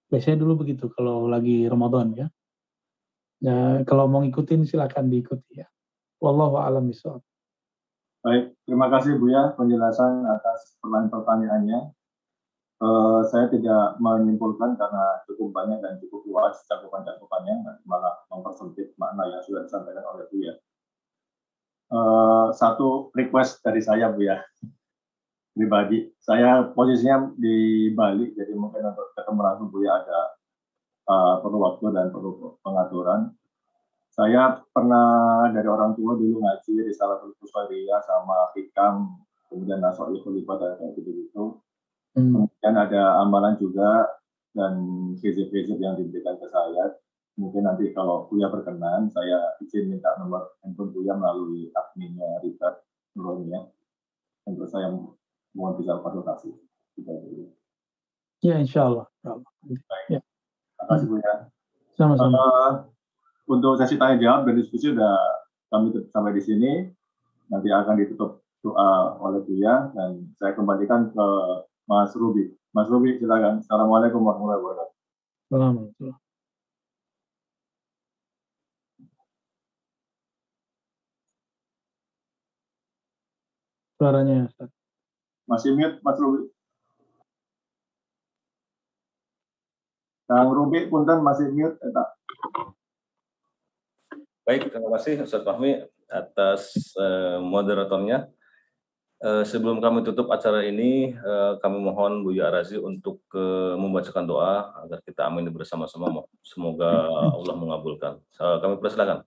Biasanya 0.09 0.41
dulu 0.41 0.65
begitu 0.65 0.89
kalau 0.89 1.29
lagi 1.29 1.69
Ramadan 1.69 2.13
ya. 2.17 2.27
Ya, 3.45 3.85
kalau 3.85 4.09
mau 4.09 4.25
ngikutin 4.25 4.65
silakan 4.65 5.13
diikuti 5.13 5.61
ya. 5.61 5.69
Wallahu 6.17 6.57
a'lam 6.57 6.89
bishawab. 6.89 7.21
Baik, 8.25 8.57
terima 8.65 8.89
kasih 8.89 9.21
Bu 9.21 9.29
ya 9.29 9.53
penjelasan 9.53 10.25
atas 10.25 10.81
pertanyaan-pertanyaannya. 10.81 11.93
uh, 12.81 13.21
saya 13.29 13.47
tidak 13.53 14.01
menyimpulkan 14.01 14.75
karena 14.75 15.05
cukup 15.29 15.53
banyak 15.53 15.79
dan 15.79 16.01
cukup 16.01 16.25
luas 16.27 16.57
cakupan-cakupannya, 16.67 17.85
malah 17.85 18.15
mempersempit 18.33 18.97
makna 18.97 19.29
yang 19.29 19.41
sudah 19.45 19.63
disampaikan 19.63 20.03
oleh 20.09 20.25
Bu 20.27 20.37
ya. 20.41 20.55
Uh, 21.93 22.49
satu 22.57 23.13
request 23.13 23.61
dari 23.61 23.79
saya 23.79 24.09
Bu 24.09 24.25
ya, 24.25 24.41
pribadi. 25.55 26.03
Saya 26.19 26.67
posisinya 26.75 27.31
di 27.39 27.89
Bali, 27.95 28.35
jadi 28.35 28.51
mungkin 28.53 28.83
untuk 28.91 29.15
ketemu 29.15 29.39
langsung 29.39 29.71
Bu 29.71 29.79
ya 29.81 30.03
ada 30.03 30.19
uh, 31.07 31.35
perlu 31.39 31.57
waktu 31.63 31.95
dan 31.95 32.11
perlu 32.11 32.59
pengaturan. 32.59 33.31
Saya 34.11 34.63
pernah 34.71 35.43
dari 35.51 35.67
orang 35.67 35.95
tua 35.95 36.15
dulu 36.15 36.43
ngaji 36.43 36.87
di 36.87 36.93
salah 36.95 37.19
satu 37.19 37.35
Susaria 37.39 37.99
sama 38.03 38.51
Hikam, 38.55 39.11
kemudian 39.51 39.79
Nasoi 39.83 40.19
Khalifah 40.23 40.55
dan 40.59 40.71
kayak 40.79 40.91
gitu-gitu. 40.99 41.59
Hmm. 42.15 42.31
Kemudian 42.47 42.75
ada 42.79 43.19
amalan 43.23 43.59
juga 43.59 44.07
dan 44.55 44.79
prinsip-prinsip 45.19 45.75
yang 45.83 45.99
diberikan 45.99 46.39
ke 46.39 46.47
saya. 46.47 46.95
Mungkin 47.35 47.67
nanti 47.67 47.91
kalau 47.91 48.31
Buya 48.31 48.47
berkenan, 48.47 49.11
saya 49.11 49.59
izin 49.59 49.91
minta 49.91 50.15
nomor 50.15 50.55
handphone 50.63 50.95
Buya 50.95 51.19
melalui 51.19 51.67
adminnya 51.75 52.39
Richard 52.39 52.87
Nuroni 53.19 53.51
Untuk 54.47 54.71
saya 54.71 54.87
mohon 55.55 55.79
bisa 55.79 55.97
konsultasi. 56.03 56.51
Ya, 58.43 58.59
insya 58.61 58.91
Allah. 58.91 59.07
Baik. 59.25 59.81
Ya. 60.11 60.19
Terima 60.21 60.85
kasih 60.91 61.07
Buya. 61.09 61.33
Sama-sama. 61.95 62.35
Uh, 62.35 62.71
untuk 63.47 63.79
sesi 63.79 63.95
tanya 63.95 64.19
jawab 64.19 64.45
dan 64.45 64.59
diskusi 64.59 64.91
sudah 64.91 65.15
kami 65.71 65.95
sampai 66.11 66.35
di 66.35 66.43
sini. 66.43 66.71
Nanti 67.49 67.71
akan 67.71 67.95
ditutup 67.97 68.43
doa 68.61 69.17
oleh 69.23 69.41
Buya 69.47 69.89
dan 69.95 70.29
saya 70.35 70.53
kembalikan 70.53 71.09
ke 71.09 71.27
Mas 71.87 72.11
Ruby. 72.13 72.51
Mas 72.75 72.91
Ruby 72.91 73.17
silakan. 73.17 73.63
Assalamualaikum 73.63 74.19
warahmatullahi 74.21 74.61
wabarakatuh. 74.61 74.93
Assalamualaikum. 75.47 76.13
Suaranya 83.95 84.51
Ustaz. 84.51 84.74
Masih 85.45 85.77
mute 85.77 86.01
Mas 86.01 86.17
Ruby. 86.17 86.49
Kang 90.25 90.49
Ruby 90.49 90.89
punten 90.89 91.21
masih 91.21 91.53
mute 91.53 91.77
eta. 91.85 92.03
Baik, 94.45 94.69
terima 94.69 94.89
kasih 94.97 95.21
Ustaz 95.21 95.45
Fahmi 95.45 95.85
atas 96.09 96.93
uh, 96.97 97.41
moderatornya. 97.41 98.29
Uh, 99.21 99.41
sebelum 99.41 99.81
kami 99.81 100.05
tutup 100.05 100.29
acara 100.29 100.61
ini, 100.65 101.17
uh, 101.17 101.57
kami 101.57 101.81
mohon 101.81 102.21
Buya 102.21 102.53
Arazi 102.53 102.77
untuk 102.77 103.25
uh, 103.33 103.73
membacakan 103.73 104.25
doa 104.27 104.69
agar 104.85 105.01
kita 105.01 105.25
amin 105.25 105.49
bersama-sama. 105.49 106.29
Semoga 106.45 107.09
Allah 107.09 107.55
mengabulkan. 107.57 108.21
Uh, 108.37 108.61
kami 108.61 108.77
persilakan. 108.77 109.25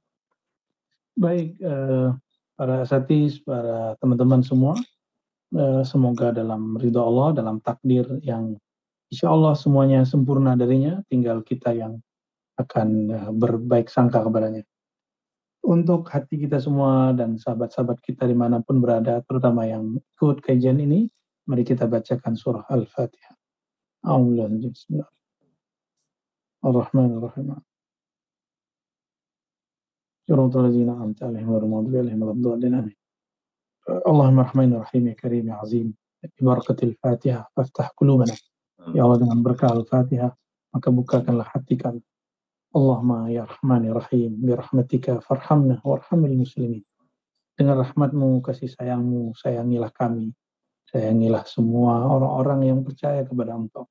Baik, 1.19 1.59
uh, 1.67 2.15
para 2.55 2.87
asatis, 2.87 3.43
para 3.43 3.99
teman-teman 3.99 4.39
semua, 4.39 4.79
semoga 5.86 6.34
dalam 6.34 6.76
ridho 6.78 7.02
Allah, 7.02 7.38
dalam 7.38 7.62
takdir 7.62 8.06
yang 8.26 8.58
insya 9.14 9.30
Allah 9.30 9.54
semuanya 9.54 10.02
sempurna 10.04 10.58
darinya, 10.58 11.02
tinggal 11.08 11.46
kita 11.46 11.74
yang 11.78 12.02
akan 12.58 13.10
uh, 13.10 13.32
berbaik 13.34 13.90
sangka 13.90 14.22
kepadanya 14.22 14.66
untuk 15.64 16.12
hati 16.12 16.44
kita 16.44 16.60
semua 16.60 17.16
dan 17.16 17.40
sahabat-sahabat 17.40 18.04
kita 18.04 18.28
dimanapun 18.28 18.84
berada, 18.84 19.24
terutama 19.24 19.64
yang 19.64 19.96
ikut 20.20 20.44
kajian 20.44 20.76
ini, 20.84 21.08
mari 21.48 21.64
kita 21.64 21.88
bacakan 21.88 22.36
surah 22.36 22.68
Al-Fatihah. 22.68 23.36
Bismillah. 24.04 25.10
Ar-Rahman 26.68 27.10
Ar-Rahim. 27.20 27.50
صراط 30.24 30.56
الذين 30.56 30.88
أنعمت 30.88 31.20
عليهم 31.20 31.52
غير 31.52 31.64
المغضوب 31.68 31.96
عليهم 32.00 32.22
ولا 32.24 32.32
الضالين 32.32 32.74
آمين 32.80 32.96
Allahumma 33.89 34.45
rahman 34.45 34.77
rahim 34.77 35.09
ya 35.09 35.17
karim 35.17 35.49
ya 35.49 35.65
azim. 35.65 35.97
Ibarakat 36.21 36.85
al-Fatihah, 36.85 37.49
faftah 37.57 37.89
kulubana. 37.97 38.37
Hmm. 38.77 38.93
Ya 38.93 39.09
Allah 39.09 39.25
dengan 39.25 39.41
berkah 39.41 39.73
al-Fatihah, 39.73 40.29
maka 40.77 40.89
bukakanlah 40.93 41.49
hati 41.49 41.81
kami. 41.81 42.05
Allahumma 42.77 43.33
ya 43.33 43.49
rahman 43.49 43.89
ya 43.89 43.97
rahim, 43.97 44.37
birahmatika 44.45 45.25
farhamna 45.25 45.81
warhamil 45.81 46.37
muslimin. 46.37 46.85
Dengan 47.57 47.81
rahmatmu, 47.81 48.45
kasih 48.45 48.69
sayangmu, 48.69 49.33
sayangilah 49.33 49.89
kami. 49.97 50.37
Sayangilah 50.93 51.49
semua 51.49 52.05
orang-orang 52.13 52.69
yang 52.69 52.81
percaya 52.85 53.25
kepada 53.25 53.57
engkau. 53.57 53.89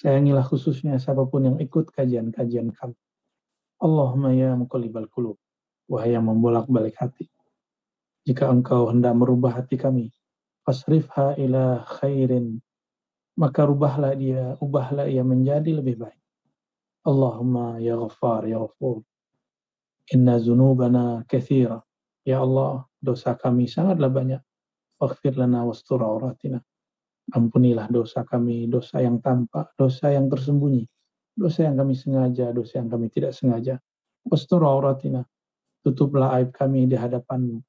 Sayangilah 0.00 0.48
khususnya 0.48 0.96
siapa 0.96 1.28
pun 1.28 1.44
yang 1.44 1.56
ikut 1.60 1.92
kajian-kajian 1.92 2.72
kami. 2.72 2.96
Allahumma 3.84 4.32
ya 4.32 4.56
muqallibal 4.56 5.12
qulub, 5.12 5.36
wahai 5.92 6.16
yang 6.16 6.24
membolak-balik 6.24 6.96
hati. 6.96 7.28
Jika 8.26 8.50
engkau 8.50 8.90
hendak 8.90 9.14
merubah 9.14 9.54
hati 9.54 9.78
kami, 9.78 10.10
fasrifha 10.66 11.38
ila 11.38 11.86
khairin, 11.86 12.58
maka 13.38 13.62
rubahlah 13.62 14.18
dia, 14.18 14.58
ubahlah 14.58 15.06
ia 15.06 15.22
menjadi 15.22 15.78
lebih 15.78 16.02
baik. 16.02 16.18
Allahumma 17.06 17.78
ya 17.78 17.94
ghaffar 17.94 18.50
ya 18.50 18.58
ghafur. 18.58 19.06
Inna 20.10 20.42
zunubana 20.42 21.22
kathira. 21.30 21.78
Ya 22.26 22.42
Allah, 22.42 22.82
dosa 22.98 23.38
kami 23.38 23.70
sangatlah 23.70 24.10
banyak. 24.10 24.42
Waghfir 24.98 25.38
lana 25.38 25.62
wastur 25.62 26.02
auratina. 26.02 26.58
Ampunilah 27.30 27.86
dosa 27.94 28.26
kami, 28.26 28.66
dosa 28.66 29.06
yang 29.06 29.22
tampak, 29.22 29.70
dosa 29.78 30.10
yang 30.10 30.26
tersembunyi, 30.26 30.82
dosa 31.30 31.70
yang 31.70 31.78
kami 31.78 31.94
sengaja, 31.94 32.50
dosa 32.50 32.82
yang 32.82 32.90
kami 32.90 33.06
tidak 33.06 33.38
sengaja. 33.38 33.78
Wastur 34.26 34.66
auratina. 34.66 35.22
Tutuplah 35.86 36.42
aib 36.42 36.50
kami 36.50 36.90
di 36.90 36.98
hadapanmu 36.98 37.62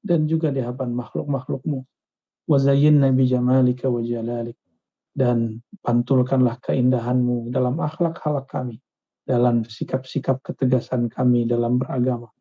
dan 0.00 0.24
juga 0.24 0.48
di 0.48 0.64
hadapan 0.64 0.96
makhluk-makhlukmu. 0.96 1.84
Wazayyinna 2.48 3.12
bi 3.14 3.28
jamalika 3.28 3.86
wa 3.86 4.02
jalalik 4.02 4.58
dan 5.14 5.60
pantulkanlah 5.84 6.58
keindahanmu 6.64 7.52
dalam 7.52 7.78
akhlak-akhlak 7.78 8.48
kami, 8.50 8.80
dalam 9.28 9.62
sikap-sikap 9.62 10.42
ketegasan 10.42 11.06
kami 11.12 11.46
dalam 11.46 11.78
beragama. 11.78 12.32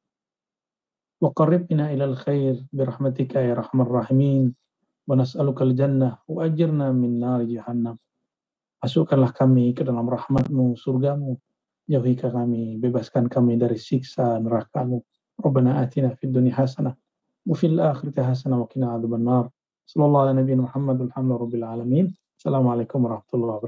Wa 1.19 1.29
qarribna 1.35 1.91
ilal 1.91 2.15
khair 2.15 2.63
birahmatika 2.71 3.43
ya 3.43 3.59
rahmar 3.59 3.91
rahimin 3.91 4.55
wa 5.03 5.19
nas'aluka 5.19 5.67
al-jannah 5.67 6.23
wa 6.25 6.47
ajirna 6.47 6.95
min 6.95 7.19
nar 7.19 7.43
jahannam. 7.43 7.99
Masukkanlah 8.79 9.35
kami 9.35 9.75
ke 9.75 9.83
dalam 9.83 10.07
rahmatmu, 10.07 10.79
surgamu. 10.79 11.35
Jauhi 11.89 12.15
kami, 12.15 12.77
bebaskan 12.79 13.27
kami 13.27 13.57
dari 13.59 13.75
siksa 13.75 14.39
nerakamu. 14.39 15.03
Rabbana 15.41 15.83
atina 15.83 16.13
fid 16.15 16.31
dunya 16.31 16.53
hasanah 16.55 16.93
wa 17.49 17.55
fil 17.57 17.81
akhirati 17.81 18.21
hasanah 18.21 18.61
wa 18.61 18.67
qina 18.69 18.93
adzabannar. 18.93 19.49
Sallallahu 19.89 20.37
alaihi 20.37 20.53
Muhammad 20.61 21.01
alhamdulillahi 21.01 21.41
rabbil 21.49 21.65
alamin. 21.65 22.05
Assalamualaikum 22.37 23.09
warahmatullahi 23.09 23.25
wabarakatuh. 23.25 23.57